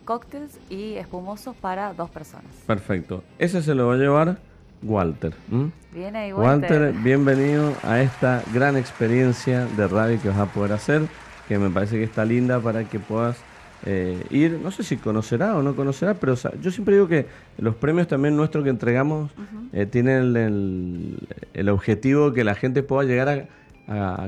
cócteles 0.09 0.59
y 0.71 0.95
espumosos 0.95 1.55
para 1.55 1.93
dos 1.93 2.09
personas. 2.09 2.51
Perfecto. 2.67 3.23
Ese 3.39 3.61
se 3.63 3.75
lo 3.75 3.89
va 3.89 3.93
a 3.93 3.97
llevar 3.99 4.39
Walter. 4.83 5.35
¿m? 5.53 5.71
Viene 5.93 6.19
ahí, 6.21 6.33
Walter, 6.33 6.81
Walter. 6.81 7.03
bienvenido 7.03 7.75
a 7.83 8.01
esta 8.01 8.43
gran 8.55 8.79
experiencia 8.79 9.67
de 9.67 9.87
radio 9.87 10.19
que 10.23 10.31
vas 10.31 10.39
a 10.39 10.47
poder 10.47 10.73
hacer. 10.73 11.03
que 11.47 11.59
me 11.59 11.69
parece 11.69 11.97
que 11.97 12.05
está 12.05 12.25
linda 12.25 12.59
para 12.59 12.85
que 12.85 12.99
puedas 12.99 13.37
eh, 13.85 14.25
ir, 14.31 14.53
no 14.53 14.71
sé 14.71 14.83
si 14.83 14.97
conocerá 14.97 15.55
o 15.59 15.63
no 15.63 15.77
conocerá, 15.77 16.15
pero 16.15 16.35
yo 16.59 16.71
siempre 16.71 16.95
digo 16.95 17.07
que 17.07 17.27
los 17.59 17.75
premios 17.75 18.09
también 18.09 18.35
nuestros 18.35 18.65
que 18.65 18.71
entregamos 18.71 19.31
eh, 19.75 19.85
tienen 19.85 20.35
el, 20.37 21.19
el, 21.53 21.69
objetivo 21.69 22.33
que 22.33 22.45
la 22.45 22.55
gente 22.55 22.83
pueda 22.83 23.07
llegar 23.07 23.29
a, 23.29 23.47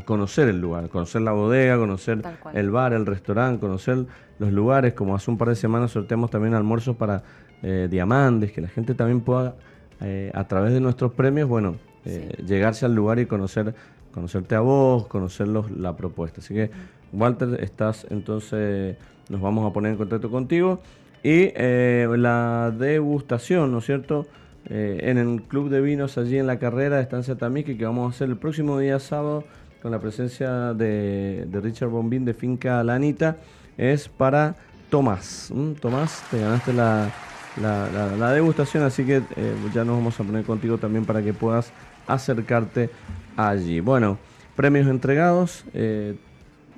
conocer 0.05 0.49
el 0.49 0.61
lugar, 0.61 0.89
conocer 0.89 1.23
la 1.23 1.32
bodega, 1.32 1.77
conocer 1.77 2.23
el 2.55 2.70
bar, 2.70 2.93
el 2.93 3.07
restaurante, 3.07 3.61
conocer 3.61 4.07
los 4.39 4.53
lugares, 4.53 4.95
como 4.95 5.15
hace 5.15 5.31
un 5.31 5.39
par 5.39 5.49
de 5.49 5.57
semanas 5.57 5.91
sorteamos 5.91 6.31
también 6.31 6.55
almuerzos 6.55 6.97
para 6.97 7.23
eh, 7.62 7.89
diamantes, 7.91 8.53
que 8.53 8.61
la 8.61 8.69
gente 8.69 8.95
también 8.95 9.20
pueda, 9.20 9.55
a 10.32 10.45
través 10.45 10.73
de 10.73 10.81
nuestros 10.81 11.12
premios, 11.12 11.47
bueno, 11.49 11.77
llegarse 12.47 12.87
al 12.87 12.95
lugar 12.95 13.19
y 13.19 13.27
conocer 13.27 13.74
conocerte 14.12 14.55
a 14.55 14.61
vos, 14.61 15.07
conocer 15.07 15.49
la 15.49 15.97
propuesta. 15.97 16.41
Así 16.41 16.55
que, 16.55 16.70
Walter, 17.12 17.59
estás 17.62 18.07
entonces 18.11 18.97
nos 19.28 19.41
vamos 19.41 19.69
a 19.69 19.73
poner 19.73 19.93
en 19.93 19.99
contacto 19.99 20.31
contigo. 20.31 20.81
Y 21.23 21.53
eh, 21.55 22.09
la 22.16 22.73
degustación, 22.77 23.70
¿no 23.73 23.78
es 23.78 23.87
cierto? 23.87 24.27
Eh, 24.66 25.01
en 25.05 25.19
el 25.19 25.43
Club 25.43 25.70
de 25.70 25.81
Vinos 25.81 26.19
allí 26.19 26.39
en 26.39 26.47
la 26.47 26.59
carrera 26.59 26.97
de 26.97 27.03
Estancia 27.03 27.37
Tamique 27.37 27.77
que 27.77 27.85
vamos 27.85 28.12
a 28.12 28.15
hacer 28.15 28.28
el 28.28 28.37
próximo 28.37 28.78
día 28.78 28.99
sábado 28.99 29.45
con 29.82 29.91
la 29.91 29.99
presencia 29.99 30.74
de, 30.74 31.49
Richard 31.51 31.89
Bombín 31.89 32.27
de 32.27 32.35
Finca 32.35 32.85
Lanita, 32.85 33.39
es 33.78 34.09
para 34.09 34.55
Tomás. 34.91 35.51
Tomás, 35.81 36.23
te 36.31 36.39
ganaste 36.39 36.74
la, 36.74 37.11
la, 37.61 38.32
degustación, 38.32 38.82
así 38.82 39.05
que 39.05 39.23
eh, 39.37 39.55
ya 39.73 39.85
nos 39.85 39.97
vamos 39.97 40.20
a 40.20 40.24
poner 40.24 40.45
contigo 40.45 40.77
también 40.77 41.07
para 41.07 41.23
que 41.23 41.32
puedas 41.32 41.73
acercarte 42.07 42.91
allí. 43.39 43.81
Bueno, 43.81 44.19
premios 44.55 44.87
entregados. 44.87 45.65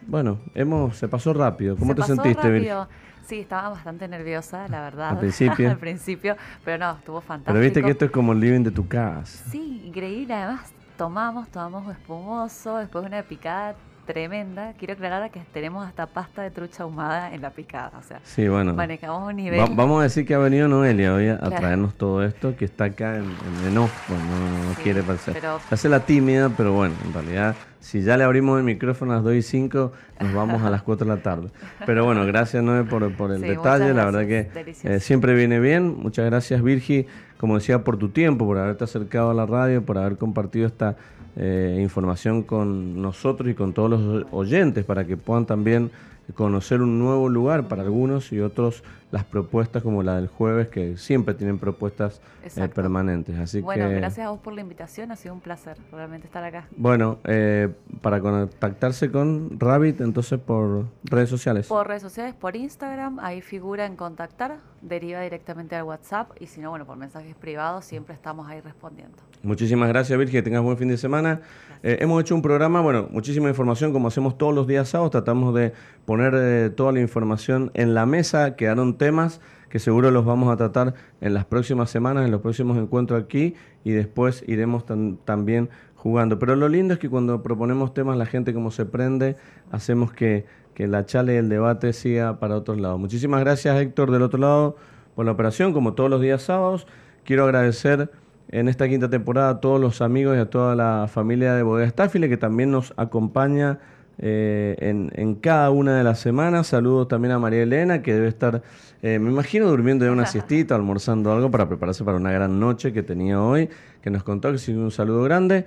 Bueno, 0.06 0.38
hemos, 0.54 0.96
se 0.96 1.08
pasó 1.08 1.32
rápido. 1.32 1.76
¿Cómo 1.76 1.94
te 1.94 2.02
sentiste, 2.02 2.42
rápido. 2.42 2.88
Sí, 3.26 3.40
estaba 3.40 3.70
bastante 3.70 4.08
nerviosa, 4.08 4.68
la 4.68 4.80
verdad. 4.80 5.10
Al 5.10 5.18
principio. 5.20 5.70
Al 5.70 5.78
principio, 5.78 6.36
pero 6.64 6.78
no, 6.78 6.92
estuvo 6.98 7.20
fantástico. 7.20 7.52
Pero 7.52 7.60
viste 7.62 7.82
que 7.82 7.90
esto 7.90 8.04
es 8.06 8.10
como 8.10 8.32
el 8.32 8.40
living 8.40 8.62
de 8.62 8.70
tu 8.70 8.86
casa. 8.88 9.44
Sí, 9.50 9.82
increíble. 9.86 10.34
Además, 10.34 10.72
tomamos, 10.96 11.48
tomamos 11.48 11.90
espumoso, 11.92 12.78
después 12.78 13.04
una 13.04 13.22
picada 13.22 13.74
tremenda. 14.06 14.74
Quiero 14.78 14.94
aclarar 14.94 15.30
que 15.30 15.40
tenemos 15.52 15.86
hasta 15.86 16.06
pasta 16.06 16.42
de 16.42 16.50
trucha 16.50 16.82
ahumada 16.82 17.32
en 17.34 17.42
la 17.42 17.50
picada. 17.50 17.92
O 17.98 18.02
sea, 18.02 18.20
sí, 18.24 18.48
bueno. 18.48 18.74
manejamos 18.74 19.28
un 19.28 19.36
nivel. 19.36 19.60
vamos 19.74 20.00
a 20.00 20.04
decir 20.04 20.26
que 20.26 20.34
ha 20.34 20.38
venido 20.38 20.68
Noelia 20.68 21.14
hoy 21.14 21.28
a, 21.28 21.38
traernos 21.38 21.94
todo 21.94 22.24
esto, 22.24 22.56
que 22.56 22.64
está 22.64 22.84
acá 22.84 23.16
en, 23.16 23.24
en, 23.24 23.74
no, 23.74 23.82
no, 23.82 24.82
quiere 24.82 25.02
parecer. 25.02 25.40
Hace 25.70 25.88
la 25.88 26.00
tímida, 26.00 26.50
pero 26.50 26.72
bueno, 26.72 26.94
en 27.04 27.12
realidad, 27.12 27.54
si 27.82 28.00
ya 28.00 28.16
le 28.16 28.22
abrimos 28.22 28.58
el 28.58 28.64
micrófono 28.64 29.12
a 29.12 29.16
las 29.16 29.24
2 29.24 29.34
y 29.34 29.42
5, 29.42 29.92
nos 30.20 30.34
vamos 30.34 30.62
a 30.62 30.70
las 30.70 30.82
4 30.82 31.04
de 31.04 31.16
la 31.16 31.20
tarde. 31.20 31.48
Pero 31.84 32.04
bueno, 32.04 32.24
gracias 32.24 32.62
Noé 32.62 32.84
por, 32.84 33.12
por 33.16 33.32
el 33.32 33.40
detalle, 33.40 33.92
la 33.92 34.04
verdad 34.04 34.26
que 34.26 34.48
eh, 34.84 35.00
siempre 35.00 35.34
viene 35.34 35.58
bien. 35.58 35.96
Muchas 35.98 36.24
gracias 36.26 36.62
Virgi, 36.62 37.06
como 37.38 37.56
decía, 37.56 37.82
por 37.82 37.98
tu 37.98 38.10
tiempo, 38.10 38.46
por 38.46 38.58
haberte 38.58 38.84
acercado 38.84 39.30
a 39.30 39.34
la 39.34 39.46
radio, 39.46 39.82
por 39.82 39.98
haber 39.98 40.16
compartido 40.16 40.68
esta 40.68 40.96
eh, 41.34 41.80
información 41.82 42.44
con 42.44 43.02
nosotros 43.02 43.50
y 43.50 43.54
con 43.54 43.72
todos 43.72 43.90
los 43.90 44.26
oyentes 44.30 44.84
para 44.84 45.04
que 45.04 45.16
puedan 45.16 45.44
también 45.44 45.90
conocer 46.34 46.82
un 46.82 46.98
nuevo 46.98 47.28
lugar 47.28 47.68
para 47.68 47.82
algunos 47.82 48.32
y 48.32 48.40
otros 48.40 48.82
las 49.12 49.24
propuestas 49.24 49.82
como 49.82 50.02
la 50.02 50.16
del 50.16 50.26
jueves, 50.26 50.68
que 50.68 50.96
siempre 50.96 51.34
tienen 51.34 51.58
propuestas 51.58 52.22
eh, 52.56 52.68
permanentes. 52.68 53.38
Así 53.38 53.60
bueno, 53.60 53.90
gracias 53.90 54.26
a 54.26 54.30
vos 54.30 54.40
por 54.40 54.54
la 54.54 54.62
invitación, 54.62 55.12
ha 55.12 55.16
sido 55.16 55.34
un 55.34 55.40
placer 55.40 55.76
realmente 55.92 56.26
estar 56.26 56.42
acá. 56.42 56.66
Bueno, 56.76 57.18
eh, 57.24 57.68
para 58.00 58.20
contactarse 58.20 59.10
con 59.10 59.60
Rabbit, 59.60 60.00
entonces 60.00 60.40
por 60.40 60.86
redes 61.04 61.28
sociales. 61.28 61.66
Por 61.66 61.86
redes 61.86 62.00
sociales, 62.00 62.34
por 62.34 62.56
Instagram, 62.56 63.18
ahí 63.20 63.42
figura 63.42 63.84
en 63.84 63.96
contactar, 63.96 64.56
deriva 64.80 65.20
directamente 65.20 65.76
al 65.76 65.84
WhatsApp 65.84 66.30
y 66.40 66.46
si 66.46 66.62
no, 66.62 66.70
bueno, 66.70 66.86
por 66.86 66.96
mensajes 66.96 67.34
privados 67.36 67.84
siempre 67.84 68.14
estamos 68.14 68.48
ahí 68.48 68.62
respondiendo. 68.62 69.18
Muchísimas 69.42 69.88
gracias, 69.88 70.18
Virgen, 70.18 70.38
que 70.38 70.42
tengas 70.42 70.62
buen 70.62 70.78
fin 70.78 70.88
de 70.88 70.96
semana. 70.96 71.42
Eh, 71.82 71.98
hemos 72.00 72.20
hecho 72.20 72.34
un 72.34 72.42
programa, 72.42 72.80
bueno, 72.80 73.08
muchísima 73.10 73.48
información, 73.48 73.92
como 73.92 74.08
hacemos 74.08 74.38
todos 74.38 74.54
los 74.54 74.66
días 74.66 74.88
sábados, 74.88 75.10
tratamos 75.10 75.54
de 75.54 75.72
poner 76.04 76.70
toda 76.74 76.92
la 76.92 77.00
información 77.00 77.70
en 77.74 77.94
la 77.94 78.06
mesa, 78.06 78.54
quedaron 78.54 78.98
temas 78.98 79.40
que 79.72 79.78
seguro 79.78 80.10
los 80.10 80.26
vamos 80.26 80.52
a 80.52 80.56
tratar 80.58 80.92
en 81.22 81.32
las 81.32 81.46
próximas 81.46 81.88
semanas, 81.88 82.26
en 82.26 82.30
los 82.30 82.42
próximos 82.42 82.76
encuentros 82.76 83.22
aquí 83.22 83.54
y 83.84 83.92
después 83.92 84.44
iremos 84.46 84.84
también 85.24 85.70
jugando. 85.96 86.38
Pero 86.38 86.56
lo 86.56 86.68
lindo 86.68 86.92
es 86.92 87.00
que 87.00 87.08
cuando 87.08 87.42
proponemos 87.42 87.94
temas, 87.94 88.18
la 88.18 88.26
gente 88.26 88.52
como 88.52 88.70
se 88.70 88.84
prende, 88.84 89.36
hacemos 89.70 90.12
que, 90.12 90.44
que 90.74 90.86
la 90.86 91.06
chale 91.06 91.34
y 91.34 91.36
el 91.38 91.48
debate 91.48 91.94
siga 91.94 92.38
para 92.38 92.56
otros 92.56 92.80
lados. 92.80 93.00
Muchísimas 93.00 93.40
gracias 93.40 93.80
Héctor 93.80 94.10
del 94.10 94.20
otro 94.20 94.38
lado 94.38 94.76
por 95.14 95.24
la 95.24 95.32
operación, 95.32 95.72
como 95.72 95.94
todos 95.94 96.10
los 96.10 96.20
días 96.20 96.42
sábados. 96.42 96.86
Quiero 97.24 97.44
agradecer 97.44 98.10
en 98.52 98.68
esta 98.68 98.86
quinta 98.86 99.08
temporada 99.08 99.48
a 99.48 99.60
todos 99.60 99.80
los 99.80 100.02
amigos 100.02 100.36
y 100.36 100.40
a 100.40 100.50
toda 100.50 100.76
la 100.76 101.08
familia 101.08 101.54
de 101.54 101.62
Bodega 101.62 101.88
Staffile 101.88 102.28
que 102.28 102.36
también 102.36 102.70
nos 102.70 102.92
acompaña 102.98 103.80
eh, 104.18 104.76
en, 104.78 105.34
cada 105.36 105.70
una 105.70 105.96
de 105.96 106.04
las 106.04 106.20
semanas. 106.20 106.66
Saludos 106.66 107.08
también 107.08 107.32
a 107.32 107.38
María 107.38 107.62
Elena, 107.62 108.02
que 108.02 108.12
debe 108.12 108.28
estar, 108.28 108.62
eh, 109.02 109.18
me 109.18 109.30
imagino, 109.30 109.66
durmiendo 109.68 110.04
ya 110.04 110.12
una 110.12 110.26
siestita, 110.26 110.74
almorzando 110.74 111.32
algo 111.32 111.50
para 111.50 111.66
prepararse 111.66 112.04
para 112.04 112.18
una 112.18 112.30
gran 112.30 112.60
noche 112.60 112.92
que 112.92 113.02
tenía 113.02 113.40
hoy, 113.42 113.70
que 114.02 114.10
nos 114.10 114.22
contó 114.22 114.52
que 114.52 114.58
sí, 114.58 114.72
un 114.72 114.90
saludo 114.90 115.22
grande. 115.22 115.64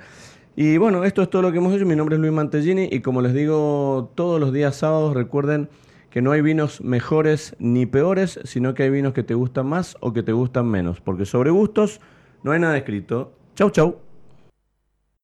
Y 0.55 0.77
bueno, 0.77 1.03
esto 1.03 1.23
es 1.23 1.29
todo 1.29 1.41
lo 1.41 1.51
que 1.51 1.57
hemos 1.57 1.73
hecho. 1.73 1.87
Mi 1.87 1.95
nombre 1.95 2.15
es 2.15 2.21
Luis 2.21 2.31
Mantellini 2.31 2.87
y 2.91 3.01
como 3.01 3.21
les 3.21 3.33
digo 3.33 4.11
todos 4.13 4.39
los 4.39 4.53
días 4.53 4.75
sábados, 4.75 5.15
recuerden 5.15 5.69
que 6.11 6.21
no 6.21 6.31
hay 6.31 6.41
vinos 6.41 6.81
mejores 6.81 7.55
ni 7.57 7.87
peores, 7.87 8.39
sino 8.43 8.75
que 8.75 8.83
hay 8.83 8.89
vinos 8.91 9.13
que 9.13 9.23
te 9.23 9.33
gustan 9.33 9.65
más 9.65 9.97
o 9.99 10.13
que 10.13 10.23
te 10.23 10.31
gustan 10.31 10.67
menos, 10.67 11.01
porque 11.01 11.25
sobre 11.25 11.49
gustos 11.49 11.99
no 12.45 12.51
hay 12.51 12.59
nada 12.59 12.77
escrito. 12.77 13.34
Chau, 13.55 13.72
chau. 13.72 14.05